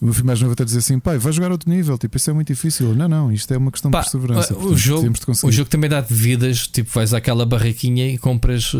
O 0.00 0.04
meu 0.04 0.14
filho 0.14 0.26
mais 0.26 0.40
novo 0.40 0.52
até 0.52 0.64
dizer 0.64 0.78
assim: 0.78 0.98
pai, 1.00 1.18
vai 1.18 1.32
jogar 1.32 1.50
outro 1.50 1.68
nível. 1.68 1.98
Tipo, 1.98 2.16
isso 2.16 2.30
é 2.30 2.32
muito 2.32 2.46
difícil. 2.46 2.94
Não, 2.94 3.08
não, 3.08 3.32
isto 3.32 3.52
é 3.52 3.56
uma 3.56 3.72
questão 3.72 3.90
Pá, 3.90 3.98
de 3.98 4.04
perseverança. 4.04 4.56
O, 4.56 4.76
jogo, 4.76 5.12
o 5.42 5.50
jogo 5.50 5.68
também 5.68 5.90
dá 5.90 6.00
de 6.00 6.14
vidas. 6.14 6.68
Tipo, 6.68 6.90
vais 6.92 7.12
àquela 7.12 7.44
barraquinha 7.44 8.08
e 8.08 8.16
compras 8.16 8.72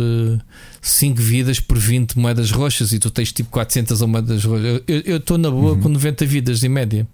5 0.80 1.18
uh, 1.18 1.22
vidas 1.22 1.58
por 1.58 1.76
20 1.76 2.16
moedas 2.16 2.52
roxas 2.52 2.92
e 2.92 3.00
tu 3.00 3.10
tens 3.10 3.32
tipo 3.32 3.50
400 3.50 4.00
moedas 4.02 4.44
roxas. 4.44 4.82
Eu 4.86 5.16
estou 5.16 5.36
na 5.36 5.50
boa 5.50 5.72
uhum. 5.72 5.80
com 5.80 5.88
90 5.88 6.24
vidas 6.24 6.62
em 6.62 6.68
média. 6.68 7.06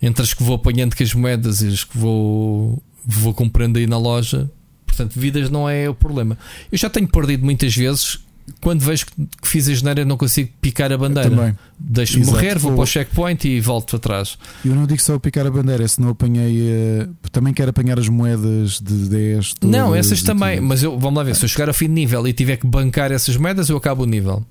Entre 0.00 0.22
as 0.22 0.32
que 0.32 0.42
vou 0.42 0.56
apanhando 0.56 0.96
com 0.96 1.02
as 1.02 1.12
moedas 1.12 1.60
e 1.60 1.68
as 1.68 1.84
que 1.84 1.96
vou, 1.96 2.82
vou 3.04 3.34
comprando 3.34 3.76
aí 3.76 3.86
na 3.86 3.98
loja. 3.98 4.50
Portanto, 4.86 5.12
vidas 5.20 5.50
não 5.50 5.68
é 5.68 5.90
o 5.90 5.94
problema. 5.94 6.38
Eu 6.70 6.78
já 6.78 6.88
tenho 6.88 7.06
perdido 7.06 7.44
muitas 7.44 7.76
vezes 7.76 8.18
quando 8.60 8.80
vejo 8.80 9.06
que 9.06 9.12
fiz 9.48 9.68
a 9.68 9.74
geneira 9.74 10.04
não 10.04 10.16
consigo 10.16 10.50
picar 10.60 10.92
a 10.92 10.98
bandeira. 10.98 11.56
Deixo-me 11.78 12.26
morrer, 12.26 12.58
vou 12.58 12.72
para 12.72 12.82
o 12.82 12.86
checkpoint 12.86 13.48
e 13.48 13.60
volto 13.60 13.96
atrás. 13.96 14.38
Eu 14.64 14.74
não 14.74 14.86
digo 14.86 15.02
só 15.02 15.18
picar 15.18 15.46
a 15.46 15.50
bandeira, 15.50 15.84
é 15.84 15.88
se 15.88 16.00
não 16.00 16.10
apanhei. 16.10 16.60
Uh, 16.60 17.08
também 17.30 17.52
quero 17.52 17.70
apanhar 17.70 17.98
as 17.98 18.08
moedas 18.08 18.80
de 18.80 19.08
10. 19.08 19.54
Não, 19.62 19.94
essas 19.94 20.22
também, 20.22 20.56
tudo. 20.56 20.68
mas 20.68 20.82
eu, 20.82 20.98
vamos 20.98 21.18
lá 21.18 21.24
ver, 21.24 21.34
se 21.34 21.44
eu 21.44 21.48
chegar 21.48 21.68
ao 21.68 21.74
fim 21.74 21.86
de 21.86 21.92
nível 21.92 22.26
e 22.26 22.32
tiver 22.32 22.56
que 22.56 22.66
bancar 22.66 23.10
essas 23.10 23.36
moedas, 23.36 23.68
eu 23.68 23.76
acabo 23.76 24.02
o 24.02 24.06
nível. 24.06 24.44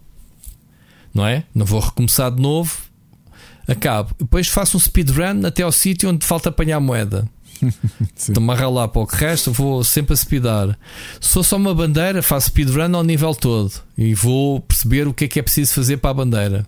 Não 1.13 1.25
é? 1.25 1.43
Não 1.53 1.65
vou 1.65 1.79
recomeçar 1.79 2.31
de 2.31 2.41
novo. 2.41 2.77
Acabo. 3.67 4.13
Depois 4.19 4.47
faço 4.47 4.75
um 4.75 4.79
speedrun 4.79 5.45
até 5.45 5.63
ao 5.63 5.71
sítio 5.71 6.09
onde 6.09 6.25
falta 6.25 6.49
apanhar 6.49 6.79
moeda. 6.79 7.27
Estou-me 8.15 8.51
a 8.51 8.55
ralar 8.55 8.87
para 8.87 9.01
o 9.01 9.07
que 9.07 9.15
resta, 9.15 9.51
vou 9.51 9.83
sempre 9.83 10.13
a 10.13 10.17
speedar. 10.17 10.79
Se 11.19 11.29
sou 11.29 11.43
só 11.43 11.57
uma 11.57 11.73
bandeira, 11.73 12.21
faço 12.21 12.47
speedrun 12.47 12.95
ao 12.95 13.03
nível 13.03 13.33
todo 13.35 13.71
e 13.97 14.13
vou 14.13 14.61
perceber 14.61 15.07
o 15.07 15.13
que 15.13 15.25
é 15.25 15.27
que 15.27 15.39
é 15.39 15.41
preciso 15.41 15.73
fazer 15.73 15.97
para 15.97 16.11
a 16.11 16.13
bandeira. 16.13 16.67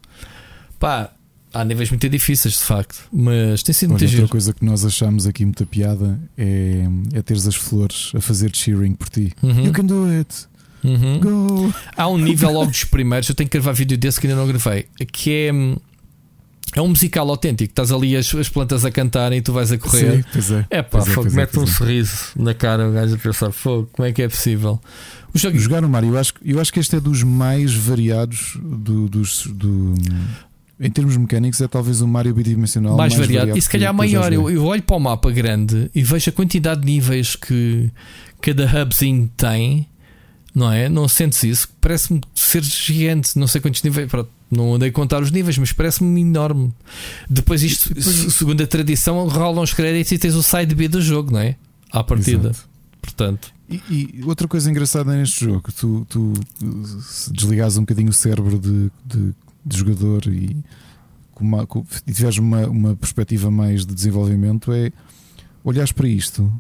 Pá, 0.80 1.12
há 1.54 1.64
níveis 1.64 1.90
muito 1.90 2.10
difíceis 2.10 2.56
de 2.56 2.64
facto, 2.64 3.08
mas 3.12 3.64
tem 3.64 3.74
sido 3.74 3.92
muito 3.92 4.04
Outra 4.04 4.28
coisa 4.28 4.54
que 4.54 4.66
nós 4.66 4.84
achamos 4.84 5.28
aqui 5.28 5.46
muita 5.46 5.66
piada 5.66 6.20
é, 6.38 6.84
é 7.14 7.22
teres 7.22 7.48
as 7.48 7.56
flores 7.56 8.12
a 8.16 8.22
fazer 8.22 8.56
cheering 8.56 8.96
por 8.96 9.10
ti. 9.10 9.32
Uhum. 9.42 9.66
You 9.66 9.72
can 9.72 9.86
do 9.86 10.06
it. 10.06 10.48
Uhum. 10.84 11.72
Há 11.96 12.08
um 12.10 12.18
nível 12.18 12.52
logo 12.52 12.72
dos 12.72 12.84
primeiros, 12.84 13.30
eu 13.30 13.36
tenho 13.36 13.50
que 13.50 13.58
gravar 13.58 13.72
vídeo 13.72 13.98
desse 13.98 14.20
que 14.20 14.28
ainda 14.28 14.38
não 14.38 14.48
gravei, 14.48 14.86
que 15.14 15.32
é 15.32 15.54
hum, 15.54 15.78
é 16.76 16.82
um 16.82 16.90
musical 16.90 17.30
autêntico, 17.30 17.72
estás 17.72 17.92
ali 17.92 18.16
as, 18.16 18.34
as 18.34 18.50
plantas 18.50 18.84
a 18.84 18.92
cantarem 18.92 19.40
e 19.40 19.42
tu 19.42 19.54
vais 19.54 19.72
a 19.72 19.78
correr. 19.78 20.18
Sim, 20.18 20.24
pois 20.32 20.52
é. 20.52 20.66
É 20.70 20.82
pá, 20.82 21.02
fogo, 21.02 21.28
é, 21.28 21.32
mete 21.32 21.60
um 21.60 21.64
é. 21.64 21.68
sorriso 21.68 22.32
na 22.36 22.54
cara, 22.54 22.90
o 22.90 22.94
gajo 22.94 23.16
a 23.16 23.18
pensar, 23.18 23.52
fogo, 23.52 23.90
como 23.92 24.08
é 24.08 24.12
que 24.12 24.22
é 24.22 24.28
possível? 24.28 24.82
O 25.34 25.38
jogo... 25.38 25.58
Jogar 25.58 25.82
no 25.82 25.90
Mario, 25.90 26.14
eu 26.14 26.20
acho, 26.20 26.34
eu 26.44 26.60
acho 26.60 26.72
que 26.74 26.80
este 26.80 26.96
é 26.96 27.00
dos 27.00 27.24
mais 27.24 27.74
variados 27.74 28.58
do, 28.62 29.08
dos. 29.08 29.48
Do, 29.48 29.94
em 30.80 30.90
termos 30.90 31.16
mecânicos, 31.16 31.62
é 31.62 31.68
talvez 31.68 32.02
o 32.02 32.08
Mario 32.08 32.34
bidimensional 32.34 32.98
mais, 32.98 33.14
mais 33.14 33.26
variado. 33.26 33.48
variado. 33.48 33.58
E 33.58 33.62
se 33.62 33.70
calhar 33.70 33.94
maior. 33.94 34.34
Eu, 34.34 34.50
eu 34.50 34.66
olho 34.66 34.84
para 34.84 34.96
o 34.96 35.00
mapa 35.00 35.32
grande 35.32 35.90
e 35.94 36.04
vejo 36.04 36.30
a 36.30 36.34
quantidade 36.34 36.82
de 36.82 36.88
níveis 36.88 37.36
que 37.36 37.90
cada 38.42 38.66
hubzinho 38.66 39.30
tem, 39.38 39.88
não 40.54 40.72
é? 40.72 40.90
Não 40.90 41.08
sentes 41.08 41.44
isso? 41.44 41.70
Parece-me 41.80 42.22
ser 42.34 42.64
gigante, 42.64 43.38
não 43.40 43.48
sei 43.48 43.62
quantos 43.62 43.82
níveis. 43.82 44.10
Pronto 44.10 44.30
não 44.54 44.76
andei 44.76 44.90
a 44.90 44.92
contar 44.92 45.22
os 45.22 45.32
níveis, 45.32 45.58
mas 45.58 45.72
parece-me 45.72 46.22
enorme. 46.22 46.74
Depois, 47.30 47.64
isto, 47.64 47.90
Depois... 47.90 48.34
segundo 48.34 48.62
a 48.62 48.68
tradição, 48.68 49.28
rolam 49.28 49.64
os 49.64 49.74
créditos 49.74 50.12
e 50.12 50.18
tens 50.18 50.36
o 50.36 50.44
side 50.44 50.74
B 50.76 50.88
do 50.88 51.02
jogo, 51.02 51.32
não 51.32 51.40
é? 51.40 51.56
À 51.92 52.04
partida. 52.04 52.50
Exato. 52.50 52.70
Portanto. 53.02 53.54
E, 53.70 53.82
e, 53.90 54.24
outra 54.26 54.48
coisa 54.48 54.70
engraçada 54.70 55.16
neste 55.16 55.46
jogo, 55.46 55.72
tu, 55.72 56.06
tu 56.10 56.34
desligares 57.32 57.78
um 57.78 57.82
bocadinho 57.82 58.10
o 58.10 58.14
cérebro 58.14 58.60
de, 58.60 58.92
de, 59.06 59.34
de 59.66 59.78
jogador 59.78 60.28
e, 60.28 60.56
com 61.34 61.44
uma, 61.44 61.66
com, 61.66 61.86
e 62.06 62.12
tiveres 62.14 62.38
uma, 62.38 62.68
uma 62.68 62.96
perspectiva 62.96 63.50
mais 63.50 63.86
de 63.86 63.94
desenvolvimento, 63.94 64.72
é 64.72 64.92
olhares 65.64 65.92
para 65.92 66.08
isto 66.08 66.52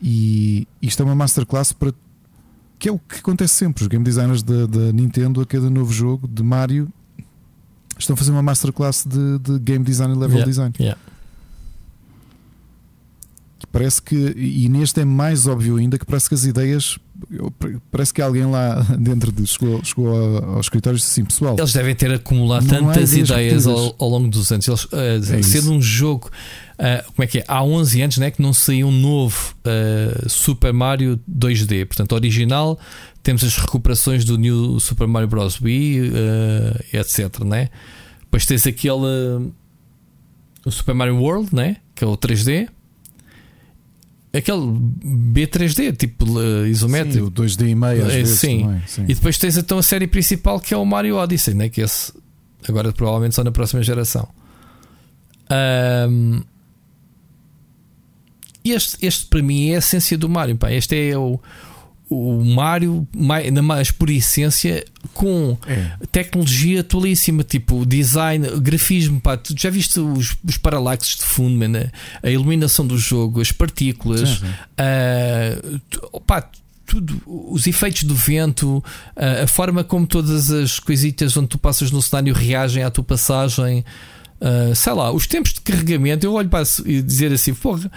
e 0.00 0.66
isto 0.80 1.02
é 1.02 1.04
uma 1.04 1.14
masterclass 1.14 1.72
para 1.72 1.92
que 2.78 2.88
é 2.88 2.92
o 2.92 2.98
que 2.98 3.20
acontece 3.20 3.54
sempre. 3.54 3.82
Os 3.82 3.88
game 3.88 4.04
designers 4.04 4.42
da, 4.42 4.66
da 4.66 4.92
Nintendo, 4.92 5.40
a 5.40 5.46
cada 5.46 5.70
novo 5.70 5.92
jogo 5.92 6.26
de 6.26 6.42
Mario, 6.42 6.92
estão 7.98 8.14
a 8.14 8.16
fazer 8.16 8.30
uma 8.30 8.42
masterclass 8.42 9.04
de, 9.06 9.38
de 9.38 9.58
game 9.58 9.84
design 9.84 10.14
e 10.14 10.16
level 10.16 10.36
yeah, 10.36 10.46
design. 10.46 10.74
Yeah. 10.78 10.98
Parece 13.72 14.02
que, 14.02 14.14
e 14.36 14.68
neste 14.68 15.00
é 15.00 15.04
mais 15.04 15.46
óbvio 15.46 15.76
ainda, 15.76 15.98
que 15.98 16.04
parece 16.04 16.28
que 16.28 16.34
as 16.34 16.44
ideias. 16.44 16.98
Parece 17.90 18.12
que 18.12 18.20
alguém 18.20 18.44
lá 18.44 18.84
dentro 18.98 19.32
de, 19.32 19.46
chegou, 19.46 19.82
chegou 19.82 20.08
ao, 20.08 20.54
ao 20.54 20.60
escritório 20.60 20.96
e 20.96 21.00
disse 21.00 21.10
assim: 21.10 21.24
pessoal. 21.24 21.56
Eles 21.58 21.72
devem 21.72 21.94
ter 21.94 22.12
acumulado 22.12 22.66
tantas 22.66 23.14
ideias 23.14 23.66
ao, 23.66 23.94
ao, 23.98 24.08
longo 24.10 24.28
dos 24.28 24.52
anos. 24.52 24.68
Eles, 24.68 24.84
uh, 24.84 25.34
é 25.34 25.42
sendo 25.42 25.64
isso. 25.64 25.72
um 25.72 25.80
jogo, 25.80 26.28
uh, 26.74 27.12
como 27.12 27.24
é 27.24 27.26
que 27.26 27.38
é? 27.38 27.44
Há 27.48 27.64
11 27.64 28.02
anos 28.02 28.18
né, 28.18 28.30
que 28.30 28.42
não 28.42 28.52
saiu 28.52 28.88
um 28.88 28.92
novo 28.92 29.54
uh, 29.64 30.28
Super 30.28 30.74
Mario 30.74 31.18
2D. 31.30 31.86
Portanto, 31.86 32.12
original, 32.12 32.78
temos 33.22 33.44
as 33.44 33.56
recuperações 33.56 34.24
do 34.24 34.36
New 34.36 34.80
Super 34.80 35.06
Mario 35.06 35.28
Bros. 35.28 35.60
Wii, 35.60 36.12
etc. 36.92 37.44
Né? 37.44 37.68
Depois 38.20 38.46
tens 38.46 38.66
aquele. 38.66 39.52
o 40.64 40.70
Super 40.70 40.94
Mario 40.94 41.16
World, 41.16 41.54
né? 41.54 41.76
que 41.94 42.04
é 42.04 42.06
o 42.06 42.16
3D 42.16 42.68
aquele 44.32 44.60
B3D, 45.04 45.96
tipo 45.96 46.24
uh, 46.24 46.66
isométrico. 46.66 47.18
Sim, 47.18 47.22
o 47.22 47.30
2D 47.30 47.68
e 47.68 47.74
meio, 47.74 48.10
é, 48.10 48.24
sim. 48.24 48.62
Também, 48.62 48.82
sim. 48.86 49.04
E 49.06 49.14
depois 49.14 49.38
tens 49.38 49.56
então 49.56 49.78
a 49.78 49.82
série 49.82 50.06
principal 50.06 50.58
que 50.58 50.72
é 50.72 50.76
o 50.76 50.84
Mario 50.84 51.16
Odyssey, 51.16 51.54
né? 51.54 51.68
que 51.68 51.82
esse, 51.82 52.12
agora 52.66 52.92
provavelmente 52.92 53.34
só 53.34 53.44
na 53.44 53.52
próxima 53.52 53.82
geração. 53.82 54.28
Um, 56.08 56.42
este, 58.64 59.04
este 59.04 59.26
para 59.26 59.42
mim 59.42 59.68
é 59.68 59.74
a 59.74 59.78
essência 59.78 60.16
do 60.16 60.28
Mario. 60.28 60.56
Pá. 60.56 60.72
Este 60.72 61.10
é 61.10 61.18
o, 61.18 61.38
o 62.12 62.44
Mario, 62.44 63.06
mais 63.14 63.90
por 63.90 64.10
essência, 64.10 64.84
com 65.14 65.56
é. 65.66 65.92
tecnologia 66.10 66.80
atualíssima, 66.80 67.42
tipo 67.42 67.84
design, 67.86 68.46
grafismo. 68.60 69.20
Pá. 69.20 69.36
Tu 69.36 69.54
já 69.56 69.70
viste 69.70 69.98
os, 69.98 70.36
os 70.44 70.56
paralaxes 70.56 71.16
de 71.16 71.24
fundo, 71.24 71.56
man, 71.56 71.90
a 72.22 72.30
iluminação 72.30 72.86
do 72.86 72.98
jogo, 72.98 73.40
as 73.40 73.50
partículas, 73.50 74.28
sim, 74.28 74.36
sim. 74.36 74.46
Uh, 76.12 76.20
pá, 76.20 76.48
tudo, 76.86 77.22
os 77.26 77.66
efeitos 77.66 78.04
do 78.04 78.14
vento, 78.14 78.84
a, 79.16 79.44
a 79.44 79.46
forma 79.46 79.82
como 79.82 80.06
todas 80.06 80.50
as 80.50 80.78
coisitas 80.78 81.36
onde 81.36 81.48
tu 81.48 81.58
passas 81.58 81.90
no 81.90 82.02
cenário 82.02 82.34
reagem 82.34 82.82
à 82.82 82.90
tua 82.90 83.04
passagem. 83.04 83.84
Uh, 84.40 84.74
sei 84.74 84.92
lá, 84.92 85.12
os 85.12 85.26
tempos 85.26 85.54
de 85.54 85.60
carregamento, 85.60 86.26
eu 86.26 86.32
olho 86.32 86.48
para 86.48 86.64
e 86.84 87.00
dizer 87.00 87.32
assim, 87.32 87.54
porra, 87.54 87.90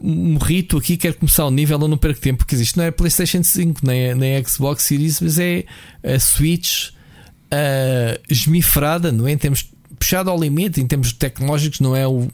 morri, 0.00 0.62
tu 0.62 0.76
aqui, 0.78 0.96
quero 0.96 1.16
começar 1.16 1.44
o 1.44 1.50
nível, 1.50 1.80
eu 1.80 1.88
não 1.88 1.98
perco 1.98 2.20
tempo, 2.20 2.38
porque 2.38 2.56
isto 2.56 2.76
não 2.76 2.84
é 2.84 2.90
PlayStation 2.90 3.42
5, 3.42 3.80
nem, 3.84 4.00
é, 4.00 4.14
nem 4.14 4.32
é 4.32 4.44
Xbox 4.44 4.84
Series, 4.84 5.20
mas 5.20 5.38
é 5.38 5.64
a 6.02 6.18
Switch 6.18 6.90
uh, 6.90 8.20
esmifrada, 8.28 9.10
não 9.10 9.26
é? 9.26 9.32
Em 9.32 9.38
termos 9.38 9.68
puxado 9.98 10.30
ao 10.30 10.40
limite, 10.40 10.80
em 10.80 10.86
termos 10.86 11.12
tecnológicos, 11.12 11.80
não 11.80 11.94
é 11.94 12.06
o. 12.06 12.28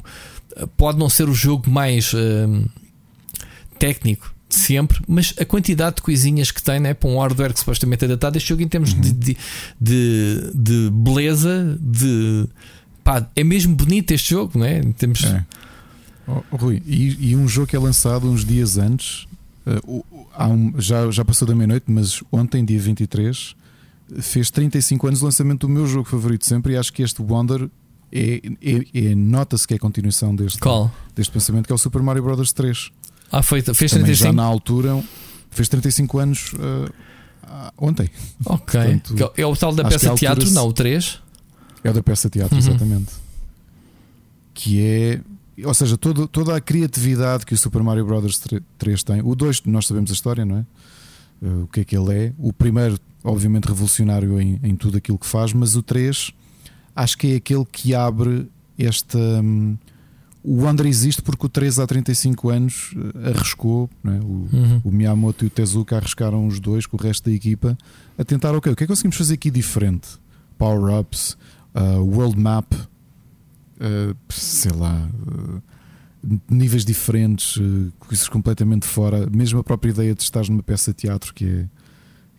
Pode 0.77 0.99
não 0.99 1.09
ser 1.09 1.28
o 1.28 1.35
jogo 1.35 1.69
mais 1.69 2.12
uh, 2.12 2.70
técnico 3.78 4.32
de 4.49 4.57
sempre, 4.57 5.01
mas 5.09 5.35
a 5.41 5.45
quantidade 5.45 5.97
de 5.97 6.03
coisinhas 6.03 6.51
que 6.51 6.62
tem 6.62 6.78
né, 6.78 6.95
para 6.95 7.09
um 7.09 7.19
hardware 7.19 7.53
que 7.53 7.59
supostamente 7.59 8.05
é 8.05 8.09
datado, 8.09 8.36
este 8.36 8.51
jogo 8.51 8.62
em 8.62 8.69
termos 8.69 8.93
uhum. 8.93 9.01
de, 9.01 9.12
de, 9.12 9.36
de, 9.81 10.51
de, 10.55 10.91
beleza, 10.91 11.77
de 11.81 12.47
pá, 13.03 13.28
é 13.35 13.43
mesmo 13.43 13.74
bonito 13.74 14.12
este 14.12 14.31
jogo, 14.31 14.59
não 14.59 14.66
é? 14.66 14.78
Em 14.78 14.93
termos. 14.93 15.24
É. 15.24 15.45
Oh, 16.27 16.57
Rui, 16.57 16.83
e, 16.87 17.31
e, 17.31 17.37
um 17.37 17.47
jogo 17.47 17.67
que 17.67 17.77
é 17.77 17.79
lançado 17.79 18.29
uns 18.31 18.45
dias 18.45 18.79
antes, 18.79 19.27
uh, 19.67 20.05
um, 20.41 20.81
já, 20.81 21.11
já 21.11 21.25
passou 21.25 21.47
da 21.47 21.55
meia-noite, 21.55 21.85
mas 21.89 22.23
ontem, 22.33 22.65
dia 22.65 22.81
23, 22.81 23.55
fez 24.21 24.51
35 24.51 25.07
anos 25.07 25.19
de 25.19 25.25
lançamento 25.25 25.67
do 25.67 25.69
meu 25.69 25.87
jogo 25.87 26.09
favorito 26.09 26.47
sempre, 26.47 26.75
e 26.75 26.77
acho 26.77 26.93
que 26.93 27.03
este 27.03 27.21
Wonder 27.21 27.69
é, 28.13 28.41
é, 28.63 29.09
é 29.11 29.15
nota-se 29.15 29.67
que 29.67 29.75
é 29.75 29.77
a 29.77 29.81
continuação 29.81 30.35
deste, 30.35 30.59
Qual? 30.59 30.91
deste 31.15 31.33
pensamento, 31.33 31.67
que 31.67 31.73
é 31.73 31.75
o 31.75 31.79
Super 31.79 32.01
Mario 32.01 32.23
Bros. 32.23 32.53
3. 32.53 32.91
Ah, 33.33 33.43
foi, 33.43 33.61
fez 33.61 33.91
Também 33.91 34.05
35 34.05 34.17
já 34.17 34.33
na 34.33 34.45
altura, 34.45 35.03
fez 35.51 35.69
35 35.69 36.19
anos 36.19 36.53
uh, 36.53 36.93
ontem. 37.77 38.09
Ok. 38.47 38.81
Portanto, 38.81 39.33
é 39.37 39.45
o 39.45 39.57
tal 39.57 39.75
da 39.75 39.85
peça 39.85 40.15
teatro, 40.15 40.49
não, 40.53 40.69
o 40.69 40.73
3? 40.73 41.21
É 41.83 41.91
o 41.91 41.93
da 41.93 42.03
peça 42.03 42.31
teatro, 42.31 42.55
uhum. 42.55 42.61
exatamente. 42.61 43.13
Que 44.55 44.81
é 44.81 45.21
ou 45.62 45.74
seja, 45.74 45.97
todo, 45.97 46.26
toda 46.26 46.56
a 46.56 46.60
criatividade 46.60 47.47
que 47.47 47.55
o 47.55 47.59
Super 47.59 47.82
Mario 47.82 48.05
Bros. 48.05 48.43
3 48.78 49.02
tem. 49.02 49.20
O 49.22 49.35
2, 49.35 49.62
nós 49.66 49.86
sabemos 49.86 50.10
a 50.10 50.14
história, 50.14 50.44
não 50.44 50.59
é? 50.59 50.66
Uh, 51.43 51.64
o 51.64 51.66
que 51.68 51.81
é 51.81 51.85
que 51.85 51.97
ele 51.97 52.14
é. 52.14 52.32
O 52.39 52.52
primeiro, 52.52 52.98
obviamente, 53.22 53.66
revolucionário 53.66 54.40
em, 54.40 54.59
em 54.62 54.74
tudo 54.74 54.97
aquilo 54.97 55.18
que 55.18 55.26
faz, 55.26 55.52
mas 55.52 55.76
o 55.76 55.82
3 55.82 56.32
acho 56.94 57.18
que 57.18 57.32
é 57.32 57.36
aquele 57.36 57.64
que 57.64 57.94
abre 57.94 58.48
esta. 58.78 59.18
Um, 59.18 59.76
o 60.43 60.62
Wonder 60.62 60.86
existe 60.86 61.22
porque 61.22 61.47
o 61.47 61.48
3 61.48 61.78
há 61.78 61.86
35 61.86 62.51
anos 62.51 62.93
uh, 62.93 63.28
arriscou, 63.31 63.89
é? 64.05 64.09
o, 64.09 64.48
uhum. 64.52 64.81
o, 64.85 64.90
Miyamoto 64.90 65.44
e 65.44 65.47
o 65.47 65.51
Tezuka 65.51 65.97
arriscaram 65.97 66.47
os 66.47 66.60
dois 66.60 66.85
com 66.85 66.98
o 66.98 67.01
resto 67.01 67.31
da 67.31 67.35
equipa 67.35 67.78
a 68.18 68.24
tentar, 68.24 68.55
ok, 68.55 68.70
o 68.70 68.76
que 68.76 68.85
é 68.85 68.86
que 68.86 68.90
conseguimos 68.93 69.16
fazer 69.16 69.35
aqui 69.35 69.51
diferente? 69.51 70.09
Power-ups, 70.59 71.39
uh, 71.74 71.98
world 72.01 72.39
map, 72.39 72.70
uh, 73.85 74.16
sei 74.28 74.73
lá, 74.73 75.09
uh, 75.28 75.62
níveis 76.48 76.85
diferentes, 76.85 77.56
uh, 77.56 77.93
coisas 77.98 78.28
completamente 78.28 78.86
fora. 78.86 79.28
Mesmo 79.31 79.59
a 79.59 79.65
própria 79.65 79.90
ideia 79.90 80.15
de 80.15 80.23
estar 80.23 80.47
numa 80.48 80.62
peça 80.62 80.93
de 80.93 80.98
teatro 80.98 81.35
que 81.35 81.44
é, 81.44 81.69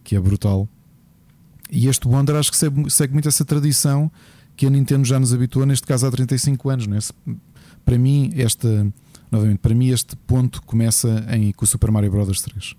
que 0.03 0.15
é 0.15 0.19
brutal. 0.19 0.67
E 1.72 1.88
este 1.88 2.07
Wonder 2.07 2.35
acho 2.35 2.51
que 2.51 2.57
segue, 2.57 2.89
segue 2.89 3.13
muito 3.13 3.27
essa 3.27 3.43
tradição 3.43 4.11
que 4.55 4.65
a 4.65 4.69
Nintendo 4.69 5.05
já 5.05 5.19
nos 5.19 5.34
habituou, 5.34 5.65
neste 5.65 5.85
caso 5.85 6.05
há 6.05 6.11
35 6.11 6.69
anos. 6.69 6.88
Não 6.88 6.97
é? 6.97 7.35
Para 7.84 7.97
mim, 7.97 8.31
esta, 8.35 8.88
novamente, 9.31 9.59
para 9.59 9.76
mim, 9.76 9.89
este 9.89 10.15
ponto 10.15 10.61
começa 10.63 11.26
em, 11.30 11.51
com 11.51 11.65
o 11.65 11.67
Super 11.67 11.91
Mario 11.91 12.11
Bros. 12.11 12.41
3. 12.41 12.76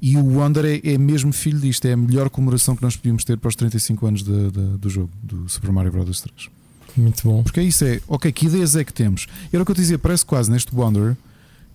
E 0.00 0.16
o 0.16 0.24
Wonder 0.24 0.64
é, 0.64 0.92
é, 0.92 0.98
mesmo 0.98 1.32
filho 1.32 1.58
disto, 1.58 1.86
é 1.86 1.92
a 1.92 1.96
melhor 1.96 2.28
comemoração 2.28 2.76
que 2.76 2.82
nós 2.82 2.96
podíamos 2.96 3.24
ter 3.24 3.38
para 3.38 3.48
os 3.48 3.56
35 3.56 4.06
anos 4.06 4.22
de, 4.22 4.50
de, 4.50 4.78
do 4.78 4.90
jogo, 4.90 5.10
do 5.22 5.48
Super 5.48 5.72
Mario 5.72 5.92
Bros. 5.92 6.20
3. 6.20 6.48
Muito 6.96 7.22
bom. 7.24 7.42
Porque 7.42 7.60
é 7.60 7.62
isso 7.62 7.84
é, 7.84 8.00
ok, 8.08 8.30
que 8.32 8.46
ideias 8.46 8.74
é 8.74 8.84
que 8.84 8.92
temos? 8.92 9.26
Era 9.52 9.62
o 9.62 9.66
que 9.66 9.72
eu 9.72 9.74
te 9.74 9.80
dizia, 9.80 9.98
parece 9.98 10.24
quase 10.24 10.50
neste 10.50 10.74
Wonder 10.74 11.16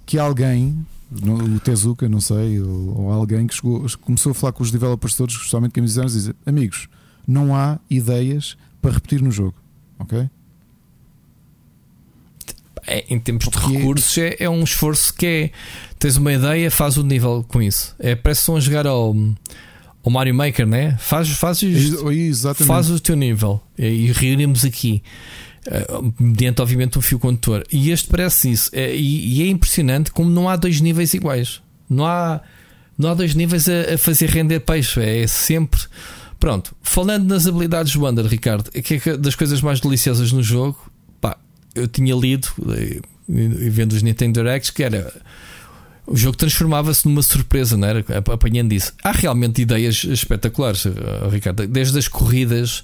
que 0.06 0.18
alguém, 0.18 0.86
o 1.12 1.60
Tezuka, 1.60 2.10
não 2.10 2.20
sei, 2.20 2.60
ou, 2.60 3.12
alguém 3.12 3.46
que 3.48 3.54
chegou, 3.54 3.86
começou 4.02 4.32
a 4.32 4.36
falar 4.36 4.54
com 4.54 4.64
os 4.64 4.72
developers 4.72 5.16
todos, 5.16 5.36
especialmente 5.36 5.74
quem 5.74 5.82
me 5.82 5.88
disseram, 5.88 6.08
dizer, 6.08 6.36
amigos, 6.46 6.90
não 7.28 7.56
há 7.56 7.80
ideias 7.90 8.58
para 8.82 8.92
repetir 8.92 9.22
no 9.22 9.32
jogo, 9.32 9.56
ok? 10.00 10.30
É, 12.88 13.06
em 13.14 13.20
termos 13.20 13.46
Porque 13.46 13.60
de 13.60 13.78
recursos, 13.78 14.18
é, 14.18 14.36
é, 14.40 14.50
um 14.50 14.64
esforço 14.64 15.14
que 15.14 15.26
é. 15.26 15.52
Tens 16.00 16.18
uma 16.18 16.34
ideia, 16.34 16.72
faz 16.72 16.98
o 16.98 17.04
nível 17.04 17.46
com 17.48 17.62
isso. 17.62 17.96
É, 18.00 18.16
parece 18.16 18.40
que 18.40 18.42
estão 18.42 18.56
a 18.56 18.60
jogar 18.60 18.88
ao 18.88 19.16
o 20.04 20.10
Mario 20.10 20.34
Maker, 20.34 20.66
né? 20.66 20.98
Faz, 21.00 21.30
faz, 21.30 21.62
Exatamente. 21.64 22.68
faz 22.68 22.90
o 22.90 23.00
teu 23.00 23.16
nível 23.16 23.62
e 23.78 24.12
reunimos 24.12 24.66
aqui. 24.66 25.04
Uh, 25.68 26.12
mediante, 26.20 26.60
obviamente, 26.60 26.98
um 26.98 27.02
fio 27.02 27.20
condutor. 27.20 27.64
E 27.72 27.92
este 27.92 28.08
parece 28.08 28.50
isso. 28.52 28.70
É, 28.74 28.96
e, 28.96 29.38
e, 29.38 29.44
é 29.44 29.48
impressionante 29.48 30.10
como 30.12 30.28
não 30.28 30.50
há 30.50 30.56
dois 30.56 30.82
níveis 30.82 31.14
iguais. 31.14 31.62
Não 31.88 32.04
há, 32.04 32.42
não 32.98 33.12
há 33.12 33.14
dois 33.14 33.36
níveis 33.36 33.70
a, 33.70 33.94
a 33.94 33.98
fazer 33.98 34.30
render 34.30 34.62
peixe. 34.62 35.00
É, 35.00 35.22
é 35.22 35.28
sempre. 35.28 35.80
Pronto, 36.40 36.76
falando 36.82 37.28
nas 37.28 37.46
habilidades 37.46 37.94
do 37.94 38.02
Wander, 38.02 38.26
Ricardo, 38.26 38.72
que 38.72 39.08
é 39.08 39.18
das 39.18 39.36
coisas 39.36 39.62
mais 39.62 39.80
deliciosas 39.80 40.32
no 40.32 40.42
jogo, 40.42 40.92
pá, 41.22 41.38
eu 41.76 41.88
tinha 41.88 42.16
lido 42.16 42.48
e, 42.70 43.00
e 43.30 43.70
vendo 43.70 43.94
os 43.94 44.02
Nintendo 44.02 44.42
Directs 44.42 44.72
que 44.72 44.82
era 44.82 45.14
o 46.12 46.18
jogo 46.18 46.36
transformava-se 46.36 47.08
numa 47.08 47.24
surpresa, 47.24 47.78
não 47.78 47.88
era? 47.88 48.06
Apanhando 48.32 48.74
isso. 48.74 48.94
Há 49.02 49.12
realmente 49.12 49.62
ideias 49.62 50.04
espetaculares, 50.04 50.86
eh, 50.86 50.92
Ricardo. 51.30 51.66
Desde 51.66 51.98
as 51.98 52.10
corridas, 52.10 52.84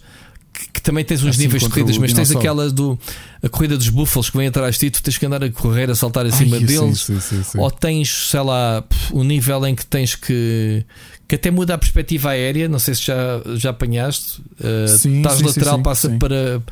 que, 0.54 0.70
que 0.76 0.82
também 0.82 1.04
tens 1.04 1.22
uns 1.24 1.30
assim 1.32 1.42
níveis 1.42 1.64
de 1.64 1.70
corridas, 1.70 1.98
mas 1.98 2.14
tens 2.14 2.32
aquela 2.32 2.70
do 2.70 2.98
a 3.44 3.50
corrida 3.50 3.78
dos 3.78 3.90
búfalos 3.90 4.30
que 4.30 4.38
vem 4.38 4.48
atrás 4.48 4.76
de 4.76 4.90
ti, 4.90 4.92
tu 4.92 5.04
tens 5.04 5.18
que 5.18 5.26
andar 5.26 5.44
a 5.44 5.50
correr, 5.52 5.90
a 5.92 5.96
saltar 5.96 6.26
acima 6.26 6.56
Ai, 6.56 6.64
deles. 6.64 7.02
Sim, 7.02 7.20
sim, 7.20 7.44
sim, 7.44 7.60
ou 7.60 7.70
tens, 7.70 8.30
sei 8.30 8.42
lá, 8.42 8.84
o 9.12 9.20
um 9.20 9.24
nível 9.24 9.66
em 9.68 9.76
que 9.76 9.86
tens 9.86 10.16
que. 10.16 10.86
que 11.28 11.36
até 11.36 11.52
muda 11.52 11.74
a 11.74 11.78
perspectiva 11.78 12.30
aérea. 12.30 12.70
Não 12.70 12.80
sei 12.80 12.96
se 12.96 13.04
já, 13.04 13.42
já 13.56 13.72
apanhaste. 13.72 14.42
Uh, 14.60 14.88
sim, 14.88 15.18
estás 15.18 15.42
lateral, 15.42 15.82
passa 15.82 16.10
para, 16.12 16.64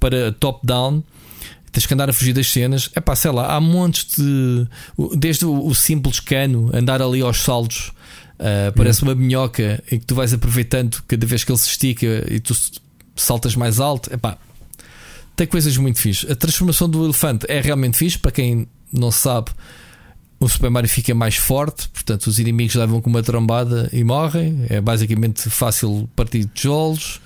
para 0.00 0.32
top-down 0.32 1.02
tens 1.76 1.84
que 1.84 1.92
andar 1.92 2.08
a 2.08 2.12
fugir 2.12 2.32
das 2.32 2.50
cenas. 2.50 2.88
É 2.94 3.00
pá, 3.00 3.14
sei 3.14 3.30
lá, 3.30 3.54
há 3.54 3.60
montes 3.60 4.16
de. 4.16 4.66
Desde 5.14 5.44
o, 5.44 5.66
o 5.66 5.74
simples 5.74 6.18
cano, 6.18 6.70
andar 6.72 7.02
ali 7.02 7.20
aos 7.20 7.42
saltos, 7.42 7.92
uh, 8.40 8.72
parece 8.74 9.02
uma 9.02 9.14
minhoca 9.14 9.82
em 9.92 9.98
que 9.98 10.06
tu 10.06 10.14
vais 10.14 10.32
aproveitando 10.32 11.02
cada 11.06 11.26
vez 11.26 11.44
que 11.44 11.52
ele 11.52 11.58
se 11.58 11.68
estica 11.68 12.26
e 12.30 12.40
tu 12.40 12.56
saltas 13.14 13.54
mais 13.54 13.78
alto. 13.78 14.10
É 14.10 14.16
pá, 14.16 14.38
tem 15.36 15.46
coisas 15.46 15.76
muito 15.76 15.98
fixe. 15.98 16.30
A 16.32 16.34
transformação 16.34 16.88
do 16.88 17.04
elefante 17.04 17.44
é 17.46 17.60
realmente 17.60 17.98
fixe. 17.98 18.18
Para 18.18 18.30
quem 18.30 18.66
não 18.90 19.10
sabe, 19.10 19.50
o 20.40 20.48
Super 20.48 20.70
Mario 20.70 20.88
fica 20.88 21.14
mais 21.14 21.36
forte, 21.36 21.90
portanto, 21.90 22.26
os 22.28 22.38
inimigos 22.38 22.74
levam 22.74 23.02
com 23.02 23.10
uma 23.10 23.22
trombada 23.22 23.90
e 23.92 24.02
morrem. 24.02 24.64
É 24.70 24.80
basicamente 24.80 25.50
fácil 25.50 26.08
partir 26.16 26.46
tijolos. 26.46 27.20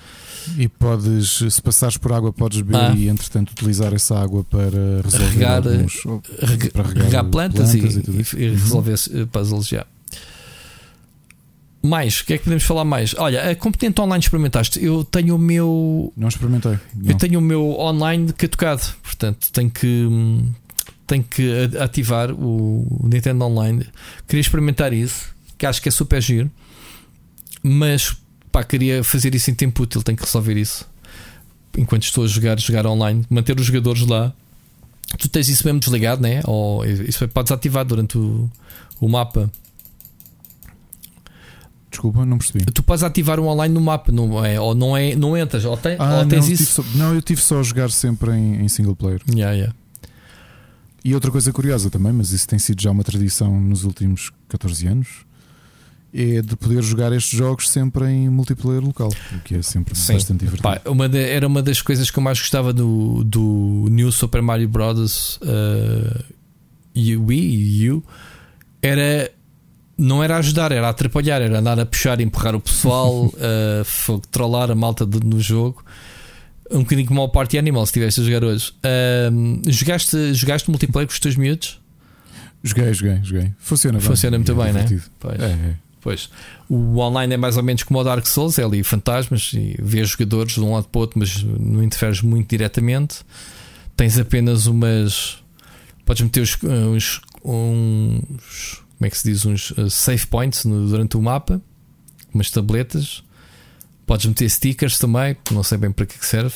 E 0.57 0.67
podes, 0.67 1.39
se 1.49 1.61
passares 1.61 1.97
por 1.97 2.11
água, 2.11 2.31
podes 2.33 2.61
beber 2.61 2.91
ah. 2.91 2.95
e 2.95 3.07
entretanto 3.07 3.51
utilizar 3.51 3.93
essa 3.93 4.17
água 4.17 4.43
para 4.43 5.01
resolver 5.03 5.29
regar, 5.29 5.57
alguns, 5.57 6.03
rega, 6.39 6.69
para 6.71 6.83
regar, 6.83 7.05
regar 7.05 7.25
plantas, 7.25 7.75
plantas, 7.75 8.35
e, 8.35 8.37
e, 8.37 8.45
e 8.45 8.49
resolver 8.49 8.95
uhum. 9.13 9.27
puzzles 9.27 9.67
já. 9.67 9.85
Mais, 11.83 12.19
o 12.19 12.25
que 12.25 12.33
é 12.33 12.37
que 12.37 12.43
podemos 12.43 12.63
falar 12.63 12.85
mais? 12.85 13.15
Olha, 13.17 13.49
a 13.49 13.55
competente 13.55 13.99
online 13.99 14.23
experimentaste. 14.23 14.83
Eu 14.83 15.03
tenho 15.03 15.35
o 15.35 15.39
meu. 15.39 16.13
Não 16.15 16.27
experimentei. 16.27 16.77
Não. 16.93 17.09
Eu 17.09 17.17
tenho 17.17 17.39
o 17.39 17.41
meu 17.41 17.71
online 17.79 18.31
catucado, 18.33 18.83
portanto 19.01 19.51
tenho 19.51 19.71
que 19.71 20.07
tenho 21.07 21.23
que 21.23 21.71
ativar 21.79 22.31
o 22.31 22.85
Nintendo 23.03 23.45
Online. 23.45 23.85
Queria 24.27 24.41
experimentar 24.41 24.93
isso, 24.93 25.33
que 25.57 25.65
acho 25.65 25.81
que 25.81 25.89
é 25.89 25.91
super 25.91 26.21
giro, 26.21 26.49
mas 27.63 28.15
pá, 28.51 28.63
queria 28.63 29.03
fazer 29.03 29.33
isso 29.35 29.49
em 29.49 29.53
tempo 29.53 29.83
útil, 29.83 30.01
tenho 30.03 30.17
que 30.17 30.23
resolver 30.23 30.57
isso. 30.57 30.87
Enquanto 31.77 32.03
estou 32.03 32.23
a 32.23 32.27
jogar, 32.27 32.59
jogar 32.59 32.85
online, 32.85 33.25
manter 33.29 33.59
os 33.59 33.65
jogadores 33.65 34.05
lá. 34.05 34.33
Tu 35.17 35.27
tens 35.29 35.47
isso 35.49 35.65
mesmo 35.65 35.79
desligado, 35.79 36.21
né? 36.21 36.41
Ou 36.45 36.85
isso 36.85 37.27
pode 37.29 37.45
desativar 37.45 37.83
durante 37.85 38.17
o, 38.17 38.49
o 38.99 39.07
mapa. 39.09 39.49
Desculpa, 41.89 42.25
não 42.25 42.37
percebi. 42.37 42.63
Tu 42.65 42.81
podes 42.83 43.03
ativar 43.03 43.37
o 43.39 43.45
online 43.47 43.73
no 43.73 43.81
mapa, 43.81 44.11
não 44.13 44.43
é? 44.45 44.59
Ou 44.59 44.73
não, 44.73 44.95
é, 44.95 45.13
não 45.15 45.35
entras, 45.37 45.65
ou, 45.65 45.75
tem, 45.75 45.97
Ah, 45.99 46.19
ou 46.19 46.25
tens 46.25 46.45
não, 46.45 46.53
isso. 46.53 46.81
só- 46.81 46.97
não, 46.97 47.13
eu 47.13 47.21
tive 47.21 47.41
só 47.41 47.59
a 47.59 47.63
jogar 47.63 47.91
sempre 47.91 48.31
em, 48.31 48.63
em 48.63 48.67
single 48.69 48.95
player. 48.95 49.21
Yeah, 49.29 49.53
yeah. 49.53 49.75
E 51.03 51.13
outra 51.13 51.29
coisa 51.31 51.51
curiosa 51.51 51.89
também, 51.89 52.13
mas 52.13 52.31
isso 52.31 52.47
tem 52.47 52.59
sido 52.59 52.81
já 52.81 52.91
uma 52.91 53.03
tradição 53.03 53.59
nos 53.59 53.83
últimos 53.83 54.31
14 54.47 54.87
anos, 54.87 55.07
é 56.13 56.41
de 56.41 56.55
poder 56.55 56.81
jogar 56.83 57.11
estes 57.13 57.37
jogos 57.37 57.69
sempre 57.69 58.05
em 58.05 58.29
multiplayer 58.29 58.83
local, 58.83 59.09
o 59.33 59.39
que 59.39 59.55
é 59.55 59.61
sempre 59.61 59.95
Sim. 59.97 60.13
bastante 60.13 60.39
divertido. 60.45 60.63
Pá, 60.63 60.81
uma 60.89 61.07
da- 61.07 61.17
era 61.19 61.47
uma 61.47 61.61
das 61.61 61.81
coisas 61.81 62.11
que 62.11 62.19
eu 62.19 62.23
mais 62.23 62.37
gostava 62.39 62.73
do, 62.73 63.23
do 63.23 63.87
New 63.89 64.11
Super 64.11 64.41
Mario 64.41 64.67
Bros. 64.67 65.37
Uh, 65.37 66.23
Wii 66.95 67.91
U 67.91 68.03
era. 68.81 69.31
Não 69.97 70.23
era 70.23 70.37
ajudar, 70.37 70.71
era 70.71 70.89
atrapalhar, 70.89 71.41
era 71.41 71.59
andar 71.59 71.79
a 71.79 71.85
puxar 71.85 72.19
e 72.19 72.23
empurrar 72.23 72.55
o 72.55 72.59
pessoal, 72.59 73.25
uh, 73.37 74.19
trollar 74.31 74.71
a 74.71 74.75
malta 74.75 75.05
de- 75.05 75.23
no 75.25 75.39
jogo. 75.39 75.83
Um 76.71 76.79
bocadinho 76.79 77.07
como 77.07 77.21
ao 77.21 77.29
Party 77.29 77.57
Animal, 77.59 77.85
se 77.85 77.89
estiveste 77.91 78.21
a 78.21 78.23
jogar 78.23 78.43
hoje. 78.43 78.73
Um, 79.31 79.61
jogaste, 79.67 80.33
jogaste 80.33 80.69
multiplayer 80.71 81.07
com 81.07 81.13
os 81.13 81.19
teus 81.19 81.35
miúdos? 81.35 81.79
Joguei, 82.63 82.91
joguei, 82.93 83.19
joguei. 83.21 83.51
Funciona 83.59 83.99
bem. 83.99 84.07
Funciona 84.07 84.37
muito 84.39 84.51
é 84.51 84.55
bem, 84.55 84.73
né? 84.73 85.01
Pois. 85.19 85.39
É, 85.39 85.45
é. 85.45 85.75
Pois. 86.01 86.29
O 86.67 86.97
online 86.97 87.35
é 87.35 87.37
mais 87.37 87.57
ou 87.57 87.63
menos 87.63 87.83
como 87.83 87.99
o 87.99 88.03
Dark 88.03 88.25
Souls, 88.25 88.57
é 88.57 88.63
ali 88.63 88.83
fantasmas 88.83 89.51
e 89.53 89.75
vês 89.79 90.09
jogadores 90.09 90.53
de 90.53 90.59
um 90.61 90.73
lado 90.73 90.87
para 90.87 90.97
o 90.97 91.01
outro, 91.01 91.19
mas 91.19 91.43
não 91.43 91.83
interferes 91.83 92.21
muito 92.21 92.49
diretamente. 92.49 93.17
Tens 93.95 94.17
apenas 94.17 94.65
umas. 94.65 95.37
Podes 96.03 96.23
meter 96.23 96.41
os, 96.41 96.57
uns, 96.63 97.21
uns- 97.45 98.81
Como 98.97 99.07
é 99.07 99.09
que 99.09 99.17
se 99.17 99.29
diz? 99.31 99.45
Uns 99.45 99.71
uh, 99.71 99.89
save 99.91 100.25
points 100.25 100.65
no- 100.65 100.89
durante 100.89 101.15
o 101.17 101.21
mapa, 101.21 101.61
umas 102.33 102.49
tabletas. 102.49 103.23
Podes 104.07 104.25
meter 104.25 104.49
stickers 104.49 104.97
também, 104.97 105.37
não 105.51 105.61
sei 105.63 105.77
bem 105.77 105.91
para 105.91 106.05
que 106.07 106.15
é 106.15 106.23
serve. 106.23 106.55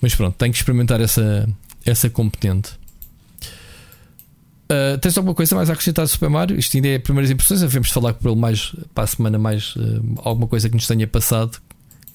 Mas 0.00 0.14
pronto, 0.14 0.36
tenho 0.36 0.52
que 0.52 0.58
experimentar 0.58 1.00
essa, 1.00 1.48
essa 1.84 2.08
competente. 2.08 2.77
Uh, 4.70 4.98
tens 4.98 5.16
alguma 5.16 5.34
coisa 5.34 5.54
mais 5.54 5.70
a 5.70 5.72
acrescentar 5.72 6.04
do 6.04 6.08
Super 6.08 6.28
Mario? 6.28 6.58
Isto 6.58 6.76
ainda 6.76 6.88
é 6.88 6.98
primeiras 6.98 7.30
impressões. 7.30 7.60
Devemos 7.60 7.90
falar 7.90 8.12
por 8.14 8.30
ele 8.30 8.38
mais 8.40 8.74
para 8.94 9.04
a 9.04 9.06
semana, 9.06 9.38
mais 9.38 9.74
uh, 9.76 10.02
alguma 10.18 10.46
coisa 10.46 10.68
que 10.68 10.74
nos 10.74 10.86
tenha 10.86 11.06
passado. 11.06 11.58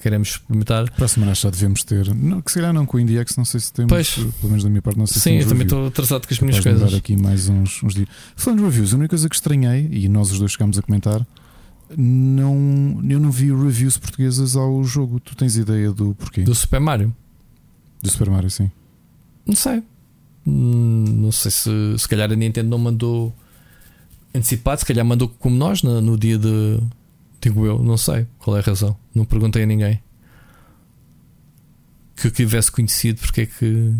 Queremos 0.00 0.28
experimentar. 0.28 0.90
Para 0.92 1.06
a 1.06 1.08
semana 1.08 1.34
já 1.34 1.50
devemos 1.50 1.82
ter. 1.82 2.14
Não, 2.14 2.40
que 2.42 2.50
se 2.52 2.58
calhar 2.58 2.72
não 2.72 2.84
com 2.86 2.96
o 2.98 3.00
IndieX, 3.00 3.36
não 3.36 3.44
sei 3.44 3.58
se 3.58 3.72
temos. 3.72 3.88
Pois. 3.88 4.10
Pelo 4.14 4.32
menos 4.44 4.62
da 4.62 4.68
minha 4.70 4.82
parte, 4.82 4.98
não 4.98 5.06
sei 5.06 5.14
se 5.14 5.20
Sim, 5.20 5.30
eu 5.30 5.38
temos 5.38 5.48
também 5.52 5.64
review. 5.64 5.78
estou 5.78 5.86
atrasado 5.88 6.28
com 6.28 6.34
as 6.34 6.40
minhas 6.40 6.60
coisas. 6.60 6.94
aqui 6.94 7.16
mais 7.16 7.48
uns, 7.48 7.82
uns 7.82 7.94
dias. 7.94 8.08
Falando 8.36 8.58
de 8.60 8.64
reviews, 8.66 8.92
a 8.92 8.96
única 8.96 9.08
coisa 9.08 9.28
que 9.28 9.34
estranhei, 9.34 9.88
e 9.90 10.08
nós 10.08 10.30
os 10.30 10.38
dois 10.38 10.52
chegámos 10.52 10.78
a 10.78 10.82
comentar, 10.82 11.26
não, 11.96 13.00
eu 13.08 13.18
não 13.18 13.30
vi 13.30 13.50
reviews 13.52 13.96
portuguesas 13.96 14.56
ao 14.56 14.84
jogo. 14.84 15.18
Tu 15.20 15.34
tens 15.34 15.56
ideia 15.56 15.90
do 15.90 16.14
porquê? 16.14 16.42
Do, 16.42 16.50
Do 16.50 16.54
Super 16.54 16.80
Mario? 16.80 17.14
Super 18.04 18.28
Mario, 18.30 18.50
sim. 18.50 18.70
Não 19.46 19.56
sei. 19.56 19.82
Hum, 20.46 21.04
Não 21.08 21.32
sei 21.32 21.50
se 21.50 21.70
se 21.98 22.08
calhar 22.08 22.30
a 22.30 22.36
Nintendo 22.36 22.68
não 22.68 22.78
mandou 22.78 23.34
antecipado, 24.34 24.80
se 24.80 24.86
calhar 24.86 25.04
mandou 25.04 25.28
como 25.28 25.56
nós 25.56 25.82
no, 25.82 26.00
no 26.00 26.18
dia 26.18 26.38
de. 26.38 26.80
Digo 27.40 27.66
eu, 27.66 27.82
não 27.82 27.96
sei 27.96 28.26
qual 28.38 28.56
é 28.56 28.60
a 28.60 28.62
razão. 28.62 28.96
Não 29.14 29.24
perguntei 29.24 29.62
a 29.62 29.66
ninguém 29.66 30.00
que 32.16 32.28
eu 32.28 32.30
tivesse 32.30 32.70
conhecido 32.70 33.20
porque 33.20 33.42
é 33.42 33.46
que. 33.46 33.92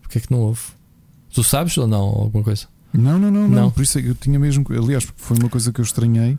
Porque 0.00 0.18
é 0.18 0.20
que 0.20 0.30
não 0.30 0.40
houve. 0.40 0.60
Tu 1.32 1.42
sabes 1.42 1.76
ou 1.78 1.86
não? 1.86 2.02
Alguma 2.02 2.44
coisa? 2.44 2.66
Não, 2.92 3.18
não, 3.18 3.30
não, 3.30 3.48
não. 3.48 3.62
Não. 3.62 3.70
Por 3.70 3.82
isso 3.82 3.98
é 3.98 4.02
que 4.02 4.08
eu 4.08 4.14
tinha 4.14 4.38
mesmo. 4.38 4.64
Aliás, 4.70 5.06
foi 5.16 5.38
uma 5.38 5.48
coisa 5.48 5.72
que 5.72 5.80
eu 5.80 5.84
estranhei 5.84 6.38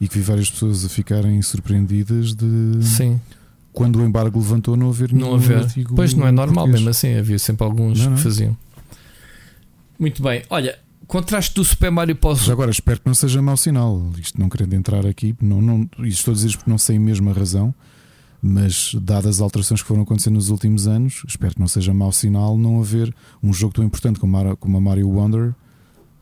e 0.00 0.08
que 0.08 0.18
vi 0.18 0.24
várias 0.24 0.50
pessoas 0.50 0.84
a 0.84 0.88
ficarem 0.88 1.40
surpreendidas 1.42 2.34
de 2.34 2.82
Sim, 2.82 3.20
quando 3.72 3.96
o 3.96 4.04
embargo 4.04 4.38
levantou 4.38 4.76
não 4.76 4.90
haver 4.90 5.12
não 5.12 5.34
haver. 5.34 5.66
Pois 5.94 6.14
não 6.14 6.26
é 6.26 6.30
normal, 6.32 6.64
português. 6.66 6.80
mesmo 6.80 6.90
assim. 6.90 7.14
Havia 7.16 7.38
sempre 7.38 7.64
alguns 7.64 7.98
Não, 8.00 8.10
não. 8.10 8.16
que 8.16 8.22
faziam. 8.22 8.56
Muito 9.98 10.22
bem, 10.22 10.42
olha, 10.50 10.78
contraste 11.06 11.54
do 11.54 11.64
Super 11.64 11.90
Mario 11.90 12.16
para 12.16 12.34
Já 12.34 12.52
agora 12.52 12.70
espero 12.70 13.00
que 13.00 13.06
não 13.06 13.14
seja 13.14 13.40
mau 13.40 13.56
sinal. 13.56 14.10
Isto 14.18 14.40
não 14.40 14.48
querendo 14.48 14.74
entrar 14.74 15.06
aqui, 15.06 15.34
não, 15.40 15.62
não, 15.62 15.82
isto 16.00 16.18
estou 16.18 16.32
a 16.32 16.34
dizer 16.34 16.56
porque 16.56 16.70
não 16.70 16.78
sei 16.78 16.98
mesmo 16.98 17.30
a 17.30 17.32
razão, 17.32 17.74
mas 18.42 18.94
dadas 19.00 19.36
as 19.36 19.40
alterações 19.40 19.80
que 19.80 19.86
foram 19.88 20.02
acontecendo 20.02 20.34
nos 20.34 20.48
últimos 20.48 20.86
anos, 20.88 21.22
espero 21.28 21.54
que 21.54 21.60
não 21.60 21.68
seja 21.68 21.94
mau 21.94 22.10
sinal 22.10 22.58
não 22.58 22.80
haver 22.80 23.14
um 23.42 23.52
jogo 23.52 23.74
tão 23.74 23.84
importante 23.84 24.18
como, 24.18 24.56
como 24.56 24.76
a 24.76 24.80
Mario 24.80 25.08
Wonder 25.08 25.54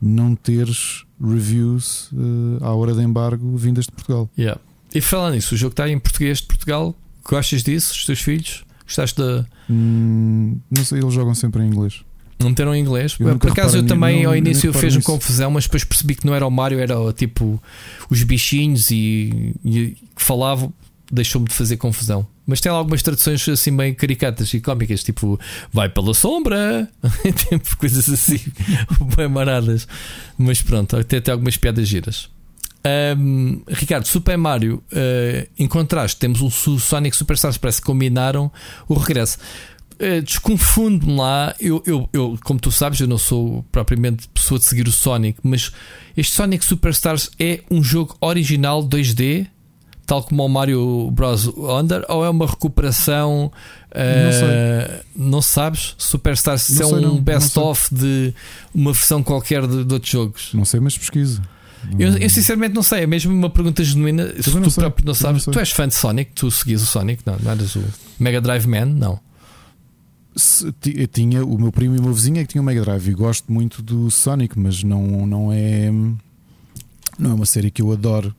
não 0.02 0.34
teres 0.34 1.04
reviews 1.22 2.10
eh, 2.14 2.64
à 2.64 2.72
hora 2.72 2.94
de 2.94 3.02
embargo 3.02 3.56
vindas 3.56 3.84
de 3.86 3.92
Portugal. 3.92 4.28
Yeah. 4.38 4.60
E 4.94 5.00
falando 5.00 5.34
nisso, 5.34 5.54
o 5.54 5.58
jogo 5.58 5.72
está 5.72 5.88
em 5.88 5.98
português 5.98 6.38
de 6.38 6.46
Portugal. 6.46 6.94
Gostas 7.24 7.62
disso? 7.62 7.92
Os 7.92 8.04
teus 8.04 8.20
filhos? 8.20 8.64
Gostaste 8.84 9.20
de. 9.20 9.44
Hum, 9.68 10.58
não 10.70 10.84
sei, 10.84 10.98
eles 10.98 11.12
jogam 11.14 11.34
sempre 11.34 11.62
em 11.62 11.66
inglês. 11.66 12.02
Não 12.40 12.48
meteram 12.48 12.74
em 12.74 12.80
inglês? 12.80 13.16
Eu 13.20 13.38
Por 13.38 13.50
acaso 13.52 13.76
eu 13.76 13.86
também 13.86 14.22
não- 14.22 14.30
ao 14.30 14.36
início 14.36 14.72
fez-me 14.72 15.02
confusão, 15.02 15.50
mas 15.50 15.64
depois 15.64 15.84
percebi 15.84 16.14
que 16.14 16.26
não 16.26 16.34
era 16.34 16.46
o 16.46 16.50
Mario, 16.50 16.78
era 16.80 16.94
tipo 17.12 17.62
os 18.08 18.22
bichinhos 18.22 18.90
e, 18.90 19.54
e 19.62 19.96
que 20.16 20.24
falavam, 20.24 20.72
deixou-me 21.12 21.46
de 21.46 21.54
fazer 21.54 21.76
confusão. 21.76 22.26
Mas 22.46 22.60
tem 22.60 22.72
lá 22.72 22.78
algumas 22.78 23.02
traduções 23.02 23.46
assim 23.48 23.76
bem 23.76 23.92
caricatas 23.94 24.52
e 24.54 24.60
cómicas, 24.60 25.04
tipo 25.04 25.38
vai 25.72 25.88
pela 25.90 26.14
sombra, 26.14 26.88
tipo 27.48 27.76
coisas 27.76 28.08
assim, 28.08 28.40
bem 29.16 29.28
maradas. 29.28 29.86
Mas 30.38 30.62
pronto, 30.62 30.96
até 30.96 31.20
tem 31.20 31.30
algumas 31.32 31.56
piadas 31.58 31.86
giras. 31.86 32.28
Ahm, 32.84 33.60
Ricardo, 33.68 34.06
Super 34.06 34.38
Mario, 34.38 34.82
eh, 34.90 35.48
em 35.58 35.66
contraste, 35.66 36.18
temos 36.18 36.40
um 36.40 36.50
Sonic 36.50 37.14
Superstars, 37.16 37.58
parece 37.58 37.80
que 37.80 37.86
combinaram 37.86 38.50
o 38.88 38.94
regresso. 38.94 39.38
Eh, 39.98 40.22
Desconfunde-me 40.22 41.14
lá, 41.16 41.54
eu, 41.60 41.82
eu, 41.86 42.08
eu, 42.12 42.38
como 42.42 42.58
tu 42.58 42.72
sabes, 42.72 42.98
eu 43.00 43.06
não 43.06 43.18
sou 43.18 43.62
propriamente 43.70 44.28
pessoa 44.28 44.58
de 44.58 44.64
seguir 44.64 44.88
o 44.88 44.92
Sonic, 44.92 45.38
mas 45.42 45.72
este 46.16 46.32
Sonic 46.32 46.64
Superstars 46.64 47.30
é 47.38 47.60
um 47.70 47.82
jogo 47.82 48.16
original 48.20 48.82
2D, 48.82 49.46
tal 50.06 50.22
como 50.22 50.44
o 50.44 50.48
Mario 50.48 51.10
Bros. 51.12 51.46
Wonder, 51.48 52.02
ou 52.08 52.24
é 52.24 52.30
uma 52.30 52.46
recuperação? 52.46 53.52
eh, 53.92 55.02
não 55.14 55.42
sabes? 55.42 55.94
Superstars 55.98 56.62
se 56.62 56.80
Não 56.80 56.86
é 56.86 56.88
sei, 56.88 56.98
um 56.98 57.00
não, 57.02 57.14
não 57.16 57.20
best-of 57.22 57.94
de 57.94 58.34
uma 58.74 58.92
versão 58.92 59.22
qualquer 59.22 59.66
de, 59.66 59.84
de 59.84 59.92
outros 59.92 60.10
jogos. 60.10 60.50
Não 60.54 60.64
sei, 60.64 60.80
mas 60.80 60.96
pesquisa. 60.96 61.42
Eu, 61.98 62.16
eu 62.16 62.30
sinceramente 62.30 62.74
não 62.74 62.82
sei, 62.82 63.02
é 63.02 63.06
mesmo 63.06 63.32
uma 63.32 63.50
pergunta 63.50 63.82
genuína. 63.82 64.28
Se 64.42 64.50
tu 64.50 64.60
não 64.60 64.70
sei, 64.70 64.82
próprio 64.82 65.04
não 65.04 65.10
não 65.10 65.14
sabes, 65.14 65.42
sei. 65.44 65.52
tu 65.52 65.58
és 65.58 65.70
fã 65.70 65.88
de 65.88 65.94
Sonic, 65.94 66.32
tu 66.32 66.50
seguias 66.50 66.82
o 66.82 66.86
Sonic, 66.86 67.22
não, 67.24 67.36
não 67.42 67.50
eras 67.50 67.74
o 67.76 67.84
Mega 68.18 68.40
Drive 68.40 68.66
Man, 68.66 68.86
não. 68.86 69.20
Se 70.36 70.72
eu 70.94 71.08
tinha 71.08 71.44
o 71.44 71.58
meu 71.58 71.72
primo 71.72 71.96
e 71.96 71.98
o 71.98 72.02
meu 72.02 72.12
vizinho 72.12 72.38
é 72.38 72.42
que 72.42 72.48
tinham 72.48 72.64
Mega 72.64 72.82
Drive 72.82 73.08
e 73.08 73.14
gosto 73.14 73.52
muito 73.52 73.82
do 73.82 74.10
Sonic, 74.10 74.58
mas 74.58 74.82
não, 74.82 75.26
não 75.26 75.52
é 75.52 75.90
não 77.18 77.30
é 77.30 77.34
uma 77.34 77.46
série 77.46 77.70
que 77.70 77.82
eu 77.82 77.92
adoro. 77.92 78.34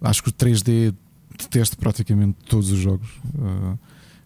Acho 0.00 0.22
que 0.22 0.28
o 0.28 0.32
3D 0.32 0.94
detesto 1.38 1.76
praticamente 1.76 2.36
todos 2.48 2.70
os 2.70 2.78
jogos. 2.78 3.08
Ah, 3.40 3.76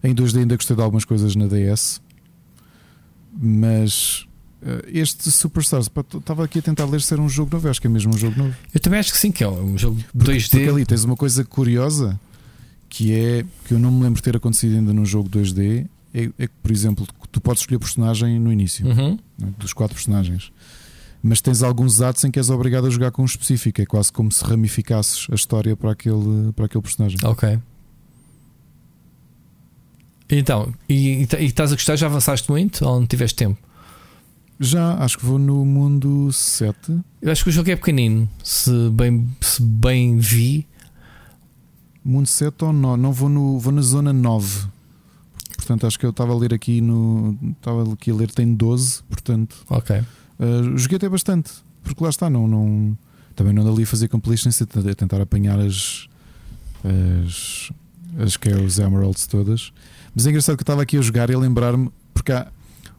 em 0.03 0.13
2D 0.13 0.39
ainda 0.39 0.55
gostei 0.55 0.75
de 0.75 0.81
algumas 0.81 1.05
coisas 1.05 1.35
na 1.35 1.47
DS, 1.47 2.01
mas 3.33 4.27
este 4.87 5.31
Superstars 5.31 5.89
estava 6.17 6.43
aqui 6.43 6.59
a 6.59 6.61
tentar 6.61 6.85
ler 6.85 7.01
se 7.01 7.13
era 7.13 7.21
um 7.21 7.29
jogo 7.29 7.51
novo. 7.53 7.69
Acho 7.69 7.79
que 7.79 7.87
é 7.87 7.89
mesmo 7.89 8.13
um 8.13 8.17
jogo 8.17 8.37
novo. 8.37 8.55
Eu 8.73 8.79
também 8.79 8.99
acho 8.99 9.11
que 9.11 9.17
sim, 9.17 9.31
que 9.31 9.43
é 9.43 9.47
um 9.49 9.77
jogo 9.77 9.97
Porque, 10.17 10.31
2D. 10.33 10.49
porque 10.49 10.69
ali 10.69 10.85
tens 10.85 11.03
uma 11.03 11.15
coisa 11.15 11.43
curiosa 11.45 12.19
que 12.89 13.13
é 13.13 13.45
que 13.65 13.73
eu 13.73 13.79
não 13.79 13.91
me 13.91 14.03
lembro 14.03 14.15
de 14.15 14.23
ter 14.23 14.35
acontecido 14.35 14.75
ainda 14.75 14.91
num 14.93 15.05
jogo 15.05 15.29
2D. 15.29 15.85
É, 16.13 16.23
é 16.39 16.47
que, 16.47 16.53
por 16.61 16.71
exemplo, 16.71 17.07
tu 17.31 17.39
podes 17.39 17.61
escolher 17.61 17.77
personagem 17.79 18.39
no 18.39 18.51
início 18.51 18.85
Uhum. 18.87 19.17
né, 19.37 19.53
dos 19.59 19.73
quatro 19.73 19.93
personagens, 19.95 20.51
mas 21.21 21.39
tens 21.39 21.61
alguns 21.61 22.01
atos 22.01 22.23
em 22.23 22.31
que 22.31 22.39
és 22.39 22.49
obrigado 22.49 22.87
a 22.87 22.89
jogar 22.89 23.11
com 23.11 23.21
um 23.21 23.25
específico. 23.25 23.79
É 23.79 23.85
quase 23.85 24.11
como 24.11 24.31
se 24.31 24.43
ramificasses 24.43 25.27
a 25.31 25.35
história 25.35 25.75
para 25.77 25.91
aquele, 25.91 26.51
para 26.53 26.65
aquele 26.65 26.81
personagem. 26.81 27.19
Ok. 27.23 27.59
Então, 30.31 30.73
e, 30.87 31.23
e 31.23 31.27
e 31.39 31.45
estás 31.45 31.71
a 31.71 31.75
gostar? 31.75 31.95
Já 31.95 32.05
avançaste 32.07 32.49
muito 32.51 32.85
ou 32.85 32.99
não 32.99 33.07
tiveste 33.07 33.35
tempo? 33.35 33.57
Já 34.59 34.95
acho 35.03 35.17
que 35.17 35.25
vou 35.25 35.39
no 35.39 35.63
mundo 35.65 36.31
7. 36.33 36.99
Eu 37.21 37.31
acho 37.31 37.43
que 37.43 37.49
o 37.49 37.53
jogo 37.53 37.69
é 37.71 37.75
pequenino, 37.75 38.27
se 38.43 38.71
bem, 38.91 39.27
se 39.39 39.61
bem 39.61 40.17
vi. 40.17 40.67
Mundo 42.03 42.27
7 42.27 42.65
ou 42.65 42.73
9? 42.73 43.01
Não 43.01 43.11
vou, 43.13 43.29
no, 43.29 43.59
vou 43.59 43.71
na 43.71 43.81
zona 43.81 44.11
9. 44.11 44.67
Portanto, 45.55 45.85
acho 45.87 45.99
que 45.99 46.05
eu 46.05 46.09
estava 46.09 46.33
a 46.33 46.35
ler 46.37 46.53
aqui 46.53 46.81
no. 46.81 47.37
Estava 47.57 47.93
aqui 47.93 48.11
a 48.11 48.15
ler, 48.15 48.31
tem 48.31 48.53
12. 48.53 49.03
Portanto, 49.03 49.55
Ok. 49.69 49.95
Uh, 50.39 50.77
joguei 50.77 50.95
até 50.97 51.07
bastante, 51.09 51.51
porque 51.83 52.01
lá 52.03 52.09
está, 52.09 52.29
não, 52.29 52.47
não, 52.47 52.97
também 53.35 53.53
não 53.53 53.61
ando 53.63 53.73
ali 53.73 53.83
a 53.83 53.87
fazer 53.87 54.07
completions, 54.07 54.61
a 54.61 54.65
tentar- 54.65 54.89
a 54.89 54.95
tentar 54.95 55.21
apanhar 55.21 55.59
as, 55.59 56.07
as, 56.83 57.71
as 58.17 58.33
Chaos 58.41 58.79
Emeralds 58.79 59.27
todas. 59.27 59.71
Mas 60.15 60.25
é 60.25 60.29
engraçado 60.29 60.55
que 60.55 60.61
eu 60.61 60.63
estava 60.63 60.81
aqui 60.81 60.97
a 60.97 61.01
jogar 61.01 61.29
e 61.29 61.33
a 61.33 61.37
lembrar-me, 61.37 61.89
porque 62.13 62.31
há, 62.31 62.47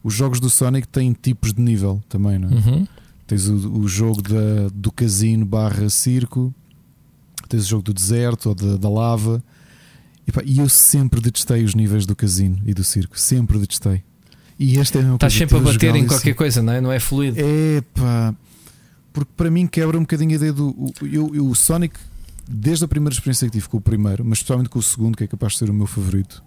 os 0.03 0.13
jogos 0.13 0.39
do 0.39 0.49
Sonic 0.49 0.87
têm 0.87 1.13
tipos 1.13 1.53
de 1.53 1.61
nível 1.61 2.01
também, 2.09 2.39
não 2.39 2.49
é? 2.49 2.53
Uhum. 2.53 2.87
Tens 3.27 3.47
o, 3.47 3.79
o 3.79 3.87
jogo 3.87 4.21
da, 4.21 4.69
do 4.73 4.91
casino 4.91 5.45
barra 5.45 5.89
circo, 5.89 6.53
tens 7.47 7.65
o 7.65 7.69
jogo 7.69 7.83
do 7.83 7.93
deserto 7.93 8.49
ou 8.49 8.55
da, 8.55 8.77
da 8.77 8.89
lava. 8.89 9.43
E, 10.27 10.31
pá, 10.31 10.41
e 10.45 10.59
eu 10.59 10.69
sempre 10.69 11.21
detestei 11.21 11.63
os 11.63 11.75
níveis 11.75 12.05
do 12.05 12.15
casino 12.15 12.59
e 12.65 12.73
do 12.73 12.83
circo, 12.83 13.19
sempre 13.19 13.59
detestei. 13.59 14.03
E 14.59 14.77
este 14.77 14.99
é 14.99 15.01
o 15.01 15.15
Estás 15.15 15.33
sempre 15.33 15.57
a 15.57 15.59
bater 15.59 15.95
em 15.95 16.05
qualquer 16.05 16.35
coisa, 16.35 16.61
não 16.61 16.73
é? 16.73 16.81
Não 16.81 16.91
é 16.91 16.99
fluido. 16.99 17.37
É 17.39 17.81
pá, 17.93 18.35
porque 19.13 19.31
para 19.35 19.49
mim 19.49 19.67
quebra 19.67 19.97
um 19.97 20.01
bocadinho 20.01 20.31
a 20.31 20.35
ideia 20.35 20.53
do. 20.53 20.69
O, 20.69 20.93
eu, 21.01 21.35
eu, 21.35 21.47
o 21.47 21.55
Sonic, 21.55 21.95
desde 22.49 22.85
a 22.85 22.87
primeira 22.87 23.13
experiência 23.13 23.47
que 23.47 23.53
tive 23.53 23.67
com 23.67 23.77
o 23.77 23.81
primeiro, 23.81 24.23
mas 24.23 24.39
especialmente 24.39 24.69
com 24.69 24.79
o 24.79 24.83
segundo, 24.83 25.17
que 25.17 25.23
é 25.23 25.27
capaz 25.27 25.53
de 25.53 25.59
ser 25.59 25.69
o 25.69 25.73
meu 25.73 25.87
favorito, 25.87 26.43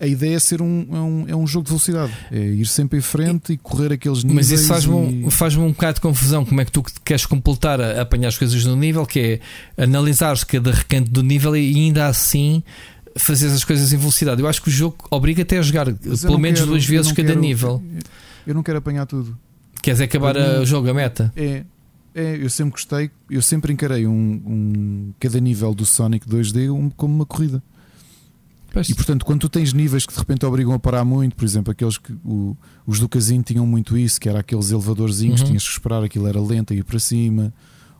a 0.00 0.06
ideia 0.06 0.36
é 0.36 0.38
ser 0.38 0.60
um, 0.60 0.86
é 0.90 0.98
um, 0.98 1.24
é 1.28 1.36
um 1.36 1.46
jogo 1.46 1.64
de 1.64 1.70
velocidade, 1.70 2.12
é 2.30 2.38
ir 2.38 2.66
sempre 2.66 2.98
em 2.98 3.02
frente 3.02 3.50
e, 3.50 3.54
e 3.54 3.58
correr 3.58 3.92
aqueles 3.92 4.24
níveis. 4.24 4.50
Mas 4.50 4.60
isso 4.60 4.68
faz-me 4.68 5.26
e... 5.26 5.30
faz 5.30 5.56
um 5.56 5.68
bocado 5.68 5.94
de 5.94 6.00
confusão. 6.00 6.44
Como 6.44 6.60
é 6.60 6.64
que 6.64 6.72
tu 6.72 6.82
queres 7.04 7.24
completar 7.24 7.80
a, 7.80 7.98
a 7.98 8.02
apanhar 8.02 8.28
as 8.28 8.38
coisas 8.38 8.64
no 8.64 8.76
nível, 8.76 9.06
que 9.06 9.40
é 9.76 9.82
analisar 9.82 10.36
cada 10.46 10.72
recanto 10.72 11.10
do 11.10 11.22
nível 11.22 11.56
e 11.56 11.74
ainda 11.74 12.06
assim 12.06 12.62
fazer 13.16 13.46
as 13.46 13.64
coisas 13.64 13.92
em 13.92 13.96
velocidade. 13.96 14.40
Eu 14.40 14.48
acho 14.48 14.60
que 14.60 14.68
o 14.68 14.72
jogo 14.72 14.96
obriga 15.10 15.42
até 15.42 15.58
a 15.58 15.62
jogar 15.62 15.86
pelo 15.86 16.38
menos 16.38 16.60
quero, 16.60 16.70
duas 16.70 16.84
vezes 16.84 17.12
cada 17.12 17.28
quero, 17.28 17.40
nível. 17.40 17.82
Eu 18.46 18.54
não 18.54 18.62
quero 18.62 18.78
apanhar 18.78 19.06
tudo. 19.06 19.38
Queres 19.80 20.00
acabar 20.00 20.36
o 20.36 20.66
jogo, 20.66 20.88
a 20.90 20.94
meta? 20.94 21.32
É, 21.36 21.62
é, 22.14 22.36
eu 22.36 22.48
sempre 22.48 22.72
gostei, 22.72 23.10
eu 23.28 23.42
sempre 23.42 23.72
encarei 23.72 24.06
um, 24.06 24.12
um 24.12 25.12
cada 25.20 25.38
nível 25.40 25.74
do 25.74 25.84
Sonic 25.84 26.28
2D 26.28 26.72
um, 26.72 26.88
como 26.90 27.14
uma 27.14 27.26
corrida. 27.26 27.62
Pois. 28.74 28.88
E 28.88 28.94
portanto, 28.94 29.24
quando 29.24 29.42
tu 29.42 29.48
tens 29.48 29.72
níveis 29.72 30.04
que 30.04 30.12
de 30.12 30.18
repente 30.18 30.44
obrigam 30.44 30.72
a 30.74 30.78
parar 30.80 31.04
muito, 31.04 31.36
por 31.36 31.44
exemplo, 31.44 31.70
aqueles 31.70 31.96
que 31.96 32.12
o, 32.24 32.56
os 32.84 32.98
do 32.98 33.08
casino 33.08 33.44
tinham 33.44 33.64
muito 33.64 33.96
isso, 33.96 34.20
que 34.20 34.28
era 34.28 34.40
aqueles 34.40 34.72
elevadorzinhos, 34.72 35.42
uhum. 35.42 35.46
tinhas 35.46 35.62
que 35.62 35.70
esperar, 35.70 36.02
aquilo 36.02 36.26
era 36.26 36.40
lento 36.40 36.72
a 36.72 36.76
ir 36.76 36.82
para 36.82 36.98
cima, 36.98 37.54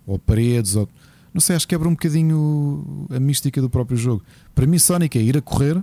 ou 0.04 0.18
paredes, 0.18 0.74
ou 0.74 0.88
não 1.32 1.40
sei, 1.40 1.54
acho 1.54 1.64
que 1.64 1.74
quebra 1.74 1.88
um 1.88 1.92
bocadinho 1.92 3.06
a 3.08 3.20
mística 3.20 3.60
do 3.60 3.70
próprio 3.70 3.96
jogo. 3.96 4.24
Para 4.52 4.66
mim, 4.66 4.76
Sonic 4.76 5.16
é 5.16 5.22
ir 5.22 5.36
a 5.36 5.40
correr 5.40 5.80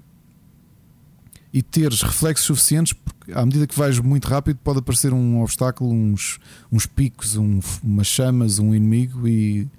e 1.53 1.61
teres 1.61 2.01
reflexos 2.01 2.45
suficientes, 2.45 2.91
porque 2.91 3.31
à 3.31 3.45
medida 3.45 3.65
que 3.65 3.77
vais 3.77 3.97
muito 3.99 4.27
rápido, 4.27 4.59
pode 4.61 4.79
aparecer 4.79 5.13
um 5.13 5.41
obstáculo, 5.41 5.89
uns, 5.89 6.37
uns 6.69 6.85
picos, 6.85 7.37
um, 7.37 7.61
umas 7.81 8.07
chamas, 8.07 8.59
um 8.59 8.75
inimigo 8.75 9.25
e, 9.25 9.69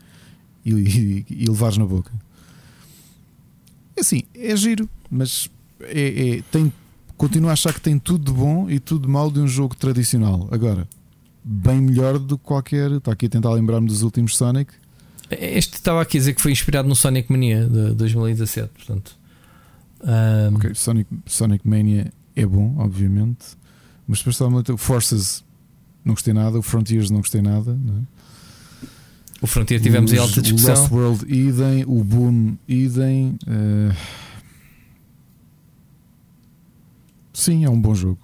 e, 0.65 0.73
e, 0.73 1.27
e 1.29 1.45
levares 1.47 1.77
na 1.77 1.85
boca. 1.85 2.11
É 3.97 4.01
assim, 4.01 4.23
é 4.35 4.57
giro, 4.57 4.89
mas 5.11 5.49
é, 5.81 6.37
é, 6.37 6.43
tem, 6.51 6.73
continuo 7.17 7.51
a 7.51 7.53
achar 7.53 7.73
que 7.73 7.81
tem 7.81 7.99
tudo 7.99 8.33
de 8.33 8.39
bom 8.39 8.71
e 8.71 8.79
tudo 8.79 9.07
de 9.07 9.13
mal 9.13 9.31
de 9.31 9.41
um 9.41 9.49
jogo 9.49 9.77
tradicional. 9.77 10.49
Agora, 10.51 10.89
bem 11.45 11.81
melhor 11.81 12.19
do 12.19 12.39
que 12.39 12.45
qualquer. 12.45 12.91
Está 12.93 13.13
aqui 13.13 13.27
a 13.27 13.29
tentar 13.29 13.51
lembrar-me 13.51 13.87
dos 13.87 14.03
últimos 14.03 14.37
Sonic 14.37 14.73
este 15.41 15.75
estava 15.75 16.03
aqui 16.03 16.19
a 16.19 16.21
dizer 16.21 16.35
que 16.35 16.41
foi 16.41 16.53
inspirado 16.53 16.89
no 16.89 16.95
Sonic 16.95 17.31
Mania 17.31 17.67
de 17.67 17.95
2017, 17.95 18.71
portanto. 18.75 19.17
Um... 20.03 20.57
Ok, 20.57 20.75
Sonic, 20.75 21.11
Sonic 21.27 21.69
Mania 21.69 22.13
é 22.35 22.45
bom, 22.45 22.77
obviamente, 22.79 23.57
mas 24.07 24.19
depois 24.19 24.35
estava 24.35 24.51
muito. 24.51 24.77
Forces 24.77 25.45
não 26.05 26.15
gostei 26.15 26.35
nada, 26.35 26.59
o 26.59 26.63
Frontiers 26.63 27.11
não 27.11 27.19
gostei 27.21 27.41
nada. 27.41 27.75
Não 27.75 27.99
é? 27.99 28.22
O 29.43 29.47
Frontier 29.49 29.81
tivemos 29.81 30.13
em 30.13 30.19
alta 30.19 30.41
discussão. 30.41 30.87
O 30.87 30.95
World 30.95 31.25
idem, 31.27 31.85
o 31.85 32.05
Boom 32.05 32.57
idem. 32.69 33.37
Uh... 33.45 33.93
Sim, 37.33 37.65
é 37.65 37.69
um 37.69 37.81
bom 37.81 37.93
jogo. 37.93 38.21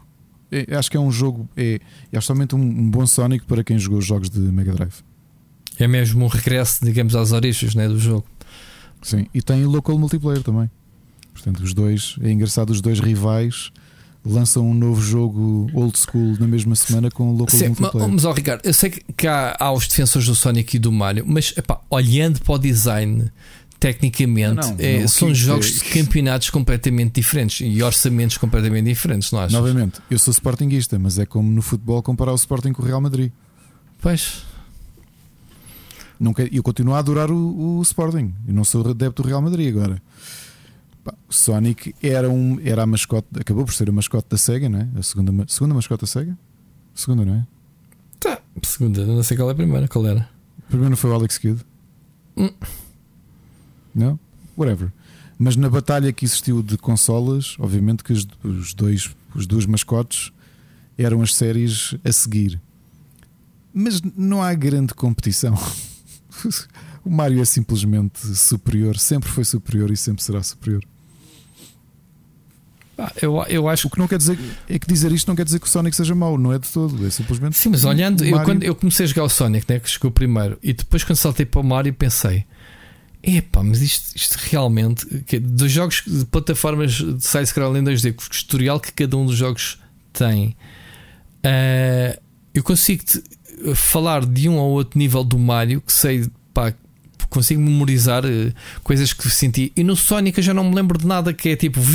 É, 0.51 0.77
acho 0.77 0.89
que 0.89 0.97
é 0.97 1.01
um 1.01 1.11
jogo. 1.11 1.49
É, 1.57 1.81
é 2.13 2.21
somente 2.21 2.55
um, 2.55 2.61
um 2.61 2.89
bom 2.89 3.05
Sonic 3.05 3.45
para 3.47 3.65
quem 3.65 3.77
jogou 3.81 3.99
os 3.99 4.07
jogos 4.07 4.31
de 4.31 4.39
Mega 4.39 4.73
Drive. 4.73 4.95
É 5.77 5.89
mesmo 5.89 6.25
um 6.25 6.29
regresso, 6.29 6.85
digamos, 6.85 7.17
às 7.17 7.33
origens 7.33 7.75
né, 7.75 7.89
do 7.89 7.99
jogo. 7.99 8.25
Sim, 9.03 9.27
e 9.35 9.43
tem 9.43 9.65
local 9.65 9.99
multiplayer 9.99 10.43
também. 10.45 10.71
Portanto, 11.33 11.65
os 11.65 11.75
dois, 11.75 12.17
é 12.23 12.31
engraçado, 12.31 12.71
os 12.71 12.81
dois 12.81 13.01
rivais 13.01 13.73
lançam 14.33 14.69
um 14.69 14.75
novo 14.75 15.01
jogo 15.01 15.69
old 15.73 15.99
school 15.99 16.37
na 16.39 16.47
mesma 16.47 16.75
semana 16.75 17.11
com 17.11 17.33
local 17.33 17.49
Sim, 17.49 17.69
multiplayer. 17.69 18.09
Mas, 18.09 18.25
ó, 18.25 18.33
Ricardo, 18.33 18.61
eu 18.65 18.75
sei 18.75 18.91
que 18.91 19.27
há, 19.27 19.57
há 19.59 19.73
os 19.73 19.89
defensores 19.89 20.29
do 20.29 20.35
Sonic 20.35 20.77
e 20.77 20.79
do 20.79 20.93
Mario, 20.93 21.25
mas 21.27 21.53
epá, 21.57 21.81
olhando 21.91 22.41
para 22.41 22.55
o 22.55 22.59
design, 22.59 23.31
tecnicamente, 23.81 24.67
não, 24.67 24.77
é, 24.79 25.01
não, 25.01 25.09
são 25.09 25.35
jogos 25.35 25.73
de 25.73 25.81
campeonatos 25.85 26.51
completamente 26.51 27.15
diferentes 27.15 27.61
e 27.61 27.83
orçamentos 27.83 28.37
completamente 28.37 28.87
diferentes, 28.87 29.31
não 29.31 29.41
achas? 29.41 29.53
Novamente, 29.53 30.01
eu 30.11 30.19
sou 30.19 30.33
sportinguista, 30.33 30.99
mas 30.99 31.19
é 31.19 31.27
como 31.27 31.51
no 31.51 31.63
futebol 31.63 32.03
comparar 32.03 32.33
o 32.33 32.37
Sporting 32.37 32.73
com 32.73 32.83
o 32.83 32.85
Real 32.85 33.01
Madrid. 33.01 33.31
Pois. 34.01 34.43
Nunca, 36.19 36.49
eu 36.51 36.63
continuo 36.63 36.95
a 36.95 36.99
adorar 36.99 37.31
o, 37.31 37.79
o 37.79 37.83
Sporting. 37.83 38.35
Eu 38.47 38.55
não 38.55 38.65
sou 38.65 38.89
adepto 38.89 39.23
do 39.23 39.29
Real 39.29 39.41
Madrid 39.41 39.69
agora. 39.69 40.03
O 41.29 41.33
Sonic 41.33 41.95
era, 42.03 42.29
um, 42.29 42.59
era 42.61 42.83
a 42.83 42.87
mascote, 42.87 43.29
acabou 43.39 43.65
por 43.65 43.75
ser 43.75 43.89
a 43.89 43.93
mascote 43.93 44.29
da 44.29 44.37
Sega, 44.37 44.69
não 44.69 44.81
é? 44.81 44.89
A 44.99 45.03
segunda, 45.03 45.45
segunda 45.49 45.75
mascote 45.75 46.03
da 46.03 46.07
Sega? 46.07 46.39
Segunda, 46.95 47.25
não 47.25 47.35
é? 47.35 47.47
Tá, 48.21 48.41
segunda, 48.63 49.05
não 49.05 49.23
sei 49.23 49.37
qual 49.37 49.49
é 49.49 49.53
a 49.53 49.55
primeira, 49.55 49.89
qual 49.89 50.07
era? 50.07 50.29
A 50.67 50.69
primeira 50.69 50.97
foi 50.97 51.11
o 51.11 51.15
Alex 51.15 51.39
Kidd. 51.39 51.65
Hum. 52.37 52.51
Não? 53.95 54.19
Whatever. 54.57 54.93
Mas 55.39 55.55
na 55.55 55.71
batalha 55.71 56.13
que 56.13 56.25
existiu 56.25 56.63
de 56.63 56.77
consolas, 56.77 57.57
obviamente 57.61 58.03
que 58.03 58.13
os, 58.13 58.27
os 58.43 58.75
dois, 58.75 59.15
os 59.35 59.47
dois 59.47 59.67
mascotes 59.67 60.33
eram 60.97 61.23
as 61.23 61.35
séries 61.35 61.95
a 62.05 62.11
seguir. 62.11 62.61
Mas 63.73 64.03
não 64.17 64.43
há 64.43 64.53
grande 64.55 64.95
competição. 64.95 65.57
o 67.05 67.11
Mario 67.11 67.41
é 67.41 67.45
simplesmente 67.45 68.19
superior, 68.37 68.99
sempre 68.99 69.29
foi 69.29 69.45
superior 69.45 69.91
e 69.93 69.97
sempre 69.97 70.23
será 70.23 70.43
superior. 70.43 70.85
Ah, 72.99 73.13
eu, 73.23 73.41
eu 73.49 73.69
acho 73.69 73.87
o 73.87 73.91
que 73.91 73.99
não 73.99 74.09
quer 74.09 74.19
dizer 74.19 74.37
é 74.69 74.77
que 74.77 74.87
dizer 74.89 75.13
isto 75.13 75.29
não 75.29 75.37
quer 75.37 75.45
dizer 75.45 75.61
que 75.61 75.69
o 75.69 75.71
Sonic 75.71 75.95
seja 75.95 76.17
mau, 76.17 76.37
não 76.37 76.53
é 76.53 76.59
de 76.59 76.69
todo, 76.69 77.07
é 77.07 77.11
simplesmente. 77.11 77.57
Sim, 77.57 77.69
mas 77.69 77.85
olhando, 77.85 78.25
eu, 78.25 78.43
quando 78.43 78.65
eu 78.65 78.75
comecei 78.75 79.05
a 79.05 79.07
jogar 79.07 79.23
o 79.23 79.29
Sonic, 79.29 79.65
né, 79.73 79.79
que 79.79 79.89
chegou 79.89 80.11
primeiro, 80.11 80.59
e 80.61 80.73
depois 80.73 81.05
quando 81.05 81.17
saltei 81.17 81.47
para 81.47 81.61
o 81.61 81.65
Mario 81.65 81.95
pensei: 81.95 82.45
epá, 83.23 83.63
mas 83.63 83.81
isto, 83.83 84.17
isto 84.17 84.37
realmente, 84.51 85.07
dos 85.41 85.71
jogos 85.71 86.03
de 86.05 86.25
plataformas 86.25 86.95
de 86.95 87.25
side-scrolling 87.25 87.85
2D, 87.85 88.15
com 88.15 88.23
o 88.23 88.27
historial 88.33 88.81
que 88.81 88.93
cada 88.93 89.17
um 89.17 89.25
dos 89.25 89.37
jogos 89.37 89.79
tem, 90.13 90.57
uh, 91.45 92.21
eu 92.53 92.65
consigo 92.65 93.05
falar 93.77 94.27
de 94.27 94.49
um 94.49 94.57
ou 94.57 94.73
outro 94.73 94.99
nível 94.99 95.23
do 95.23 95.39
Mario 95.39 95.81
que 95.81 95.93
sei, 95.93 96.29
pá, 96.53 96.75
consigo 97.31 97.61
memorizar 97.61 98.25
uh, 98.25 98.53
coisas 98.83 99.13
que 99.13 99.31
senti. 99.31 99.73
E 99.77 99.85
no 99.85 99.95
Sonic 99.95 100.39
eu 100.39 100.43
já 100.43 100.53
não 100.53 100.65
me 100.65 100.75
lembro 100.75 100.99
de 100.99 101.07
nada 101.07 101.33
que 101.33 101.51
é 101.51 101.57
tipo. 101.57 101.81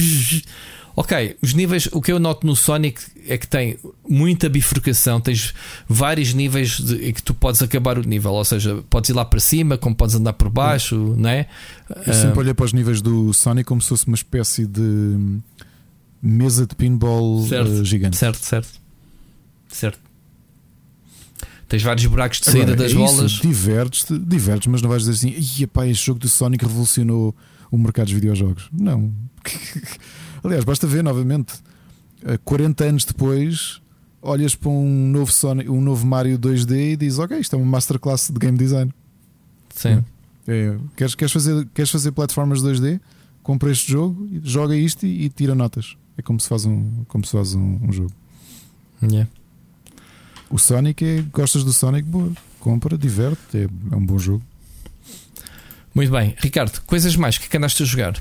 Ok, 0.96 1.38
os 1.42 1.56
níveis, 1.56 1.90
o 1.92 2.00
que 2.00 2.12
eu 2.12 2.20
noto 2.20 2.46
no 2.46 2.56
Sonic 2.56 3.02
é 3.28 3.36
que 3.36 3.48
tem 3.48 3.80
muita 4.08 4.48
bifurcação, 4.48 5.20
tens 5.20 5.52
vários 5.88 6.36
níveis 6.36 6.80
de, 6.80 7.12
que 7.12 7.24
tu 7.24 7.34
podes 7.34 7.64
acabar 7.64 7.98
o 7.98 8.04
nível, 8.04 8.34
ou 8.34 8.46
seja, 8.46 8.84
podes 8.92 9.10
ir 9.10 9.14
lá 9.14 9.26
para 9.26 9.40
cima, 9.40 9.76
como 9.76 9.96
podes 9.96 10.14
andar 10.14 10.34
por 10.34 10.50
baixo, 10.50 10.96
uhum. 10.96 11.16
não 11.16 11.30
é? 11.30 11.48
Eu 12.06 12.14
sempre 12.14 12.38
uh, 12.38 12.40
olhei 12.42 12.54
para 12.54 12.66
os 12.66 12.74
níveis 12.74 13.02
do 13.02 13.34
Sonic 13.34 13.68
como 13.68 13.82
se 13.82 13.90
fosse 13.90 14.06
uma 14.06 14.16
espécie 14.16 14.68
de 14.68 15.40
mesa 16.22 16.68
de 16.68 16.76
pinball 16.76 17.44
certo, 17.48 17.72
uh, 17.72 17.86
gigante. 17.86 18.16
Certo, 18.16 18.38
certo. 18.38 18.70
Certo. 19.70 20.00
Tens 21.68 21.82
vários 21.82 22.06
buracos 22.06 22.40
de 22.40 22.46
saída 22.46 22.74
Agora, 22.74 22.78
das 22.78 22.92
é 22.92 22.96
bolas. 22.96 23.32
Divertes-te, 23.32 24.20
divertes, 24.20 24.68
mas 24.68 24.84
não 24.84 24.90
vais 24.90 25.06
dizer 25.06 25.14
assim, 25.14 25.60
Ia, 25.60 25.68
pá, 25.68 25.88
este 25.88 26.06
jogo 26.06 26.20
do 26.20 26.30
Sonic 26.30 26.64
revolucionou 26.64 27.36
o 27.72 27.78
mercado 27.80 28.06
dos 28.06 28.14
videojogos. 28.14 28.70
Não. 28.72 29.12
Aliás, 30.44 30.64
basta 30.64 30.86
ver 30.86 31.04
novamente. 31.04 31.54
40 32.44 32.84
anos 32.84 33.06
depois, 33.06 33.82
olhas 34.22 34.56
para 34.56 34.70
um 34.70 35.10
novo, 35.10 35.32
Sonic, 35.32 35.70
um 35.70 35.82
novo 35.82 36.06
Mario 36.06 36.38
2D 36.40 36.94
e 36.94 36.98
dizes: 36.98 37.20
Ok, 37.20 37.38
isto 37.38 37.56
é 37.56 37.60
uma 37.60 37.66
masterclass 37.66 38.30
de 38.30 38.40
game 38.40 38.58
design. 38.58 38.94
Sim. 39.70 40.04
É, 40.48 40.78
queres, 40.96 41.16
queres, 41.16 41.32
fazer, 41.32 41.68
queres 41.74 41.92
fazer 41.92 42.12
plataformas 42.12 42.62
2D? 42.62 43.00
Compra 43.42 43.72
este 43.72 43.92
jogo, 43.92 44.28
joga 44.44 44.76
isto 44.76 45.06
e, 45.06 45.26
e, 45.26 45.30
tira 45.30 45.54
notas. 45.54 45.98
É 46.18 46.22
como 46.22 46.40
se 46.40 46.48
faz 46.48 46.66
um, 46.66 47.04
como 47.08 47.26
se 47.26 47.32
faz 47.32 47.54
um, 47.54 47.80
um 47.82 47.92
jogo. 47.92 48.12
Yeah. 49.02 49.30
O 50.50 50.58
Sonic 50.58 51.04
é. 51.04 51.22
Gostas 51.34 51.64
do 51.64 51.74
Sonic? 51.74 52.08
Boa, 52.08 52.32
compra, 52.60 52.98
diverte, 52.98 53.58
é, 53.58 53.64
é 53.64 53.96
um 53.96 54.06
bom 54.06 54.18
jogo. 54.18 54.44
Muito 55.94 56.12
bem, 56.12 56.36
Ricardo, 56.40 56.82
coisas 56.86 57.16
mais 57.16 57.38
que, 57.38 57.46
é 57.46 57.48
que 57.50 57.58
andaste 57.58 57.84
a 57.84 57.86
jogar? 57.86 58.14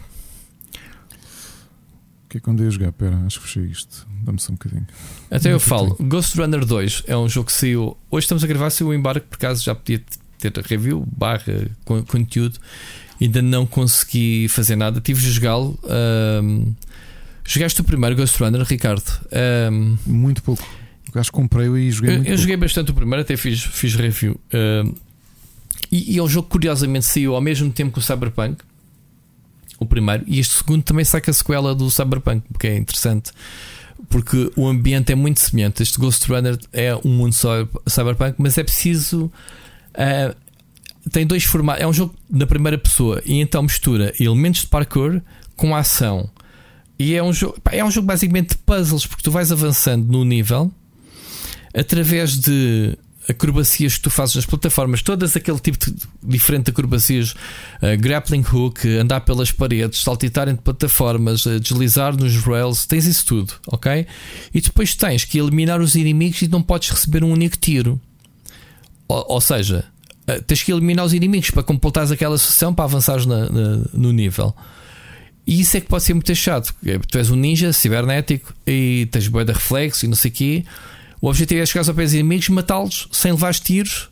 Que 2.32 2.38
é 2.38 2.40
que 2.40 2.48
andei 2.48 2.66
a 2.66 2.70
jogar? 2.70 2.88
Espera, 2.88 3.14
acho 3.26 3.38
que 3.40 3.46
fechei 3.46 3.64
isto. 3.64 4.09
Dá-me 4.24 4.40
só 4.40 4.52
um 4.52 4.54
bocadinho. 4.54 4.86
Até 5.30 5.52
eu 5.52 5.60
falo. 5.60 5.94
Ghost 6.00 6.34
Runner 6.40 6.64
2 6.64 7.02
é 7.06 7.14
um 7.14 7.28
jogo 7.28 7.48
que 7.48 7.52
saiu. 7.52 7.94
Hoje 8.10 8.24
estamos 8.24 8.42
a 8.42 8.46
gravar, 8.46 8.70
saiu 8.70 8.88
o 8.88 8.94
embarque, 8.94 9.26
por 9.28 9.36
acaso 9.36 9.62
já 9.62 9.74
podia 9.74 10.02
ter 10.38 10.50
review, 10.64 11.06
barra 11.14 11.68
conteúdo. 11.84 12.59
Ainda 13.20 13.42
não 13.42 13.66
consegui 13.66 14.48
fazer 14.48 14.76
nada. 14.76 14.98
Tive 14.98 15.20
de 15.20 15.30
jogá-lo. 15.30 15.78
Um, 16.42 16.74
jogaste 17.44 17.82
o 17.82 17.84
primeiro 17.84 18.16
Ghost 18.16 18.42
Runner, 18.42 18.62
Ricardo? 18.62 19.04
Um, 19.70 19.98
Muito 20.06 20.42
pouco. 20.42 20.66
Acho 21.14 21.30
que 21.30 21.36
comprei 21.36 21.68
e 21.68 21.90
joguei 21.90 22.12
eu, 22.12 22.16
muito 22.16 22.30
eu 22.30 22.38
joguei 22.38 22.56
bastante 22.56 22.92
o 22.92 22.94
primeiro, 22.94 23.20
até 23.20 23.36
fiz, 23.36 23.62
fiz 23.62 23.94
review. 23.94 24.40
Uh, 24.54 24.90
E, 25.90 26.14
e 26.14 26.18
é 26.18 26.22
um 26.22 26.28
jogo 26.28 26.46
que 26.46 26.52
curiosamente 26.52 27.04
saiu 27.04 27.34
ao 27.34 27.42
mesmo 27.42 27.70
tempo 27.70 27.92
que 27.92 27.98
o 27.98 28.02
Cyberpunk, 28.02 28.64
o 29.82 29.86
primeiro, 29.86 30.24
e 30.26 30.38
este 30.38 30.54
segundo 30.54 30.82
também 30.82 31.04
sai 31.04 31.20
com 31.20 31.30
a 31.30 31.34
sequela 31.34 31.74
do 31.74 31.90
Cyberpunk, 31.90 32.44
porque 32.52 32.66
é 32.66 32.76
interessante. 32.76 33.32
Porque 34.09 34.50
o 34.56 34.66
ambiente 34.66 35.12
é 35.12 35.14
muito 35.14 35.40
semelhante. 35.40 35.82
Este 35.82 35.98
Ghost 35.98 36.26
Runner 36.26 36.59
é 36.72 36.94
um 37.04 37.10
mundo 37.10 37.34
cyberpunk, 37.88 38.34
mas 38.38 38.59
é 38.59 38.64
preciso. 38.64 39.30
Uh, 39.94 40.34
tem 41.10 41.26
dois 41.26 41.44
formatos. 41.44 41.82
É 41.82 41.86
um 41.86 41.92
jogo 41.92 42.14
na 42.28 42.46
primeira 42.46 42.76
pessoa 42.76 43.22
e 43.24 43.40
então 43.40 43.62
mistura 43.62 44.12
elementos 44.18 44.62
de 44.62 44.66
parkour 44.66 45.20
com 45.56 45.74
ação. 45.74 46.28
E 46.98 47.14
é 47.14 47.22
um 47.22 47.32
jogo, 47.32 47.56
é 47.70 47.84
um 47.84 47.90
jogo 47.90 48.06
basicamente 48.06 48.50
de 48.50 48.59
puzzles, 48.59 49.06
porque 49.06 49.22
tu 49.22 49.30
vais 49.30 49.50
avançando 49.50 50.10
no 50.10 50.24
nível 50.24 50.70
através 51.74 52.38
de 52.38 52.96
acrobacias 53.32 53.96
que 53.96 54.02
tu 54.02 54.10
fazes 54.10 54.36
nas 54.36 54.46
plataformas, 54.46 55.02
todas 55.02 55.36
aquele 55.36 55.59
tipo 55.59 55.78
de 55.78 56.06
diferente 56.22 56.66
de 56.66 56.70
acrobacias, 56.70 57.32
uh, 57.32 57.98
grappling 57.98 58.44
hook, 58.52 58.86
andar 59.00 59.20
pelas 59.22 59.50
paredes, 59.50 60.00
saltitar 60.00 60.48
entre 60.48 60.62
plataformas, 60.62 61.44
uh, 61.44 61.59
deslizar 61.59 62.16
nos 62.16 62.36
rails, 62.36 62.86
tens 62.86 63.06
isso 63.06 63.26
tudo, 63.26 63.54
ok? 63.66 64.06
E 64.54 64.60
depois 64.60 64.94
tens 64.94 65.24
que 65.24 65.38
eliminar 65.38 65.80
os 65.80 65.94
inimigos 65.94 66.40
e 66.42 66.48
não 66.48 66.62
podes 66.62 66.90
receber 66.90 67.24
um 67.24 67.32
único 67.32 67.56
tiro. 67.59 68.00
Ou, 69.09 69.26
ou 69.28 69.40
seja, 69.40 69.84
uh, 70.28 70.42
tens 70.42 70.62
que 70.62 70.72
eliminar 70.72 71.04
os 71.04 71.12
inimigos 71.12 71.50
para 71.50 71.62
completares 71.62 72.10
aquela 72.10 72.38
sessão 72.38 72.72
para 72.72 72.84
avançares 72.84 73.26
na, 73.26 73.50
na, 73.50 73.76
no 73.92 74.12
nível. 74.12 74.54
E 75.44 75.60
isso 75.60 75.76
é 75.76 75.80
que 75.80 75.88
pode 75.88 76.04
ser 76.04 76.14
muito 76.14 76.32
chato. 76.36 76.72
Tu 77.09 77.18
és 77.18 77.28
um 77.28 77.34
ninja 77.34 77.72
cibernético 77.72 78.54
e 78.64 79.09
tens 79.10 79.26
boia 79.26 79.44
de 79.44 79.52
reflexo 79.52 80.04
e 80.04 80.09
não 80.09 80.14
sei 80.14 80.30
o 80.30 80.34
quê 80.34 80.64
o 81.23 81.28
objetivo 81.28 81.62
é 81.62 81.66
chegar 81.66 81.89
ao 81.89 81.94
pé 81.94 82.03
dos 82.03 82.15
inimigos, 82.15 82.49
matá-los 82.49 83.09
sem 83.12 83.31
levar 83.31 83.55
tiros, 83.55 84.11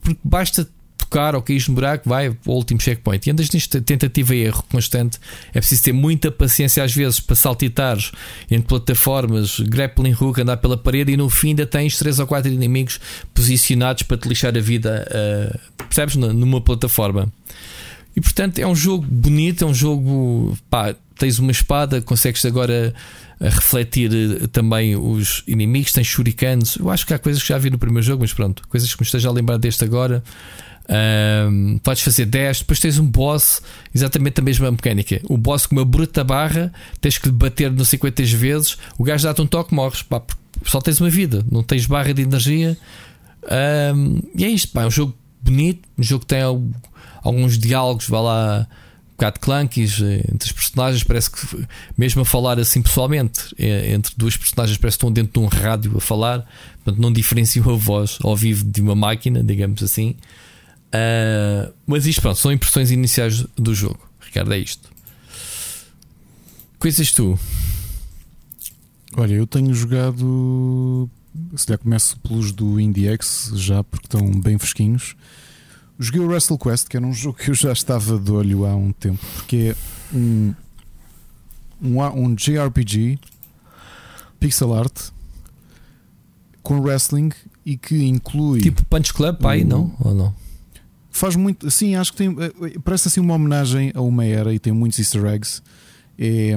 porque 0.00 0.18
basta 0.24 0.68
tocar 0.98 1.36
ou 1.36 1.40
cair 1.40 1.64
no 1.68 1.74
buraco, 1.74 2.08
vai 2.08 2.26
ao 2.26 2.36
último 2.46 2.80
checkpoint. 2.80 3.24
E 3.24 3.30
andas 3.30 3.48
nisto 3.50 3.80
tentativa 3.80 4.34
e 4.34 4.40
erro 4.40 4.64
constante. 4.68 5.20
É 5.50 5.60
preciso 5.60 5.84
ter 5.84 5.92
muita 5.92 6.32
paciência 6.32 6.82
às 6.82 6.92
vezes 6.92 7.20
para 7.20 7.36
saltitares 7.36 8.10
entre 8.50 8.66
plataformas, 8.66 9.60
grappling 9.60 10.16
hook, 10.20 10.40
andar 10.40 10.56
pela 10.56 10.76
parede 10.76 11.12
e 11.12 11.16
no 11.16 11.30
fim 11.30 11.50
ainda 11.50 11.64
tens 11.64 11.96
3 11.96 12.18
ou 12.18 12.26
4 12.26 12.50
inimigos 12.50 13.00
posicionados 13.32 14.02
para 14.02 14.18
te 14.18 14.28
lixar 14.28 14.56
a 14.56 14.60
vida, 14.60 15.06
uh, 15.08 15.84
percebes? 15.84 16.16
Numa 16.16 16.60
plataforma. 16.60 17.32
E 18.16 18.20
portanto 18.20 18.58
é 18.58 18.66
um 18.66 18.74
jogo 18.74 19.06
bonito, 19.08 19.62
é 19.62 19.66
um 19.66 19.74
jogo. 19.74 20.58
Pá, 20.68 20.92
tens 21.18 21.38
uma 21.38 21.50
espada, 21.50 22.00
consegues 22.00 22.44
agora 22.44 22.94
a 23.40 23.48
refletir 23.48 24.10
eh, 24.12 24.46
também 24.48 24.96
os 24.96 25.42
inimigos, 25.46 25.92
tem 25.92 26.02
shurikens. 26.02 26.76
Eu 26.76 26.90
acho 26.90 27.06
que 27.06 27.14
há 27.14 27.18
coisas 27.18 27.42
que 27.42 27.48
já 27.48 27.58
vi 27.58 27.70
no 27.70 27.78
primeiro 27.78 28.06
jogo, 28.06 28.22
mas 28.22 28.32
pronto, 28.32 28.66
coisas 28.68 28.92
que 28.94 29.00
me 29.00 29.04
esteja 29.04 29.28
a 29.28 29.32
lembrar 29.32 29.58
deste 29.58 29.84
agora. 29.84 30.22
Um, 30.90 31.76
podes 31.78 32.02
fazer 32.02 32.24
10, 32.24 32.60
depois 32.60 32.80
tens 32.80 32.98
um 32.98 33.06
boss, 33.06 33.60
exatamente 33.94 34.40
a 34.40 34.42
mesma 34.42 34.70
mecânica. 34.70 35.20
O 35.24 35.36
boss 35.36 35.66
com 35.66 35.76
uma 35.76 35.84
bruta 35.84 36.24
barra, 36.24 36.72
tens 37.00 37.18
que 37.18 37.30
bater 37.30 37.70
não 37.70 37.84
sei 37.84 37.98
quantas 37.98 38.32
vezes, 38.32 38.78
o 38.96 39.04
gajo 39.04 39.24
dá-te 39.24 39.42
um 39.42 39.46
toque, 39.46 39.74
morres, 39.74 40.02
pá, 40.02 40.22
só 40.64 40.80
tens 40.80 40.98
uma 40.98 41.10
vida, 41.10 41.44
não 41.50 41.62
tens 41.62 41.84
barra 41.84 42.14
de 42.14 42.22
energia. 42.22 42.76
Um, 43.94 44.20
e 44.34 44.44
é 44.44 44.48
isto, 44.48 44.72
pá, 44.72 44.82
é 44.82 44.86
um 44.86 44.90
jogo 44.90 45.14
bonito, 45.42 45.86
um 45.98 46.02
jogo 46.02 46.20
que 46.20 46.28
tem 46.28 46.40
alguns 47.22 47.58
diálogos, 47.58 48.08
vá 48.08 48.20
lá 48.20 48.68
bocado 49.18 49.40
clunkies 49.40 50.00
eh, 50.00 50.24
entre 50.32 50.46
os 50.46 50.52
personagens. 50.52 51.02
Parece 51.02 51.30
que, 51.30 51.66
mesmo 51.96 52.22
a 52.22 52.24
falar 52.24 52.58
assim 52.60 52.80
pessoalmente, 52.80 53.52
é, 53.58 53.92
entre 53.92 54.14
duas 54.16 54.36
personagens, 54.36 54.78
parece 54.78 54.96
que 54.96 55.00
estão 55.00 55.12
dentro 55.12 55.32
de 55.32 55.38
um 55.40 55.48
rádio 55.48 55.96
a 55.96 56.00
falar. 56.00 56.48
Portanto, 56.84 57.02
não 57.02 57.12
diferenciam 57.12 57.68
a 57.68 57.76
voz 57.76 58.18
ao 58.22 58.36
vivo 58.36 58.64
de 58.64 58.80
uma 58.80 58.94
máquina, 58.94 59.42
digamos 59.42 59.82
assim. 59.82 60.14
Uh, 60.88 61.72
mas 61.86 62.06
isto, 62.06 62.22
pronto, 62.22 62.38
são 62.38 62.52
impressões 62.52 62.90
iniciais 62.92 63.44
do 63.56 63.74
jogo. 63.74 64.00
Ricardo, 64.20 64.52
é 64.52 64.58
isto. 64.58 64.88
Coisas 66.78 67.10
tu? 67.12 67.38
Olha, 69.16 69.34
eu 69.34 69.46
tenho 69.46 69.74
jogado. 69.74 71.10
Se 71.56 71.66
já 71.68 71.76
começo 71.76 72.16
pelos 72.20 72.52
do 72.52 72.80
IndieX, 72.80 73.52
já 73.54 73.82
porque 73.82 74.06
estão 74.06 74.40
bem 74.40 74.56
fresquinhos. 74.58 75.16
Joguei 75.98 76.20
o 76.20 76.28
Wrestle 76.28 76.58
Quest, 76.58 76.88
que 76.88 76.96
era 76.96 77.04
um 77.04 77.12
jogo 77.12 77.38
que 77.38 77.50
eu 77.50 77.54
já 77.54 77.72
estava 77.72 78.18
de 78.18 78.30
olho 78.30 78.64
há 78.64 78.74
um 78.76 78.92
tempo, 78.92 79.18
porque 79.36 79.74
é 79.74 80.16
um, 80.16 80.54
um, 81.82 82.00
um 82.00 82.34
JRPG 82.34 83.18
pixel 84.38 84.74
art 84.74 85.10
com 86.62 86.80
wrestling 86.80 87.30
e 87.64 87.76
que 87.76 88.04
inclui. 88.04 88.60
Tipo 88.60 88.84
Punch 88.84 89.12
Club, 89.12 89.38
pai, 89.38 89.64
um, 89.64 89.66
não? 89.66 89.96
Ou 90.00 90.14
não? 90.14 90.34
Faz 91.10 91.34
muito. 91.34 91.70
Sim, 91.70 91.96
acho 91.96 92.12
que 92.12 92.18
tem. 92.18 92.36
Eh, 92.38 92.78
parece 92.84 93.08
assim 93.08 93.20
uma 93.20 93.34
homenagem 93.34 93.90
a 93.94 94.00
uma 94.00 94.24
era 94.24 94.54
e 94.54 94.58
tem 94.58 94.72
muitos 94.72 94.98
easter 94.98 95.24
eggs. 95.24 95.62
É, 96.20 96.52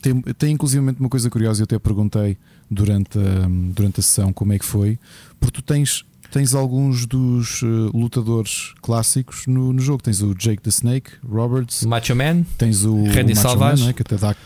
tem, 0.00 0.20
tem 0.20 0.52
inclusivamente 0.52 0.98
uma 0.98 1.08
coisa 1.08 1.30
curiosa, 1.30 1.60
eu 1.60 1.64
até 1.64 1.78
perguntei 1.78 2.36
durante 2.68 3.16
a, 3.18 3.48
durante 3.72 4.00
a 4.00 4.02
sessão 4.02 4.32
como 4.32 4.52
é 4.52 4.58
que 4.58 4.64
foi, 4.64 4.98
porque 5.38 5.60
tu 5.60 5.62
tens 5.62 6.04
tens 6.36 6.54
alguns 6.54 7.06
dos 7.06 7.62
uh, 7.62 7.90
lutadores 7.94 8.74
clássicos 8.82 9.46
no, 9.46 9.72
no, 9.72 9.80
jogo. 9.80 10.02
Tens 10.02 10.20
o 10.20 10.34
Jake 10.34 10.60
the 10.60 10.68
Snake, 10.68 11.12
Roberts, 11.26 11.86
Macho 11.86 12.14
Man, 12.14 12.42
tens 12.58 12.84
o 12.84 13.04
Randy 13.04 13.34
Savage, 13.34 13.84
Man, 13.84 13.90
é? 13.90 13.92
que 13.94 14.02
até 14.02 14.16
dá, 14.16 14.36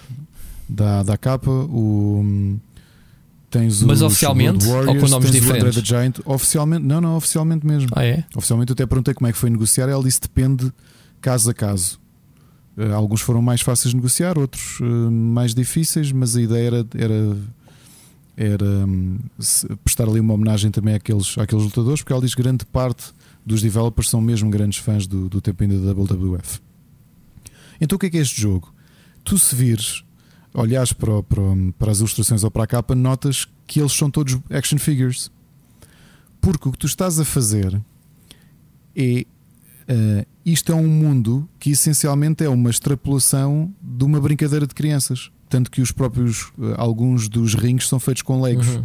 dá, 0.68 1.02
dá 1.02 1.18
capa. 1.18 1.50
O, 1.50 2.56
tens 3.50 3.82
Mas 3.82 4.02
oficialmente 4.02 4.64
Warriors, 4.64 4.88
ou 4.88 5.00
com 5.00 5.08
nomes 5.08 5.32
diferentes? 5.32 5.76
O 5.78 5.84
Giant. 5.84 6.18
Oficialmente, 6.24 6.84
não, 6.84 7.00
não, 7.00 7.16
oficialmente 7.16 7.66
mesmo. 7.66 7.90
Ah, 7.96 8.04
é? 8.04 8.22
Oficialmente 8.36 8.70
eu 8.70 8.74
até 8.74 8.86
perguntei 8.86 9.12
como 9.12 9.26
é 9.26 9.32
que 9.32 9.38
foi 9.38 9.50
negociar. 9.50 9.88
Ela 9.88 10.04
disse 10.04 10.20
depende 10.20 10.72
caso 11.20 11.50
a 11.50 11.54
caso. 11.54 11.98
Uh, 12.78 12.94
alguns 12.94 13.20
foram 13.20 13.42
mais 13.42 13.62
fáceis 13.62 13.90
de 13.90 13.96
negociar, 13.96 14.38
outros 14.38 14.78
uh, 14.78 14.84
mais 15.10 15.56
difíceis, 15.56 16.12
mas 16.12 16.36
a 16.36 16.40
ideia 16.40 16.66
era, 16.68 16.86
era 16.94 17.36
era 18.42 18.64
um, 18.64 19.18
prestar 19.84 20.08
ali 20.08 20.18
uma 20.18 20.32
homenagem 20.32 20.70
também 20.70 20.94
àqueles, 20.94 21.36
àqueles 21.36 21.62
lutadores, 21.62 22.00
porque 22.00 22.10
ela 22.10 22.22
diz 22.22 22.34
que 22.34 22.42
grande 22.42 22.64
parte 22.64 23.12
dos 23.44 23.60
developers 23.60 24.08
são 24.08 24.18
mesmo 24.18 24.48
grandes 24.48 24.78
fãs 24.78 25.06
do, 25.06 25.28
do 25.28 25.42
tempo 25.42 25.62
ainda 25.62 25.78
da 25.78 25.92
WWF. 25.92 26.58
Então 27.78 27.96
o 27.96 27.98
que 27.98 28.06
é 28.06 28.10
que 28.10 28.16
é 28.16 28.22
este 28.22 28.40
jogo? 28.40 28.72
Tu 29.24 29.36
se 29.36 29.54
vires, 29.54 30.02
olhares 30.54 30.90
para, 30.90 31.22
para, 31.22 31.42
para 31.78 31.92
as 31.92 31.98
ilustrações 31.98 32.42
ou 32.42 32.50
para 32.50 32.64
a 32.64 32.66
capa, 32.66 32.94
notas 32.94 33.46
que 33.66 33.78
eles 33.78 33.92
são 33.92 34.10
todos 34.10 34.38
action 34.48 34.78
figures. 34.78 35.30
Porque 36.40 36.66
o 36.66 36.72
que 36.72 36.78
tu 36.78 36.86
estás 36.86 37.20
a 37.20 37.26
fazer 37.26 37.78
é. 38.96 39.26
Uh, 39.82 40.24
isto 40.46 40.72
é 40.72 40.74
um 40.74 40.86
mundo 40.86 41.48
que 41.58 41.72
essencialmente 41.72 42.44
é 42.44 42.48
uma 42.48 42.70
extrapolação 42.70 43.74
de 43.82 44.04
uma 44.04 44.20
brincadeira 44.20 44.66
de 44.66 44.74
crianças. 44.74 45.30
Tanto 45.50 45.70
que 45.70 45.82
os 45.82 45.90
próprios, 45.90 46.52
eh, 46.58 46.74
alguns 46.78 47.28
dos 47.28 47.54
rings 47.54 47.88
são 47.88 47.98
feitos 47.98 48.22
com 48.22 48.40
legos. 48.40 48.68
Uhum. 48.68 48.84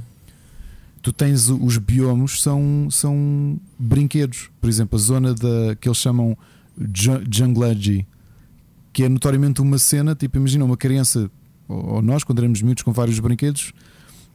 Tu 1.02 1.14
tens 1.14 1.48
os 1.48 1.78
biomos, 1.78 2.42
são, 2.42 2.88
são 2.90 3.60
brinquedos. 3.78 4.50
Por 4.60 4.68
exemplo, 4.68 4.98
a 4.98 5.02
zona 5.02 5.34
da, 5.36 5.76
que 5.80 5.88
eles 5.88 6.00
chamam 6.00 6.36
Jungleji, 7.32 8.08
que 8.92 9.04
é 9.04 9.10
notoriamente 9.10 9.62
uma 9.62 9.78
cena, 9.78 10.16
tipo, 10.16 10.38
imagina 10.38 10.66
uma 10.66 10.76
criança, 10.76 11.30
ou 11.68 12.02
nós, 12.02 12.24
quando 12.24 12.40
éramos 12.40 12.64
miúdos 12.64 12.82
com 12.82 12.92
vários 12.92 13.20
brinquedos, 13.20 13.72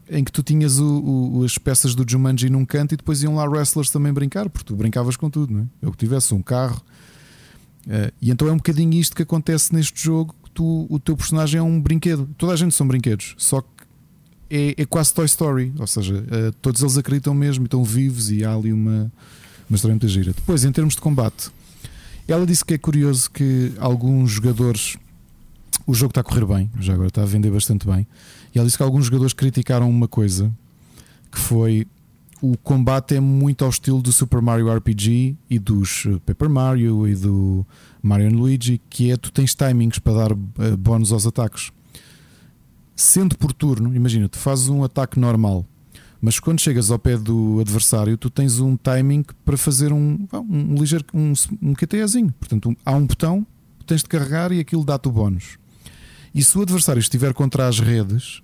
em 0.09 0.23
que 0.23 0.31
tu 0.31 0.45
tinhas 0.45 0.79
o, 0.79 1.39
o, 1.39 1.45
as 1.45 1.59
peças 1.59 1.95
do 1.97 2.05
Jumanji 2.09 2.49
num 2.49 2.65
canto 2.65 2.95
e 2.95 2.97
depois 2.97 3.25
iam 3.25 3.35
lá 3.35 3.45
wrestlers 3.45 3.91
também 3.91 4.13
brincar, 4.13 4.49
porque 4.49 4.67
tu 4.67 4.77
brincavas 4.77 5.17
com 5.17 5.29
tudo, 5.29 5.53
não 5.53 5.63
é? 5.63 5.67
Eu 5.83 5.91
que 5.91 5.99
tivesse 5.99 6.33
um 6.33 6.43
carro. 6.43 6.81
Uh, 7.87 8.13
e 8.23 8.31
então 8.31 8.47
é 8.47 8.53
um 8.53 8.57
bocadinho 8.57 8.95
isto 8.95 9.17
que 9.17 9.23
acontece 9.23 9.75
neste 9.75 10.05
jogo 10.05 10.35
tu, 10.61 10.87
o 10.91 10.99
teu 10.99 11.17
personagem 11.17 11.59
é 11.59 11.63
um 11.63 11.81
brinquedo. 11.81 12.29
Toda 12.37 12.53
a 12.53 12.57
gente 12.57 12.75
são 12.75 12.87
brinquedos, 12.87 13.35
só 13.39 13.63
que 13.63 13.69
é, 14.51 14.83
é 14.83 14.85
quase 14.85 15.15
Toy 15.15 15.25
Story, 15.25 15.73
ou 15.79 15.87
seja, 15.87 16.17
uh, 16.17 16.53
todos 16.61 16.83
eles 16.83 16.99
acreditam 16.99 17.33
mesmo, 17.33 17.65
estão 17.65 17.83
vivos 17.83 18.31
e 18.31 18.45
há 18.45 18.55
ali 18.55 18.71
uma, 18.71 19.11
uma 19.71 19.77
história 19.77 19.95
muito 19.95 20.07
gira. 20.07 20.35
Depois, 20.35 20.63
em 20.63 20.71
termos 20.71 20.95
de 20.95 21.01
combate, 21.01 21.51
ela 22.29 22.45
disse 22.45 22.63
que 22.63 22.75
é 22.75 22.79
curioso 22.79 23.31
que 23.31 23.73
alguns 23.79 24.33
jogadores. 24.33 24.99
O 25.87 25.95
jogo 25.95 26.11
está 26.11 26.21
a 26.21 26.25
correr 26.25 26.45
bem, 26.45 26.71
já 26.79 26.93
agora 26.93 27.09
está 27.09 27.23
a 27.23 27.27
vender 27.27 27.51
bastante 27.51 27.87
bem. 27.87 28.07
E 28.55 28.59
ela 28.59 28.67
disse 28.67 28.77
que 28.77 28.83
alguns 28.83 29.07
jogadores 29.07 29.33
criticaram 29.33 29.89
uma 29.89 30.07
coisa 30.07 30.53
que 31.33 31.39
foi 31.39 31.87
o 32.41 32.57
combate 32.57 33.15
é 33.15 33.21
muito 33.21 33.65
ao 33.65 33.71
estilo 33.71 34.01
do 34.01 34.13
Super 34.13 34.41
Mario 34.41 34.75
RPG 34.75 35.37
e 35.49 35.59
dos 35.59 36.07
eh, 36.07 36.19
Paper 36.25 36.49
Mario 36.49 37.07
e 37.07 37.15
do 37.15 37.67
Mario 38.03 38.33
Luigi, 38.33 38.81
que 38.89 39.11
é 39.11 39.17
tu 39.17 39.31
tens 39.31 39.55
timings 39.55 39.99
para 39.99 40.15
dar 40.15 40.33
uh, 40.33 40.77
bónus 40.79 41.13
aos 41.13 41.27
ataques. 41.27 41.71
Sendo 42.97 43.37
por 43.37 43.53
turno, 43.53 43.95
imagina, 43.95 44.29
tu 44.29 44.39
fazes 44.39 44.69
um 44.69 44.83
ataque 44.83 45.19
normal, 45.19 45.67
mas 46.21 46.39
quando 46.39 46.61
chegas 46.61 46.91
ao 46.91 46.99
pé 46.99 47.17
do 47.17 47.61
adversário, 47.61 48.17
tu 48.17 48.31
tens 48.31 48.59
um 48.59 48.77
timing 48.77 49.25
para 49.45 49.57
fazer 49.57 49.93
um, 49.93 50.27
um, 50.33 50.75
ligeiro 50.75 51.05
um, 51.15 51.33
um 51.63 51.75
QTEzinho. 51.75 52.33
Portanto, 52.39 52.71
um, 52.71 52.77
há 52.85 52.93
um 52.93 53.07
botão, 53.07 53.47
tens 53.87 54.03
de 54.03 54.09
carregar 54.09 54.53
e 54.53 54.61
aquilo 54.61 54.85
dá-te 54.85 55.09
o 55.09 55.13
bónus. 55.13 55.59
E 56.35 56.45
se 56.45 56.57
o 56.57 56.63
adversário 56.63 57.01
estiver 57.01 57.33
contra 57.33 57.67
as 57.67 57.81
redes, 57.81 58.43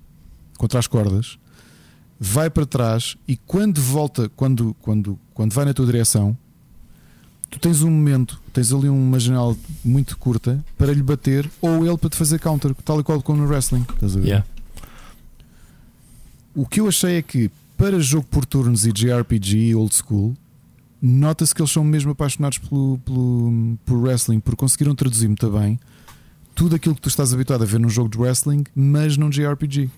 contra 0.59 0.79
as 0.79 0.87
cordas, 0.87 1.39
vai 2.19 2.49
para 2.49 2.67
trás 2.67 3.17
e 3.27 3.37
quando 3.37 3.81
volta, 3.81 4.29
quando, 4.31 4.75
quando, 4.81 5.19
quando 5.35 5.53
vai 5.53 5.65
na 5.65 5.75
tua 5.75 5.87
direção, 5.87 6.37
tu 7.51 7.59
tens 7.59 7.83
um 7.83 7.91
momento, 7.91 8.41
tens 8.53 8.73
ali 8.73 8.89
uma 8.89 9.19
janela 9.21 9.57
muito 9.85 10.17
curta 10.19 10.65
para 10.77 10.93
lhe 10.93 11.03
bater 11.03 11.49
ou 11.61 11.87
ele 11.87 11.97
para 11.99 12.11
te 12.11 12.17
fazer 12.17 12.39
counter, 12.39 12.75
tal 12.85 13.01
e 13.01 13.03
qual 13.03 13.23
como 13.23 13.43
no 13.43 13.49
wrestling. 13.49 13.85
Estás 13.95 14.17
a 14.17 14.21
ver? 14.21 14.27
Yeah. 14.27 14.47
O 16.55 16.67
que 16.67 16.81
eu 16.81 16.89
achei 16.89 17.17
é 17.17 17.23
que 17.23 17.51
para 17.77 18.01
jogo 18.01 18.27
por 18.31 18.47
turnos 18.47 18.87
e 18.87 18.93
JRPG 18.93 19.75
old 19.75 19.95
school, 19.95 20.35
nota-se 21.01 21.55
que 21.55 21.61
eles 21.61 21.71
são 21.71 21.85
mesmo 21.85 22.13
apaixonados 22.13 22.59
pelo, 22.59 22.99
pelo, 23.05 23.79
por 23.85 23.99
wrestling, 23.99 24.41
porque 24.41 24.57
conseguiram 24.57 24.95
traduzir 24.95 25.29
muito 25.29 25.51
bem 25.51 25.79
tudo 26.55 26.75
aquilo 26.75 26.95
que 26.95 27.03
tu 27.03 27.09
estás 27.11 27.35
habituado 27.35 27.63
a 27.63 27.67
ver 27.67 27.79
num 27.79 27.91
jogo 27.91 28.09
de 28.09 28.19
wrestling, 28.19 28.65
mas 28.75 29.19
num 29.19 29.29
JRPG. 29.29 29.91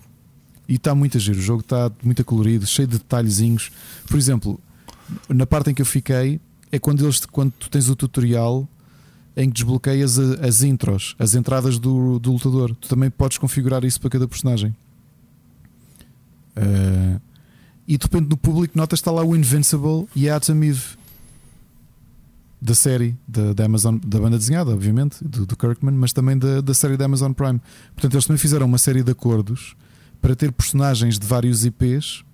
E 0.69 0.75
está 0.75 0.95
muito 0.95 1.17
a 1.17 1.21
giro, 1.21 1.39
o 1.39 1.43
jogo 1.43 1.61
está 1.61 1.91
muito 2.03 2.23
colorido, 2.25 2.67
cheio 2.67 2.87
de 2.87 2.99
detalhezinhos. 2.99 3.71
Por 4.07 4.19
exemplo, 4.19 4.61
na 5.29 5.47
parte 5.47 5.71
em 5.71 5.75
que 5.75 5.81
eu 5.81 5.87
fiquei, 5.87 6.41
é 6.71 6.79
quando, 6.79 7.05
eles, 7.05 7.25
quando 7.25 7.53
tu 7.53 7.71
tens 7.71 7.89
o 7.89 7.97
tutorial 7.97 8.69
em 9.37 9.49
que 9.49 9.55
desbloqueias 9.55 10.19
as 10.19 10.63
intros, 10.63 11.15
as 11.19 11.35
entradas 11.35 11.79
do, 11.79 12.19
do 12.19 12.33
lutador. 12.33 12.75
Tu 12.75 12.89
também 12.89 13.09
podes 13.09 13.39
configurar 13.39 13.85
isso 13.85 14.01
para 14.01 14.11
cada 14.11 14.27
personagem. 14.27 14.75
Uh, 16.57 17.21
e 17.87 17.97
de 17.97 18.05
repente 18.05 18.29
no 18.29 18.37
público 18.37 18.77
notas 18.77 18.99
está 18.99 19.13
lá 19.13 19.25
o 19.25 19.37
Invincible 19.37 20.09
e 20.15 20.29
a 20.29 20.37
Atom 20.37 20.65
Eve 20.65 20.99
da 22.61 22.75
série 22.75 23.17
da, 23.27 23.53
da, 23.53 23.65
Amazon, 23.65 23.97
da 24.05 24.19
banda 24.19 24.37
desenhada, 24.37 24.73
obviamente, 24.73 25.23
do, 25.23 25.47
do 25.47 25.57
Kirkman, 25.57 25.95
mas 25.95 26.13
também 26.13 26.37
da, 26.37 26.61
da 26.61 26.75
série 26.75 26.97
da 26.97 27.05
Amazon 27.05 27.33
Prime. 27.33 27.61
Portanto, 27.95 28.15
eles 28.15 28.27
também 28.27 28.39
fizeram 28.39 28.67
uma 28.67 28.79
série 28.79 29.05
de 29.05 29.13
acordos 29.13 29.77
para 30.21 30.35
ter 30.35 30.53
personagens 30.53 31.19
de 31.19 31.27
vários 31.27 31.65
IPs 31.65 32.25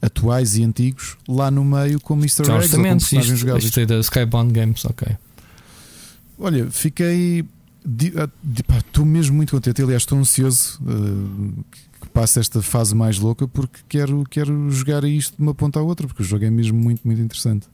atuais 0.00 0.56
e 0.56 0.64
antigos 0.64 1.16
lá 1.26 1.50
no 1.50 1.64
meio 1.64 2.00
como 2.00 2.22
Mr. 2.22 2.42
Eggs 2.42 2.74
ou 2.74 2.82
como 2.82 2.98
personagens 2.98 3.38
jogados. 3.38 3.64
Isto 3.64 3.80
é 3.80 3.86
da 3.86 3.98
Skybound 4.00 4.52
Games, 4.52 4.84
ok. 4.84 5.16
Olha, 6.38 6.70
fiquei. 6.70 7.44
Estou 8.78 9.04
mesmo 9.04 9.36
muito 9.36 9.52
contente. 9.52 9.80
Aliás, 9.80 10.02
estou 10.02 10.18
ansioso 10.18 10.80
uh, 10.82 11.64
que 12.00 12.08
passe 12.08 12.40
esta 12.40 12.60
fase 12.60 12.94
mais 12.94 13.18
louca 13.18 13.46
porque 13.46 13.80
quero, 13.88 14.24
quero 14.28 14.70
jogar 14.70 15.04
isto 15.04 15.36
de 15.36 15.42
uma 15.42 15.54
ponta 15.54 15.78
à 15.78 15.82
outra, 15.82 16.06
porque 16.06 16.22
o 16.22 16.26
jogo 16.26 16.44
é 16.44 16.50
mesmo 16.50 16.78
muito, 16.78 17.00
muito 17.04 17.20
interessante. 17.20 17.66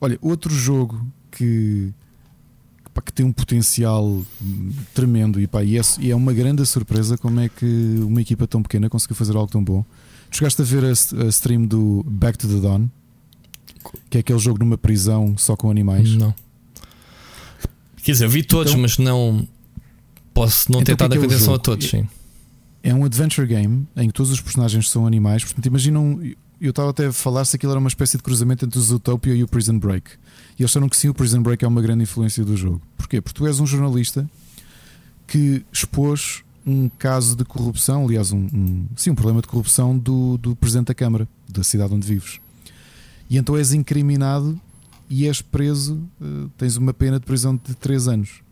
Olha, 0.00 0.18
outro 0.20 0.52
jogo 0.52 1.06
que, 1.30 1.92
pá, 2.92 3.02
que 3.02 3.12
tem 3.12 3.24
um 3.24 3.32
potencial 3.32 4.22
tremendo 4.94 5.40
e, 5.40 5.46
pá, 5.46 5.62
e, 5.62 5.78
é, 5.78 5.82
e 5.98 6.10
é 6.10 6.16
uma 6.16 6.32
grande 6.32 6.64
surpresa 6.66 7.16
como 7.16 7.40
é 7.40 7.48
que 7.48 7.66
uma 8.00 8.20
equipa 8.20 8.46
tão 8.46 8.62
pequena 8.62 8.88
conseguiu 8.88 9.16
fazer 9.16 9.36
algo 9.36 9.50
tão 9.50 9.62
bom. 9.62 9.84
Chegaste 10.30 10.62
a 10.62 10.64
ver 10.64 10.84
a, 10.84 10.90
a 10.90 11.28
stream 11.28 11.66
do 11.66 12.04
Back 12.06 12.38
to 12.38 12.48
the 12.48 12.60
Dawn, 12.60 12.88
que 14.08 14.18
é 14.18 14.20
aquele 14.20 14.38
jogo 14.38 14.58
numa 14.58 14.78
prisão 14.78 15.36
só 15.36 15.56
com 15.56 15.70
animais? 15.70 16.14
Não. 16.14 16.34
Quer 18.02 18.12
dizer, 18.12 18.28
vi 18.28 18.42
todos, 18.42 18.72
então, 18.72 18.82
mas 18.82 18.98
não 18.98 19.46
posso 20.32 20.70
não 20.72 20.80
então, 20.80 20.96
ter 20.96 21.08
dado 21.08 21.14
é, 21.14 21.18
é 21.18 21.24
atenção 21.26 21.54
a 21.54 21.58
todos. 21.58 21.88
Sim. 21.88 22.08
É 22.82 22.94
um 22.94 23.04
adventure 23.04 23.46
game 23.46 23.86
em 23.96 24.06
que 24.06 24.14
todos 24.14 24.32
os 24.32 24.40
personagens 24.40 24.88
são 24.88 25.06
animais. 25.06 25.44
Portanto, 25.44 25.66
imaginam. 25.66 26.20
Eu 26.60 26.70
estava 26.70 26.90
até 26.90 27.06
a 27.06 27.12
falar 27.12 27.44
se 27.44 27.56
aquilo 27.56 27.72
era 27.72 27.78
uma 27.78 27.88
espécie 27.88 28.16
de 28.16 28.22
cruzamento 28.22 28.64
entre 28.64 28.78
o 28.78 28.82
Zootopia 28.82 29.34
e 29.34 29.42
o 29.42 29.48
Prison 29.48 29.78
Break. 29.78 30.10
E 30.60 30.62
eles 30.62 30.72
disseram 30.72 30.90
que 30.90 30.96
sim, 30.96 31.08
o 31.08 31.14
Prison 31.14 31.42
Break 31.42 31.64
é 31.64 31.68
uma 31.68 31.80
grande 31.80 32.02
influência 32.02 32.44
do 32.44 32.54
jogo. 32.54 32.82
Porquê? 32.94 33.18
Porque 33.22 33.38
tu 33.38 33.46
és 33.46 33.58
um 33.60 33.66
jornalista 33.66 34.28
que 35.26 35.64
expôs 35.72 36.42
um 36.66 36.86
caso 36.98 37.34
de 37.34 37.46
corrupção, 37.46 38.04
aliás, 38.04 38.30
um, 38.30 38.46
um, 38.52 38.86
sim, 38.94 39.08
um 39.08 39.14
problema 39.14 39.40
de 39.40 39.48
corrupção 39.48 39.96
do, 39.96 40.36
do 40.36 40.54
Presidente 40.54 40.88
da 40.88 40.94
Câmara, 40.94 41.26
da 41.48 41.64
cidade 41.64 41.94
onde 41.94 42.06
vives. 42.06 42.40
E 43.30 43.38
então 43.38 43.56
és 43.56 43.72
incriminado 43.72 44.60
e 45.08 45.26
és 45.26 45.40
preso, 45.40 45.94
uh, 46.20 46.50
tens 46.58 46.76
uma 46.76 46.92
pena 46.92 47.18
de 47.18 47.24
prisão 47.24 47.56
de 47.56 47.74
3 47.74 48.08
anos. 48.08 48.42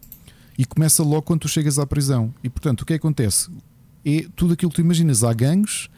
E 0.57 0.65
começa 0.65 1.03
logo 1.03 1.21
quando 1.21 1.41
tu 1.41 1.49
chegas 1.49 1.79
à 1.79 1.87
prisão. 1.87 2.33
E 2.43 2.49
portanto, 2.49 2.81
o 2.81 2.87
que, 2.87 2.95
é 2.95 2.97
acontece? 2.97 3.51
É 4.03 4.25
tudo 4.35 4.55
aquilo 4.55 4.71
que 4.71 4.77
tu 4.77 4.81
imaginas. 4.81 5.23
Há 5.23 5.35
gangues, 5.35 5.91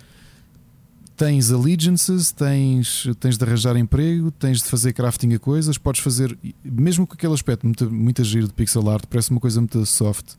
tens 1.20 1.52
allegiances, 1.52 2.32
tens, 2.32 3.06
tens 3.20 3.36
de 3.36 3.44
arranjar 3.44 3.76
emprego, 3.76 4.30
tens 4.30 4.62
de 4.62 4.64
fazer 4.64 4.94
crafting 4.94 5.34
a 5.34 5.38
coisas, 5.38 5.76
podes 5.76 6.00
fazer, 6.00 6.34
mesmo 6.64 7.06
com 7.06 7.12
aquele 7.12 7.34
aspecto 7.34 7.66
muito, 7.66 7.90
muito 7.90 8.22
agir 8.22 8.44
de 8.44 8.52
pixel 8.54 8.88
art, 8.88 9.04
parece 9.04 9.30
uma 9.30 9.38
coisa 9.38 9.60
muito 9.60 9.84
soft. 9.84 10.36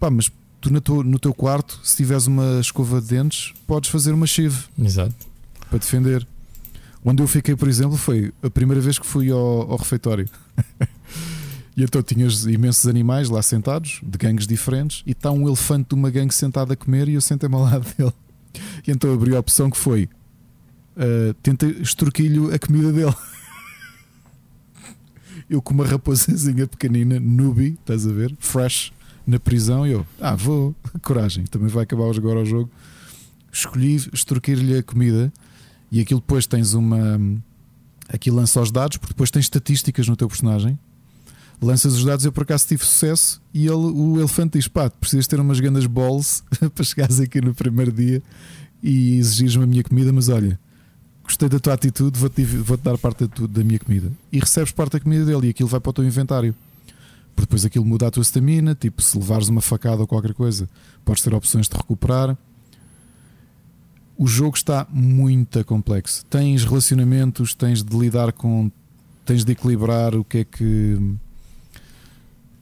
Pá, 0.00 0.10
mas 0.10 0.28
tu 0.60 0.72
no 0.72 0.80
teu, 0.80 1.04
no 1.04 1.20
teu 1.20 1.32
quarto, 1.32 1.78
se 1.84 1.98
tiveres 1.98 2.26
uma 2.26 2.58
escova 2.60 3.00
de 3.00 3.06
dentes, 3.06 3.54
podes 3.64 3.88
fazer 3.88 4.10
uma 4.10 4.26
chive 4.26 4.58
Exato. 4.76 5.14
para 5.70 5.78
defender. 5.78 6.26
Onde 7.04 7.22
eu 7.22 7.28
fiquei, 7.28 7.54
por 7.54 7.68
exemplo, 7.68 7.96
foi 7.96 8.32
a 8.42 8.50
primeira 8.50 8.80
vez 8.80 8.98
que 8.98 9.06
fui 9.06 9.30
ao, 9.30 9.70
ao 9.70 9.76
refeitório. 9.76 10.28
e 11.76 11.84
então 11.84 12.02
tinhas 12.02 12.44
imensos 12.44 12.88
animais 12.88 13.28
lá 13.28 13.40
sentados, 13.40 14.00
de 14.02 14.18
gangues 14.18 14.48
diferentes, 14.48 15.04
e 15.06 15.12
está 15.12 15.30
um 15.30 15.46
elefante 15.46 15.90
de 15.90 15.94
uma 15.94 16.10
gangue 16.10 16.34
sentado 16.34 16.72
a 16.72 16.76
comer 16.76 17.08
e 17.08 17.14
eu 17.14 17.20
sentei-me 17.20 17.54
ao 17.54 17.62
lado 17.62 17.86
dele. 17.96 18.12
E 18.86 18.90
então 18.90 19.12
abri 19.12 19.34
a 19.34 19.40
opção 19.40 19.70
que 19.70 19.76
foi: 19.76 20.08
uh, 20.96 21.34
tenta 21.42 21.66
extorquilho 21.66 22.54
a 22.54 22.58
comida 22.58 22.92
dele. 22.92 23.14
eu 25.48 25.62
com 25.62 25.74
uma 25.74 25.86
raposazinha 25.86 26.66
pequenina, 26.66 27.18
newbie, 27.20 27.78
estás 27.80 28.06
a 28.06 28.12
ver? 28.12 28.34
Fresh 28.38 28.92
na 29.26 29.40
prisão 29.40 29.84
eu, 29.84 30.06
ah, 30.20 30.36
vou, 30.36 30.74
coragem, 31.02 31.44
também 31.44 31.68
vai 31.68 31.82
acabar 31.82 32.04
agora 32.04 32.40
o 32.40 32.44
jogo. 32.44 32.70
Escolhi 33.52 33.96
extorquir-lhe 34.12 34.78
a 34.78 34.82
comida 34.82 35.32
e 35.90 36.00
aquilo 36.00 36.20
depois 36.20 36.46
tens 36.46 36.74
uma. 36.74 37.18
Aqui 38.08 38.30
lança 38.30 38.60
os 38.60 38.70
dados, 38.70 38.98
porque 38.98 39.14
depois 39.14 39.30
tens 39.30 39.46
estatísticas 39.46 40.06
no 40.06 40.14
teu 40.14 40.28
personagem. 40.28 40.78
Lanças 41.60 41.94
os 41.94 42.04
dados, 42.04 42.24
eu 42.24 42.32
por 42.32 42.42
acaso 42.42 42.66
tive 42.66 42.84
sucesso 42.84 43.40
e 43.52 43.66
ele, 43.66 43.74
o 43.74 44.18
elefante 44.18 44.58
diz: 44.58 44.68
pá, 44.68 44.90
precisas 44.90 45.26
ter 45.26 45.40
umas 45.40 45.58
grandes 45.58 45.86
balls 45.86 46.44
para 46.74 46.84
chegares 46.84 47.18
aqui 47.18 47.40
no 47.40 47.54
primeiro 47.54 47.90
dia 47.90 48.22
e 48.82 49.16
exigires-me 49.16 49.64
a 49.64 49.66
minha 49.66 49.82
comida, 49.82 50.12
mas 50.12 50.28
olha, 50.28 50.58
gostei 51.24 51.48
da 51.48 51.58
tua 51.58 51.72
atitude, 51.72 52.18
vou-te 52.18 52.44
vou 52.44 52.76
dar 52.76 52.98
parte 52.98 53.26
da, 53.26 53.46
da 53.46 53.64
minha 53.64 53.78
comida. 53.78 54.12
E 54.30 54.38
recebes 54.38 54.70
parte 54.70 54.92
da 54.92 55.00
comida 55.00 55.24
dele 55.24 55.46
e 55.46 55.50
aquilo 55.50 55.68
vai 55.68 55.80
para 55.80 55.90
o 55.90 55.92
teu 55.94 56.04
inventário 56.04 56.54
porque 57.36 57.46
depois 57.46 57.64
aquilo 57.66 57.84
muda 57.84 58.08
a 58.08 58.10
tua 58.10 58.22
estamina. 58.22 58.74
Tipo, 58.74 59.02
se 59.02 59.16
levares 59.16 59.48
uma 59.48 59.60
facada 59.60 60.00
ou 60.00 60.06
qualquer 60.06 60.32
coisa, 60.32 60.68
podes 61.04 61.22
ter 61.22 61.34
opções 61.34 61.68
de 61.68 61.76
recuperar. 61.76 62.36
O 64.16 64.26
jogo 64.26 64.56
está 64.56 64.86
muito 64.90 65.62
complexo. 65.66 66.24
Tens 66.24 66.64
relacionamentos, 66.64 67.54
tens 67.54 67.82
de 67.82 67.96
lidar 67.96 68.32
com. 68.32 68.72
tens 69.26 69.44
de 69.44 69.52
equilibrar 69.52 70.14
o 70.14 70.24
que 70.24 70.38
é 70.38 70.44
que. 70.44 70.98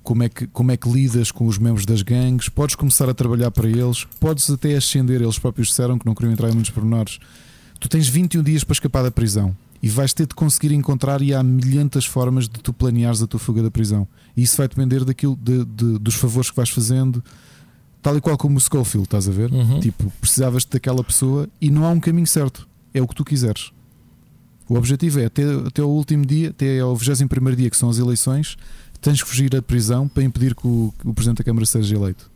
Como 0.05 0.23
é, 0.23 0.29
que, 0.29 0.47
como 0.47 0.71
é 0.71 0.77
que 0.77 0.89
lidas 0.89 1.33
com 1.33 1.47
os 1.47 1.59
membros 1.59 1.85
das 1.87 2.03
gangues? 2.03 2.49
Podes 2.49 2.77
começar 2.77 3.09
a 3.09 3.15
trabalhar 3.15 3.51
para 3.51 3.69
eles, 3.69 4.05
podes 4.21 4.49
até 4.51 4.77
ascender. 4.77 5.21
Eles 5.21 5.39
próprios 5.39 5.69
disseram 5.69 5.99
que 5.99 6.07
não 6.07 6.15
queriam 6.15 6.33
entrar 6.33 6.51
em 6.51 6.53
muitos 6.53 6.71
pormenores. 6.71 7.19
Tu 7.81 7.89
tens 7.89 8.07
21 8.07 8.43
dias 8.43 8.63
para 8.63 8.75
escapar 8.75 9.03
da 9.03 9.11
prisão 9.11 9.57
e 9.83 9.89
vais 9.89 10.15
ter 10.15 10.27
de 10.27 10.35
conseguir 10.35 10.73
encontrar 10.73 11.21
e 11.21 11.35
há 11.35 11.43
milhentas 11.43 12.07
formas 12.07 12.49
de 12.49 12.61
tu 12.61 12.73
planeares 12.73 13.21
a 13.23 13.27
tua 13.27 13.41
fuga 13.41 13.63
da 13.63 13.71
prisão. 13.71 14.07
E 14.37 14.43
isso 14.43 14.57
vai 14.57 14.69
depender 14.69 15.05
daquilo 15.05 15.37
de, 15.37 15.65
de, 15.65 15.99
dos 15.99 16.15
favores 16.15 16.51
que 16.51 16.57
vais 16.57 16.71
fazendo, 16.71 17.23
tal 18.03 18.17
e 18.17 18.21
qual 18.21 18.37
como 18.37 18.57
o 18.57 18.61
Schofield, 18.61 19.07
estás 19.07 19.29
a 19.29 19.33
ver? 19.33 19.51
Uhum. 19.53 19.81
Tipo, 19.81 20.11
precisavas 20.21 20.65
daquela 20.65 21.03
pessoa 21.03 21.49
e 21.61 21.71
não 21.71 21.85
há 21.85 21.91
um 21.91 22.01
caminho 22.01 22.27
certo, 22.27 22.69
é 22.93 23.03
o 23.03 23.09
que 23.09 23.15
tu 23.15 23.25
quiseres. 23.25 23.73
O 24.69 24.77
objetivo 24.77 25.21
é 25.21 25.27
até, 25.27 25.43
até 25.67 25.83
o 25.83 25.89
último 25.89 26.25
dia, 26.25 26.51
até 26.51 26.81
ao 26.81 26.97
21 26.97 27.55
dia, 27.55 27.69
que 27.69 27.77
são 27.77 27.91
as 27.91 27.99
eleições, 27.99 28.57
tens 29.05 29.23
que 29.23 29.29
fugir 29.29 29.51
da 29.51 29.61
prisão 29.61 30.09
para 30.09 30.23
impedir 30.23 30.55
que 30.55 30.67
o, 30.67 30.93
o 31.05 31.13
Presidente 31.13 31.39
da 31.39 31.45
Câmara 31.45 31.67
seja 31.67 31.95
eleito. 31.95 32.31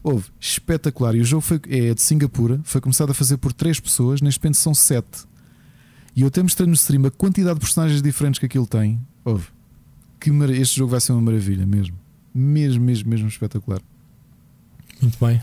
Houve 0.00 0.26
espetacular. 0.38 1.16
E 1.16 1.20
o 1.20 1.24
jogo 1.24 1.40
foi, 1.40 1.60
é 1.68 1.92
de 1.92 2.00
Singapura, 2.00 2.60
foi 2.62 2.80
começado 2.80 3.10
a 3.10 3.14
fazer 3.14 3.36
por 3.36 3.52
três 3.52 3.80
pessoas, 3.80 4.20
neste 4.20 4.40
momento 4.40 4.56
são 4.58 4.72
sete. 4.72 5.24
E 6.14 6.22
eu 6.22 6.28
até 6.28 6.40
mostrei 6.40 6.68
no 6.68 6.74
stream 6.74 7.04
a 7.04 7.10
quantidade 7.10 7.54
de 7.54 7.60
personagens 7.60 8.00
diferentes 8.00 8.38
que 8.38 8.46
aquilo 8.46 8.66
tem. 8.66 9.00
Houve. 9.24 9.48
Que 10.20 10.30
mar... 10.30 10.48
Este 10.50 10.76
jogo 10.76 10.92
vai 10.92 11.00
ser 11.00 11.10
uma 11.10 11.20
maravilha 11.20 11.66
mesmo. 11.66 11.96
Mesmo, 12.32 12.84
mesmo, 12.84 13.10
mesmo 13.10 13.26
espetacular. 13.26 13.80
Muito 15.02 15.18
bem. 15.24 15.42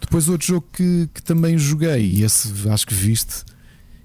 Depois 0.00 0.28
outro 0.28 0.48
jogo 0.48 0.66
que, 0.72 1.08
que 1.14 1.22
também 1.22 1.56
joguei, 1.56 2.10
e 2.10 2.24
esse 2.24 2.68
acho 2.68 2.86
que 2.88 2.94
viste, 2.94 3.44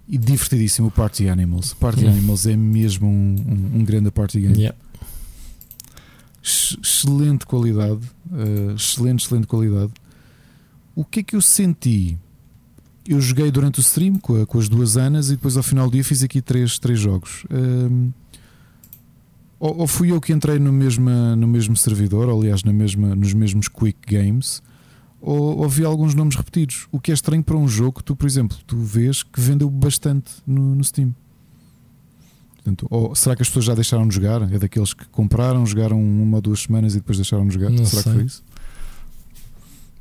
e 0.08 0.16
divertidíssimo, 0.16 0.90
o 0.90 0.92
Party 0.92 1.28
Animals. 1.28 1.74
Party 1.74 2.06
hum. 2.06 2.10
Animals 2.10 2.46
é 2.46 2.56
mesmo 2.56 3.08
um, 3.08 3.36
um, 3.48 3.80
um 3.80 3.84
grande 3.84 4.12
party 4.12 4.42
game. 4.42 4.56
Yeah. 4.56 4.78
Excelente 6.44 7.46
qualidade. 7.46 8.02
Uh, 8.30 8.76
excelente, 8.76 9.26
excelente 9.26 9.48
qualidade. 9.48 9.94
O 10.96 11.06
que 11.06 11.22
é 11.22 11.24
que 11.24 11.36
eu 11.36 11.42
senti? 11.42 12.20
eu 13.08 13.20
joguei 13.20 13.52
durante 13.52 13.80
o 13.80 13.82
stream 13.82 14.16
com, 14.16 14.42
a, 14.42 14.46
com, 14.46 14.58
as 14.58 14.70
duas 14.70 14.96
Anas 14.96 15.30
e 15.30 15.36
depois 15.36 15.58
ao 15.58 15.64
final 15.64 15.88
do 15.88 15.94
dia 15.94 16.04
fiz 16.04 16.24
aqui 16.24 16.42
três, 16.42 16.80
três 16.80 17.00
jogos. 17.00 17.46
Um, 17.52 18.12
ou, 19.60 19.80
ou, 19.80 19.88
fui 19.88 20.12
eu 20.12 20.20
que 20.20 20.34
entrei 20.34 20.60
no 20.60 20.72
mesmo, 20.74 21.10
no 21.38 21.48
mesmo 21.48 21.76
servidor, 21.76 22.30
ou, 22.30 22.40
aliás, 22.40 22.64
na 22.64 22.74
mesma, 22.74 23.16
nos 23.16 23.34
mesmos 23.34 23.68
Quick 23.68 24.00
Games, 24.08 24.62
ou, 25.22 25.60
ou 25.60 25.70
vi 25.70 25.86
alguns 25.86 26.14
nomes 26.14 26.36
repetidos. 26.36 26.88
O 26.92 27.00
que 27.00 27.12
é 27.12 27.14
estranho 27.14 27.44
para 27.44 27.56
um 27.56 27.68
jogo 27.68 28.00
que 28.00 28.04
tu, 28.04 28.16
por 28.16 28.26
exemplo, 28.26 28.58
tu 28.68 28.78
vês 28.78 29.24
que 29.24 29.40
vendeu 29.40 29.70
bastante 29.70 30.32
no, 30.46 30.76
no 30.76 30.84
Steam. 30.84 31.16
Portanto, 32.64 32.88
ou 32.90 33.14
será 33.14 33.36
que 33.36 33.42
as 33.42 33.50
pessoas 33.50 33.66
já 33.66 33.76
deixaram 33.76 34.08
de 34.08 34.16
jogar? 34.16 34.42
É 34.54 34.58
daqueles 34.58 34.94
que 34.94 35.06
compraram, 35.10 35.66
jogaram 35.66 36.02
uma 36.02 36.38
ou 36.38 36.42
duas 36.42 36.62
semanas 36.62 36.94
e 36.94 37.00
depois 37.00 37.18
deixaram 37.18 37.46
de 37.46 37.54
jogar? 37.54 37.70
Não 37.70 37.86
será 37.86 38.04
sei. 38.04 38.12
que 38.12 38.18
foi 38.18 38.26
isso? 38.26 38.44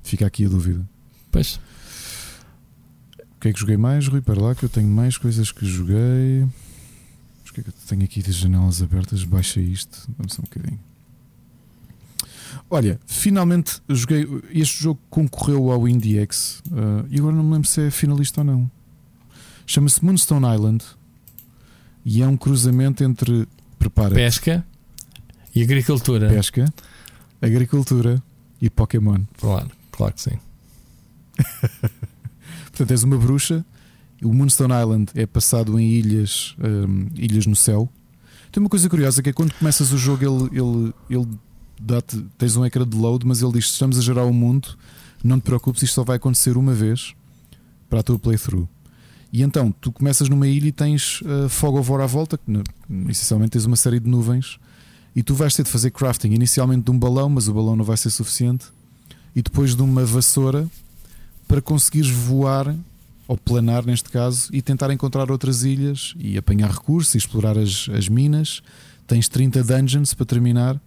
Fica 0.04 0.26
aqui 0.26 0.46
a 0.46 0.48
dúvida. 0.48 0.88
Pois. 1.32 1.58
O 3.18 3.40
que 3.40 3.48
é 3.48 3.52
que 3.52 3.58
joguei 3.58 3.76
mais, 3.76 4.06
Rui? 4.06 4.20
Para 4.20 4.40
lá 4.40 4.54
que 4.54 4.64
eu 4.64 4.68
tenho 4.68 4.86
mais 4.86 5.18
coisas 5.18 5.50
que 5.50 5.66
joguei. 5.66 6.46
Mas 7.42 7.50
o 7.50 7.52
que 7.52 7.60
é 7.60 7.62
que 7.64 7.70
eu 7.70 7.74
tenho 7.88 8.04
aqui 8.04 8.22
de 8.22 8.30
janelas 8.30 8.80
abertas? 8.80 9.24
Baixa 9.24 9.60
isto. 9.60 10.08
Vamos 10.16 10.34
só 10.34 10.42
um 10.42 10.44
bocadinho. 10.44 10.78
Olha, 12.70 13.00
finalmente 13.06 13.82
joguei. 13.88 14.24
Este 14.52 14.84
jogo 14.84 15.00
concorreu 15.10 15.72
ao 15.72 15.88
IndieX 15.88 16.60
uh, 16.70 17.06
e 17.10 17.18
agora 17.18 17.34
não 17.34 17.42
me 17.42 17.54
lembro 17.54 17.68
se 17.68 17.80
é 17.80 17.90
finalista 17.90 18.40
ou 18.40 18.44
não. 18.44 18.70
Chama-se 19.66 20.04
Moonstone 20.04 20.46
Island 20.54 20.84
e 22.04 22.22
é 22.22 22.26
um 22.26 22.36
cruzamento 22.36 23.02
entre. 23.04 23.46
Prepara 23.78 24.14
Pesca 24.14 24.64
e 25.54 25.62
agricultura. 25.62 26.28
pesca, 26.28 26.72
agricultura 27.40 28.22
e 28.60 28.70
Pokémon. 28.70 29.22
Claro, 29.38 29.70
claro 29.90 30.14
que 30.14 30.20
sim. 30.22 30.38
Portanto, 32.70 32.90
és 32.90 33.02
uma 33.02 33.16
bruxa. 33.16 33.64
O 34.22 34.32
Moonstone 34.32 34.72
Island 34.72 35.10
é 35.16 35.26
passado 35.26 35.78
em 35.80 35.88
ilhas, 35.88 36.54
hum, 36.58 37.08
ilhas 37.16 37.44
no 37.46 37.56
céu. 37.56 37.88
Tem 38.52 38.62
uma 38.62 38.70
coisa 38.70 38.88
curiosa 38.88 39.20
que 39.20 39.30
é 39.30 39.32
quando 39.32 39.52
começas 39.54 39.92
o 39.92 39.98
jogo, 39.98 40.24
ele, 40.24 40.60
ele, 40.60 40.94
ele 41.10 41.28
dá-te. 41.80 42.24
Tens 42.38 42.54
um 42.56 42.64
ecrã 42.64 42.86
de 42.86 42.96
load, 42.96 43.26
mas 43.26 43.42
ele 43.42 43.52
diz: 43.52 43.64
Estamos 43.64 43.98
a 43.98 44.00
gerar 44.00 44.24
o 44.24 44.32
mundo, 44.32 44.78
não 45.24 45.40
te 45.40 45.42
preocupes, 45.42 45.82
isto 45.82 45.94
só 45.94 46.04
vai 46.04 46.16
acontecer 46.16 46.56
uma 46.56 46.72
vez 46.72 47.14
para 47.90 48.00
a 48.00 48.02
tua 48.02 48.18
playthrough. 48.18 48.68
E 49.32 49.42
então 49.42 49.72
tu 49.80 49.90
começas 49.90 50.28
numa 50.28 50.46
ilha 50.46 50.68
e 50.68 50.72
tens 50.72 51.22
uh, 51.22 51.48
fog 51.48 51.78
of 51.78 51.90
war 51.90 52.02
à 52.02 52.06
volta, 52.06 52.36
que 52.36 52.44
essencialmente 53.08 53.52
tens 53.52 53.64
uma 53.64 53.76
série 53.76 53.98
de 53.98 54.08
nuvens, 54.08 54.58
e 55.16 55.22
tu 55.22 55.34
vais 55.34 55.54
ter 55.54 55.62
de 55.62 55.70
fazer 55.70 55.90
crafting 55.90 56.32
inicialmente 56.32 56.84
de 56.84 56.90
um 56.90 56.98
balão, 56.98 57.28
mas 57.30 57.48
o 57.48 57.54
balão 57.54 57.74
não 57.74 57.84
vai 57.84 57.96
ser 57.96 58.10
suficiente, 58.10 58.66
e 59.34 59.40
depois 59.40 59.74
de 59.74 59.82
uma 59.82 60.04
vassoura 60.04 60.68
para 61.48 61.62
conseguires 61.62 62.10
voar 62.10 62.74
ou 63.26 63.36
planar 63.36 63.86
neste 63.86 64.10
caso 64.10 64.48
e 64.52 64.60
tentar 64.60 64.90
encontrar 64.90 65.30
outras 65.30 65.64
ilhas 65.64 66.14
e 66.18 66.36
apanhar 66.36 66.70
recursos 66.70 67.14
e 67.14 67.18
explorar 67.18 67.56
as, 67.56 67.88
as 67.88 68.08
minas. 68.08 68.62
Tens 69.06 69.28
30 69.28 69.64
dungeons 69.64 70.12
para 70.14 70.26
terminar 70.26 70.80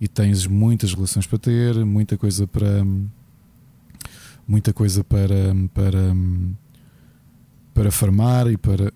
e 0.00 0.06
tens 0.06 0.46
muitas 0.46 0.94
relações 0.94 1.26
para 1.26 1.38
ter, 1.38 1.84
muita 1.84 2.16
coisa 2.16 2.46
para 2.46 2.84
muita 4.46 4.72
coisa 4.72 5.02
para 5.02 5.54
para 5.74 6.14
para 7.78 7.92
farmar 7.92 8.48
e 8.50 8.56
para 8.56 8.92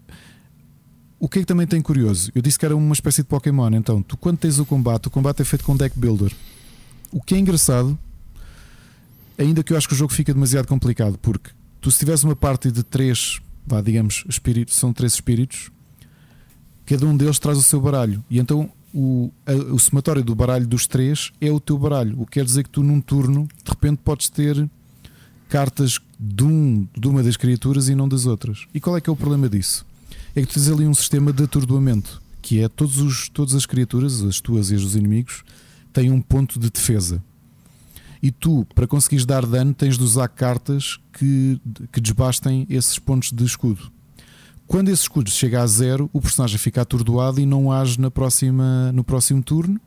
o 1.20 1.28
que 1.28 1.38
é 1.38 1.42
que 1.42 1.46
também 1.46 1.68
tem 1.68 1.80
curioso? 1.80 2.32
Eu 2.34 2.42
disse 2.42 2.58
que 2.58 2.64
era 2.66 2.76
uma 2.76 2.92
espécie 2.92 3.22
de 3.22 3.28
Pokémon, 3.28 3.70
então 3.74 4.02
tu 4.02 4.16
quando 4.16 4.38
tens 4.38 4.58
o 4.58 4.66
combate, 4.66 5.06
o 5.06 5.10
combate 5.10 5.40
é 5.40 5.44
feito 5.44 5.64
com 5.64 5.76
deck 5.76 5.96
builder. 5.96 6.32
O 7.12 7.22
que 7.22 7.36
é 7.36 7.38
engraçado 7.38 7.96
ainda 9.38 9.62
que 9.62 9.72
eu 9.72 9.76
acho 9.76 9.86
que 9.86 9.94
o 9.94 9.96
jogo 9.96 10.12
fica 10.12 10.34
demasiado 10.34 10.66
complicado, 10.66 11.16
porque 11.18 11.50
tu 11.80 11.92
se 11.92 12.00
tiveres 12.00 12.24
uma 12.24 12.34
parte 12.34 12.72
de 12.72 12.82
três, 12.82 13.40
vá, 13.64 13.80
digamos, 13.80 14.24
espíritos, 14.28 14.74
são 14.74 14.92
três 14.92 15.12
espíritos, 15.14 15.70
cada 16.84 17.06
um 17.06 17.16
deles 17.16 17.38
traz 17.38 17.56
o 17.58 17.62
seu 17.62 17.80
baralho. 17.80 18.24
E 18.28 18.40
então 18.40 18.68
o, 18.92 19.30
a- 19.46 19.52
o 19.72 19.78
somatório 19.78 20.24
do 20.24 20.34
baralho 20.34 20.66
dos 20.66 20.88
três 20.88 21.30
é 21.40 21.52
o 21.52 21.60
teu 21.60 21.78
baralho. 21.78 22.20
O 22.20 22.26
que 22.26 22.32
quer 22.40 22.44
dizer 22.44 22.64
que 22.64 22.70
tu 22.70 22.82
num 22.82 23.00
turno, 23.00 23.46
de 23.64 23.70
repente, 23.70 23.98
podes 24.04 24.28
ter 24.28 24.68
cartas 25.52 26.00
de, 26.18 26.44
um, 26.44 26.88
de 26.98 27.06
uma 27.06 27.22
das 27.22 27.36
criaturas 27.36 27.90
e 27.90 27.94
não 27.94 28.08
das 28.08 28.24
outras. 28.24 28.66
E 28.72 28.80
qual 28.80 28.96
é 28.96 29.02
que 29.02 29.10
é 29.10 29.12
o 29.12 29.16
problema 29.16 29.50
disso? 29.50 29.84
É 30.34 30.40
que 30.40 30.46
tu 30.46 30.54
tens 30.54 30.66
ali 30.66 30.86
um 30.86 30.94
sistema 30.94 31.30
de 31.30 31.44
atordoamento, 31.44 32.22
que 32.40 32.62
é 32.62 32.70
todos 32.70 32.96
os, 32.96 33.28
todas 33.28 33.54
as 33.54 33.66
criaturas, 33.66 34.22
as 34.22 34.40
tuas 34.40 34.70
e 34.70 34.76
as 34.76 34.80
dos 34.80 34.96
inimigos, 34.96 35.44
têm 35.92 36.10
um 36.10 36.22
ponto 36.22 36.58
de 36.58 36.70
defesa. 36.70 37.22
E 38.22 38.30
tu, 38.30 38.66
para 38.74 38.86
conseguires 38.86 39.26
dar 39.26 39.44
dano, 39.44 39.74
tens 39.74 39.98
de 39.98 40.02
usar 40.02 40.26
cartas 40.28 40.98
que, 41.12 41.60
que 41.92 42.00
desbastem 42.00 42.66
esses 42.70 42.98
pontos 42.98 43.30
de 43.30 43.44
escudo. 43.44 43.92
Quando 44.66 44.88
esse 44.88 45.02
escudo 45.02 45.28
chega 45.28 45.60
a 45.60 45.66
zero, 45.66 46.08
o 46.14 46.20
personagem 46.22 46.56
fica 46.56 46.80
atordoado 46.80 47.38
e 47.42 47.44
não 47.44 47.70
age 47.70 48.00
na 48.00 48.10
próxima, 48.10 48.90
no 48.92 49.04
próximo 49.04 49.42
turno 49.42 49.78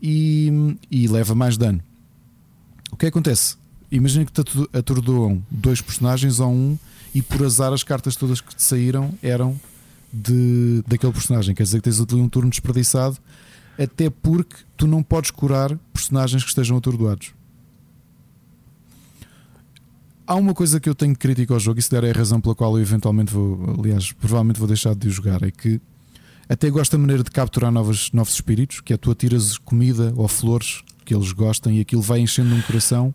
e, 0.00 0.78
e 0.90 1.06
leva 1.08 1.34
mais 1.34 1.58
dano. 1.58 1.82
O 2.90 2.96
que 2.96 3.04
acontece? 3.04 3.60
Imagina 3.92 4.24
que 4.24 4.32
te 4.32 4.40
ato- 4.40 4.70
atordoam 4.72 5.42
dois 5.50 5.82
personagens 5.82 6.40
ou 6.40 6.50
um 6.50 6.78
e 7.14 7.20
por 7.20 7.44
azar 7.44 7.74
as 7.74 7.84
cartas 7.84 8.16
todas 8.16 8.40
que 8.40 8.56
te 8.56 8.62
saíram 8.62 9.12
eram 9.22 9.60
de, 10.10 10.82
daquele 10.86 11.12
personagem. 11.12 11.54
Quer 11.54 11.64
dizer 11.64 11.76
que 11.76 11.84
tens 11.84 12.00
ali 12.00 12.14
um 12.14 12.28
turno 12.28 12.48
desperdiçado, 12.48 13.18
até 13.78 14.08
porque 14.08 14.56
tu 14.78 14.86
não 14.86 15.02
podes 15.02 15.30
curar 15.30 15.78
personagens 15.92 16.42
que 16.42 16.48
estejam 16.48 16.78
atordoados. 16.78 17.32
Há 20.26 20.36
uma 20.36 20.54
coisa 20.54 20.80
que 20.80 20.88
eu 20.88 20.94
tenho 20.94 21.14
crítica 21.14 21.52
ao 21.52 21.60
jogo, 21.60 21.78
e 21.78 21.82
se 21.82 21.90
der 21.90 22.04
é 22.04 22.10
a 22.10 22.14
razão 22.14 22.40
pela 22.40 22.54
qual 22.54 22.78
eu 22.78 22.82
eventualmente 22.82 23.30
vou, 23.30 23.76
aliás, 23.78 24.12
provavelmente 24.12 24.58
vou 24.58 24.68
deixar 24.68 24.94
de 24.94 25.10
jogar, 25.10 25.42
é 25.42 25.50
que 25.50 25.78
até 26.48 26.70
gosto 26.70 26.92
da 26.92 26.98
maneira 26.98 27.22
de 27.22 27.30
capturar 27.30 27.70
novos, 27.70 28.10
novos 28.12 28.32
espíritos, 28.32 28.80
que 28.80 28.94
é 28.94 28.96
tu 28.96 29.10
atiras 29.10 29.58
comida 29.58 30.14
ou 30.16 30.26
flores 30.28 30.82
que 31.04 31.14
eles 31.14 31.32
gostam 31.32 31.70
e 31.72 31.80
aquilo 31.80 32.00
vai 32.00 32.20
enchendo 32.20 32.54
um 32.54 32.62
coração 32.62 33.14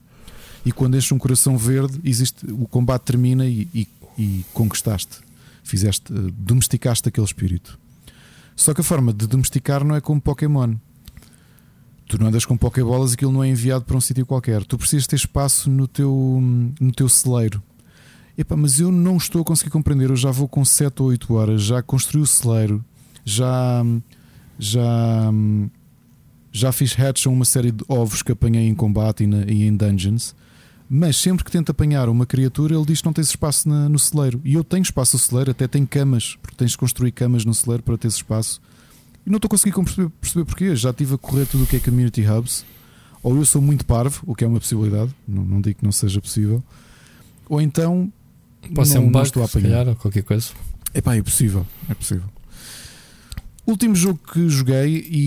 e 0.68 0.72
quando 0.72 0.98
enche 0.98 1.14
um 1.14 1.18
coração 1.18 1.57
verde 1.57 1.99
existe, 2.03 2.45
o 2.52 2.68
combate 2.68 3.03
termina 3.03 3.45
e, 3.45 3.68
e- 3.73 3.88
e 4.18 4.45
conquistaste, 4.53 5.18
fizeste, 5.64 6.11
eh, 6.11 6.31
domesticaste 6.38 7.07
aquele 7.07 7.26
espírito. 7.26 7.77
Só 8.56 8.73
que 8.73 8.81
a 8.81 8.84
forma 8.84 9.14
de 9.14 9.27
domesticar 9.27 9.84
não 9.84 9.95
é 9.95 10.02
como 10.02 10.19
Pokémon. 10.19 10.73
Tu 12.07 12.18
não 12.19 12.27
andas 12.27 12.45
com 12.45 12.57
Pokébolas 12.57 13.11
e 13.11 13.14
aquilo 13.15 13.31
não 13.31 13.44
é 13.44 13.49
enviado 13.49 13.85
para 13.85 13.95
um 13.98 14.02
sítio 14.02 14.26
qualquer. 14.26 14.64
Tu 14.65 14.77
precisas 14.77 15.06
ter 15.06 15.18
espaço 15.18 15.69
no 15.69 15.88
teu, 15.88 16.41
no 16.80 16.91
teu 16.91 17.07
celeiro. 17.10 17.61
Epá, 18.38 18.56
mas 18.56 18.80
eu 18.80 18.91
não 18.91 19.18
estou 19.18 19.41
a 19.41 19.45
conseguir 19.45 19.69
compreender. 19.72 20.10
Eu 20.10 20.15
já 20.15 20.31
vou 20.31 20.48
com 20.48 20.64
7 20.65 21.02
ou 21.02 21.10
8 21.10 21.34
horas, 21.34 21.61
já 21.64 21.81
construí 21.81 22.22
o 22.22 22.26
celeiro, 22.27 22.84
já, 23.26 23.84
já, 24.57 25.31
já 26.52 26.72
fiz 26.72 26.98
hatch 26.99 27.27
a 27.27 27.30
uma 27.30 27.45
série 27.45 27.72
de 27.72 27.84
ovos 27.88 28.23
que 28.23 28.31
apanhei 28.31 28.68
em 28.68 28.73
combate 28.76 29.23
e, 29.23 29.27
na- 29.27 29.44
e 29.45 29.64
em 29.68 29.76
dungeons. 29.76 30.34
Mas 30.89 31.18
sempre 31.18 31.43
que 31.43 31.51
tento 31.51 31.69
apanhar 31.69 32.07
uma 32.07 32.26
criatura, 32.26 32.73
ele 32.76 32.85
diz 32.85 32.99
que 33.01 33.05
não 33.05 33.11
tens 33.14 33.27
espaço 33.27 33.68
na- 33.68 33.89
no 33.89 33.99
celeiro. 33.99 34.39
E 34.45 34.53
eu 34.53 34.64
tenho 34.64 34.81
espaço 34.84 35.15
no 35.18 35.19
celeiro, 35.22 35.51
até 35.51 35.68
tenho 35.68 35.85
camas, 35.85 36.38
porque 36.41 36.55
tens 36.55 36.72
de 36.72 36.77
construir 36.77 37.11
camas 37.11 37.43
no 37.43 37.53
celeiro 37.53 37.84
para 37.84 37.97
ter 37.97 38.07
espaço. 38.07 38.61
E 39.26 39.30
não 39.30 39.35
estou 39.35 39.47
a 39.47 39.49
conseguir 39.49 39.73
perceber, 39.76 40.09
perceber 40.22 40.45
porquê. 40.45 40.76
Já 40.77 40.91
estive 40.91 41.15
a 41.15 41.18
correr 41.18 41.45
tudo 41.45 41.65
o 41.65 41.68
que 41.68 41.76
é 41.76 41.80
community 41.81 42.26
hubs. 42.26 42.64
Ou 43.22 43.35
eu 43.35 43.45
sou 43.45 43.61
muito 43.61 43.85
parvo, 43.85 44.22
o 44.26 44.34
que 44.34 44.45
é 44.45 44.47
uma 44.47 44.59
possibilidade, 44.59 45.14
não, 45.27 45.43
não 45.43 45.59
digo 45.59 45.80
que 45.80 45.84
não 45.84 45.91
seja 45.91 46.22
possível. 46.22 46.64
Ou 47.49 47.59
então 47.59 48.11
Pode 48.73 48.88
ser 48.88 48.95
não, 48.95 49.01
um 49.01 49.05
não 49.07 49.11
bug, 49.11 49.26
estou 49.26 49.43
a 49.43 49.45
apanhar. 49.45 49.69
calhar, 49.69 49.88
ou 49.89 49.95
qualquer 49.95 50.23
coisa. 50.23 50.49
Epá, 50.93 51.15
é 51.18 51.22
possível, 51.22 51.65
é 51.89 51.93
possível. 51.93 52.23
Último 53.68 53.94
jogo 53.95 54.18
que 54.34 54.48
joguei 54.48 55.06
e, 55.10 55.18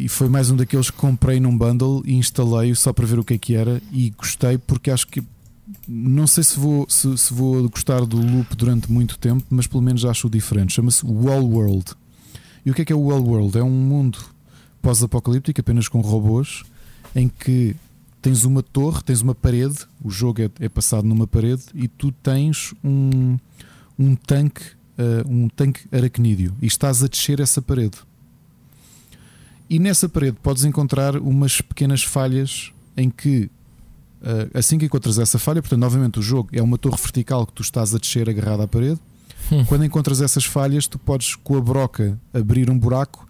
e- 0.00 0.04
e 0.04 0.08
foi 0.08 0.28
mais 0.28 0.50
um 0.50 0.56
daqueles 0.56 0.90
que 0.90 0.96
comprei 0.96 1.38
num 1.38 1.56
bundle 1.56 2.02
e 2.04 2.14
instalei 2.14 2.74
só 2.74 2.92
para 2.92 3.06
ver 3.06 3.20
o 3.20 3.24
que 3.24 3.34
é 3.34 3.38
que 3.38 3.54
era 3.54 3.80
e 3.92 4.10
gostei 4.10 4.58
porque 4.58 4.90
acho 4.90 5.06
que 5.06 5.22
não 5.86 6.26
sei 6.26 6.42
se 6.42 6.58
vou, 6.58 6.86
se, 6.88 7.16
se 7.16 7.32
vou 7.32 7.68
gostar 7.68 8.04
do 8.04 8.16
loop 8.16 8.56
durante 8.56 8.90
muito 8.90 9.16
tempo, 9.16 9.44
mas 9.48 9.66
pelo 9.66 9.80
menos 9.82 10.04
acho 10.04 10.28
diferente. 10.28 10.72
Chama-se 10.74 11.04
Wall 11.06 11.44
World. 11.48 11.84
E 12.66 12.70
o 12.70 12.74
que 12.74 12.82
é 12.82 12.84
que 12.84 12.92
é 12.92 12.96
o 12.96 13.00
Wall 13.00 13.22
World? 13.22 13.56
É 13.58 13.62
um 13.62 13.70
mundo 13.70 14.18
pós-apocalíptico 14.82 15.60
apenas 15.60 15.86
com 15.88 16.00
robôs 16.00 16.64
em 17.14 17.28
que 17.28 17.76
tens 18.20 18.44
uma 18.44 18.62
torre, 18.62 19.02
tens 19.02 19.20
uma 19.22 19.34
parede, 19.34 19.78
o 20.02 20.10
jogo 20.10 20.42
é, 20.42 20.50
é 20.60 20.68
passado 20.68 21.06
numa 21.06 21.26
parede 21.26 21.62
e 21.74 21.86
tu 21.88 22.10
tens 22.10 22.74
um, 22.84 23.38
um 23.98 24.14
tanque, 24.16 24.62
uh, 24.98 25.28
um 25.28 25.48
tanque 25.48 25.82
aracnídeo 25.92 26.54
e 26.60 26.66
estás 26.66 27.02
a 27.02 27.08
descer 27.08 27.40
essa 27.40 27.60
parede. 27.60 27.98
E 29.68 29.78
nessa 29.78 30.08
parede 30.08 30.36
podes 30.42 30.64
encontrar 30.64 31.16
umas 31.16 31.60
pequenas 31.60 32.02
falhas 32.02 32.72
em 32.96 33.08
que 33.08 33.50
uh, 34.22 34.58
assim 34.58 34.78
que 34.78 34.84
encontras 34.84 35.18
essa 35.18 35.38
falha, 35.38 35.62
portanto, 35.62 35.80
novamente 35.80 36.18
o 36.18 36.22
jogo 36.22 36.50
é 36.52 36.62
uma 36.62 36.78
torre 36.78 36.96
vertical 36.96 37.46
que 37.46 37.52
tu 37.52 37.62
estás 37.62 37.94
a 37.94 37.98
descer 37.98 38.28
agarrado 38.28 38.62
à 38.62 38.68
parede. 38.68 39.00
Hum. 39.50 39.64
Quando 39.64 39.84
encontras 39.84 40.20
essas 40.20 40.44
falhas, 40.44 40.86
tu 40.86 40.98
podes 40.98 41.34
com 41.34 41.56
a 41.56 41.60
broca 41.60 42.18
abrir 42.32 42.70
um 42.70 42.78
buraco 42.78 43.26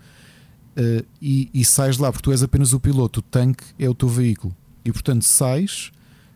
uh, 0.77 1.07
e, 1.21 1.49
e 1.55 1.65
sais 1.65 1.97
lá, 1.99 2.11
porque 2.11 2.25
tu 2.25 2.33
és 2.33 2.43
apenas 2.43 2.73
o 2.73 2.81
piloto, 2.81 3.21
o 3.21 3.23
tanque 3.23 3.65
é 3.79 3.89
o 3.89 3.95
teu 3.95 4.09
veículo. 4.09 4.55
E 4.85 4.93
portanto 4.93 5.25
sais 5.25 5.93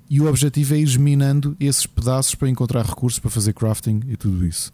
e 0.09 0.21
o 0.21 0.29
objetivo 0.29 0.75
é 0.75 0.79
ir 0.79 0.99
minando 0.99 1.57
esses 1.59 1.85
pedaços 1.85 2.35
para 2.35 2.49
encontrar 2.49 2.85
recursos 2.85 3.19
para 3.19 3.31
fazer 3.31 3.53
crafting 3.53 4.03
e 4.09 4.17
tudo 4.17 4.47
isso. 4.47 4.73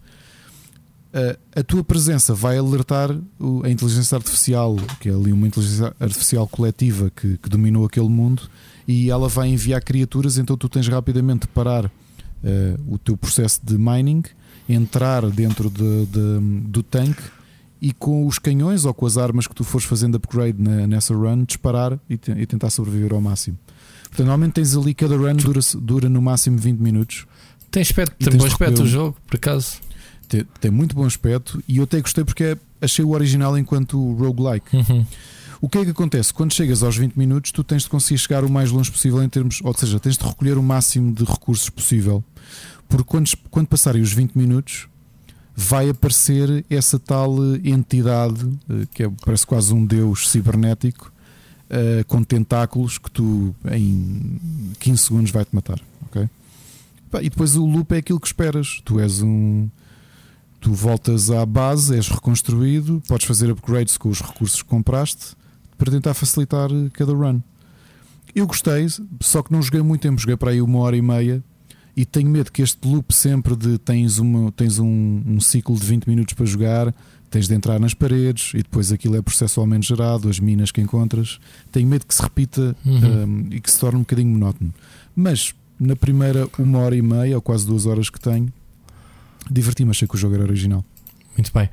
Uh, 1.15 1.39
a 1.55 1.63
tua 1.63 1.85
presença 1.85 2.33
vai 2.35 2.57
alertar 2.57 3.15
o- 3.39 3.63
a 3.65 3.69
inteligência 3.71 4.17
artificial, 4.17 4.77
que 4.99 5.11
é 5.11 5.13
ali 5.13 5.31
uma 5.31 5.47
inteligência 5.47 5.95
artificial 6.01 6.49
coletiva 6.49 7.11
que, 7.15 7.37
que 7.37 7.49
dominou 7.51 7.85
aquele 7.85 8.09
mundo, 8.09 8.43
e 8.89 9.11
ela 9.11 9.29
vai 9.29 9.49
enviar 9.49 9.83
criaturas. 9.83 10.39
Então 10.39 10.57
tu 10.57 10.69
tens 10.71 10.89
rapidamente 10.89 11.43
de 11.43 11.49
parar 11.49 11.85
uh, 11.87 11.91
o 12.89 12.97
teu 12.97 13.15
processo 13.17 13.61
de 13.63 13.77
mining, 13.77 14.23
entrar 14.67 15.29
dentro 15.31 15.69
de- 15.69 16.07
de- 16.07 16.61
do 16.69 16.83
tanque 16.83 17.23
e 17.81 17.93
com 17.93 18.27
os 18.27 18.39
canhões 18.39 18.85
ou 18.87 18.95
com 18.95 19.05
as 19.05 19.19
armas 19.19 19.47
que 19.47 19.55
tu 19.55 19.65
fores 19.65 19.87
fazendo 19.87 20.15
upgrade 20.15 20.57
na, 20.63 20.87
nessa 20.87 21.15
run, 21.15 21.45
disparar 21.45 21.99
e, 22.09 22.17
te, 22.17 22.31
e, 22.31 22.47
tentar 22.47 22.71
sobreviver 22.71 23.13
ao 23.13 23.21
máximo. 23.21 23.59
Portanto, 24.05 24.21
normalmente 24.27 24.53
tens 24.55 24.75
ali, 24.77 24.95
cada 24.95 25.17
run 25.17 25.35
dura, 25.35 25.61
dura 25.81 26.09
no 26.09 26.23
máximo 26.23 26.57
20 26.57 26.79
minutos. 26.79 27.27
Tem 27.71 27.83
aspecto, 27.83 28.15
tem 28.17 28.39
bom 28.39 28.47
aspecto 28.47 28.83
o 28.83 28.87
jogo, 28.87 29.17
por 29.27 29.37
acaso. 29.37 29.77
Tem, 30.33 30.47
tem, 30.63 30.71
muito 30.71 30.97
bom 30.97 31.05
aspecto 31.05 31.63
e 31.69 31.77
eu 31.77 31.85
até 31.85 32.01
gostei 32.01 32.25
porque 32.25 32.57
achei 32.81 33.05
o 33.05 33.11
original 33.11 33.59
enquanto 33.59 34.15
roguelike. 34.15 34.75
Uhum. 34.75 35.05
O 35.61 35.69
que 35.69 35.77
é 35.77 35.85
que 35.85 35.91
acontece? 35.91 36.33
Quando 36.33 36.55
chegas 36.55 36.83
aos 36.83 36.97
20 36.97 37.17
minutos, 37.17 37.53
tu 37.53 37.63
tens 37.63 37.83
de 37.83 37.91
conseguir 37.91 38.19
chegar 38.19 38.43
o 38.43 38.51
mais 38.51 38.71
longe 38.71 38.91
possível 38.91 39.23
em 39.23 39.29
termos, 39.29 39.61
ou 39.63 39.75
seja, 39.75 40.01
tens 40.01 40.17
de 40.17 40.25
recolher 40.25 40.57
o 40.57 40.63
máximo 40.63 41.13
de 41.13 41.23
recursos 41.23 41.69
possível. 41.69 42.25
Porque 42.89 43.05
quando, 43.05 43.31
quando 43.51 43.67
passarem 43.67 44.01
os 44.01 44.11
20 44.15 44.33
minutos, 44.35 44.89
vai 45.55 45.91
aparecer 45.91 46.65
essa 46.71 46.99
tal 46.99 47.37
entidade 47.63 48.49
eh, 48.71 48.87
que 48.91 49.03
é, 49.03 49.11
parece 49.25 49.47
quase 49.47 49.75
um 49.75 49.85
deus 49.85 50.31
cibernético 50.31 51.13
uh, 51.69 52.05
com 52.07 52.25
tentáculos 52.25 52.97
que 52.97 53.11
tu 53.11 53.55
em 53.71 54.41
15 54.81 54.99
segundos 54.99 55.31
vai-te 55.31 55.55
matar. 55.55 55.79
Okay? 56.07 56.27
E 57.21 57.29
depois 57.29 57.55
o 57.55 57.67
loop 57.67 57.93
é 57.95 57.99
aquilo 57.99 58.19
que 58.19 58.27
esperas. 58.27 58.81
Tu 58.83 58.99
és 58.99 59.21
um. 59.21 59.69
Tu 60.63 60.73
voltas 60.73 61.29
à 61.29 61.45
base, 61.45 61.97
és 61.97 62.07
reconstruído, 62.07 63.03
podes 63.09 63.27
fazer 63.27 63.51
upgrades 63.51 63.97
com 63.99 64.09
os 64.09 64.21
recursos 64.21 64.63
que 64.63 64.69
compraste 64.69 65.35
para 65.77 65.91
tentar 65.91 66.15
facilitar 66.15 66.71
cada 66.93 67.13
run. 67.13 67.41
Eu 68.33 68.47
gostei, 68.47 68.87
só 69.21 69.43
que 69.43 69.51
não 69.51 69.61
joguei 69.61 69.83
muito 69.83 70.03
tempo, 70.03 70.21
joguei 70.21 70.37
para 70.37 70.53
aí 70.53 70.63
uma 70.63 70.79
hora 70.79 70.97
e 70.97 71.03
meia 71.03 71.43
e 71.97 72.07
tenho 72.07 72.31
medo 72.31 72.53
que 72.53 72.63
este 72.63 72.87
loop 72.87 73.13
sempre 73.13 73.57
de 73.57 73.77
tens, 73.77 74.19
uma, 74.19 74.53
tens 74.53 74.79
um, 74.79 75.23
um 75.27 75.41
ciclo 75.41 75.77
de 75.77 75.85
20 75.85 76.07
minutos 76.07 76.35
para 76.35 76.47
jogar, 76.47 76.95
tens 77.29 77.49
de 77.49 77.55
entrar 77.55 77.81
nas 77.81 77.93
paredes 77.93 78.53
e 78.55 78.59
depois 78.59 78.93
aquilo 78.93 79.17
é 79.17 79.21
processualmente 79.21 79.89
gerado, 79.89 80.29
as 80.29 80.39
minas 80.39 80.71
que 80.71 80.81
encontras. 80.81 81.41
Tenho 81.73 81.89
medo 81.89 82.07
que 82.07 82.15
se 82.15 82.23
repita 82.23 82.77
uhum. 82.87 83.25
um, 83.25 83.47
e 83.51 83.61
que 83.61 83.69
se 83.69 83.81
torne 83.81 83.97
um 83.97 84.03
bocadinho 84.03 84.31
monótono. 84.31 84.73
Mas 85.17 85.57
na 85.77 85.97
primeira 85.97 86.49
uma 86.57 86.79
hora 86.79 86.95
e 86.95 87.03
meia, 87.03 87.35
ou 87.35 87.43
quase 87.43 87.67
duas 87.67 87.85
horas 87.85 88.09
que 88.09 88.21
tenho, 88.21 88.47
diverti-me, 89.53 89.91
achei 89.91 90.09
que 90.09 90.15
o 90.15 90.19
jogo 90.19 90.35
era 90.35 90.45
original. 90.45 90.85
Muito 91.37 91.51
bem. 91.53 91.69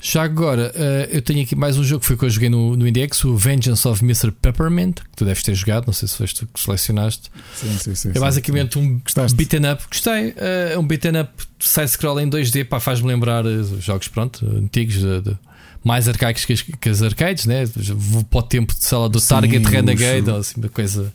Já 0.00 0.22
agora, 0.22 0.72
uh, 0.76 1.12
eu 1.12 1.20
tenho 1.20 1.42
aqui 1.42 1.56
mais 1.56 1.76
um 1.76 1.82
jogo 1.82 2.00
que 2.00 2.06
foi 2.06 2.16
que 2.16 2.24
eu 2.24 2.30
joguei 2.30 2.48
no, 2.48 2.76
no 2.76 2.86
Index, 2.86 3.24
o 3.24 3.36
Vengeance 3.36 3.86
of 3.86 4.04
Mr. 4.04 4.30
Peppermint, 4.30 4.94
que 4.94 5.16
tu 5.16 5.24
deves 5.24 5.42
ter 5.42 5.54
jogado, 5.56 5.86
não 5.86 5.92
sei 5.92 6.06
se 6.06 6.16
foste 6.16 6.36
tu 6.36 6.46
que 6.46 6.60
selecionaste. 6.60 7.28
Sim, 7.56 7.76
sim, 7.78 7.94
sim. 7.96 8.10
É 8.14 8.20
basicamente 8.20 8.74
sim. 8.74 8.80
um 8.80 9.34
beat'em 9.34 9.72
up. 9.72 9.82
Gostei, 9.90 10.28
uh, 10.30 10.34
é 10.72 10.78
um 10.78 10.86
beat'em 10.86 11.20
up 11.20 11.32
side-scroll 11.58 12.20
em 12.20 12.30
2D, 12.30 12.64
pá, 12.64 12.78
faz-me 12.78 13.08
lembrar 13.08 13.44
uh, 13.44 13.80
jogos, 13.80 14.06
pronto, 14.06 14.46
antigos, 14.46 14.94
de, 14.94 15.20
de, 15.20 15.36
mais 15.82 16.06
arcaicos 16.06 16.44
que 16.44 16.52
as, 16.52 16.62
que 16.62 16.88
as 16.88 17.02
arcades, 17.02 17.46
né? 17.46 17.64
Vou 17.96 18.22
para 18.22 18.38
o 18.38 18.42
tempo 18.42 18.72
de 18.72 18.84
sala 18.84 19.08
do 19.08 19.18
sim, 19.18 19.28
Target 19.28 19.68
Renegade, 19.68 20.30
ou 20.30 20.36
assim, 20.36 20.60
uma 20.60 20.68
coisa. 20.68 21.12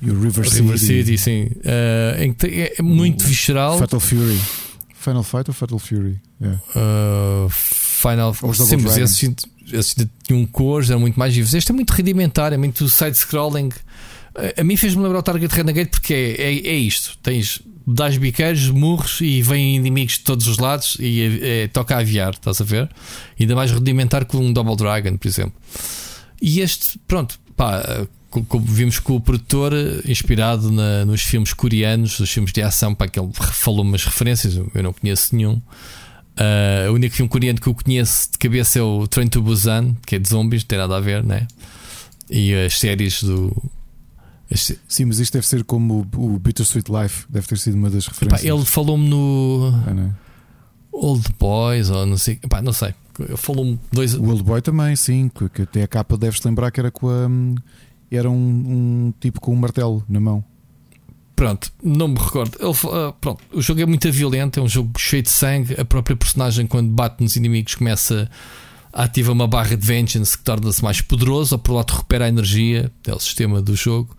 E 0.00 0.08
o 0.08 0.14
River, 0.14 0.48
River 0.48 0.78
City. 0.78 1.18
City 1.18 1.18
sim. 1.18 1.50
é, 1.64 2.30
é 2.78 2.82
muito 2.82 3.24
visceral. 3.24 3.76
Fatal 3.76 3.98
Fury. 3.98 4.40
Final 5.00 5.22
Fight 5.22 5.48
ou 5.48 5.54
Fatal 5.54 5.78
Fury? 5.78 6.20
Yeah. 6.40 6.60
Final 7.48 8.34
Sim, 8.34 8.76
mas 8.82 8.98
esses, 8.98 9.34
esses 9.72 9.94
tinham 10.22 10.44
cores, 10.46 10.90
eram 10.90 11.00
muito 11.00 11.18
mais 11.18 11.34
vivos. 11.34 11.54
Este 11.54 11.72
é 11.72 11.74
muito 11.74 11.90
rudimentar, 11.90 12.52
é 12.52 12.58
muito 12.58 12.86
side-scrolling. 12.86 13.70
A 14.56 14.62
mim 14.62 14.76
fez-me 14.76 15.02
lembrar 15.02 15.20
o 15.20 15.22
Target 15.22 15.54
Renegade 15.54 15.88
porque 15.88 16.12
é, 16.12 16.42
é, 16.42 16.68
é 16.68 16.76
isto: 16.76 17.16
tens 17.22 17.62
das 17.86 18.18
biqueiros, 18.18 18.68
murros 18.68 19.20
e 19.22 19.40
vêm 19.40 19.76
inimigos 19.76 20.18
de 20.18 20.20
todos 20.20 20.46
os 20.46 20.58
lados 20.58 20.96
e 21.00 21.20
é, 21.20 21.62
é, 21.62 21.68
toca 21.68 21.96
a 21.96 22.00
aviar, 22.00 22.34
estás 22.34 22.60
a 22.60 22.64
ver? 22.64 22.88
Ainda 23.38 23.54
mais 23.54 23.72
rudimentar 23.72 24.26
que 24.26 24.36
um 24.36 24.52
Double 24.52 24.76
Dragon, 24.76 25.16
por 25.16 25.26
exemplo. 25.26 25.54
E 26.42 26.60
este, 26.60 26.98
pronto, 27.08 27.40
pá, 27.56 28.06
como 28.30 28.64
vimos 28.64 28.98
com 28.98 29.16
o 29.16 29.20
produtor, 29.20 29.72
inspirado 30.06 30.70
na, 30.70 31.04
nos 31.04 31.22
filmes 31.22 31.52
coreanos, 31.52 32.18
os 32.20 32.30
filmes 32.30 32.52
de 32.52 32.62
ação, 32.62 32.94
para 32.94 33.08
que 33.08 33.18
ele 33.18 33.30
falou 33.52 33.82
umas 33.82 34.04
referências, 34.04 34.54
eu 34.56 34.82
não 34.82 34.92
conheço 34.92 35.34
nenhum. 35.34 35.60
Uh, 36.40 36.90
o 36.90 36.94
único 36.94 37.14
filme 37.14 37.28
coreano 37.28 37.60
que 37.60 37.66
eu 37.66 37.74
conheço 37.74 38.30
de 38.32 38.38
cabeça 38.38 38.78
é 38.78 38.82
o 38.82 39.06
Train 39.06 39.28
to 39.28 39.42
Busan, 39.42 39.94
que 40.06 40.16
é 40.16 40.18
de 40.18 40.28
zombies, 40.28 40.62
não 40.62 40.68
tem 40.68 40.78
nada 40.78 40.96
a 40.96 41.00
ver, 41.00 41.24
né? 41.24 41.46
E 42.30 42.54
as 42.54 42.78
séries 42.78 43.22
do. 43.22 43.54
As... 44.50 44.72
Sim, 44.88 45.06
mas 45.06 45.18
isto 45.18 45.34
deve 45.34 45.46
ser 45.46 45.64
como 45.64 46.08
o, 46.16 46.34
o 46.34 46.38
Bittersweet 46.38 46.90
Life, 46.90 47.26
deve 47.28 47.46
ter 47.46 47.58
sido 47.58 47.74
uma 47.74 47.90
das 47.90 48.06
referências. 48.06 48.44
Epá, 48.44 48.54
ele 48.54 48.64
falou-me 48.64 49.08
no. 49.08 49.72
Ah, 49.86 49.90
é? 49.90 50.30
Old 50.92 51.26
Boys, 51.38 51.90
ou 51.90 52.06
não 52.06 52.16
sei. 52.16 52.38
Epá, 52.42 52.62
não 52.62 52.72
sei. 52.72 52.94
Falou-me 53.36 53.78
dois. 53.92 54.14
O 54.14 54.24
Old 54.24 54.42
Boy 54.42 54.62
também, 54.62 54.96
sim, 54.96 55.30
que 55.52 55.62
até 55.62 55.82
a 55.82 55.88
capa 55.88 56.16
deves 56.16 56.42
lembrar 56.42 56.70
que 56.70 56.80
era 56.80 56.90
com 56.90 57.08
a. 57.08 57.28
Era 58.10 58.28
um, 58.28 58.34
um 58.34 59.14
tipo 59.20 59.40
com 59.40 59.52
um 59.52 59.56
martelo 59.56 60.04
na 60.08 60.20
mão. 60.20 60.44
Pronto, 61.40 61.72
não 61.82 62.08
me 62.08 62.18
recordo. 62.18 62.58
Ele, 62.60 62.68
uh, 62.68 63.12
pronto, 63.18 63.42
o 63.52 63.62
jogo 63.62 63.80
é 63.80 63.86
muito 63.86 64.12
violento, 64.12 64.60
é 64.60 64.62
um 64.62 64.68
jogo 64.68 64.98
cheio 64.98 65.22
de 65.22 65.30
sangue. 65.30 65.74
A 65.80 65.84
própria 65.86 66.14
personagem, 66.14 66.66
quando 66.66 66.90
bate 66.90 67.22
nos 67.22 67.34
inimigos, 67.34 67.76
começa 67.76 68.30
a 68.92 69.04
ativar 69.04 69.32
uma 69.32 69.46
barra 69.46 69.74
de 69.74 69.86
vengeance 69.86 70.36
que 70.36 70.44
torna-se 70.44 70.84
mais 70.84 71.00
poderoso, 71.00 71.54
ou 71.54 71.58
por 71.58 71.72
lado 71.72 71.92
recupera 71.92 72.26
a 72.26 72.28
energia, 72.28 72.92
é 73.06 73.14
o 73.14 73.18
sistema 73.18 73.62
do 73.62 73.74
jogo. 73.74 74.14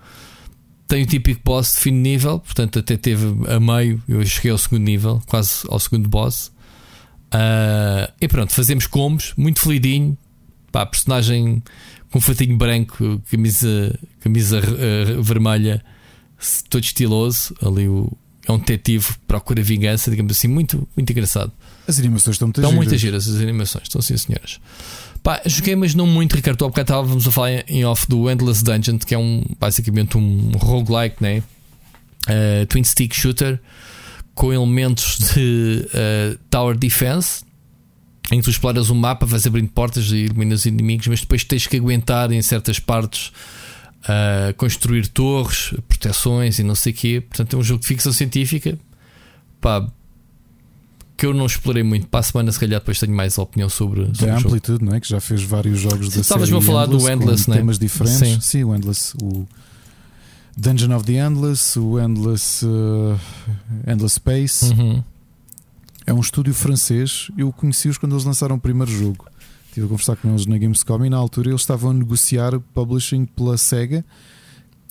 Tem 0.87 1.03
o 1.03 1.05
típico 1.05 1.41
boss 1.45 1.73
de 1.73 1.79
fim 1.79 1.91
de 1.91 1.99
nível, 1.99 2.39
portanto, 2.39 2.79
até 2.79 2.97
teve 2.97 3.27
a 3.47 3.59
meio. 3.59 4.01
Eu 4.07 4.25
cheguei 4.25 4.49
ao 4.49 4.57
segundo 4.57 4.83
nível, 4.83 5.21
quase 5.27 5.63
ao 5.69 5.79
segundo 5.79 6.09
boss. 6.09 6.47
Uh, 7.27 8.11
e 8.19 8.27
pronto, 8.27 8.51
fazemos 8.51 8.87
combos, 8.87 9.33
muito 9.37 9.59
fluidinho. 9.59 10.17
Pá, 10.71 10.87
personagem 10.87 11.61
com 12.11 12.19
fatinho 12.19 12.57
branco, 12.57 13.21
camisa, 13.31 13.99
camisa 14.19 14.59
uh, 14.59 15.23
vermelha 15.23 15.83
todo 16.69 16.83
estiloso. 16.83 17.55
Ali 17.61 17.87
o, 17.87 18.11
é 18.47 18.51
um 18.51 18.59
detetive 18.59 19.13
procura 19.25 19.63
vingança, 19.63 20.11
digamos 20.11 20.33
assim, 20.33 20.47
muito, 20.47 20.87
muito 20.95 21.09
engraçado. 21.09 21.51
As 21.87 21.97
animações 21.97 22.35
estão 22.35 22.47
muito 22.47 22.59
Estão 22.59 22.71
muitas 22.73 22.99
giras, 22.99 23.27
as 23.27 23.41
animações, 23.41 23.83
estão 23.83 24.01
sim, 24.01 24.17
senhoras. 24.17 24.59
Pá, 25.23 25.41
joguei, 25.45 25.75
mas 25.75 25.93
não 25.93 26.07
muito, 26.07 26.35
Ricardo. 26.35 26.65
Há 26.65 26.67
bocado 26.67 26.85
estávamos 26.85 27.27
a 27.27 27.31
falar 27.31 27.63
em 27.67 27.85
off 27.85 28.07
do 28.07 28.29
Endless 28.29 28.63
Dungeon, 28.63 28.97
que 28.97 29.13
é 29.13 29.17
um, 29.17 29.43
basicamente 29.59 30.17
um 30.17 30.51
roguelike, 30.57 31.17
né? 31.21 31.43
Uh, 32.27 32.65
twin 32.67 32.83
stick 32.83 33.13
shooter 33.15 33.59
com 34.33 34.51
elementos 34.51 35.33
de 35.33 35.87
uh, 35.87 36.39
tower 36.49 36.77
defense 36.77 37.43
em 38.31 38.39
que 38.39 38.43
tu 38.43 38.49
exploras 38.49 38.89
um 38.89 38.95
mapa, 38.95 39.25
vais 39.25 39.45
abrindo 39.47 39.69
portas 39.69 40.11
e 40.11 40.25
eliminas 40.25 40.65
inimigos, 40.65 41.07
mas 41.07 41.21
depois 41.21 41.43
tens 41.43 41.67
que 41.67 41.77
aguentar 41.77 42.31
em 42.31 42.41
certas 42.41 42.79
partes 42.79 43.31
a 44.03 44.53
construir 44.53 45.07
torres, 45.07 45.73
proteções 45.87 46.59
e 46.59 46.63
não 46.63 46.75
sei 46.75 46.91
o 46.91 46.95
quê. 46.95 47.23
Portanto, 47.27 47.55
é 47.55 47.59
um 47.59 47.63
jogo 47.63 47.81
de 47.81 47.87
ficção 47.87 48.11
científica 48.13 48.77
pá, 49.61 49.87
que 51.15 51.25
eu 51.25 51.33
não 51.33 51.45
explorei 51.45 51.83
muito. 51.83 52.07
Para 52.07 52.19
a 52.19 52.23
semana, 52.23 52.51
se 52.51 52.59
calhar, 52.59 52.79
depois 52.79 52.99
tenho 52.99 53.13
mais 53.13 53.37
opinião 53.37 53.69
sobre. 53.69 54.05
sobre 54.05 54.25
da 54.25 54.37
Amplitude, 54.37 54.83
não 54.83 54.95
é? 54.95 54.99
Que 54.99 55.07
já 55.07 55.21
fez 55.21 55.43
vários 55.43 55.79
jogos 55.79 56.09
da 56.09 56.21
Estavas-me 56.21 56.57
a 56.57 56.61
falar 56.61 56.85
Endless, 56.85 57.05
do 57.05 57.11
Endless, 57.11 57.49
né? 57.49 57.55
temas 57.57 57.77
diferentes. 57.77 58.17
Sim. 58.17 58.41
Sim, 58.41 58.63
o 58.63 58.75
Endless. 58.75 59.15
O 59.21 59.47
Dungeon 60.57 60.95
of 60.95 61.05
the 61.05 61.13
Endless, 61.13 61.79
o 61.79 61.99
Endless, 61.99 62.65
uh, 62.65 63.19
Endless 63.87 64.15
Space. 64.15 64.65
Uhum. 64.65 65.03
É 66.05 66.13
um 66.13 66.19
estúdio 66.19 66.53
francês. 66.53 67.29
Eu 67.37 67.51
conheci-os 67.51 67.97
quando 67.97 68.13
eles 68.13 68.25
lançaram 68.25 68.55
o 68.55 68.59
primeiro 68.59 68.91
jogo. 68.91 69.27
Estive 69.67 69.85
a 69.85 69.89
conversar 69.89 70.15
com 70.17 70.29
eles 70.29 70.45
na 70.45 70.57
Gamescom 70.57 71.05
e 71.05 71.09
na 71.09 71.17
altura 71.17 71.49
eles 71.49 71.61
estavam 71.61 71.91
a 71.91 71.93
negociar 71.93 72.59
publishing 72.73 73.25
pela 73.25 73.57
SEGA 73.57 74.03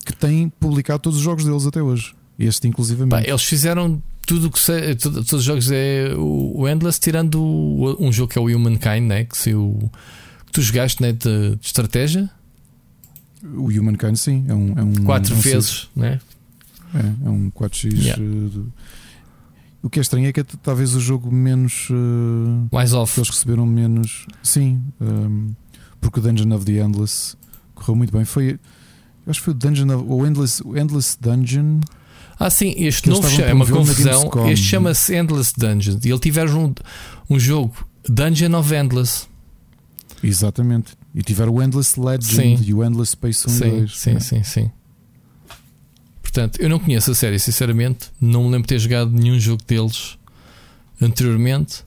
que 0.04 0.14
tem 0.14 0.48
publicado 0.48 1.00
todos 1.00 1.18
os 1.18 1.24
jogos 1.24 1.44
deles 1.44 1.66
até 1.66 1.82
hoje. 1.82 2.14
Este, 2.38 2.66
inclusivamente. 2.66 3.28
eles 3.28 3.44
fizeram 3.44 4.02
tudo 4.26 4.50
que 4.50 4.58
se, 4.58 4.94
tudo, 4.94 5.16
todos 5.16 5.32
os 5.34 5.44
jogos 5.44 5.70
é 5.70 6.14
o, 6.16 6.66
Endless, 6.66 6.98
tirando 6.98 7.42
o, 7.42 7.96
um 8.00 8.10
jogo 8.10 8.32
que 8.32 8.38
é 8.38 8.40
o 8.40 8.46
Humankind, 8.46 9.02
né? 9.02 9.24
que, 9.24 9.36
se 9.36 9.54
o, 9.54 9.90
que 10.46 10.52
tu 10.52 10.62
jogaste 10.62 11.02
né? 11.02 11.12
de, 11.12 11.56
de 11.56 11.66
estratégia. 11.66 12.30
O 13.42 13.66
Humankind, 13.66 14.16
sim, 14.16 14.44
é 14.48 14.54
um. 14.54 14.78
É 14.78 14.82
um 14.82 14.94
Quatro 15.04 15.34
um 15.34 15.40
vezes, 15.40 15.88
né? 15.96 16.20
É, 16.94 17.26
é 17.26 17.30
um 17.30 17.50
4x. 17.50 17.92
Yeah. 17.92 18.22
Uh, 18.22 18.66
o 19.82 19.88
que 19.88 19.98
é 19.98 20.02
estranho 20.02 20.26
é 20.26 20.32
que 20.32 20.40
é 20.40 20.44
talvez 20.62 20.94
o 20.94 21.00
jogo 21.00 21.32
menos. 21.32 21.88
Uh, 21.90 22.68
Mais 22.70 22.92
off. 22.92 23.18
Eles 23.18 23.30
receberam 23.30 23.66
menos. 23.66 24.26
Sim, 24.42 24.82
um, 25.00 25.06
ehm, 25.06 25.48
porque 26.00 26.20
o 26.20 26.22
Dungeon 26.22 26.54
of 26.54 26.64
the 26.64 26.72
Endless 26.72 27.36
correu 27.74 27.96
muito 27.96 28.12
bem. 28.12 28.24
Foi. 28.24 28.58
Acho 29.26 29.40
que 29.40 29.44
foi 29.44 29.54
o 29.54 29.56
Dungeon 29.56 29.96
of, 29.96 30.04
o 30.06 30.26
Endless, 30.26 30.62
o 30.64 30.76
Endless 30.76 31.16
Dungeon. 31.20 31.80
Ah, 32.38 32.48
sim, 32.48 32.74
este 32.76 33.08
novo 33.08 33.28
é 33.42 33.52
uma 33.52 33.66
confusão. 33.66 34.30
Este 34.48 34.66
chama-se 34.66 35.14
Endless 35.14 35.52
Dungeon. 35.56 35.98
E 36.02 36.08
ele 36.08 36.18
tiveram 36.18 36.66
um, 36.66 36.74
um 37.34 37.38
jogo 37.38 37.74
Dungeon 38.08 38.58
of 38.58 38.74
Endless. 38.74 39.28
Exatamente. 40.22 40.92
E 41.14 41.22
tiveram 41.22 41.54
o 41.54 41.62
Endless 41.62 41.98
Legend 41.98 42.58
sim. 42.58 42.64
e 42.64 42.74
o 42.74 42.84
Endless 42.84 43.12
Space 43.12 43.48
1 43.48 43.50
sim, 43.50 43.70
2. 43.70 43.98
Sim, 43.98 44.10
é. 44.10 44.20
sim, 44.20 44.42
sim. 44.42 44.70
Portanto, 46.32 46.60
eu 46.60 46.68
não 46.68 46.78
conheço 46.78 47.10
a 47.10 47.14
série, 47.14 47.40
sinceramente. 47.40 48.10
Não 48.20 48.44
me 48.44 48.50
lembro 48.50 48.62
de 48.62 48.68
ter 48.68 48.78
jogado 48.78 49.10
nenhum 49.10 49.38
jogo 49.38 49.62
deles 49.66 50.16
anteriormente. 51.02 51.84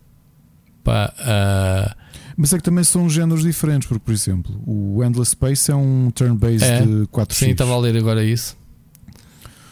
Pá, 0.84 1.14
uh... 1.18 2.04
Mas 2.36 2.52
é 2.52 2.58
que 2.58 2.64
também 2.64 2.84
são 2.84 3.10
géneros 3.10 3.44
diferentes, 3.44 3.88
porque, 3.88 4.04
por 4.04 4.12
exemplo, 4.14 4.62
o 4.66 5.02
Endless 5.04 5.32
Space 5.32 5.72
é 5.72 5.76
um 5.76 6.12
turn-based 6.12 6.68
É. 6.68 6.86
de 6.86 7.08
4 7.08 7.38
Sim, 7.38 7.52
estava 7.52 7.74
a 7.74 7.78
ler 7.78 7.96
agora 7.96 8.24
isso. 8.24 8.58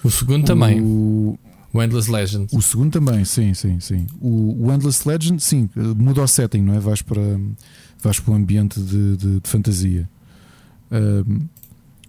O 0.04 0.10
segundo 0.10 0.46
também, 0.46 0.80
o, 0.80 1.38
Endless 1.74 2.10
Legend. 2.10 2.48
O 2.56 2.62
segundo 2.62 2.92
também, 2.92 3.26
sim, 3.26 3.54
sim, 3.54 3.80
sim. 3.80 4.08
O, 4.22 4.68
o 4.68 4.72
Endless 4.72 5.08
Legend, 5.08 5.42
sim, 5.44 5.70
muda 5.98 6.22
o 6.22 6.28
setting, 6.28 6.62
não 6.62 6.76
é? 6.76 6.80
Vais 6.80 7.02
para, 7.02 7.22
vais 8.02 8.20
para 8.20 8.34
um 8.34 8.38
ambiente 8.38 8.80
de, 8.80 9.18
de, 9.18 9.40
de 9.42 9.50
fantasia. 9.50 10.08
Um, 10.92 11.42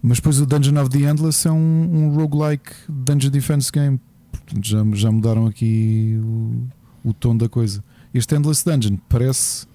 mas 0.03 0.17
depois 0.17 0.37
o 0.41 0.45
Dungeon 0.45 0.81
of 0.81 0.89
the 0.89 1.09
Endless 1.09 1.47
é 1.47 1.51
um, 1.51 1.55
um 1.55 2.09
roguelike 2.13 2.73
Dungeon 2.89 3.31
Defense 3.31 3.71
Game. 3.71 4.01
Portanto, 4.29 4.67
já, 4.67 4.83
já 4.93 5.09
mudaram 5.09 5.47
aqui 5.47 6.19
o, 6.21 6.67
o 7.05 7.13
tom 7.13 7.37
da 7.37 7.47
coisa. 7.47 7.81
Este 8.13 8.35
Endless 8.35 8.65
Dungeon 8.65 8.97
parece. 9.07 9.65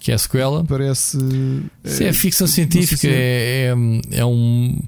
Que 0.00 0.10
é 0.10 0.14
a 0.14 0.18
sequela. 0.18 0.64
Parece. 0.64 1.18
Sim, 1.84 2.04
é 2.04 2.12
ficção 2.14 2.46
científica. 2.46 2.96
se 2.96 3.08
é, 3.08 3.66
é, 3.66 4.18
é 4.20 4.24
um. 4.24 4.80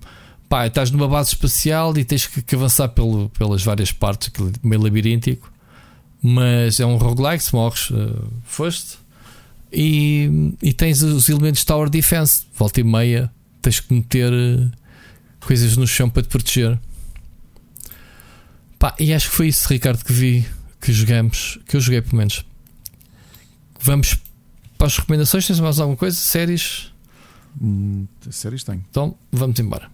Pá, 0.49 0.67
estás 0.67 0.91
numa 0.91 1.07
base 1.07 1.35
espacial 1.35 1.97
e 1.99 2.03
tens 2.03 2.27
que, 2.27 2.41
que 2.41 2.55
avançar 2.55 2.89
pelo, 2.89 3.29
pelas 3.39 3.63
várias 3.63 3.93
partes, 3.93 4.33
é 4.35 4.67
meio 4.67 4.83
labiríntico. 4.83 5.53
Mas 6.23 6.81
é 6.81 6.87
um 6.87 6.97
roguelike, 6.97 7.45
se 7.45 7.55
morres, 7.55 7.91
uh, 7.91 8.29
foste. 8.45 8.99
E, 9.71 10.55
e 10.63 10.73
tens 10.73 11.03
os 11.03 11.29
elementos 11.29 11.65
Tower 11.65 11.91
Defense, 11.91 12.47
volta 12.57 12.81
e 12.81 12.85
meia, 12.85 13.31
tens 13.63 13.81
que 13.81 13.93
meter 13.95 14.33
uh, 14.33 14.71
coisas 15.41 15.77
no 15.77 15.87
chão 15.87 16.09
para 16.11 16.23
te 16.23 16.29
proteger. 16.29 16.79
Pá, 18.79 18.95
e 18.99 19.13
acho 19.13 19.29
que 19.31 19.37
foi 19.37 19.49
isso, 19.49 19.69
Ricardo, 19.69 20.05
que 20.05 20.13
vi, 20.13 20.47
que 20.81 20.93
jogamos, 20.93 21.59
que 21.67 21.77
eu 21.77 21.81
joguei 21.81 22.01
pelo 22.01 22.17
menos. 22.17 22.45
Vamos 23.81 24.17
para 24.79 24.87
as 24.87 24.97
recomendações. 24.97 25.47
Tens 25.47 25.61
mais 25.61 25.79
alguma 25.79 25.97
coisa? 25.97 26.17
Séries? 26.17 26.91
Hum, 27.61 28.07
séries 28.31 28.65
tenho. 28.65 28.85
Então 28.91 29.15
vamos 29.33 29.59
embora. 29.61 29.91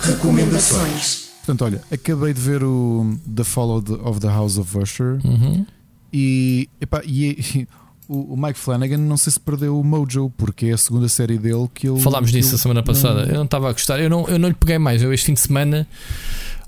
Recomendações. 0.00 1.30
Portanto, 1.38 1.64
olha, 1.64 1.82
acabei 1.92 2.32
de 2.32 2.40
ver 2.40 2.62
o 2.64 3.18
The 3.34 3.44
Fall 3.44 3.78
of 3.78 3.86
the, 3.86 3.92
of 3.94 4.20
the 4.20 4.28
House 4.28 4.56
of 4.56 4.76
Usher 4.78 5.20
Uhum. 5.24 5.66
e, 6.12 6.68
epá, 6.80 7.02
e, 7.04 7.30
e 7.32 7.68
o, 8.08 8.34
o 8.34 8.36
Mike 8.36 8.58
Flanagan 8.58 8.98
não 8.98 9.16
sei 9.16 9.32
se 9.32 9.40
perdeu 9.40 9.78
o 9.78 9.84
Mojo, 9.84 10.30
porque 10.36 10.66
é 10.66 10.72
a 10.72 10.76
segunda 10.78 11.08
série 11.08 11.38
dele 11.38 11.68
que 11.72 11.88
ele. 11.88 12.00
Falámos 12.00 12.30
que 12.30 12.36
nisso 12.36 12.50
ele 12.50 12.56
a 12.56 12.58
semana 12.58 12.82
passada. 12.82 13.22
não- 13.24 13.28
Eu 13.30 13.34
não 13.36 13.44
estava 13.44 13.68
a 13.68 13.72
gostar. 13.72 14.00
Eu 14.00 14.10
não, 14.10 14.26
eu 14.28 14.38
não 14.38 14.48
lhe 14.48 14.54
peguei 14.54 14.78
mais. 14.78 15.02
Eu 15.02 15.12
este 15.12 15.26
fim 15.26 15.34
de 15.34 15.40
semana, 15.40 15.86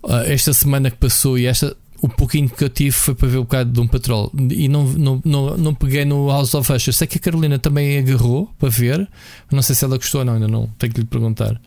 ah, 0.08 0.22
esta 0.26 0.52
semana 0.52 0.90
que 0.90 0.96
passou 0.96 1.38
e 1.38 1.46
esta, 1.46 1.76
o 2.00 2.08
pouquinho 2.08 2.48
que 2.48 2.62
eu 2.62 2.68
tive 2.68 2.92
foi 2.92 3.14
para 3.14 3.28
ver 3.28 3.38
o 3.38 3.42
bocado 3.44 3.70
de 3.72 3.80
um 3.80 3.86
patrol. 3.86 4.32
E 4.50 4.68
não, 4.68 4.84
não, 4.84 5.22
não, 5.24 5.56
não 5.56 5.74
peguei 5.74 6.04
no 6.04 6.28
House 6.28 6.54
of 6.54 6.72
Usher. 6.72 6.92
Sei 6.94 7.06
que 7.06 7.18
a 7.18 7.20
Carolina 7.20 7.58
também 7.58 7.98
agarrou 7.98 8.50
para 8.58 8.68
ver. 8.68 9.08
Não 9.50 9.62
sei 9.62 9.74
se 9.74 9.84
ela 9.84 9.96
gostou 9.96 10.20
ou 10.20 10.24
não, 10.24 10.34
ainda 10.34 10.48
não. 10.48 10.68
Tenho 10.78 10.92
que 10.92 11.00
lhe 11.00 11.06
perguntar. 11.06 11.60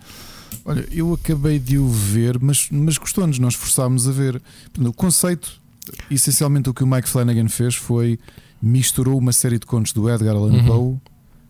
Olha, 0.65 0.85
eu 0.91 1.13
acabei 1.13 1.57
de 1.59 1.77
o 1.77 1.87
ver, 1.87 2.37
mas, 2.39 2.67
mas 2.71 2.97
gostou-nos, 2.97 3.39
nós 3.39 3.55
forçámos 3.55 4.07
a 4.07 4.11
ver. 4.11 4.41
O 4.79 4.93
conceito, 4.93 5.59
essencialmente, 6.11 6.69
o 6.69 6.73
que 6.73 6.83
o 6.83 6.87
Mike 6.87 7.09
Flanagan 7.09 7.47
fez 7.47 7.75
foi 7.75 8.19
misturou 8.61 9.17
uma 9.17 9.31
série 9.31 9.59
de 9.59 9.65
contos 9.65 9.93
do 9.93 10.09
Edgar 10.09 10.35
Allan 10.35 10.53
Uhum. 10.53 10.65
Poe 10.65 10.97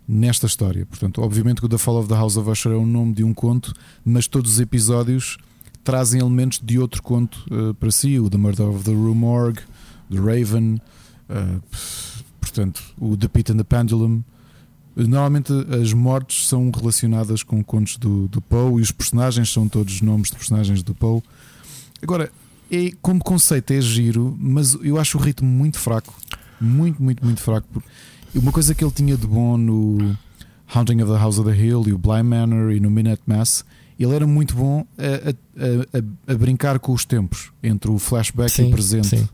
nesta 0.07 0.47
história. 0.47 0.85
Portanto, 0.85 1.21
obviamente 1.21 1.59
que 1.59 1.65
o 1.65 1.69
The 1.69 1.77
Fall 1.77 1.99
of 1.99 2.09
the 2.09 2.15
House 2.15 2.35
of 2.35 2.49
Usher 2.49 2.71
é 2.71 2.75
o 2.75 2.85
nome 2.85 3.13
de 3.13 3.23
um 3.23 3.33
conto, 3.33 3.73
mas 4.03 4.27
todos 4.27 4.53
os 4.53 4.59
episódios 4.59 5.37
trazem 5.83 6.19
elementos 6.19 6.59
de 6.63 6.79
outro 6.79 7.01
conto 7.03 7.45
eh, 7.51 7.73
para 7.79 7.91
si: 7.91 8.19
o 8.19 8.29
The 8.29 8.37
Murder 8.37 8.67
of 8.67 8.83
the 8.83 8.91
Rue 8.91 9.15
Morgue, 9.15 9.61
The 10.11 10.17
Raven, 10.17 10.81
eh, 11.29 11.59
portanto, 12.41 12.81
o 12.99 13.15
The 13.15 13.27
Pit 13.27 13.51
and 13.51 13.57
the 13.57 13.63
Pendulum. 13.63 14.23
Normalmente 14.95 15.53
as 15.81 15.93
mortes 15.93 16.47
são 16.47 16.69
relacionadas 16.71 17.41
com 17.41 17.63
contos 17.63 17.95
do, 17.97 18.27
do 18.27 18.41
Poe 18.41 18.79
e 18.79 18.81
os 18.81 18.91
personagens 18.91 19.49
são 19.49 19.69
todos 19.69 20.01
nomes 20.01 20.29
de 20.29 20.35
personagens 20.35 20.83
do 20.83 20.93
Poe. 20.93 21.21
Agora, 22.01 22.31
é, 22.71 22.91
como 23.01 23.23
conceito 23.23 23.71
é 23.71 23.79
giro, 23.79 24.35
mas 24.39 24.73
eu 24.81 24.99
acho 24.99 25.17
o 25.17 25.21
ritmo 25.21 25.47
muito 25.47 25.79
fraco. 25.79 26.13
Muito, 26.59 27.01
muito, 27.01 27.23
muito 27.25 27.41
fraco. 27.41 27.67
Porque 27.71 27.87
Uma 28.37 28.51
coisa 28.51 28.73
que 28.75 28.83
ele 28.83 28.91
tinha 28.91 29.15
de 29.17 29.25
bom 29.27 29.57
no 29.57 30.15
Haunting 30.73 31.01
of 31.01 31.11
the 31.11 31.17
House 31.17 31.37
of 31.39 31.49
the 31.49 31.55
Hill 31.57 31.83
e 31.87 31.93
o 31.93 31.97
Blind 31.97 32.25
Manor 32.25 32.71
e 32.71 32.79
no 32.79 32.89
Minute 32.91 33.21
Mass, 33.25 33.63
ele 33.99 34.13
era 34.13 34.27
muito 34.27 34.55
bom 34.55 34.85
a, 34.97 35.29
a- 35.29 35.97
a- 36.29 36.33
a 36.33 36.37
brincar 36.37 36.77
com 36.79 36.91
os 36.93 37.05
tempos 37.05 37.51
entre 37.63 37.89
o 37.89 37.97
flashback 37.97 38.61
e 38.61 38.65
o 38.65 38.71
presente. 38.71 39.07
sim. 39.07 39.29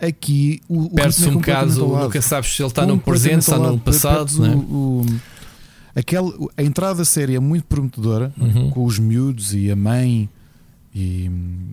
Aqui 0.00 0.60
o, 0.68 0.84
o 0.84 0.90
Perde-se 0.90 1.26
é 1.26 1.30
um 1.30 1.34
bocado. 1.34 1.86
Nunca 1.86 2.20
sabes 2.20 2.54
se 2.54 2.62
ele 2.62 2.68
está 2.68 2.84
no 2.84 2.98
presente, 2.98 3.50
no 3.50 3.58
lado. 3.58 3.78
passado. 3.78 4.40
Né? 4.42 4.54
o- 4.54 5.02
o- 5.02 5.06
aquele, 5.94 6.32
a 6.56 6.62
entrada 6.62 6.96
da 6.96 7.04
série 7.04 7.34
é 7.34 7.40
muito 7.40 7.64
prometedora 7.64 8.32
Uhum. 8.38 8.70
com 8.70 8.84
os 8.84 8.98
miúdos 8.98 9.54
e 9.54 9.70
a 9.70 9.76
mãe 9.76 10.28
e, 10.94 11.30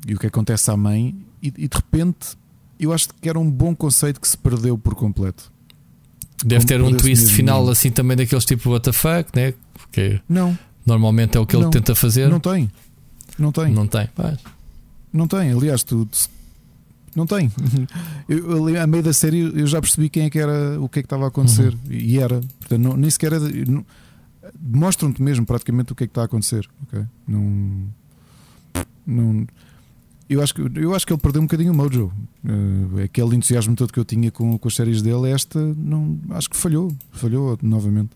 e 0.07 0.13
o 0.15 0.19
que 0.19 0.27
acontece 0.27 0.71
à 0.71 0.77
mãe, 0.77 1.13
e, 1.41 1.47
e 1.47 1.67
de 1.67 1.75
repente 1.75 2.37
eu 2.79 2.91
acho 2.93 3.09
que 3.21 3.29
era 3.29 3.39
um 3.39 3.49
bom 3.49 3.75
conceito 3.75 4.19
que 4.19 4.27
se 4.27 4.37
perdeu 4.37 4.77
por 4.77 4.95
completo. 4.95 5.51
Deve 6.45 6.65
ter 6.65 6.81
um 6.81 6.91
twist 6.91 7.23
mesmo. 7.23 7.29
final 7.35 7.69
assim 7.69 7.89
também 7.89 8.17
daqueles 8.17 8.43
tipo 8.45 8.73
WTF, 8.75 9.25
né? 9.33 9.53
Porque 9.73 10.19
Não, 10.27 10.57
normalmente 10.85 11.37
é 11.37 11.39
o 11.39 11.45
que 11.45 11.55
ele 11.55 11.63
Não. 11.63 11.71
tenta 11.71 11.95
fazer. 11.95 12.27
não 12.29 12.39
tem. 12.39 12.69
Não 13.39 13.51
tem. 13.51 13.73
Não 13.73 13.87
tem. 13.87 14.09
Não 15.13 15.27
tem, 15.27 15.51
aliás, 15.51 15.83
tu 15.83 16.05
tu- 16.05 16.29
não 17.15 17.25
tem. 17.27 17.51
Eu, 18.27 18.81
a 18.81 18.87
meio 18.87 19.03
da 19.03 19.13
série 19.13 19.39
eu 19.59 19.67
já 19.67 19.79
percebi 19.79 20.09
quem 20.09 20.23
é 20.25 20.29
que 20.29 20.39
era, 20.39 20.79
o 20.81 20.89
que 20.89 20.99
é 20.99 21.01
que 21.03 21.05
estava 21.05 21.25
a 21.25 21.27
acontecer. 21.27 21.73
Uhum. 21.73 21.91
E 21.91 22.17
era. 22.19 22.41
Portanto, 22.59 22.81
não, 22.81 22.97
nem 22.97 23.09
sequer 23.09 23.31
não- 23.67 23.85
Mostram-te 24.61 25.21
mesmo 25.21 25.45
praticamente 25.45 25.93
o 25.93 25.95
que 25.95 26.03
é 26.03 26.07
que 26.07 26.11
está 26.11 26.23
a 26.23 26.25
acontecer. 26.25 26.67
ok? 26.87 27.03
Não. 27.27 27.87
Não. 29.05 29.47
Eu 30.33 30.41
acho, 30.43 30.53
que, 30.53 30.61
eu 30.75 30.95
acho 30.95 31.05
que 31.05 31.13
ele 31.13 31.21
perdeu 31.21 31.41
um 31.41 31.45
bocadinho 31.45 31.71
o 31.71 31.75
mojo. 31.75 32.11
Eh, 32.45 33.03
aquele 33.03 33.35
entusiasmo 33.35 33.75
todo 33.75 33.91
que 33.93 33.99
eu 33.99 34.05
tinha 34.05 34.29
com, 34.31 34.57
com 34.57 34.67
as 34.67 34.75
séries 34.75 35.01
dele, 35.01 35.29
esta 35.31 35.59
não, 35.77 36.17
acho 36.31 36.49
que 36.49 36.57
falhou. 36.57 36.91
Falhou 37.11 37.57
novamente. 37.61 38.09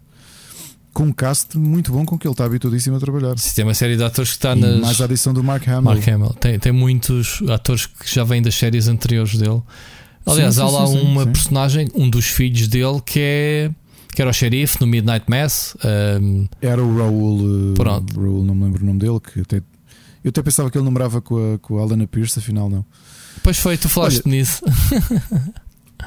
Com 0.93 1.03
um 1.03 1.11
cast 1.13 1.55
muito 1.57 1.91
bom 1.91 2.03
com 2.05 2.17
que 2.17 2.27
ele 2.27 2.33
está 2.33 2.45
habituadíssimo 2.45 2.95
a 2.95 2.99
trabalhar. 2.99 3.37
Se 3.37 3.53
tem 3.53 3.63
uma 3.63 3.73
série 3.75 3.95
de 3.95 4.03
atores 4.03 4.31
que 4.31 4.37
está 4.37 4.55
E 4.55 4.59
nas. 4.59 4.79
mais 4.81 4.99
a 5.01 5.05
adição 5.05 5.31
do 5.33 5.43
Mark 5.43 5.67
Hamill. 5.67 5.81
Mark 5.83 6.07
Hamill. 6.07 6.33
Tem, 6.39 6.57
tem 6.57 6.71
muitos 6.71 7.41
atores 7.49 7.85
que 7.85 8.11
já 8.13 8.23
vêm 8.23 8.41
das 8.41 8.55
séries 8.55 8.87
anteriores 8.87 9.37
dele. 9.37 9.61
Aliás, 10.25 10.55
Sim, 10.55 10.61
há 10.63 10.67
sim, 10.67 10.73
lá 10.73 10.87
sim, 10.87 10.93
sim, 10.99 11.05
uma 11.05 11.23
sim. 11.23 11.31
personagem, 11.31 11.87
um 11.95 12.09
dos 12.09 12.25
filhos 12.27 12.67
dele, 12.67 12.99
que 13.05 13.19
é. 13.21 13.71
Que 14.13 14.21
era 14.23 14.31
o 14.31 14.33
xerife 14.33 14.81
no 14.81 14.87
Midnight 14.87 15.25
Mass. 15.29 15.77
um, 16.19 16.47
Era 16.59 16.83
o 16.83 16.97
Raul. 16.97 17.71
eh, 17.71 17.75
Pronto. 17.75 18.19
Raul, 18.19 18.43
não 18.43 18.55
me 18.55 18.63
lembro 18.63 18.81
o 18.81 18.85
nome 18.87 18.97
dele. 18.99 19.19
Que 19.19 19.41
até, 19.41 19.61
eu 20.27 20.29
até 20.29 20.41
pensava 20.43 20.69
que 20.69 20.77
ele 20.77 20.85
numerava 20.85 21.21
com 21.21 21.53
a, 21.53 21.57
com 21.59 21.77
a 21.79 21.81
Alana 21.81 22.05
Pierce, 22.05 22.37
afinal 22.39 22.69
não. 22.69 22.85
Pois 23.43 23.57
foi, 23.57 23.77
tu 23.77 23.87
falaste 23.87 24.27
nisso. 24.27 24.61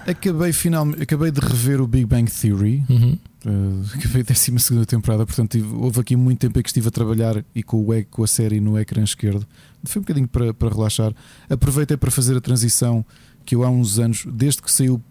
Acabei, 0.07 0.53
finalmente, 0.53 1.03
acabei 1.03 1.31
de 1.31 1.41
rever 1.41 1.81
o 1.81 1.87
Big 1.87 2.07
Bang 2.07 2.31
Theory. 2.31 2.83
Uhum. 2.89 3.19
eh, 3.45 3.97
acabei 3.99 4.23
a 4.23 4.25
12 4.25 4.87
temporada, 4.87 5.27
portanto 5.27 5.51
tive- 5.51 5.75
houve 5.75 6.01
aqui 6.01 6.15
muito 6.17 6.39
tempo 6.39 6.59
em 6.59 6.63
que 6.63 6.69
estive 6.69 6.89
a 6.89 6.91
trabalhar 6.91 7.45
e 7.55 7.63
com, 7.63 7.79
o, 7.81 8.05
com 8.09 8.23
a 8.23 8.27
série 8.27 8.61
no 8.61 8.79
ecrã 8.79 9.03
esquerdo. 9.03 9.47
Foi 9.85 10.01
um 10.01 10.03
bocadinho 10.05 10.29
para, 10.29 10.55
para 10.55 10.69
relaxar. 10.73 11.13
Aproveitei 11.49 11.97
para 11.97 12.11
fazer 12.11 12.37
a 12.37 12.41
transição 12.41 13.05
que 13.45 13.55
eu 13.55 13.65
há 13.65 13.69
uns 13.69 13.99
anos, 13.99 14.25
desde 14.33 14.63
que 14.63 14.71
saiu, 14.71 15.03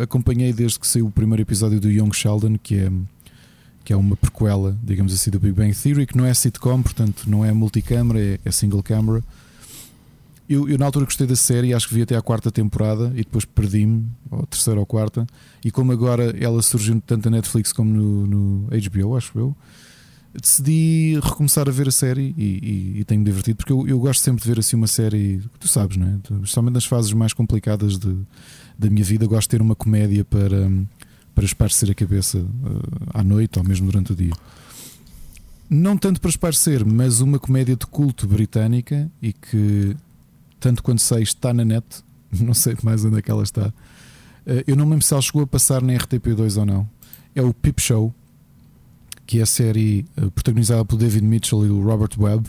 acompanhei 0.00 0.52
desde 0.52 0.80
que 0.80 0.86
saiu 0.86 1.06
o 1.06 1.10
primeiro 1.10 1.42
episódio 1.42 1.78
do 1.78 1.90
Young 1.90 2.12
Sheldon, 2.12 2.56
que 2.60 2.76
é, 2.76 2.90
que 3.84 3.92
é 3.92 3.96
uma 3.96 4.16
prequela, 4.16 4.76
digamos 4.82 5.12
assim, 5.12 5.30
do 5.30 5.40
Big 5.40 5.52
Bang 5.52 5.74
Theory, 5.74 6.06
que 6.06 6.16
não 6.16 6.24
é 6.24 6.32
sitcom, 6.32 6.82
portanto 6.82 7.24
não 7.26 7.44
é 7.44 7.52
multicâmara, 7.52 8.20
é, 8.20 8.38
é 8.44 8.50
single 8.50 8.82
camera. 8.82 9.22
Eu, 10.48 10.68
eu 10.68 10.76
na 10.76 10.86
altura 10.86 11.04
gostei 11.04 11.26
da 11.26 11.36
série, 11.36 11.72
acho 11.72 11.88
que 11.88 11.94
vi 11.94 12.02
até 12.02 12.16
à 12.16 12.22
quarta 12.22 12.50
temporada 12.50 13.12
e 13.14 13.18
depois 13.18 13.44
perdi-me, 13.44 14.06
ou 14.30 14.46
terceira 14.46 14.78
ou 14.78 14.86
quarta. 14.86 15.26
E 15.64 15.70
como 15.70 15.92
agora 15.92 16.34
ela 16.38 16.60
surgiu 16.62 17.00
tanto 17.06 17.30
na 17.30 17.36
Netflix 17.36 17.72
como 17.72 17.90
no, 17.90 18.26
no 18.26 18.68
HBO, 18.68 19.16
acho 19.16 19.38
eu, 19.38 19.56
decidi 20.40 21.18
recomeçar 21.22 21.68
a 21.68 21.72
ver 21.72 21.88
a 21.88 21.90
série 21.90 22.34
e, 22.36 22.42
e, 22.42 23.00
e 23.00 23.04
tenho-me 23.04 23.24
divertido, 23.24 23.56
porque 23.56 23.72
eu, 23.72 23.86
eu 23.86 23.98
gosto 23.98 24.22
sempre 24.22 24.42
de 24.42 24.48
ver 24.48 24.58
assim 24.58 24.76
uma 24.76 24.86
série, 24.86 25.42
tu 25.58 25.68
sabes, 25.68 25.96
não 25.96 26.06
é? 26.06 26.18
Especialmente 26.36 26.74
nas 26.74 26.84
fases 26.84 27.12
mais 27.12 27.32
complicadas 27.32 27.98
de, 27.98 28.16
da 28.78 28.88
minha 28.88 29.04
vida, 29.04 29.26
gosto 29.26 29.48
de 29.48 29.56
ter 29.56 29.62
uma 29.62 29.74
comédia 29.74 30.24
para, 30.24 30.70
para 31.42 31.66
esparecer 31.66 31.90
a 31.90 31.94
cabeça 31.94 32.38
eh, 32.38 33.10
à 33.14 33.22
noite 33.24 33.58
ou 33.58 33.64
mesmo 33.64 33.90
durante 33.90 34.12
o 34.12 34.14
dia. 34.14 34.32
Não 35.68 35.96
tanto 35.96 36.20
para 36.20 36.30
esparecer, 36.30 36.84
mas 36.84 37.20
uma 37.20 37.38
comédia 37.38 37.74
de 37.74 37.86
culto 37.86 38.26
britânica 38.26 39.10
e 39.20 39.32
que, 39.32 39.96
tanto 40.60 40.82
quanto 40.82 41.00
sei, 41.00 41.22
está 41.22 41.52
na 41.52 41.64
net. 41.64 41.84
Não 42.40 42.54
sei 42.54 42.76
mais 42.82 43.04
onde 43.04 43.18
é 43.18 43.22
que 43.22 43.30
ela 43.30 43.42
está. 43.42 43.72
Eh, 44.46 44.64
Eu 44.66 44.76
não 44.76 44.84
me 44.84 44.92
lembro 44.92 45.04
se 45.04 45.12
ela 45.12 45.22
chegou 45.22 45.42
a 45.42 45.46
passar 45.46 45.82
na 45.82 45.92
RTP2 45.94 46.58
ou 46.58 46.66
não. 46.66 46.88
É 47.34 47.42
o 47.42 47.52
Pip 47.52 47.80
Show, 47.80 48.14
que 49.26 49.38
é 49.38 49.42
a 49.42 49.46
série 49.46 50.04
eh, 50.16 50.30
protagonizada 50.34 50.84
pelo 50.84 50.98
David 50.98 51.24
Mitchell 51.24 51.66
e 51.66 51.70
o 51.70 51.82
Robert 51.82 52.10
Webb, 52.18 52.48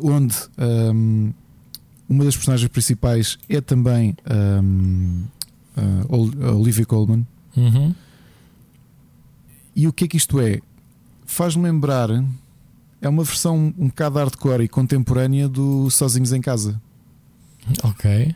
onde 0.00 0.34
ahm, 0.56 1.30
uma 2.08 2.24
das 2.24 2.36
personagens 2.36 2.68
principais 2.70 3.38
é 3.48 3.60
também 3.60 4.16
ahm, 4.24 5.24
uh, 5.76 6.56
Olivia 6.56 6.86
Colman. 6.86 7.26
Uhum. 7.58 7.94
E 9.74 9.86
o 9.86 9.92
que 9.92 10.04
é 10.04 10.08
que 10.08 10.16
isto 10.16 10.40
é? 10.40 10.60
Faz-me 11.26 11.64
lembrar. 11.64 12.08
É 13.00 13.08
uma 13.08 13.22
versão 13.22 13.72
um 13.78 13.88
bocado 13.88 14.18
hardcore 14.18 14.64
e 14.64 14.68
contemporânea 14.68 15.48
do 15.48 15.88
Sozinhos 15.90 16.32
em 16.32 16.40
Casa. 16.40 16.80
Ok. 17.84 18.34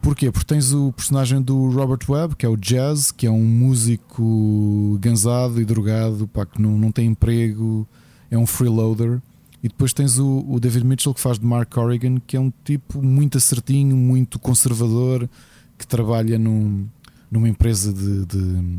Porquê? 0.00 0.30
Porque 0.30 0.46
tens 0.46 0.72
o 0.72 0.92
personagem 0.92 1.42
do 1.42 1.70
Robert 1.70 2.00
Webb, 2.08 2.36
que 2.36 2.46
é 2.46 2.48
o 2.48 2.56
Jazz, 2.56 3.12
que 3.12 3.26
é 3.26 3.30
um 3.30 3.44
músico 3.44 4.98
gansado 5.00 5.60
e 5.60 5.64
drogado, 5.64 6.26
pá, 6.28 6.46
que 6.46 6.60
não, 6.60 6.78
não 6.78 6.90
tem 6.90 7.06
emprego, 7.06 7.86
é 8.30 8.38
um 8.38 8.46
freeloader. 8.46 9.20
E 9.62 9.68
depois 9.68 9.92
tens 9.92 10.18
o, 10.18 10.44
o, 10.48 10.60
David 10.60 10.86
Mitchell, 10.86 11.12
que 11.12 11.20
faz 11.20 11.38
de 11.38 11.44
Mark 11.44 11.72
Corrigan, 11.72 12.18
que 12.26 12.36
é 12.36 12.40
um 12.40 12.52
tipo 12.64 13.02
muito 13.02 13.38
acertinho, 13.38 13.96
muito 13.96 14.38
conservador, 14.38 15.28
que 15.76 15.86
trabalha 15.86 16.38
num, 16.38 16.86
numa 17.30 17.48
empresa 17.48 17.92
de, 17.92 18.26
de 18.26 18.78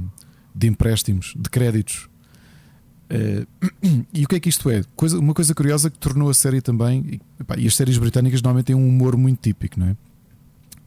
de 0.60 0.68
empréstimos, 0.68 1.34
de 1.38 1.50
créditos. 1.50 2.10
Uh, 3.10 4.06
e 4.14 4.26
o 4.26 4.28
que 4.28 4.36
é 4.36 4.40
que 4.40 4.50
isto 4.50 4.70
é? 4.70 4.84
Coisa, 4.96 5.18
uma 5.18 5.34
coisa 5.34 5.56
curiosa 5.56 5.90
que 5.90 5.98
tornou 5.98 6.30
a 6.30 6.34
série 6.34 6.62
também. 6.62 7.22
E, 7.58 7.62
e 7.64 7.68
as 7.68 7.76
séries 7.76 7.98
britânicas 7.98 8.42
normalmente 8.42 8.68
têm 8.68 8.76
um 8.76 8.88
humor 8.88 9.16
muito 9.18 9.42
típico, 9.42 9.80
não 9.80 9.88
é? 9.88 9.98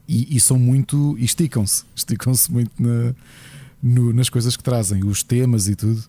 E, 0.07 0.37
e 0.37 0.41
são 0.41 0.59
muito. 0.59 1.17
E 1.19 1.25
esticam-se. 1.25 1.85
Esticam-se 1.97 2.53
muito 2.53 2.71
na, 2.79 3.15
no, 3.83 4.13
nas 4.13 4.29
coisas 4.29 4.57
que 4.57 4.63
trazem, 4.63 5.05
os 5.05 5.23
temas 5.23 5.69
e 5.69 5.75
tudo. 5.75 6.03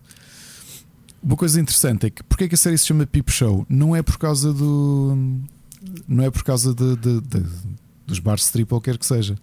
Uma 1.22 1.36
coisa 1.36 1.58
interessante 1.58 2.06
é 2.06 2.10
que 2.10 2.22
porque 2.22 2.44
é 2.44 2.48
que 2.48 2.54
a 2.54 2.58
série 2.58 2.76
se 2.76 2.86
chama 2.86 3.06
Peep 3.06 3.30
Show? 3.30 3.64
Não 3.66 3.96
é 3.96 4.02
por 4.02 4.18
causa 4.18 4.52
do. 4.52 5.16
Não 6.06 6.22
é 6.22 6.30
por 6.30 6.44
causa 6.44 6.74
de, 6.74 6.96
de, 6.96 7.20
de, 7.20 7.44
dos 8.06 8.18
bars 8.18 8.44
strip 8.44 8.72
ou 8.72 8.80
quer 8.80 8.98
que 8.98 9.06
seja 9.06 9.36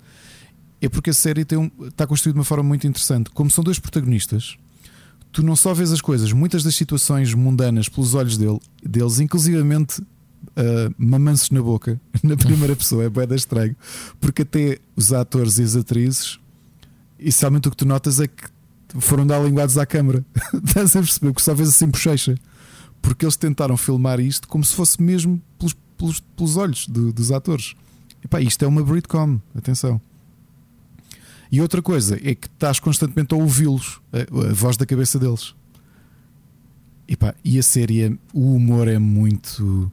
é 0.82 0.90
porque 0.90 1.12
a 1.12 1.14
série 1.14 1.46
tem 1.46 1.58
um, 1.58 1.70
está 1.86 2.08
construída 2.08 2.34
de 2.34 2.40
uma 2.40 2.46
forma 2.46 2.64
muito 2.64 2.88
interessante. 2.88 3.30
Como 3.30 3.50
são 3.52 3.64
dois 3.64 3.78
protagonistas, 3.78 4.58
tu 5.32 5.44
não 5.44 5.56
só 5.56 5.74
vês 5.74 5.92
as 5.92 6.02
coisas, 6.02 6.34
muitas 6.34 6.64
das 6.64 6.76
situações 6.76 7.34
mundanas 7.34 7.88
pelos 7.88 8.16
olhos 8.16 8.38
dele, 8.38 8.60
deles, 8.84 9.20
inclusivamente 9.20 10.02
uh, 10.02 11.52
na 11.52 11.62
boca, 11.62 12.02
na 12.24 12.36
primeira 12.36 12.76
pessoa, 12.76 13.04
é 13.04 13.10
bem 13.10 13.36
estranho, 13.36 13.76
porque 14.20 14.42
até 14.42 14.80
os 14.96 15.14
atores 15.14 15.60
e 15.60 15.64
as 15.64 15.76
atrizes, 15.76 16.40
e 17.20 17.32
somente 17.32 17.68
o 17.68 17.72
que 17.72 17.78
tu 17.78 17.86
notas 17.86 18.20
é 18.20 18.28
que 18.28 18.44
foram 19.00 19.26
dar 19.26 19.40
linguados 19.40 19.78
à 19.78 19.86
câmara. 19.86 20.26
Estás 20.66 20.96
a 20.96 21.00
perceber? 21.00 21.28
Porque 21.32 21.44
só 21.44 21.54
vês 21.54 21.70
assim 21.70 21.88
bochecha. 21.88 22.36
Porque 23.00 23.24
eles 23.24 23.36
tentaram 23.36 23.78
filmar 23.78 24.20
isto 24.20 24.48
como 24.48 24.64
se 24.64 24.76
fosse 24.76 25.02
mesmo 25.02 25.42
pelos, 25.58 25.76
pelos, 25.98 26.20
pelos 26.20 26.58
olhos 26.58 26.88
do, 26.88 27.14
dos 27.14 27.32
atores. 27.32 27.76
E 28.24 28.28
pá, 28.28 28.42
isto 28.42 28.66
é 28.66 28.68
uma 28.68 28.84
Britcom, 28.84 29.40
atenção. 29.56 30.02
E 31.52 31.60
outra 31.60 31.82
coisa 31.82 32.16
é 32.24 32.34
que 32.34 32.48
estás 32.48 32.80
constantemente 32.80 33.34
a 33.34 33.38
ouvi-los, 33.38 34.00
a, 34.14 34.50
a, 34.50 34.54
voz 34.54 34.78
da 34.78 34.86
cabeça 34.86 35.20
deles. 35.20 35.54
E, 37.06 37.18
pá, 37.18 37.36
e 37.44 37.60
a 37.60 37.64
série, 37.64 38.04
é, 38.04 38.12
o 38.34 38.56
humor 38.56 38.88
é 38.88 38.98
muito. 38.98 39.92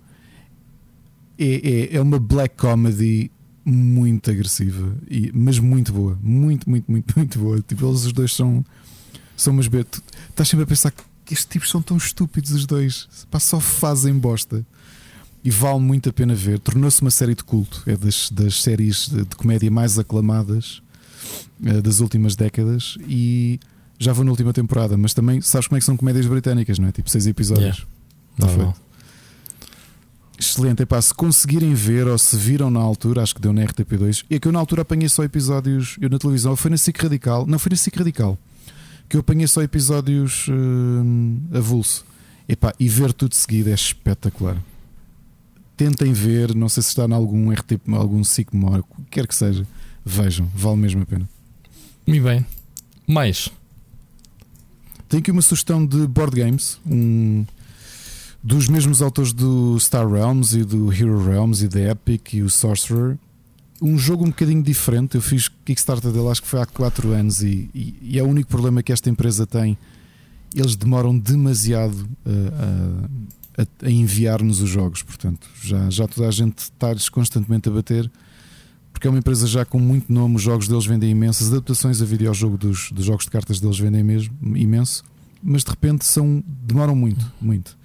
É, 1.37 1.95
é, 1.95 1.97
é, 1.97 2.01
uma 2.01 2.21
black 2.21 2.57
comedy 2.57 3.31
muito 3.65 4.31
agressiva, 4.31 4.97
e, 5.11 5.33
mas 5.35 5.59
muito 5.59 5.93
boa. 5.93 6.17
Muito, 6.23 6.71
muito, 6.71 6.89
muito, 6.89 7.13
muito 7.19 7.39
boa. 7.41 7.61
Tipo, 7.61 7.89
eles 7.89 8.05
os 8.05 8.13
dois 8.13 8.33
são. 8.33 8.65
São 9.37 9.53
umas. 9.53 9.67
Tu 9.67 10.03
estás 10.31 10.49
sempre 10.49 10.63
a 10.63 10.67
pensar 10.67 10.93
que 11.25 11.35
estes 11.35 11.47
tipos 11.47 11.71
são 11.71 11.83
tão 11.83 11.97
estúpidos, 11.97 12.53
os 12.53 12.67
dois. 12.67 13.09
Pá, 13.29 13.41
só 13.41 13.59
fazem 13.59 14.17
bosta. 14.17 14.65
E 15.43 15.51
vale 15.51 15.81
muito 15.81 16.09
a 16.09 16.13
pena 16.13 16.37
ver. 16.37 16.61
Tornou-se 16.61 17.01
uma 17.03 17.11
série 17.11 17.35
de 17.35 17.43
culto. 17.43 17.83
É 17.85 17.97
das, 17.97 18.31
das 18.31 18.63
séries 18.63 19.09
de, 19.09 19.25
de 19.25 19.37
comédia 19.37 19.71
mais 19.71 19.99
aclamadas 19.99 20.83
eh, 21.65 21.81
das 21.81 22.01
últimas 22.01 22.37
décadas 22.37 22.97
e 23.07 23.59
já 23.99 24.13
vou 24.13 24.25
na 24.25 24.31
última 24.31 24.53
temporada, 24.53 24.97
mas 24.97 25.13
também 25.13 25.41
sabes 25.41 25.67
como 25.67 25.77
é 25.77 25.81
que 25.81 25.87
são 25.87 25.97
comédias 25.97 26.27
britânicas, 26.27 26.79
não 26.79 26.89
é? 26.89 26.93
Tipo 26.93 27.11
seis 27.11 27.27
episódios. 27.27 27.87
Yeah. 28.41 28.75
Excelente, 30.39 30.87
pá, 30.87 31.03
se 31.03 31.13
conseguirem 31.13 31.75
ver 31.75 32.07
ou 32.07 32.17
se 32.17 32.37
viram 32.37 32.71
na 32.71 32.79
altura, 32.79 33.23
acho 33.23 33.35
que 33.35 33.41
deu 33.41 33.53
na 33.53 33.63
RTP2, 33.63 34.25
é 34.31 34.39
que 34.39 34.47
eu 34.47 34.53
na 34.53 34.61
altura 34.61 34.83
apanhei 34.83 35.09
só 35.09 35.25
episódios, 35.25 35.97
eu 36.01 36.09
na 36.09 36.17
televisão, 36.17 36.55
foi 36.55 36.71
na 36.71 36.77
SIC 36.77 36.97
Radical, 36.97 37.45
não 37.45 37.59
foi 37.59 37.71
na 37.71 37.77
SIC 37.77 37.97
Radical, 37.97 38.39
que 39.09 39.17
eu 39.17 39.21
apanhei 39.21 39.49
só 39.49 39.63
episódios 39.63 40.47
uh, 40.47 41.57
avulso. 41.57 42.07
Epá, 42.49 42.73
e 42.79 42.89
ver 42.89 43.13
tudo 43.13 43.35
seguido 43.35 43.69
é 43.69 43.75
espetacular. 43.75 44.57
Tentem 45.77 46.13
ver, 46.13 46.55
não 46.55 46.69
sei 46.69 46.85
se 46.85 46.91
está 46.91 47.05
em 47.05 47.13
algum 47.13 47.51
RTP, 47.51 47.89
algum 47.93 48.23
SIC 48.23 48.55
memória, 48.55 48.85
quer 49.11 49.27
que 49.27 49.35
seja, 49.35 49.67
vejam, 50.09 50.51
vale 50.55 50.77
mesmo 50.77 51.03
a 51.03 51.07
pena. 51.07 51.29
Muito 52.07 52.25
bem. 52.25 52.47
Mais. 53.07 53.51
Tenho 55.09 55.21
aqui 55.21 55.31
uma 55.31 55.43
sugestão 55.43 55.85
de 55.85 56.07
board 56.07 56.35
games. 56.35 56.81
Um, 56.87 57.45
dos 58.43 58.69
mesmos 58.69 59.03
autores 59.03 59.33
do 59.33 59.79
Star 59.79 60.09
Realms 60.09 60.57
e 60.57 60.65
do 60.65 60.93
Hero 60.93 61.23
Realms 61.23 61.65
e 61.65 61.69
da 61.69 61.81
Epic 61.81 62.35
e 62.35 62.43
o 62.43 62.51
Sorcerer. 62.51 63.19
Um 63.81 63.99
jogo 63.99 64.25
um 64.25 64.29
bocadinho 64.29 64.63
diferente. 64.63 65.15
Eu 65.15 65.23
fiz 65.23 65.49
Kickstarter 65.65 66.11
dele 66.11 66.29
acho 66.29 66.43
que 66.43 66.49
foi 66.49 66.61
há 66.61 66.67
4 66.67 67.13
anos 67.13 67.43
e, 67.43 67.71
e, 67.75 67.99
e, 68.03 68.19
é 68.19 68.23
o 68.23 68.27
único 68.27 68.49
problema 68.49 68.83
que 68.83 68.93
esta 68.93 69.11
empresa 69.11 69.47
tem. 69.47 69.77
Eles 70.55 70.77
demoram 70.77 71.17
demasiado 71.19 72.09
uh, 72.27 73.13
a, 73.59 73.63
a, 73.63 73.87
a 73.87 73.91
enviar-nos 73.91 74.61
os 74.61 74.71
jogos. 74.71 75.03
Portanto, 75.03 75.47
já, 75.63 75.91
já 75.91 76.09
toda 76.09 76.27
a 76.29 76.31
gente 76.31 76.59
está-lhes 76.59 77.09
constantemente 77.09 77.69
a 77.69 77.73
bater 77.73 78.11
porque 78.99 79.07
é 79.07 79.11
uma 79.11 79.21
empresa 79.21 79.47
já 79.47 79.65
com 79.65 79.79
muito 79.79 80.13
nome, 80.13 80.35
os 80.35 80.43
jogos 80.43 80.67
deles 80.67 80.85
vendem 80.85 81.13
imenso, 81.13 81.45
as 81.45 81.53
adaptações 81.53 82.03
a 82.03 82.05
videojogo 82.05 82.59
dos, 82.59 82.91
dos 82.91 83.05
jogos 83.05 83.27
de 83.27 83.31
cartas 83.31 83.61
deles 83.61 83.79
vendem 83.79 84.03
mesmo 84.03 84.35
imenso, 84.57 85.05
mas 85.41 85.63
de 85.63 85.71
repente 85.71 86.05
são 86.05 86.43
demoram 86.67 86.97
muito, 86.97 87.25
muito. 87.41 87.79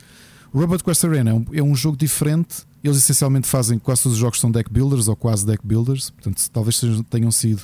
Robot 0.51 0.83
Quest 0.83 1.05
Arena 1.05 1.29
é 1.29 1.33
um, 1.35 1.45
é 1.53 1.61
um 1.61 1.75
jogo 1.75 1.95
diferente. 1.95 2.63
Eles 2.83 2.97
essencialmente 2.97 3.47
fazem 3.47 3.77
quase 3.77 4.01
todos 4.01 4.15
os 4.15 4.19
jogos 4.19 4.39
são 4.39 4.49
deck 4.49 4.73
builders 4.73 5.07
ou 5.07 5.15
quase 5.15 5.45
deck 5.45 5.63
builders, 5.63 6.09
portanto, 6.09 6.49
talvez 6.51 6.81
tenham 7.11 7.31
sido 7.31 7.61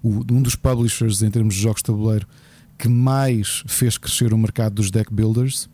o, 0.00 0.20
um 0.32 0.40
dos 0.40 0.54
publishers 0.54 1.20
em 1.20 1.32
termos 1.32 1.56
de 1.56 1.60
jogos 1.60 1.80
de 1.80 1.86
tabuleiro 1.86 2.28
que 2.78 2.88
mais 2.88 3.64
fez 3.66 3.98
crescer 3.98 4.32
o 4.32 4.38
mercado 4.38 4.74
dos 4.74 4.88
deck 4.88 5.12
builders. 5.12 5.68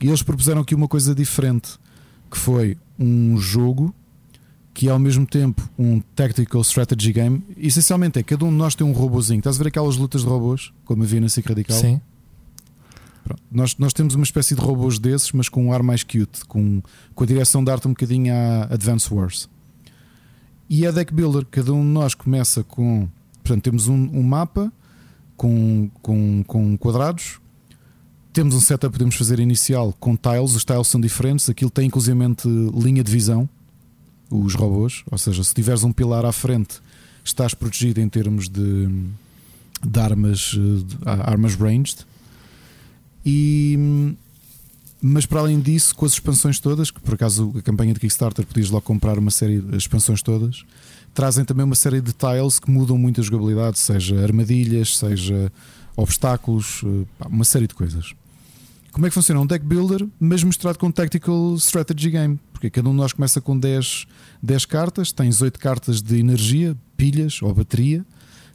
E 0.00 0.08
eles 0.08 0.24
propuseram 0.24 0.62
aqui 0.62 0.74
uma 0.74 0.88
coisa 0.88 1.14
diferente, 1.14 1.78
que 2.28 2.36
foi 2.36 2.76
um 2.98 3.38
jogo 3.38 3.94
que 4.80 4.88
é 4.88 4.90
ao 4.90 4.98
mesmo 4.98 5.26
tempo 5.26 5.68
um 5.78 6.00
tactical 6.16 6.62
strategy 6.62 7.12
game. 7.12 7.42
Essencialmente 7.54 8.18
é 8.18 8.22
cada 8.22 8.46
um 8.46 8.48
de 8.48 8.54
nós 8.54 8.74
tem 8.74 8.86
um 8.86 8.92
robôzinho. 8.92 9.40
Estás 9.40 9.56
a 9.56 9.58
ver 9.62 9.68
aquelas 9.68 9.98
lutas 9.98 10.22
de 10.22 10.26
robôs, 10.26 10.72
como 10.86 11.02
havia 11.02 11.20
na 11.20 11.28
SIC 11.28 11.46
Radical? 11.46 11.76
Sim. 11.76 12.00
Nós, 13.52 13.76
nós 13.76 13.92
temos 13.92 14.14
uma 14.14 14.24
espécie 14.24 14.54
de 14.54 14.60
robôs 14.62 14.98
desses, 14.98 15.32
mas 15.32 15.50
com 15.50 15.66
um 15.66 15.70
ar 15.70 15.82
mais 15.82 16.02
cute, 16.02 16.46
com, 16.48 16.80
com 17.14 17.24
a 17.24 17.26
direção 17.26 17.62
de 17.62 17.70
arte 17.70 17.88
um 17.88 17.90
bocadinho 17.90 18.32
a 18.32 18.72
Advance 18.72 19.12
Wars. 19.12 19.50
E 20.66 20.86
é 20.86 20.90
deck 20.90 21.12
builder, 21.12 21.44
cada 21.50 21.74
um 21.74 21.82
de 21.82 21.88
nós 21.88 22.14
começa 22.14 22.64
com. 22.64 23.06
Portanto, 23.44 23.62
temos 23.62 23.86
um, 23.86 24.08
um 24.14 24.22
mapa 24.22 24.72
com, 25.36 25.90
com, 26.00 26.42
com 26.42 26.78
quadrados, 26.78 27.38
temos 28.32 28.54
um 28.54 28.60
setup 28.60 28.90
que 28.90 28.98
podemos 28.98 29.14
fazer 29.14 29.40
inicial 29.40 29.94
com 30.00 30.16
tiles, 30.16 30.54
os 30.54 30.64
tiles 30.64 30.88
são 30.88 30.98
diferentes, 30.98 31.50
aquilo 31.50 31.70
tem 31.70 31.86
inclusivamente 31.86 32.48
linha 32.48 33.04
de 33.04 33.12
visão 33.12 33.46
os 34.30 34.54
robôs, 34.54 35.02
ou 35.10 35.18
seja, 35.18 35.42
se 35.42 35.52
tiveres 35.52 35.82
um 35.82 35.92
pilar 35.92 36.24
à 36.24 36.32
frente, 36.32 36.80
estás 37.24 37.52
protegido 37.54 38.00
em 38.00 38.08
termos 38.08 38.48
de, 38.48 38.88
de 39.84 40.00
armas, 40.00 40.52
de 40.52 40.96
armas 41.04 41.54
ranged. 41.54 42.06
E, 43.24 44.14
mas 45.02 45.26
para 45.26 45.40
além 45.40 45.60
disso, 45.60 45.94
com 45.94 46.06
as 46.06 46.12
expansões 46.12 46.58
todas, 46.58 46.90
que 46.90 47.00
por 47.00 47.14
acaso 47.14 47.52
a 47.58 47.62
campanha 47.62 47.92
de 47.92 48.00
Kickstarter 48.00 48.46
podias 48.46 48.70
logo 48.70 48.84
comprar 48.84 49.18
uma 49.18 49.30
série 49.30 49.60
de 49.60 49.76
expansões 49.76 50.22
todas, 50.22 50.64
trazem 51.12 51.44
também 51.44 51.64
uma 51.64 51.74
série 51.74 52.00
de 52.00 52.12
tiles 52.12 52.58
que 52.58 52.70
mudam 52.70 52.96
muito 52.96 53.20
a 53.20 53.24
jogabilidade, 53.24 53.78
seja 53.78 54.22
armadilhas, 54.22 54.96
seja 54.96 55.52
obstáculos, 55.96 56.82
eh, 56.84 57.26
uma 57.26 57.44
série 57.44 57.66
de 57.66 57.74
coisas. 57.74 58.14
Como 58.92 59.06
é 59.06 59.08
que 59.08 59.14
funciona? 59.14 59.40
Um 59.40 59.46
deck 59.46 59.64
builder, 59.64 60.06
mas 60.18 60.42
misturado 60.42 60.78
com 60.78 60.86
um 60.86 60.92
tactical 60.92 61.54
strategy 61.56 62.10
game. 62.10 62.38
Porque 62.60 62.68
cada 62.68 62.90
um 62.90 62.92
de 62.92 62.98
nós 62.98 63.14
começa 63.14 63.40
com 63.40 63.58
10, 63.58 64.06
10 64.42 64.66
cartas, 64.66 65.12
tens 65.12 65.40
8 65.40 65.58
cartas 65.58 66.02
de 66.02 66.18
energia, 66.18 66.76
pilhas 66.94 67.40
ou 67.40 67.54
bateria, 67.54 68.04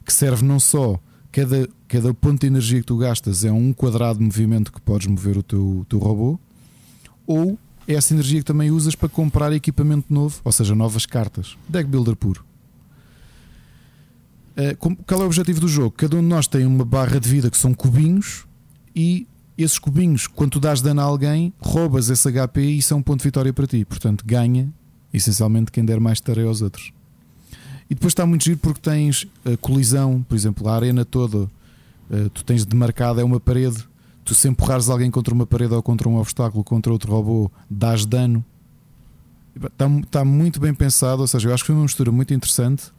que 0.04 0.12
serve 0.12 0.44
não 0.44 0.60
só. 0.60 1.00
Cada, 1.32 1.68
cada 1.88 2.14
ponto 2.14 2.40
de 2.40 2.46
energia 2.46 2.78
que 2.78 2.86
tu 2.86 2.96
gastas 2.96 3.44
é 3.44 3.50
um 3.50 3.72
quadrado 3.72 4.20
de 4.20 4.24
movimento 4.24 4.72
que 4.72 4.80
podes 4.80 5.08
mover 5.08 5.36
o 5.36 5.42
teu, 5.42 5.84
teu 5.88 5.98
robô, 5.98 6.38
ou 7.26 7.58
é 7.88 7.94
essa 7.94 8.14
energia 8.14 8.38
que 8.38 8.44
também 8.44 8.70
usas 8.70 8.94
para 8.94 9.08
comprar 9.08 9.52
equipamento 9.52 10.14
novo, 10.14 10.40
ou 10.44 10.52
seja, 10.52 10.72
novas 10.72 11.04
cartas. 11.04 11.58
Deck 11.68 11.90
builder 11.90 12.14
puro. 12.14 12.44
Eh, 14.56 14.76
qual 14.76 15.20
é 15.20 15.24
o 15.24 15.26
objetivo 15.26 15.58
do 15.60 15.66
jogo? 15.68 15.90
Cada 15.90 16.16
um 16.16 16.20
de 16.20 16.28
nós 16.28 16.46
tem 16.46 16.64
uma 16.64 16.84
barra 16.84 17.18
de 17.18 17.28
vida 17.28 17.50
que 17.50 17.58
são 17.58 17.74
cubinhos 17.74 18.46
e 18.94 19.26
esses 19.64 19.78
cubinhos, 19.78 20.26
quando 20.26 20.52
tu 20.52 20.60
dás 20.60 20.80
dano 20.80 21.00
a 21.00 21.04
alguém, 21.04 21.52
roubas 21.60 22.10
esse 22.10 22.30
HP 22.30 22.60
e 22.60 22.78
isso 22.78 22.92
é 22.92 22.96
um 22.96 23.02
ponto 23.02 23.20
de 23.20 23.24
vitória 23.24 23.52
para 23.52 23.66
ti. 23.66 23.84
Portanto, 23.84 24.24
ganha 24.26 24.72
essencialmente 25.12 25.72
quem 25.72 25.84
der 25.84 25.98
mais 25.98 26.20
tarefa 26.20 26.48
aos 26.48 26.62
outros. 26.62 26.92
E 27.88 27.94
depois 27.94 28.10
está 28.10 28.26
muito 28.26 28.44
giro 28.44 28.58
porque 28.58 28.80
tens 28.80 29.26
a 29.44 29.56
colisão, 29.56 30.24
por 30.28 30.34
exemplo, 30.34 30.68
a 30.68 30.74
arena 30.74 31.04
toda, 31.04 31.48
eh, 32.10 32.28
tu 32.34 32.44
tens 32.44 32.64
demarcada 32.64 33.20
é 33.20 33.24
uma 33.24 33.40
parede. 33.40 33.84
Tu 34.24 34.34
se 34.34 34.48
empurrares 34.48 34.88
alguém 34.88 35.10
contra 35.10 35.32
uma 35.32 35.46
parede 35.46 35.72
ou 35.72 35.82
contra 35.82 36.08
um 36.08 36.16
obstáculo, 36.16 36.64
contra 36.64 36.92
outro 36.92 37.12
robô, 37.12 37.50
dás 37.70 38.04
dano. 38.04 38.44
Está, 39.54 39.86
está 39.88 40.24
muito 40.24 40.60
bem 40.60 40.74
pensado, 40.74 41.22
ou 41.22 41.28
seja, 41.28 41.48
eu 41.48 41.54
acho 41.54 41.62
que 41.62 41.68
foi 41.68 41.76
uma 41.76 41.84
mistura 41.84 42.10
muito 42.10 42.34
interessante 42.34 42.92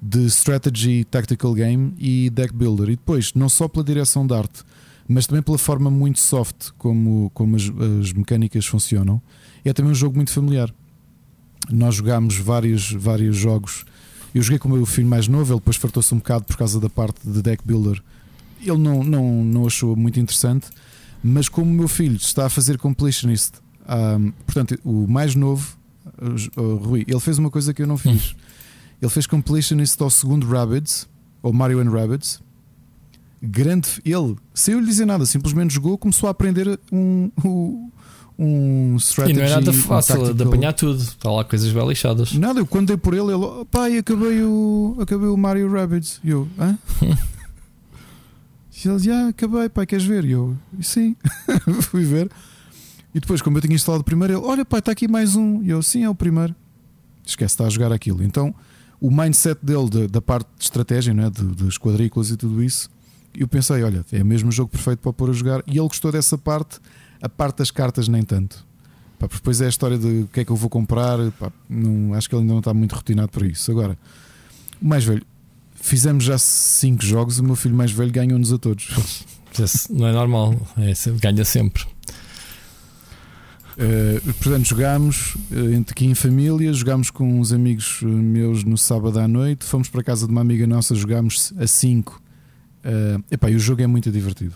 de 0.00 0.24
strategy, 0.26 1.04
tactical 1.04 1.52
game 1.52 1.92
e 1.98 2.30
deck 2.30 2.54
builder. 2.54 2.90
E 2.90 2.96
depois, 2.96 3.34
não 3.34 3.48
só 3.48 3.66
pela 3.66 3.84
direção 3.84 4.24
de 4.24 4.34
arte, 4.34 4.64
mas 5.08 5.26
também 5.26 5.42
pela 5.42 5.56
forma 5.56 5.90
muito 5.90 6.20
soft 6.20 6.70
como, 6.76 7.30
como 7.32 7.56
as, 7.56 7.62
as 7.62 8.12
mecânicas 8.12 8.66
funcionam, 8.66 9.20
é 9.64 9.72
também 9.72 9.90
um 9.90 9.94
jogo 9.94 10.16
muito 10.16 10.30
familiar. 10.30 10.72
Nós 11.70 11.94
jogámos 11.94 12.36
vários, 12.36 12.92
vários 12.92 13.36
jogos. 13.36 13.84
Eu 14.34 14.42
joguei 14.42 14.58
com 14.58 14.68
o 14.68 14.72
meu 14.72 14.86
filho 14.86 15.08
mais 15.08 15.26
novo, 15.26 15.52
ele 15.52 15.60
depois 15.60 15.76
fartou-se 15.76 16.14
um 16.14 16.18
bocado 16.18 16.44
por 16.44 16.56
causa 16.56 16.78
da 16.78 16.90
parte 16.90 17.26
de 17.26 17.40
deck 17.40 17.66
builder. 17.66 18.02
Ele 18.60 18.76
não, 18.76 19.02
não, 19.02 19.44
não 19.44 19.66
achou 19.66 19.96
muito 19.96 20.20
interessante, 20.20 20.68
mas 21.22 21.48
como 21.48 21.70
o 21.70 21.74
meu 21.74 21.88
filho 21.88 22.16
está 22.16 22.46
a 22.46 22.50
fazer 22.50 22.76
completionist, 22.76 23.54
um, 23.88 24.30
portanto, 24.44 24.78
o 24.84 25.06
mais 25.08 25.34
novo, 25.34 25.76
o 26.56 26.74
Rui, 26.76 27.04
ele 27.08 27.20
fez 27.20 27.38
uma 27.38 27.50
coisa 27.50 27.72
que 27.72 27.82
eu 27.82 27.86
não 27.86 27.96
fiz. 27.96 28.32
Hum. 28.32 28.36
Ele 29.00 29.10
fez 29.10 29.26
completionist 29.26 30.00
ao 30.02 30.10
segundo 30.10 30.46
Rabbids, 30.46 31.08
ou 31.42 31.52
Mario 31.52 31.80
and 31.80 31.90
Rabbids. 31.90 32.40
Grande, 33.40 33.88
ele, 34.04 34.36
sem 34.52 34.74
eu 34.74 34.80
lhe 34.80 34.86
dizer 34.86 35.04
nada, 35.04 35.24
simplesmente 35.24 35.72
jogou, 35.72 35.96
começou 35.96 36.26
a 36.26 36.30
aprender 36.30 36.78
um, 36.90 37.30
um, 37.44 37.90
um 38.36 38.96
strategy. 38.96 39.38
E 39.38 39.40
não 39.40 39.46
é 39.46 39.50
nada 39.50 39.72
fácil 39.72 40.22
um 40.22 40.34
de 40.34 40.42
apanhar 40.42 40.72
tudo. 40.72 41.00
Está 41.00 41.30
lá 41.30 41.44
coisas 41.44 41.70
bem 41.70 41.86
lixadas. 41.86 42.32
Nada, 42.32 42.58
eu 42.60 42.66
quando 42.66 42.88
dei 42.88 42.96
por 42.96 43.14
ele, 43.14 43.32
ele, 43.32 43.64
pai, 43.70 43.98
acabei 43.98 44.42
o, 44.42 44.96
acabei 45.00 45.28
o 45.28 45.36
Mario 45.36 45.70
Rabbids. 45.70 46.20
E 46.24 46.30
eu, 46.30 46.48
hã? 46.58 46.76
e 47.00 48.88
ele 48.88 48.96
dizia, 48.96 49.14
ah, 49.14 49.28
acabei, 49.28 49.68
pai, 49.68 49.86
queres 49.86 50.04
ver? 50.04 50.24
E 50.24 50.32
eu, 50.32 50.56
sim, 50.80 51.14
fui 51.82 52.04
ver. 52.04 52.28
E 53.14 53.20
depois, 53.20 53.40
como 53.40 53.56
eu 53.56 53.62
tinha 53.62 53.74
instalado 53.74 54.02
o 54.02 54.04
primeiro, 54.04 54.34
ele, 54.34 54.42
olha, 54.44 54.64
pai, 54.64 54.80
está 54.80 54.92
aqui 54.92 55.06
mais 55.06 55.36
um. 55.36 55.62
E 55.62 55.70
eu, 55.70 55.80
sim, 55.80 56.02
é 56.02 56.10
o 56.10 56.14
primeiro. 56.14 56.54
Esquece, 57.24 57.54
está 57.54 57.66
a 57.66 57.70
jogar 57.70 57.92
aquilo. 57.92 58.22
Então, 58.22 58.54
o 59.00 59.10
mindset 59.10 59.64
dele 59.64 59.88
da, 59.88 60.06
da 60.06 60.22
parte 60.22 60.48
de 60.58 60.64
estratégia, 60.64 61.14
né, 61.14 61.30
de, 61.30 61.42
dos 61.42 61.78
quadrículas 61.78 62.30
e 62.30 62.36
tudo 62.36 62.62
isso, 62.62 62.90
eu 63.34 63.48
pensei, 63.48 63.82
olha, 63.82 64.04
é 64.12 64.22
o 64.22 64.26
mesmo 64.26 64.50
jogo 64.50 64.70
perfeito 64.70 65.00
para 65.00 65.12
pôr 65.12 65.30
a 65.30 65.32
jogar. 65.32 65.62
E 65.66 65.72
ele 65.72 65.88
gostou 65.88 66.10
dessa 66.10 66.36
parte 66.36 66.80
a 67.20 67.28
parte 67.28 67.58
das 67.58 67.70
cartas, 67.70 68.08
nem 68.08 68.22
tanto. 68.22 68.66
Pá, 69.18 69.26
depois 69.26 69.60
é 69.60 69.66
a 69.66 69.68
história 69.68 69.98
de 69.98 70.22
o 70.22 70.28
que 70.32 70.40
é 70.40 70.44
que 70.44 70.50
eu 70.50 70.56
vou 70.56 70.70
comprar. 70.70 71.18
Pá, 71.32 71.52
não, 71.68 72.14
acho 72.14 72.28
que 72.28 72.34
ele 72.34 72.42
ainda 72.42 72.52
não 72.52 72.60
está 72.60 72.72
muito 72.72 72.94
rotinado 72.94 73.28
para 73.28 73.46
isso. 73.46 73.70
Agora, 73.70 73.98
o 74.80 74.86
mais 74.86 75.04
velho, 75.04 75.24
fizemos 75.74 76.24
já 76.24 76.38
5 76.38 77.04
jogos. 77.04 77.38
O 77.38 77.44
meu 77.44 77.56
filho 77.56 77.74
mais 77.74 77.90
velho 77.90 78.12
ganhou-nos 78.12 78.52
a 78.52 78.58
todos. 78.58 78.88
Não 79.90 80.06
é 80.06 80.12
normal, 80.12 80.54
é, 80.76 80.92
ganha 81.20 81.44
sempre. 81.44 81.82
Uh, 83.74 84.20
portanto, 84.34 84.68
jogámos 84.68 85.34
uh, 85.34 85.84
aqui 85.90 86.04
em 86.04 86.14
família, 86.14 86.72
jogámos 86.72 87.10
com 87.10 87.40
uns 87.40 87.52
amigos 87.52 88.00
meus 88.02 88.62
no 88.62 88.76
sábado 88.76 89.18
à 89.18 89.26
noite, 89.26 89.64
fomos 89.64 89.88
para 89.88 90.00
a 90.00 90.04
casa 90.04 90.26
de 90.26 90.32
uma 90.32 90.42
amiga 90.42 90.66
nossa, 90.66 90.94
jogámos 90.94 91.52
a 91.58 91.66
5. 91.66 92.20
Uh, 92.88 93.22
epá, 93.30 93.50
e 93.50 93.54
o 93.54 93.58
jogo 93.58 93.82
é 93.82 93.86
muito 93.86 94.10
divertido. 94.10 94.54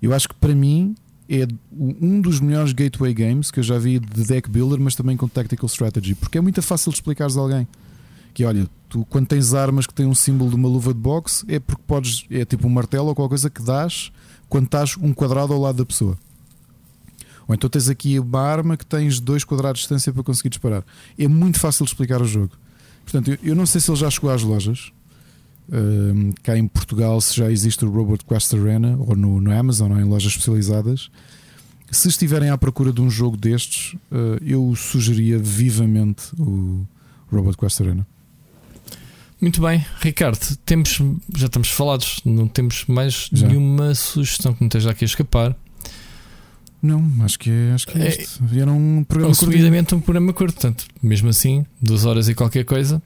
Eu 0.00 0.14
acho 0.14 0.26
que 0.26 0.34
para 0.34 0.54
mim 0.54 0.94
é 1.28 1.46
um 1.70 2.20
dos 2.20 2.40
melhores 2.40 2.72
gateway 2.72 3.12
games 3.12 3.50
que 3.50 3.60
eu 3.60 3.62
já 3.62 3.78
vi 3.78 3.98
de 3.98 4.24
deck 4.24 4.48
builder, 4.48 4.80
mas 4.80 4.94
também 4.94 5.18
com 5.18 5.28
tactical 5.28 5.66
strategy, 5.66 6.14
porque 6.14 6.38
é 6.38 6.40
muito 6.40 6.62
fácil 6.62 6.90
de 6.90 6.96
explicares 6.96 7.36
a 7.36 7.40
alguém. 7.40 7.68
Que 8.32 8.46
olha, 8.46 8.66
tu 8.88 9.04
quando 9.10 9.26
tens 9.26 9.52
armas 9.52 9.86
que 9.86 9.92
têm 9.92 10.06
um 10.06 10.14
símbolo 10.14 10.48
de 10.48 10.56
uma 10.56 10.66
luva 10.66 10.94
de 10.94 10.98
boxe, 10.98 11.44
é 11.46 11.60
porque 11.60 11.82
podes, 11.86 12.24
é 12.30 12.46
tipo 12.46 12.66
um 12.66 12.70
martelo 12.70 13.08
ou 13.08 13.14
qualquer 13.14 13.30
coisa 13.30 13.50
que 13.50 13.62
dás 13.62 14.10
quando 14.48 14.64
estás 14.64 14.96
um 14.96 15.12
quadrado 15.12 15.52
ao 15.52 15.60
lado 15.60 15.76
da 15.76 15.84
pessoa. 15.84 16.16
Ou 17.46 17.54
então 17.54 17.68
tens 17.68 17.88
aqui 17.88 18.18
uma 18.18 18.40
arma 18.40 18.76
que 18.78 18.86
tens 18.86 19.20
dois 19.20 19.44
quadrados 19.44 19.80
de 19.80 19.84
distância 19.84 20.10
para 20.12 20.22
conseguir 20.22 20.48
disparar. 20.48 20.84
É 21.18 21.28
muito 21.28 21.60
fácil 21.60 21.84
de 21.84 21.90
explicar 21.90 22.22
o 22.22 22.24
jogo. 22.24 22.52
Portanto, 23.04 23.38
eu 23.42 23.54
não 23.54 23.66
sei 23.66 23.80
se 23.80 23.90
ele 23.90 23.98
já 23.98 24.08
chegou 24.08 24.30
às 24.30 24.42
lojas. 24.42 24.90
Uh, 25.68 26.34
cá 26.42 26.56
em 26.56 26.66
Portugal, 26.66 27.20
se 27.20 27.36
já 27.36 27.50
existe 27.50 27.84
o 27.84 27.90
Robot 27.90 28.24
Quest 28.24 28.52
Arena, 28.54 28.96
ou 28.98 29.16
no, 29.16 29.40
no 29.40 29.52
Amazon, 29.52 29.92
ou 29.92 29.98
em 29.98 30.04
lojas 30.04 30.32
especializadas. 30.32 31.10
Se 31.90 32.08
estiverem 32.08 32.50
à 32.50 32.58
procura 32.58 32.92
de 32.92 33.00
um 33.00 33.10
jogo 33.10 33.36
destes, 33.36 33.94
uh, 34.10 34.42
eu 34.42 34.74
sugeria 34.74 35.38
vivamente 35.38 36.24
o 36.38 36.86
Robot 37.30 37.56
Quest 37.56 37.80
Arena. 37.80 38.06
Muito 39.40 39.60
bem, 39.60 39.84
Ricardo, 40.00 40.38
temos, 40.64 41.00
já 41.36 41.46
estamos 41.46 41.68
falados, 41.70 42.20
não 42.24 42.46
temos 42.46 42.84
mais 42.86 43.28
já. 43.32 43.48
nenhuma 43.48 43.92
sugestão 43.92 44.54
que 44.54 44.60
não 44.60 44.68
esteja 44.68 44.90
aqui 44.90 45.04
a 45.04 45.06
escapar. 45.06 45.56
Não, 46.80 47.04
acho 47.24 47.38
que 47.38 47.50
é, 47.50 47.72
acho 47.72 47.86
que 47.86 47.98
é, 47.98 48.02
é 48.02 48.08
este. 48.08 48.40
Era 48.56 48.70
um 48.70 49.02
programa 49.02 49.32
Assumidamente 49.32 49.94
um 49.94 50.00
programa 50.00 50.32
curto, 50.32 50.54
portanto, 50.54 50.86
mesmo 51.02 51.28
assim, 51.28 51.66
duas 51.80 52.04
horas 52.04 52.28
e 52.28 52.34
qualquer 52.34 52.64
coisa. 52.64 53.02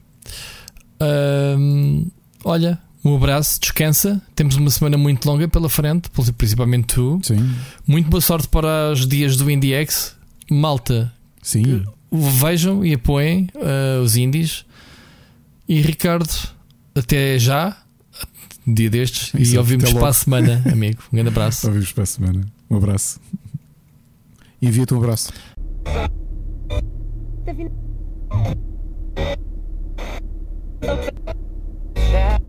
Olha, 2.47 2.79
um 3.03 3.15
abraço, 3.15 3.59
descansa. 3.59 4.21
Temos 4.33 4.55
uma 4.55 4.69
semana 4.69 4.97
muito 4.97 5.25
longa 5.25 5.47
pela 5.47 5.69
frente, 5.69 6.09
principalmente 6.37 6.95
tu. 6.95 7.19
Sim. 7.23 7.53
Muito 7.85 8.09
boa 8.09 8.21
sorte 8.21 8.47
para 8.47 8.91
os 8.91 9.05
dias 9.05 9.35
do 9.35 9.51
IndieX. 9.51 10.15
Malta, 10.49 11.13
Sim. 11.41 11.83
vejam 12.11 12.85
e 12.85 12.93
apoiem 12.93 13.49
uh, 13.55 14.01
os 14.01 14.15
indies. 14.15 14.65
E 15.67 15.81
Ricardo, 15.81 16.29
até 16.95 17.37
já, 17.37 17.77
dia 18.65 18.89
destes, 18.89 19.33
Exato, 19.35 19.55
e 19.55 19.57
ouvimos 19.57 19.91
para 19.91 20.07
a 20.07 20.13
semana, 20.13 20.63
amigo. 20.71 21.03
Um 21.11 21.15
grande 21.15 21.29
abraço. 21.29 21.67
Ouvimos 21.67 21.91
para 21.91 22.03
a 22.03 22.07
semana. 22.07 22.41
Um 22.69 22.77
abraço. 22.77 23.19
Envia-te 24.61 24.93
um 24.93 24.97
abraço. 24.97 25.33
Tá 30.79 31.46
Yeah. 32.07 32.46